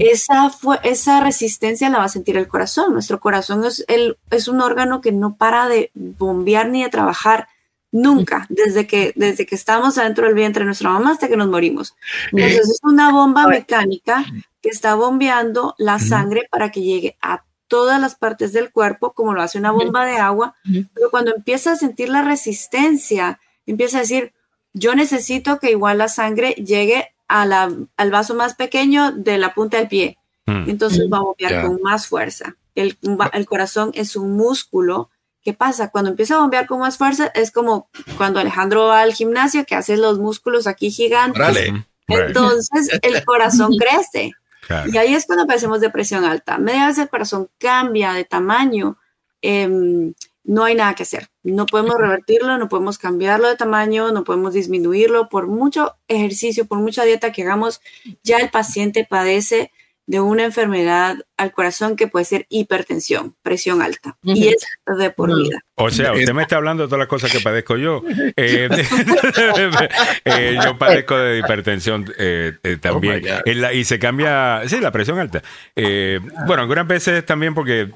Esa, 0.00 0.50
fue, 0.50 0.80
esa 0.82 1.20
resistencia 1.20 1.88
la 1.90 1.98
va 1.98 2.04
a 2.04 2.08
sentir 2.08 2.36
el 2.36 2.48
corazón. 2.48 2.92
Nuestro 2.92 3.20
corazón 3.20 3.64
es, 3.64 3.84
el, 3.86 4.18
es 4.30 4.48
un 4.48 4.60
órgano 4.60 5.00
que 5.00 5.12
no 5.12 5.36
para 5.36 5.68
de 5.68 5.92
bombear 5.94 6.68
ni 6.68 6.82
de 6.82 6.88
trabajar 6.88 7.46
nunca, 7.94 8.46
desde 8.48 8.86
que, 8.86 9.12
desde 9.14 9.46
que 9.46 9.54
estamos 9.54 9.96
adentro 9.98 10.26
del 10.26 10.34
vientre 10.34 10.60
de 10.60 10.66
nuestra 10.66 10.90
mamá 10.90 11.12
hasta 11.12 11.28
que 11.28 11.36
nos 11.36 11.48
morimos. 11.48 11.94
Entonces 12.32 12.70
es 12.70 12.80
una 12.82 13.12
bomba 13.12 13.46
mecánica 13.46 14.24
que 14.60 14.68
está 14.68 14.94
bombeando 14.96 15.74
la 15.78 15.98
sangre 16.00 16.48
para 16.50 16.70
que 16.72 16.82
llegue 16.82 17.16
a 17.22 17.44
todas 17.68 18.00
las 18.00 18.14
partes 18.16 18.52
del 18.52 18.72
cuerpo, 18.72 19.12
como 19.12 19.32
lo 19.32 19.42
hace 19.42 19.58
una 19.58 19.70
bomba 19.70 20.04
de 20.06 20.16
agua, 20.16 20.54
pero 20.94 21.10
cuando 21.10 21.34
empieza 21.34 21.72
a 21.72 21.76
sentir 21.76 22.08
la 22.08 22.22
resistencia, 22.22 23.40
empieza 23.66 23.98
a 23.98 24.00
decir, 24.00 24.32
yo 24.72 24.94
necesito 24.94 25.58
que 25.60 25.70
igual 25.70 25.98
la 25.98 26.08
sangre 26.08 26.52
llegue 26.54 27.14
a 27.28 27.46
la- 27.46 27.72
al 27.96 28.10
vaso 28.10 28.34
más 28.34 28.54
pequeño 28.54 29.12
de 29.12 29.38
la 29.38 29.54
punta 29.54 29.76
del 29.78 29.88
pie. 29.88 30.18
Mm. 30.46 30.68
Entonces 30.68 31.08
va 31.12 31.18
a 31.18 31.22
bombear 31.22 31.52
con 31.66 31.80
más 31.82 32.06
fuerza. 32.06 32.56
El, 32.74 32.98
el 33.32 33.46
corazón 33.46 33.92
es 33.94 34.16
un 34.16 34.32
músculo. 34.36 35.10
¿Qué 35.44 35.52
pasa? 35.52 35.90
Cuando 35.90 36.10
empieza 36.10 36.36
a 36.36 36.40
bombear 36.40 36.66
con 36.66 36.80
más 36.80 36.96
fuerza, 36.96 37.30
es 37.34 37.50
como 37.50 37.90
cuando 38.16 38.40
Alejandro 38.40 38.86
va 38.86 39.02
al 39.02 39.12
gimnasio, 39.12 39.66
que 39.66 39.74
hace 39.74 39.98
los 39.98 40.18
músculos 40.18 40.66
aquí 40.66 40.90
gigantes. 40.90 41.74
Entonces 42.08 42.98
el 43.02 43.22
corazón 43.24 43.76
crece. 43.76 44.32
Claro. 44.66 44.90
Y 44.90 44.96
ahí 44.96 45.14
es 45.14 45.26
cuando 45.26 45.44
aparecemos 45.44 45.82
de 45.82 45.90
presión 45.90 46.24
alta. 46.24 46.56
Media 46.56 46.86
vez 46.86 46.96
el 46.96 47.10
corazón 47.10 47.50
cambia 47.58 48.14
de 48.14 48.24
tamaño, 48.24 48.96
em, 49.42 50.14
no 50.44 50.64
hay 50.64 50.74
nada 50.74 50.94
que 50.94 51.02
hacer. 51.02 51.28
No 51.42 51.66
podemos 51.66 51.96
revertirlo, 51.96 52.56
no 52.56 52.70
podemos 52.70 52.96
cambiarlo 52.96 53.48
de 53.48 53.56
tamaño, 53.56 54.12
no 54.12 54.24
podemos 54.24 54.54
disminuirlo. 54.54 55.28
Por 55.28 55.46
mucho 55.46 55.96
ejercicio, 56.08 56.64
por 56.64 56.78
mucha 56.78 57.04
dieta 57.04 57.32
que 57.32 57.42
hagamos, 57.42 57.82
ya 58.22 58.38
el 58.38 58.48
paciente 58.48 59.06
padece 59.08 59.70
de 60.06 60.20
una 60.20 60.44
enfermedad 60.44 61.16
al 61.36 61.52
corazón 61.52 61.96
que 61.96 62.06
puede 62.08 62.24
ser 62.24 62.46
hipertensión, 62.48 63.34
presión 63.42 63.82
alta. 63.82 64.16
Y 64.22 64.48
es 64.48 64.66
de 64.98 65.10
por 65.10 65.34
vida. 65.34 65.58
O 65.76 65.90
sea, 65.90 66.12
usted 66.12 66.32
me 66.32 66.42
está 66.42 66.56
hablando 66.56 66.84
de 66.84 66.88
todas 66.88 67.00
las 67.00 67.08
cosas 67.08 67.32
que 67.32 67.40
padezco 67.40 67.76
yo. 67.76 68.02
Eh, 68.36 68.68
eh, 70.24 70.58
yo 70.62 70.78
padezco 70.78 71.16
de 71.16 71.38
hipertensión 71.38 72.04
eh, 72.18 72.52
eh, 72.62 72.76
también. 72.80 73.22
Oh 73.26 73.40
la- 73.52 73.72
y 73.72 73.84
se 73.84 73.98
cambia, 73.98 74.62
sí, 74.66 74.80
la 74.80 74.92
presión 74.92 75.18
alta. 75.18 75.42
Eh, 75.74 76.20
bueno, 76.46 76.62
algunas 76.62 76.86
veces 76.86 77.24
también 77.24 77.54
porque 77.54 77.90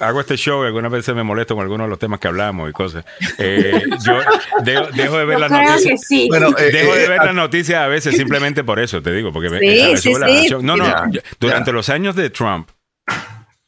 hago 0.00 0.20
este 0.20 0.36
show 0.36 0.62
y 0.64 0.66
algunas 0.66 0.90
veces 0.90 1.14
me 1.14 1.22
molesto 1.22 1.54
con 1.54 1.62
algunos 1.62 1.86
de 1.86 1.90
los 1.90 1.98
temas 1.98 2.18
que 2.20 2.28
hablamos 2.28 2.68
y 2.68 2.72
cosas. 2.72 3.04
Eh, 3.38 3.84
yo 4.04 4.18
dejo, 4.64 4.86
dejo 4.94 5.18
de 5.18 5.24
ver 5.24 5.38
las 5.40 5.50
noticias. 5.50 6.00
sí. 6.06 6.26
Bueno, 6.28 6.48
eh, 6.58 6.70
Dejo 6.72 6.94
de 6.94 7.04
eh, 7.04 7.08
ver 7.08 7.24
las 7.24 7.34
noticias 7.34 7.80
a 7.80 7.86
veces 7.88 8.16
simplemente 8.16 8.64
por 8.64 8.78
eso, 8.80 9.00
te 9.02 9.12
digo, 9.12 9.32
porque 9.32 9.48
me- 9.50 9.58
Sí, 9.60 9.66
me 9.92 9.96
sí, 9.98 10.12
la. 10.14 10.58
No, 10.62 10.76
no, 10.76 11.10
yo- 11.12 11.20
durante 11.38 11.72
los 11.72 11.88
años 11.88 12.16
de 12.16 12.30
Trump, 12.30 12.68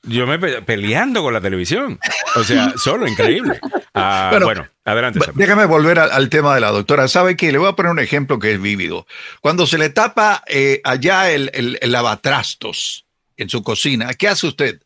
yo 0.03 0.27
me 0.27 0.39
pe- 0.39 0.61
peleando 0.63 1.23
con 1.23 1.33
la 1.33 1.41
televisión. 1.41 1.99
O 2.37 2.45
sea, 2.45 2.75
solo 2.77 3.07
increíble. 3.09 3.59
Ah, 3.95 4.29
Bueno, 4.31 4.47
bueno, 4.47 4.67
adelante. 4.85 5.19
Ba- 5.21 5.27
Sam. 5.27 5.35
Déjame 5.37 5.65
volver 5.67 5.99
al, 5.99 6.11
al 6.11 6.29
tema 6.29 6.55
de 6.55 6.61
la 6.61 6.71
doctora. 6.73 7.09
¿Sabe 7.09 7.37
qué? 7.37 7.53
Le 7.53 7.59
voy 7.59 7.69
a 7.69 7.73
poner 7.77 7.93
un 7.93 8.01
ejemplo 8.01 8.39
que 8.39 8.53
es 8.53 8.61
vívido. 8.61 9.07
Cuando 9.41 9.67
se 9.67 9.79
le 9.79 9.89
tapa 9.91 10.43
eh, 10.47 10.81
allá 10.85 11.31
el, 11.31 11.51
el- 11.55 11.79
el 11.81 11.93
lavatrastos 11.93 13.07
en 13.37 13.49
su 13.49 13.63
cocina, 13.63 14.13
¿qué 14.15 14.29
hace 14.29 14.47
usted? 14.47 14.81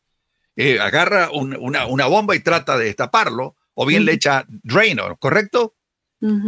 Eh, 0.60 0.80
agarra 0.80 1.30
un- 1.32 1.56
una, 1.58 1.86
una 1.86 2.06
bomba 2.06 2.34
y 2.34 2.40
trata 2.40 2.76
de 2.76 2.86
destaparlo, 2.86 3.54
o 3.74 3.86
bien 3.86 4.04
le 4.04 4.12
echa 4.12 4.44
drainer, 4.48 5.16
¿correcto? 5.20 5.74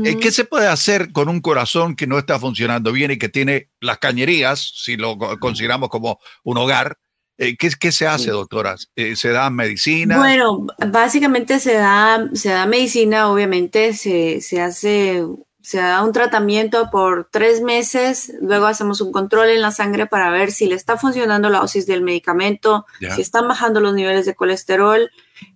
Eh, 0.05 0.19
¿Qué 0.19 0.32
se 0.32 0.45
puede 0.45 0.66
hacer 0.66 1.12
con 1.12 1.28
un 1.28 1.41
corazón 1.41 1.95
que 1.95 2.09
no 2.09 2.19
está 2.19 2.41
funcionando 2.41 2.91
bien 2.91 3.12
y 3.12 3.19
que 3.19 3.28
tiene 3.28 3.70
las 3.81 3.99
cañerías, 3.99 4.73
si 4.74 4.97
lo 4.97 5.16
co- 5.16 5.39
consideramos 5.39 5.91
como 5.91 6.19
un 6.43 6.59
hogar? 6.59 6.99
Eh, 7.39 7.57
¿qué, 7.57 7.70
qué 7.78 7.93
se 7.93 8.07
hace, 8.09 8.31
doctoras? 8.32 8.91
Eh, 8.97 9.15
¿Se 9.15 9.28
da 9.31 9.49
medicina? 9.49 10.19
Bueno, 10.19 10.66
básicamente 10.89 11.61
se 11.61 11.74
da, 11.74 12.28
se 12.35 12.49
da 12.51 12.66
medicina, 12.66 13.31
obviamente, 13.31 13.95
se, 13.95 14.41
se 14.41 14.61
hace, 14.61 15.24
se 15.70 15.78
da 15.78 16.02
un 16.02 16.10
tratamiento 16.12 16.90
por 16.90 17.28
tres 17.30 17.60
meses, 17.60 18.32
luego 18.40 18.66
hacemos 18.66 19.01
un 19.01 19.12
control 19.12 19.51
en 19.51 19.60
la 19.62 19.70
sangre 19.70 20.06
para 20.06 20.28
ver 20.30 20.51
si 20.51 20.66
le 20.66 20.74
está 20.74 20.97
funcionando 20.97 21.48
la 21.48 21.60
dosis 21.60 21.86
del 21.86 22.02
medicamento, 22.02 22.86
Ya. 23.01 23.14
si 23.14 23.20
están 23.22 23.47
bajando 23.47 23.80
los 23.80 23.94
niveles 23.94 24.26
de 24.26 24.34
colesterol. 24.34 25.09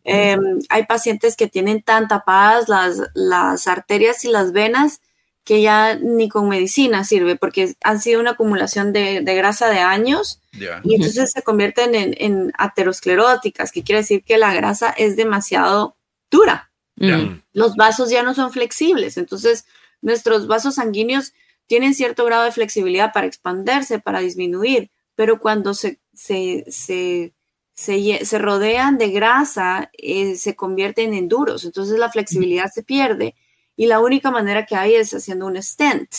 Eh, 0.04 0.38
hay 0.68 0.86
pacientes 0.86 1.34
que 1.34 1.48
tienen 1.48 1.82
tan 1.82 2.06
tapadas 2.06 2.68
las, 2.68 3.02
las 3.14 3.66
arterias 3.66 4.24
y 4.24 4.28
las 4.28 4.52
venas 4.52 5.00
que 5.42 5.60
ya 5.62 5.96
ni 5.96 6.28
con 6.28 6.48
medicina 6.48 7.02
sirve 7.02 7.34
porque 7.34 7.74
han 7.82 8.00
sido 8.00 8.20
una 8.20 8.30
acumulación 8.30 8.92
de, 8.92 9.20
de 9.20 9.34
grasa 9.34 9.68
de 9.68 9.80
años 9.80 10.40
Ya. 10.52 10.80
y 10.84 10.94
entonces 10.94 11.32
se 11.32 11.42
convierten 11.42 11.96
en, 11.96 12.14
en 12.18 12.52
ateroscleróticas, 12.56 13.72
que 13.72 13.82
quiere 13.82 14.02
decir 14.02 14.22
que 14.22 14.38
la 14.38 14.54
grasa 14.54 14.90
es 14.96 15.16
demasiado 15.16 15.96
dura. 16.30 16.70
Mm. 16.96 17.40
Los 17.52 17.74
vasos 17.74 18.10
ya 18.10 18.22
no 18.22 18.32
son 18.34 18.52
flexibles, 18.52 19.16
entonces 19.16 19.66
nuestros 20.04 20.46
vasos 20.46 20.74
sanguíneos 20.76 21.32
tienen 21.66 21.94
cierto 21.94 22.24
grado 22.24 22.44
de 22.44 22.52
flexibilidad 22.52 23.12
para 23.12 23.26
expandirse, 23.26 23.98
para 23.98 24.20
disminuir, 24.20 24.90
pero 25.14 25.40
cuando 25.40 25.72
se, 25.74 25.98
se, 26.12 26.64
se, 26.68 27.32
se, 27.74 28.38
rodean 28.38 28.98
de 28.98 29.08
grasa, 29.10 29.90
eh, 29.94 30.36
se 30.36 30.54
convierten 30.54 31.14
en 31.14 31.28
duros, 31.28 31.64
entonces 31.64 31.98
la 31.98 32.10
flexibilidad 32.10 32.70
se 32.72 32.82
pierde 32.82 33.34
y 33.76 33.86
la 33.86 34.00
única 34.00 34.30
manera 34.30 34.66
que 34.66 34.76
hay 34.76 34.94
es 34.94 35.12
haciendo 35.14 35.46
un 35.46 35.60
stent 35.62 36.12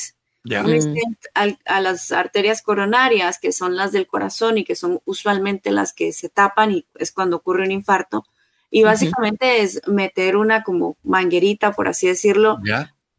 un 0.64 0.74
Mm. 0.74 0.82
stent 0.82 1.18
al- 1.34 1.60
a 1.66 1.80
las 1.82 2.12
arterias 2.12 2.62
coronarias, 2.62 3.40
que 3.40 3.52
son 3.52 3.76
las 3.76 3.92
del 3.92 4.06
corazón 4.08 4.58
y 4.60 4.64
que 4.64 4.76
son 4.76 5.00
usualmente 5.06 5.72
las 5.72 5.92
que 5.94 6.12
se 6.14 6.30
tapan 6.30 6.72
y 6.72 6.86
es 6.96 7.12
cuando 7.12 7.38
ocurre 7.38 7.64
un 7.64 7.72
infarto. 7.72 8.26
Y 8.70 8.82
básicamente 8.84 9.62
es 9.62 9.82
meter 9.88 10.36
una 10.38 10.62
como 10.64 10.98
manguerita, 11.04 11.72
por 11.72 11.88
así 11.88 12.08
decirlo. 12.08 12.58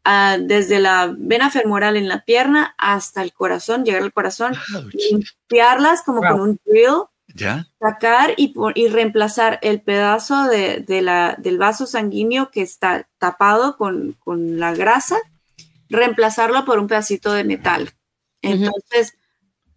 Ah, 0.09 0.37
desde 0.39 0.79
la 0.79 1.13
vena 1.17 1.51
femoral 1.51 1.97
en 1.97 2.07
la 2.07 2.23
pierna 2.23 2.73
hasta 2.77 3.21
el 3.21 3.33
corazón, 3.33 3.83
llegar 3.83 4.01
al 4.03 4.13
corazón, 4.13 4.53
Ouch. 4.75 4.93
limpiarlas 4.93 6.01
como 6.03 6.21
con 6.21 6.39
un 6.39 6.59
drill, 6.65 7.03
Ya. 7.35 7.67
sacar 7.79 8.33
y, 8.37 8.53
y 8.75 8.87
reemplazar 8.87 9.59
el 9.61 9.81
pedazo 9.81 10.45
de, 10.45 10.79
de 10.79 11.01
la, 11.01 11.35
del 11.37 11.57
vaso 11.57 11.85
sanguíneo 11.85 12.49
que 12.51 12.61
está 12.61 13.07
tapado 13.19 13.75
con, 13.77 14.13
con 14.23 14.59
la 14.59 14.73
grasa, 14.73 15.17
reemplazarlo 15.89 16.65
por 16.65 16.79
un 16.79 16.87
pedacito 16.87 17.33
de 17.33 17.43
metal. 17.43 17.91
Entonces, 18.41 19.13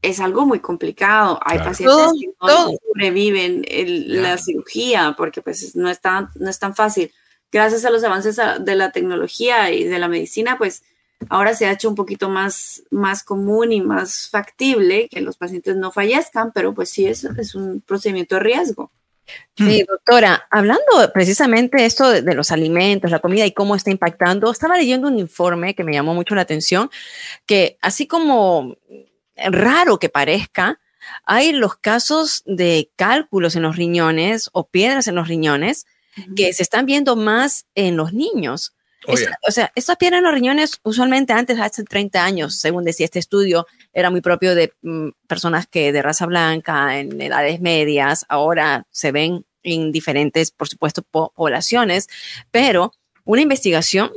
es 0.03 0.21
algo 0.21 0.47
muy 0.47 0.61
complicado. 0.61 1.39
Hay 1.45 1.57
Claro. 1.59 1.71
pacientes 1.71 1.97
Todo- 1.97 2.13
que 2.19 2.27
no 2.27 2.47
todo. 2.49 2.73
sobreviven 2.89 3.65
el- 3.69 4.23
la 4.23 4.39
cirugía 4.39 5.15
porque 5.17 5.43
pues 5.43 5.75
no 5.77 5.89
es, 5.91 6.01
tan, 6.01 6.31
no 6.37 6.49
es 6.49 6.59
tan 6.59 6.75
fácil. 6.75 7.13
Gracias 7.53 7.85
a 7.85 7.91
los 7.91 8.05
avances 8.05 8.39
de 8.61 8.75
la 8.75 8.93
tecnología 8.93 9.71
y 9.71 9.85
de 9.85 9.99
la 9.99 10.09
medicina, 10.09 10.57
pues 10.57 10.83
ahora 11.29 11.55
se 11.55 11.67
ha 11.67 11.73
hecho 11.73 11.89
un 11.89 11.95
poquito 11.95 12.29
más, 12.29 12.83
más 12.91 13.25
común 13.25 13.73
y 13.73 13.81
más 13.81 14.29
factible 14.31 15.09
que 15.09 15.21
los 15.21 15.37
pacientes 15.37 15.77
no 15.77 15.91
fallezcan, 15.91 16.53
pero 16.53 16.75
pues 16.75 16.91
sí 16.91 17.07
es, 17.07 17.25
es 17.25 17.55
un 17.55 17.81
procedimiento 17.81 18.37
de 18.37 18.41
riesgo. 18.41 18.91
Sí, 19.57 19.85
doctora, 19.89 20.47
hablando 20.51 20.83
precisamente 21.15 21.85
esto 21.85 22.11
de, 22.11 22.23
de 22.23 22.35
los 22.35 22.51
alimentos, 22.51 23.13
la 23.13 23.21
comida 23.21 23.47
y 23.47 23.53
cómo 23.53 23.77
está 23.77 23.91
impactando, 23.91 24.51
estaba 24.51 24.77
leyendo 24.77 25.07
un 25.07 25.19
informe 25.19 25.75
que 25.75 25.85
me 25.85 25.93
llamó 25.93 26.15
mucho 26.15 26.35
la 26.35 26.43
atención, 26.43 26.91
que 27.47 27.79
así 27.81 28.09
como 28.09 28.77
raro 29.37 29.99
que 29.99 30.09
parezca, 30.09 30.81
hay 31.25 31.53
los 31.53 31.77
casos 31.77 32.43
de 32.45 32.91
cálculos 32.97 33.57
en 33.57 33.63
los 33.63 33.77
riñones 33.77 34.51
o 34.53 34.67
piedras 34.67 35.07
en 35.07 35.15
los 35.15 35.29
riñones 35.29 35.87
que 36.37 36.53
se 36.53 36.63
están 36.63 36.87
viendo 36.87 37.17
más 37.17 37.67
en 37.75 37.97
los 37.97 38.13
niños. 38.13 38.75
Oh, 39.07 39.15
Esta- 39.15 39.31
yeah. 39.31 39.39
o 39.49 39.51
sea, 39.51 39.73
estas 39.75 39.97
piedras 39.97 40.19
en 40.19 40.25
los 40.25 40.35
riñones 40.35 40.79
usualmente 40.83 41.33
antes, 41.33 41.59
hace 41.59 41.85
30 41.85 42.23
años, 42.23 42.57
según 42.57 42.85
decía 42.85 43.05
este 43.07 43.19
estudio, 43.19 43.67
era 43.95 44.11
muy 44.11 44.21
propio 44.21 44.55
de 44.55 44.73
mm, 44.83 45.09
personas 45.27 45.67
que 45.67 45.91
de 45.93 46.03
raza 46.03 46.27
blanca, 46.27 46.99
en 46.99 47.21
edades 47.21 47.61
medias, 47.61 48.27
ahora 48.29 48.87
se 48.91 49.11
ven 49.11 49.47
en 49.63 49.91
diferentes, 49.93 50.51
por 50.51 50.69
supuesto, 50.69 51.03
po- 51.03 51.33
poblaciones, 51.35 52.09
pero 52.51 52.93
una 53.25 53.41
investigación 53.43 54.11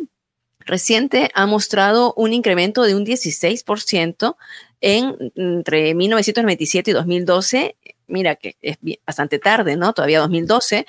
reciente 0.66 1.30
ha 1.34 1.46
mostrado 1.46 2.14
un 2.16 2.34
incremento 2.34 2.84
de 2.84 2.96
un 2.96 3.06
16% 3.06 4.36
en, 4.82 5.16
entre 5.36 5.94
1997 5.94 6.92
y 6.92 6.94
2012. 6.94 7.76
Mira 8.08 8.36
que 8.36 8.56
es 8.62 8.78
bastante 9.06 9.40
tarde, 9.40 9.76
¿no? 9.76 9.94
Todavía 9.94 10.20
2012 10.20 10.86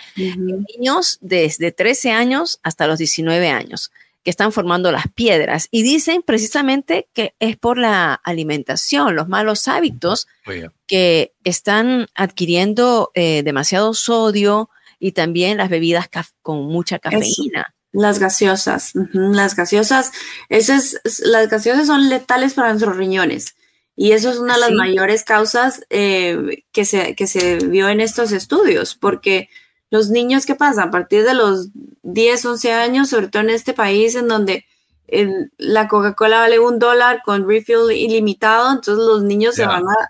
niños 0.77 1.19
desde 1.21 1.73
13 1.73 2.11
años 2.13 2.61
hasta 2.63 2.87
los 2.87 2.99
19 2.99 3.49
años 3.49 3.91
que 4.23 4.31
están 4.31 4.53
formando 4.53 4.91
las 4.91 5.05
piedras. 5.15 5.69
Y 5.71 5.83
dicen 5.83 6.23
precisamente 6.23 7.09
que 7.13 7.35
es 7.41 7.57
por 7.59 7.77
la 7.77 8.15
alimentación, 8.15 9.15
los 9.15 9.29
malos 9.29 9.69
hábitos 9.69 10.27
Oye, 10.47 10.71
que 10.87 11.33
están 11.45 12.07
adquiriendo 12.15 13.11
eh, 13.15 13.43
demasiado 13.45 13.93
sodio 13.93 14.71
y 14.99 15.13
también 15.13 15.59
las 15.59 15.69
bebidas 15.69 16.09
con 16.41 16.65
mucha 16.65 16.99
cafeína. 16.99 17.75
Las 17.93 18.19
gaseosas, 18.19 18.93
las 19.13 19.55
gaseosas, 19.55 20.11
esas, 20.49 20.99
es- 21.05 21.21
las 21.21 21.49
gaseosas 21.49 21.87
son 21.87 22.09
letales 22.09 22.55
para 22.55 22.71
nuestros 22.71 22.97
riñones 22.97 23.55
y 23.97 24.13
eso 24.13 24.31
es 24.31 24.39
una 24.39 24.55
de 24.55 24.61
las 24.61 24.69
¿Sí? 24.71 24.75
mayores 24.75 25.25
causas 25.25 25.85
eh, 25.91 26.65
que, 26.73 26.85
se, 26.85 27.15
que 27.15 27.27
se 27.27 27.59
vio 27.59 27.89
en 27.89 28.01
estos 28.01 28.33
estudios, 28.33 28.95
porque 28.97 29.49
los 29.91 30.11
niños, 30.11 30.47
¿qué 30.47 30.55
pasa? 30.57 30.85
A 30.85 30.91
partir 30.91 31.25
de 31.25 31.35
los 31.35 31.69
10, 32.03 32.45
11 32.45 32.73
años, 32.73 33.09
sobre 33.11 33.29
todo 33.29 33.43
en 33.43 33.51
este 33.51 33.73
país 33.75 34.15
en 34.17 34.27
donde 34.29 34.65
el- 35.07 35.53
la 35.59 35.87
Coca-Cola 35.89 36.41
vale 36.41 36.59
un 36.59 36.79
dólar 36.79 37.21
con 37.25 37.49
refill 37.49 37.93
ilimitado, 37.93 38.71
entonces 38.73 39.05
los 39.05 39.23
niños 39.23 39.55
se 39.55 39.67
van 39.67 39.85
a 39.89 40.09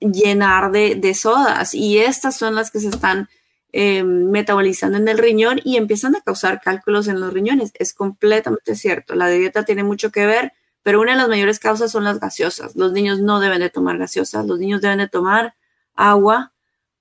llenar 0.00 0.70
de, 0.72 0.96
de 0.96 1.14
sodas 1.14 1.74
y 1.74 1.98
estas 1.98 2.36
son 2.36 2.54
las 2.54 2.70
que 2.70 2.80
se 2.80 2.88
están 2.88 3.28
eh, 3.72 4.04
metabolizando 4.04 4.98
en 4.98 5.08
el 5.08 5.18
riñón 5.18 5.60
y 5.64 5.76
empiezan 5.76 6.14
a 6.14 6.20
causar 6.20 6.60
cálculos 6.60 7.08
en 7.08 7.20
los 7.20 7.32
riñones. 7.32 7.72
Es 7.78 7.92
completamente 7.94 8.74
cierto. 8.76 9.14
La 9.14 9.28
dieta 9.28 9.64
tiene 9.64 9.82
mucho 9.82 10.10
que 10.12 10.26
ver, 10.26 10.52
pero 10.84 11.00
una 11.00 11.12
de 11.12 11.18
las 11.18 11.28
mayores 11.28 11.58
causas 11.58 11.90
son 11.90 12.04
las 12.04 12.20
gaseosas. 12.20 12.76
Los 12.76 12.92
niños 12.92 13.18
no 13.18 13.40
deben 13.40 13.58
de 13.58 13.70
tomar 13.70 13.98
gaseosas, 13.98 14.46
los 14.46 14.60
niños 14.60 14.80
deben 14.80 14.98
de 14.98 15.08
tomar 15.08 15.54
agua, 15.96 16.52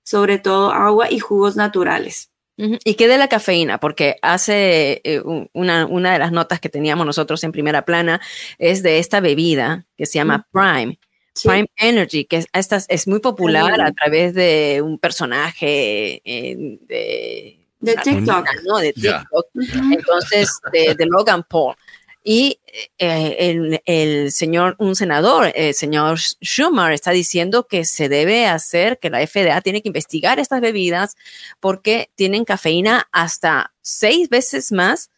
sobre 0.02 0.40
todo 0.40 0.72
agua 0.72 1.12
y 1.12 1.20
jugos 1.20 1.56
naturales. 1.56 2.32
¿Y 2.56 2.94
qué 2.95 3.08
de 3.08 3.18
la 3.18 3.28
cafeína? 3.28 3.80
Porque 3.80 4.16
hace 4.22 5.02
eh, 5.03 5.22
un- 5.22 5.50
una, 5.53 5.86
una 5.88 6.14
de 6.14 6.20
las 6.20 6.32
notas 6.32 6.60
que 6.60 6.70
teníamos 6.70 7.06
nosotros 7.06 7.44
en 7.44 7.52
primera 7.52 7.84
plana 7.84 8.22
es 8.60 8.84
de 8.84 9.00
esta 9.00 9.20
bebida 9.22 9.86
que 9.98 10.06
se 10.06 10.14
llama 10.20 10.48
Prime. 10.52 11.00
Sí. 11.34 11.48
Prime 11.50 11.68
Energy, 11.78 12.26
que 12.26 12.38
es, 12.38 12.48
esta 12.53 12.76
es- 12.76 12.86
es 12.90 13.08
muy 13.08 13.20
popular 13.20 13.74
Prime. 13.74 13.90
a 13.90 13.92
través 13.92 14.34
de 14.36 14.82
un 14.86 15.00
personaje 15.00 16.22
eh, 16.24 16.78
de 16.88 17.60
De 17.80 17.95
TikTok. 17.95 18.45
No, 18.68 18.78
de. 18.78 18.94
TikTok. 18.94 19.45
Entonces, 19.92 20.52
de, 20.72 20.94
de 20.95 21.06
Logan 21.08 21.44
Paul. 21.50 21.76
Y 22.24 22.60
el, 22.98 23.82
el 23.85 24.32
señor, 24.32 24.76
un 24.80 24.95
senador, 24.95 25.52
el 25.56 25.74
señor 25.74 26.18
Schumer, 26.19 26.92
está 26.93 27.11
diciendo 27.11 27.68
que 27.68 27.85
se 27.85 28.10
debe 28.10 28.48
hacer, 28.48 28.98
que 29.00 29.10
la 29.10 29.26
FDA 29.26 29.61
tiene 29.61 29.82
que 29.82 29.90
investigar 29.90 30.40
estas 30.40 30.61
bebidas 30.61 31.16
porque 31.60 32.10
tienen 32.16 32.45
cafeína 32.45 33.08
hasta 33.11 33.72
seis 33.82 34.30
veces 34.30 34.72
más 34.72 35.10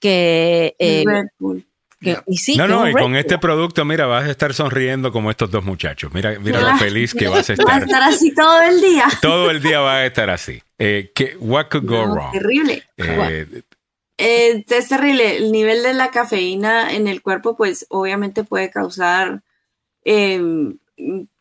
que... 0.00 0.74
eh, 0.78 1.04
Red 1.06 1.26
Bull. 1.38 1.64
que- 2.00 2.18
y 2.26 2.36
sí, 2.36 2.56
no, 2.56 2.64
que 2.66 2.72
no, 2.72 2.88
y 2.88 2.92
con 2.92 3.16
este 3.16 3.38
producto, 3.38 3.84
mira, 3.84 4.06
vas 4.06 4.24
a 4.26 4.30
estar 4.30 4.54
sonriendo 4.54 5.10
como 5.10 5.30
estos 5.30 5.50
dos 5.50 5.64
muchachos. 5.64 6.12
Mira, 6.12 6.38
mira 6.38 6.60
lo 6.60 6.76
feliz 6.78 7.12
que 7.14 7.26
vas 7.28 7.48
a 7.50 7.54
Va 7.54 7.74
a 7.74 7.78
estar. 7.78 7.82
estar 7.84 8.02
así 8.02 8.34
todo 8.34 8.62
el 8.62 8.80
día. 8.80 9.06
Todo 9.20 9.50
el 9.50 9.60
día 9.62 9.80
va 9.80 9.96
a 9.96 10.06
estar 10.06 10.30
así. 10.30 10.62
Eh, 10.78 11.10
¿qué- 11.14 11.36
what 11.40 11.66
could 11.68 11.84
go 11.88 12.06
No, 12.06 12.14
wrong? 12.14 12.32
Terrible. 12.32 12.82
Eh, 12.96 13.62
Eh, 14.18 14.64
es 14.68 14.88
terrible. 14.88 15.36
El 15.38 15.52
nivel 15.52 15.82
de 15.82 15.94
la 15.94 16.10
cafeína 16.10 16.92
en 16.94 17.06
el 17.08 17.22
cuerpo, 17.22 17.56
pues 17.56 17.86
obviamente 17.88 18.44
puede 18.44 18.70
causar 18.70 19.42
eh, 20.04 20.40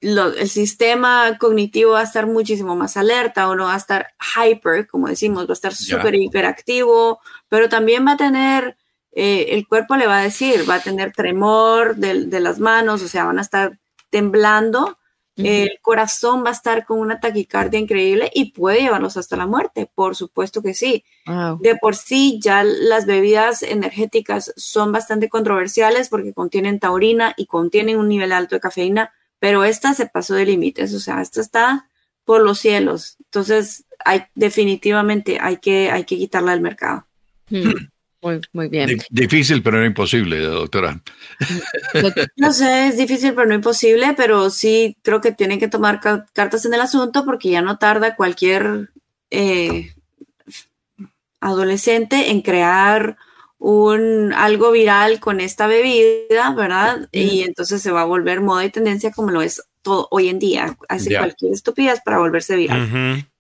lo- 0.02 0.34
el 0.34 0.50
sistema 0.50 1.38
cognitivo 1.40 1.94
va 1.94 2.02
a 2.02 2.04
estar 2.04 2.28
muchísimo 2.28 2.76
más 2.76 2.96
alerta, 2.98 3.50
uno 3.50 3.66
va 3.66 3.74
a 3.74 3.78
estar 3.78 4.08
hyper, 4.20 4.88
como 4.88 5.08
decimos, 5.08 5.48
va 5.48 5.52
a 5.52 5.54
estar 5.54 5.74
súper 5.74 6.14
hiperactivo, 6.16 7.20
pero 7.50 7.68
también 7.70 8.06
va 8.06 8.12
a 8.14 8.18
tener, 8.18 8.78
eh, 9.14 9.48
el 9.52 9.68
cuerpo 9.68 9.96
le 9.96 10.06
va 10.08 10.20
a 10.20 10.24
decir, 10.24 10.70
va 10.70 10.76
a 10.76 10.80
tener 10.82 11.12
tremor 11.14 11.96
de, 11.96 12.26
de 12.26 12.40
las 12.40 12.60
manos, 12.60 13.02
o 13.02 13.08
sea, 13.08 13.26
van 13.26 13.40
a 13.40 13.42
estar 13.42 13.80
temblando, 14.12 15.00
el 15.38 15.80
corazón 15.82 16.44
va 16.44 16.50
a 16.50 16.54
estar 16.54 16.86
con 16.86 17.00
una 17.00 17.20
taquicardia 17.20 17.80
increíble 17.80 18.32
y 18.34 18.52
puede 18.52 18.82
llevarlos 18.82 19.18
hasta 19.18 19.38
la 19.38 19.46
muerte, 19.46 19.90
por 19.94 20.16
supuesto 20.16 20.62
que 20.62 20.74
sí. 20.74 21.04
Wow. 21.26 21.60
De 21.62 21.76
por 21.76 21.96
sí, 21.96 22.40
ya 22.42 22.64
las 22.64 23.06
bebidas 23.06 23.62
energéticas 23.62 24.54
son 24.56 24.92
bastante 24.92 25.30
controversiales 25.30 26.10
porque 26.10 26.34
contienen 26.34 26.80
taurina 26.80 27.34
y 27.38 27.46
contienen 27.46 27.98
un 27.98 28.08
nivel 28.08 28.32
alto 28.32 28.56
de 28.56 28.62
cafeína, 28.62 29.14
pero 29.40 29.64
esta 29.64 29.94
se 29.94 30.08
pasó 30.08 30.34
de 30.34 30.46
límites, 30.46 30.94
o 30.94 31.00
sea, 31.00 31.22
esta 31.22 31.42
está 31.42 31.90
por 32.26 32.42
los 32.42 32.60
cielos. 32.60 33.18
Entonces, 33.26 33.86
hay, 34.04 34.24
definitivamente 34.36 35.38
hay 35.40 35.58
que, 35.58 35.92
hay 35.92 36.04
que 36.04 36.18
quitarla 36.18 36.52
del 36.52 36.62
mercado. 36.62 37.06
Muy, 38.22 38.42
muy 38.54 38.68
bien. 38.70 38.88
Di- 38.90 38.98
Difícil, 39.10 39.62
pero 39.64 39.78
no 39.78 39.86
imposible, 39.86 40.40
doctora. 40.40 41.02
No 42.36 42.52
sé, 42.52 42.88
es 42.88 42.98
difícil, 42.98 43.34
pero 43.34 43.48
no 43.48 43.54
imposible, 43.56 44.14
pero 44.16 44.50
sí 44.50 44.98
creo 45.04 45.22
que 45.22 45.32
tienen 45.32 45.60
que 45.60 45.68
tomar 45.68 46.00
ca- 46.00 46.26
cartas 46.34 46.66
en 46.66 46.74
el 46.74 46.82
asunto 46.82 47.26
porque 47.26 47.50
ya 47.50 47.62
no 47.62 47.78
tarda 47.78 48.16
cualquier 48.16 48.90
eh, 49.32 49.92
adolescente 51.40 52.32
en 52.32 52.42
crear 52.42 53.18
un 53.60 54.34
algo 54.34 54.72
viral 54.72 55.20
con 55.20 55.40
esta 55.42 55.68
bebida, 55.68 56.52
¿verdad? 56.56 57.08
Y 57.12 57.42
entonces 57.44 57.82
se 57.82 57.92
va 57.92 58.02
a 58.02 58.06
volver 58.06 58.42
moda 58.42 58.66
y 58.66 58.70
tendencia 58.70 59.12
como 59.12 59.32
lo 59.32 59.42
es 59.42 59.64
todo 59.82 60.08
hoy 60.12 60.30
en 60.30 60.40
día. 60.40 60.78
Hace 60.90 61.10
cualquier 61.20 61.54
estupidez 61.54 62.02
para 62.04 62.20
volverse 62.20 62.56
viral. 62.56 62.82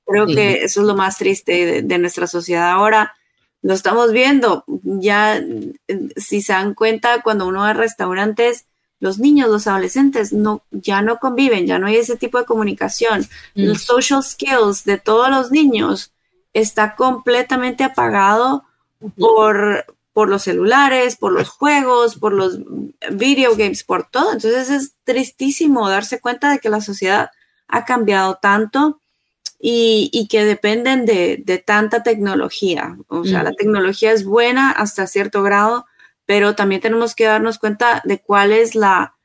Creo 0.06 0.26
que 0.36 0.54
eso 0.66 0.82
es 0.82 0.88
lo 0.88 0.96
más 0.96 1.18
triste 1.18 1.66
de, 1.66 1.82
de 1.84 1.98
nuestra 2.00 2.26
sociedad 2.28 2.72
ahora. 2.72 3.14
Lo 3.62 3.74
estamos 3.74 4.12
viendo. 4.12 4.64
Ya, 4.84 5.38
eh, 5.38 6.10
si 6.16 6.42
se 6.42 6.54
dan 6.54 6.74
cuenta, 6.74 7.22
cuando 7.22 7.48
uno 7.48 7.62
va 7.62 7.72
a 7.72 7.74
restaurantes, 7.74 8.66
los 9.00 9.20
niños, 9.20 9.50
los 9.50 9.68
adolescentes, 9.68 10.34
no, 10.34 10.64
ya 10.72 11.02
no 11.02 11.20
conviven, 11.20 11.68
ya 11.68 11.78
no 11.78 11.88
hay 11.88 11.98
ese 11.98 12.18
tipo 12.18 12.40
de 12.40 12.46
comunicación. 12.46 13.22
Mm. 13.56 13.66
Los 13.66 13.84
social 13.84 14.24
skills 14.24 14.86
de 14.86 14.98
todos 14.98 15.30
los 15.30 15.52
niños 15.52 16.14
está 16.54 16.96
completamente 16.96 17.84
apagado 17.84 18.64
por, 19.18 19.86
por 20.14 20.30
los 20.30 20.44
celulares, 20.44 21.16
por 21.16 21.32
los 21.32 21.50
juegos, 21.50 22.16
por 22.16 22.34
los 22.34 22.60
video 23.12 23.56
games, 23.56 23.84
por 23.84 24.10
todo. 24.10 24.34
Entonces 24.34 24.70
es 24.70 24.96
tristísimo 25.04 25.88
darse 25.88 26.20
cuenta 26.20 26.50
de 26.52 26.60
que 26.60 26.70
la 26.70 26.82
sociedad 26.82 27.30
ha 27.68 27.86
cambiado 27.86 28.40
tanto 28.42 29.00
y, 29.60 30.10
y 30.14 30.28
que 30.28 30.46
dependen 30.46 31.06
de, 31.06 31.42
de 31.44 31.58
tanta 31.58 32.04
tecnología. 32.04 32.98
O 33.08 33.24
sea, 33.26 33.42
Mm. 33.42 33.44
la 33.46 33.52
tecnología 33.54 34.12
es 34.12 34.24
buena 34.26 34.72
hasta 34.72 35.08
cierto 35.08 35.44
grado, 35.44 35.86
pero 36.26 36.56
también 36.56 36.82
tenemos 36.82 37.16
que 37.16 37.26
darnos 37.26 37.58
cuenta 37.58 38.02
de 38.06 38.20
cuál 38.20 38.52
es 38.52 38.76
la, 38.76 39.16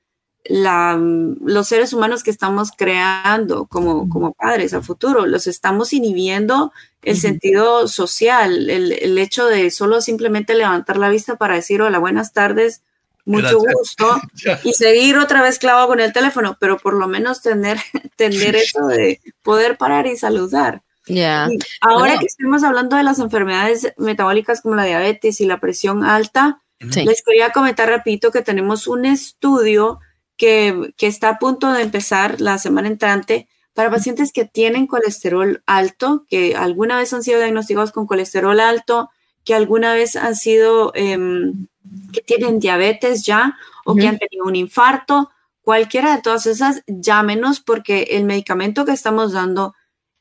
la, 0.45 0.97
mm, 0.97 1.39
los 1.45 1.69
seres 1.69 1.93
humanos 1.93 2.23
que 2.23 2.31
estamos 2.31 2.71
creando 2.77 3.67
como, 3.67 4.09
como 4.09 4.33
padres 4.33 4.73
a 4.75 4.83
futuro. 4.83 5.27
Los 5.27 5.47
estamos 5.47 5.93
inhibiendo 5.93 6.73
el 7.03 7.17
sentido 7.17 7.87
social, 7.89 8.71
el, 8.71 8.93
el 8.93 9.19
hecho 9.19 9.47
de 9.47 9.71
solo 9.71 10.01
simplemente 10.01 10.55
levantar 10.55 10.97
la 10.97 11.09
vista 11.11 11.37
para 11.37 11.55
decir 11.57 11.83
hola, 11.83 11.99
buenas 11.99 12.33
tardes, 12.33 12.83
mucho 13.25 13.61
Gracias. 13.61 13.75
gusto 13.75 14.21
y 14.65 14.73
seguir 14.73 15.17
otra 15.19 15.43
vez 15.43 15.59
clavado 15.59 15.87
con 15.89 16.01
el 16.01 16.13
teléfono, 16.13 16.57
pero 16.61 16.79
por 16.79 16.95
lo 16.95 17.09
menos 17.09 17.43
tener, 17.43 17.79
tener 18.17 18.57
eso 18.57 18.87
de 18.89 19.21
poder 19.43 19.77
parar 19.77 20.07
y 20.07 20.17
saludar. 20.17 20.83
Ya. 21.07 21.49
Y 21.51 21.59
Ahora 21.81 22.15
No. 22.15 22.21
que 22.21 22.27
estuvimos 22.27 22.63
hablando 22.63 22.97
de 22.97 23.03
las 23.03 23.19
enfermedades 23.19 23.93
metabólicas 23.97 24.61
como 24.61 24.75
la 24.77 24.85
diabetes 24.85 25.41
y 25.41 25.47
la 25.47 25.59
presión 25.61 26.05
alta, 26.05 26.61
Sí. 26.91 27.05
les 27.05 27.23
quería 27.23 27.51
comentar 27.51 27.89
rapidito 27.89 28.33
que 28.33 28.43
tenemos 28.43 28.89
un 28.89 29.05
estudio 29.05 30.01
que, 30.37 30.93
que 30.97 31.07
está 31.07 31.29
a 31.29 31.39
punto 31.39 31.73
de 31.73 31.83
empezar 31.83 32.41
la 32.41 32.59
semana 32.59 32.89
entrante 32.89 33.49
para 33.73 33.89
pacientes 33.91 34.33
que 34.33 34.45
tienen 34.47 34.89
colesterol 34.89 35.63
alto, 35.67 36.25
que 36.29 36.57
alguna 36.57 36.99
vez 36.99 37.13
han 37.13 37.23
sido 37.23 37.39
diagnosticados 37.39 37.93
con 37.93 38.07
colesterol 38.09 38.59
alto, 38.59 39.11
que 39.45 39.55
alguna 39.55 39.95
vez 39.95 40.17
han 40.17 40.35
sido, 40.35 40.91
em, 40.97 41.69
que 42.13 42.21
tienen 42.21 42.59
diabetes 42.61 43.25
ya 43.25 43.57
o 43.85 43.95
que 43.95 44.07
han 44.09 44.19
tenido 44.19 44.45
un 44.47 44.57
infarto, 44.57 45.31
cualquiera 45.63 46.15
de 46.17 46.23
todas 46.23 46.47
esas, 46.47 46.83
llámenos 46.87 47.61
porque 47.61 48.03
el 48.13 48.25
medicamento 48.25 48.85
que 48.85 48.93
estamos 48.93 49.33
dando 49.33 49.75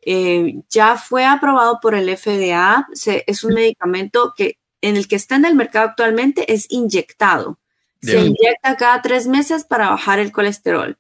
eh, 0.04 0.62
ya 0.70 0.98
fue 0.98 1.26
aprobado 1.26 1.80
por 1.82 1.94
el 1.96 2.10
FDA. 2.16 2.88
Se- 2.94 3.24
es 3.28 3.44
un 3.44 3.54
medicamento 3.54 4.34
que 4.36 4.58
en 4.82 4.98
el 4.98 5.08
que 5.08 5.16
está 5.16 5.36
en 5.36 5.46
el 5.46 5.56
mercado 5.56 5.90
actualmente 5.90 6.52
es 6.54 6.66
inyectado. 6.70 7.60
Se 8.02 8.14
inyecta 8.26 8.78
cada 8.78 9.02
tres 9.04 9.28
meses 9.28 9.64
para 9.64 9.90
bajar 9.92 10.18
el 10.18 10.32
colesterol. 10.32 10.98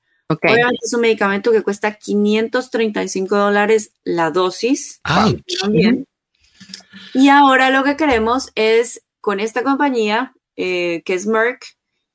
Obviamente 0.54 0.80
es 0.86 0.94
un 0.94 1.02
medicamento 1.02 1.52
que 1.52 1.64
cuesta 1.64 1.96
535 1.96 3.36
dólares 3.36 3.92
la 4.04 4.30
dosis. 4.30 5.00
También. 5.60 6.06
Y 7.16 7.30
ahora 7.30 7.72
lo 7.72 7.84
que 7.84 7.98
queremos 7.98 8.52
es, 8.56 9.02
con 9.20 9.40
esta 9.40 9.64
compañía, 9.64 10.34
eh, 10.56 11.02
que 11.06 11.14
es 11.14 11.26
Merck, 11.26 11.66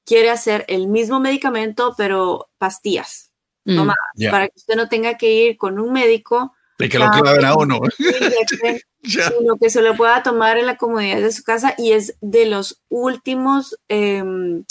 quiere 0.05 0.31
hacer 0.31 0.65
el 0.69 0.87
mismo 0.89 1.21
medicamento, 1.21 1.95
pero 1.97 2.49
pastillas, 2.59 3.31
Mm. 3.65 3.77
tomadas, 3.77 3.99
Ya. 4.15 4.31
para 4.31 4.47
que 4.47 4.55
usted 4.57 4.77
no 4.77 4.89
tenga 4.89 5.17
que 5.19 5.33
ir 5.33 5.57
con 5.57 5.81
un 5.81 5.93
médico 5.93 6.55
Y 6.79 6.89
que 6.89 6.99
lo 7.01 7.11
claven 7.11 7.45
a 7.45 7.57
uno. 7.57 7.81
sino 9.03 9.57
que 9.61 9.71
se 9.71 9.83
lo 9.83 9.97
pueda 9.97 10.23
tomar 10.23 10.59
en 10.59 10.67
la 10.67 10.77
comodidad 10.77 11.21
de 11.21 11.33
su 11.33 11.43
casa 11.43 11.75
y 11.79 11.93
es 11.93 12.17
de 12.21 12.47
los 12.47 12.83
últimos 12.89 13.77
em, 13.89 14.65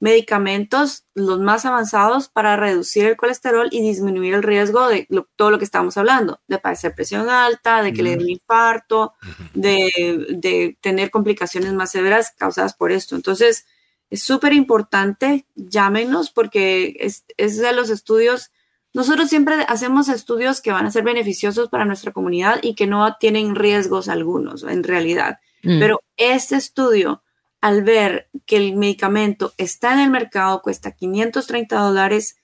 medicamentos, 0.00 1.04
los 1.14 1.38
más 1.40 1.64
avanzados 1.66 2.28
para 2.28 2.56
reducir 2.56 3.04
el 3.04 3.16
colesterol 3.16 3.68
y 3.70 3.80
disminuir 3.82 4.34
el 4.34 4.42
riesgo 4.42 4.88
de 4.88 5.06
lo- 5.10 5.28
todo 5.36 5.50
lo 5.50 5.58
que 5.58 5.64
estamos 5.64 5.96
hablando, 5.96 6.40
de 6.48 6.58
padecer 6.58 6.94
presión 6.94 7.28
alta, 7.28 7.82
de 7.82 7.92
que 7.92 8.02
le 8.02 8.16
dé 8.16 8.24
un 8.24 8.30
infarto, 8.30 9.12
de, 9.54 10.26
de 10.30 10.76
tener 10.80 11.10
complicaciones 11.10 11.72
más 11.74 11.90
severas 11.92 12.32
causadas 12.36 12.74
por 12.74 12.92
esto. 12.92 13.14
Entonces, 13.14 13.66
es 14.08 14.22
súper 14.22 14.52
importante, 14.54 15.46
llámenos 15.54 16.30
porque 16.30 16.96
es, 16.98 17.24
es 17.36 17.58
de 17.58 17.72
los 17.72 17.90
estudios 17.90 18.50
nosotros 18.92 19.28
siempre 19.28 19.54
hacemos 19.68 20.08
estudios 20.08 20.60
que 20.60 20.72
van 20.72 20.84
a 20.84 20.90
ser 20.90 21.04
beneficiosos 21.04 21.68
para 21.68 21.84
nuestra 21.84 22.10
comunidad 22.10 22.58
y 22.60 22.74
que 22.74 22.88
no 22.88 23.16
tienen 23.20 23.54
riesgos 23.54 24.08
algunos 24.08 24.64
en 24.64 24.82
realidad. 24.82 25.38
Mm. 25.62 25.78
Pero 25.78 26.00
este 26.16 26.56
estudio, 26.56 27.22
al 27.60 27.82
ver 27.82 28.28
que 28.46 28.56
el 28.56 28.76
medicamento 28.76 29.52
está 29.58 29.92
en 29.94 30.00
el 30.00 30.10
mercado, 30.10 30.62
cuesta 30.62 30.92
530 30.92 31.76
dólares, 31.78 32.36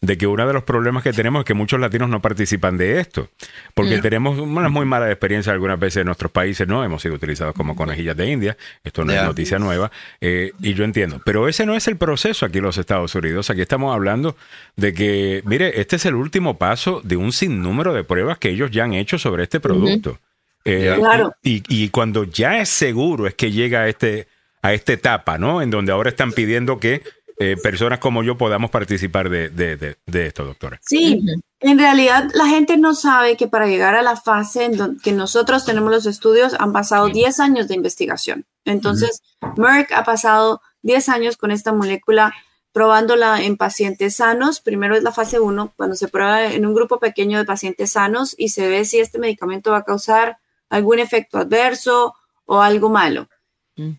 de 0.00 0.16
que 0.16 0.26
uno 0.26 0.46
de 0.46 0.52
los 0.52 0.62
problemas 0.62 1.02
que 1.02 1.12
tenemos 1.12 1.40
es 1.40 1.46
que 1.46 1.54
muchos 1.54 1.80
latinos 1.80 2.08
no 2.08 2.22
participan 2.22 2.76
de 2.76 3.00
esto, 3.00 3.28
porque 3.74 3.98
tenemos 3.98 4.38
una 4.38 4.68
muy 4.68 4.86
mala 4.86 5.10
experiencia 5.10 5.52
algunas 5.52 5.78
veces 5.80 5.98
en 6.02 6.06
nuestros 6.06 6.30
países, 6.30 6.68
¿no? 6.68 6.84
Hemos 6.84 7.02
sido 7.02 7.14
utilizados 7.14 7.54
como 7.54 7.74
conejillas 7.74 8.16
de 8.16 8.30
India, 8.30 8.56
esto 8.84 9.04
no 9.04 9.12
es 9.12 9.22
noticia 9.22 9.58
nueva, 9.58 9.90
eh, 10.20 10.52
y 10.60 10.74
yo 10.74 10.84
entiendo, 10.84 11.20
pero 11.24 11.48
ese 11.48 11.66
no 11.66 11.74
es 11.74 11.88
el 11.88 11.96
proceso 11.96 12.46
aquí 12.46 12.58
en 12.58 12.64
los 12.64 12.78
Estados 12.78 13.14
Unidos, 13.14 13.50
aquí 13.50 13.60
estamos 13.60 13.92
hablando 13.94 14.36
de 14.76 14.94
que, 14.94 15.42
mire, 15.44 15.80
este 15.80 15.96
es 15.96 16.06
el 16.06 16.14
último 16.14 16.58
paso 16.58 17.00
de 17.02 17.16
un 17.16 17.32
sinnúmero 17.32 17.92
de 17.92 18.04
pruebas 18.04 18.38
que 18.38 18.50
ellos 18.50 18.70
ya 18.70 18.84
han 18.84 18.94
hecho 18.94 19.18
sobre 19.18 19.42
este 19.44 19.58
producto. 19.58 20.18
Eh, 20.64 20.94
Claro. 20.98 21.34
y, 21.42 21.62
y 21.68 21.88
cuando 21.88 22.24
ya 22.24 22.60
es 22.60 22.68
seguro 22.68 23.26
es 23.26 23.34
que 23.34 23.50
llega 23.50 23.80
a 23.80 23.88
este 23.88 24.28
a 24.60 24.74
esta 24.74 24.92
etapa, 24.92 25.38
¿no? 25.38 25.62
En 25.62 25.70
donde 25.70 25.92
ahora 25.92 26.10
están 26.10 26.32
pidiendo 26.32 26.78
que 26.78 27.02
eh, 27.40 27.56
personas 27.62 27.98
como 27.98 28.22
yo 28.22 28.36
podamos 28.36 28.70
participar 28.70 29.28
de, 29.30 29.48
de- 29.50 29.76
de- 29.76 29.96
de 30.06 30.26
esto, 30.26 30.44
doctora. 30.44 30.78
Sí, 30.82 31.20
en 31.60 31.78
realidad 31.78 32.28
la 32.34 32.46
gente 32.46 32.76
no 32.76 32.94
sabe 32.94 33.36
que 33.36 33.48
para 33.48 33.66
llegar 33.66 33.94
a 33.94 34.02
la 34.02 34.16
fase 34.16 34.64
en 34.64 34.76
don- 34.76 34.98
que 34.98 35.12
nosotros 35.12 35.64
tenemos 35.64 35.90
los 35.90 36.06
estudios 36.06 36.54
han 36.58 36.72
pasado 36.72 37.08
10 37.08 37.40
años 37.40 37.68
de 37.68 37.74
investigación. 37.74 38.46
Entonces, 38.64 39.22
Merck 39.56 39.92
ha 39.92 40.04
pasado 40.04 40.60
10 40.82 41.08
años 41.08 41.36
con 41.36 41.50
esta 41.50 41.72
molécula 41.72 42.34
probándola 42.72 43.42
en 43.42 43.56
pacientes 43.56 44.16
sanos. 44.16 44.60
Primero 44.60 44.96
es 44.96 45.02
la 45.02 45.12
fase 45.12 45.40
1, 45.40 45.72
cuando 45.76 45.96
se 45.96 46.08
prueba 46.08 46.44
en 46.52 46.66
un 46.66 46.74
grupo 46.74 46.98
pequeño 47.00 47.38
de 47.38 47.44
pacientes 47.44 47.92
sanos 47.92 48.34
y 48.38 48.50
se 48.50 48.68
ve 48.68 48.84
si 48.84 48.98
este 49.00 49.18
medicamento 49.18 49.70
va 49.72 49.78
a 49.78 49.84
causar 49.84 50.38
algún 50.68 50.98
efecto 50.98 51.38
adverso 51.38 52.14
o 52.44 52.60
algo 52.60 52.88
malo. 52.88 53.28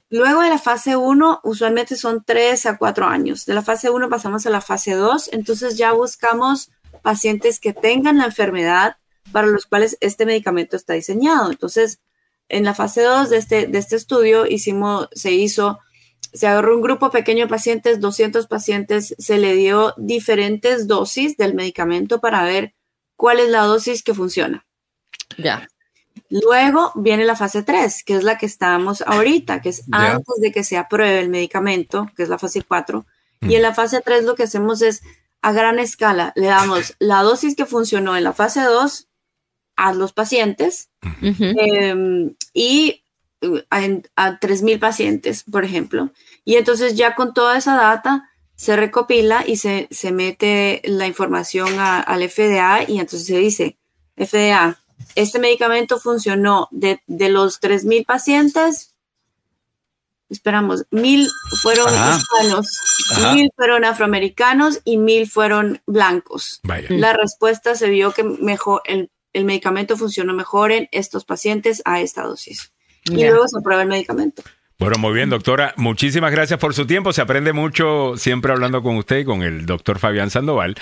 Luego 0.09 0.41
de 0.41 0.49
la 0.49 0.57
fase 0.57 0.95
1, 0.95 1.41
usualmente 1.43 1.95
son 1.95 2.23
3 2.25 2.65
a 2.65 2.77
4 2.77 3.05
años. 3.05 3.45
De 3.45 3.53
la 3.53 3.61
fase 3.61 3.89
1 3.89 4.09
pasamos 4.09 4.45
a 4.45 4.49
la 4.49 4.61
fase 4.61 4.93
2, 4.93 5.29
entonces 5.31 5.77
ya 5.77 5.93
buscamos 5.93 6.71
pacientes 7.01 7.59
que 7.59 7.73
tengan 7.73 8.17
la 8.17 8.25
enfermedad 8.25 8.97
para 9.31 9.47
los 9.47 9.65
cuales 9.65 9.97
este 10.01 10.25
medicamento 10.25 10.75
está 10.75 10.93
diseñado. 10.93 11.49
Entonces, 11.49 11.99
en 12.49 12.65
la 12.65 12.73
fase 12.73 13.03
2 13.03 13.29
de 13.29 13.37
este, 13.37 13.67
de 13.67 13.77
este 13.77 13.95
estudio 13.95 14.45
hicimos, 14.45 15.07
se 15.13 15.31
hizo, 15.31 15.79
se 16.33 16.47
agarró 16.47 16.75
un 16.75 16.81
grupo 16.81 17.11
pequeño 17.11 17.45
de 17.45 17.49
pacientes, 17.49 17.99
200 17.99 18.47
pacientes, 18.47 19.15
se 19.17 19.37
le 19.37 19.53
dio 19.53 19.93
diferentes 19.97 20.87
dosis 20.87 21.37
del 21.37 21.53
medicamento 21.53 22.19
para 22.19 22.43
ver 22.43 22.73
cuál 23.15 23.39
es 23.39 23.49
la 23.49 23.63
dosis 23.63 24.03
que 24.03 24.13
funciona. 24.13 24.65
Ya. 25.37 25.67
Luego 26.29 26.91
viene 26.95 27.25
la 27.25 27.35
fase 27.35 27.63
3, 27.63 28.03
que 28.03 28.15
es 28.15 28.23
la 28.23 28.37
que 28.37 28.45
estamos 28.45 29.01
ahorita, 29.05 29.61
que 29.61 29.69
es 29.69 29.85
Ya. 29.87 30.11
antes 30.13 30.35
de 30.41 30.51
que 30.51 30.63
se 30.63 30.77
apruebe 30.77 31.19
el 31.19 31.29
medicamento, 31.29 32.09
que 32.15 32.23
es 32.23 32.29
la 32.29 32.37
fase 32.37 32.61
4. 32.61 33.05
Mm. 33.41 33.49
Y 33.51 33.55
en 33.55 33.61
la 33.63 33.73
fase 33.73 34.01
3 34.03 34.23
lo 34.25 34.35
que 34.35 34.43
hacemos 34.43 34.81
es 34.81 35.01
a 35.41 35.51
gran 35.53 35.79
escala, 35.79 36.33
le 36.35 36.47
damos 36.47 36.95
la 36.99 37.23
dosis 37.23 37.55
que 37.55 37.65
funcionó 37.65 38.15
en 38.17 38.23
la 38.25 38.33
fase 38.33 38.61
2 38.61 39.07
a 39.77 39.93
los 39.93 40.11
pacientes 40.11 40.89
eh, 41.21 42.31
y 42.53 43.01
uh, 43.41 43.57
a, 43.69 43.77
a 44.17 44.39
3.000 44.39 44.79
pacientes, 44.79 45.43
por 45.49 45.63
ejemplo. 45.63 46.09
Y 46.45 46.55
entonces 46.55 46.95
ya 46.95 47.15
con 47.15 47.33
toda 47.33 47.57
esa 47.57 47.75
data 47.75 48.29
se 48.55 48.75
recopila 48.75 49.45
y 49.47 49.55
se, 49.55 49.87
se 49.89 50.11
mete 50.11 50.81
la 50.83 51.07
información 51.07 51.79
a- 51.79 52.01
al 52.01 52.27
FDA 52.29 52.83
y 52.87 52.99
entonces 52.99 53.25
se 53.25 53.37
dice, 53.37 53.77
FDA, 54.17 54.77
este 55.15 55.39
medicamento 55.39 55.99
funcionó 55.99 56.67
de, 56.71 57.01
de 57.07 57.29
los 57.29 57.61
3.000 57.61 58.05
pacientes, 58.05 58.95
esperamos, 60.29 60.85
1.000 60.91 61.27
fueron 61.61 61.87
Ajá. 61.89 62.17
hispanos, 62.17 62.79
Ajá. 63.11 63.33
1.000 63.33 63.51
fueron 63.55 63.85
afroamericanos 63.85 64.81
y 64.83 64.97
1.000 64.97 65.29
fueron 65.29 65.81
blancos. 65.85 66.59
Vaya. 66.63 66.87
La 66.89 67.13
respuesta 67.13 67.75
se 67.75 67.89
vio 67.89 68.13
que 68.13 68.23
mejor, 68.23 68.81
el, 68.85 69.11
el 69.33 69.45
medicamento 69.45 69.97
funcionó 69.97 70.33
mejor 70.33 70.71
en 70.71 70.87
estos 70.91 71.25
pacientes 71.25 71.81
a 71.85 72.01
esta 72.01 72.23
dosis. 72.23 72.73
Y 73.05 73.23
luego 73.25 73.47
se 73.47 73.57
aprueba 73.57 73.81
el 73.81 73.87
medicamento. 73.87 74.43
Bueno, 74.79 74.97
muy 74.97 75.13
bien, 75.13 75.29
doctora. 75.29 75.73
Muchísimas 75.75 76.31
gracias 76.31 76.57
por 76.57 76.73
su 76.73 76.87
tiempo. 76.87 77.11
Se 77.11 77.19
aprende 77.21 77.51
mucho 77.51 78.13
siempre 78.15 78.53
hablando 78.53 78.81
con 78.81 78.95
usted 78.95 79.17
y 79.19 79.25
con 79.25 79.43
el 79.43 79.65
doctor 79.65 79.99
Fabián 79.99 80.29
Sandoval. 80.29 80.75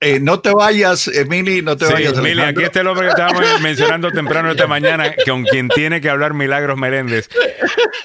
Eh, 0.00 0.20
no 0.20 0.38
te 0.38 0.50
vayas, 0.52 1.08
Emily, 1.08 1.60
no 1.60 1.76
te 1.76 1.86
Sí, 1.86 1.92
vayas. 1.92 2.16
Mili, 2.18 2.30
Alejandro. 2.30 2.60
aquí 2.60 2.66
está 2.66 2.80
el 2.82 2.86
hombre 2.86 3.06
que 3.06 3.10
estábamos 3.10 3.42
mencionando 3.62 4.12
temprano 4.12 4.52
esta 4.52 4.68
mañana, 4.68 5.12
con 5.26 5.42
quien 5.42 5.68
tiene 5.68 6.00
que 6.00 6.08
hablar 6.08 6.34
Milagros 6.34 6.78
Meléndez. 6.78 7.28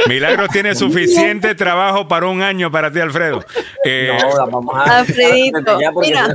Milagros 0.07 0.49
tiene 0.49 0.73
suficiente 0.73 1.53
trabajo 1.53 2.07
para 2.07 2.25
un 2.25 2.41
año 2.41 2.71
para 2.71 2.91
ti, 2.91 2.99
Alfredo. 2.99 3.45
Eh, 3.85 4.09
vamos 4.37 4.75
a. 4.75 4.99
Alfredito, 4.99 5.77
mira, 6.01 6.33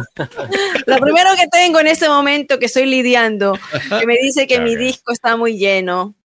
lo 0.86 0.96
primero 0.98 1.30
que 1.36 1.48
tengo 1.50 1.80
en 1.80 1.88
este 1.88 2.08
momento 2.08 2.60
que 2.60 2.66
estoy 2.66 2.86
lidiando, 2.86 3.58
que 3.98 4.06
me 4.06 4.14
dice 4.22 4.46
que 4.46 4.60
mi 4.60 4.76
disco 4.76 5.12
está 5.12 5.36
muy 5.36 5.58
lleno. 5.58 6.14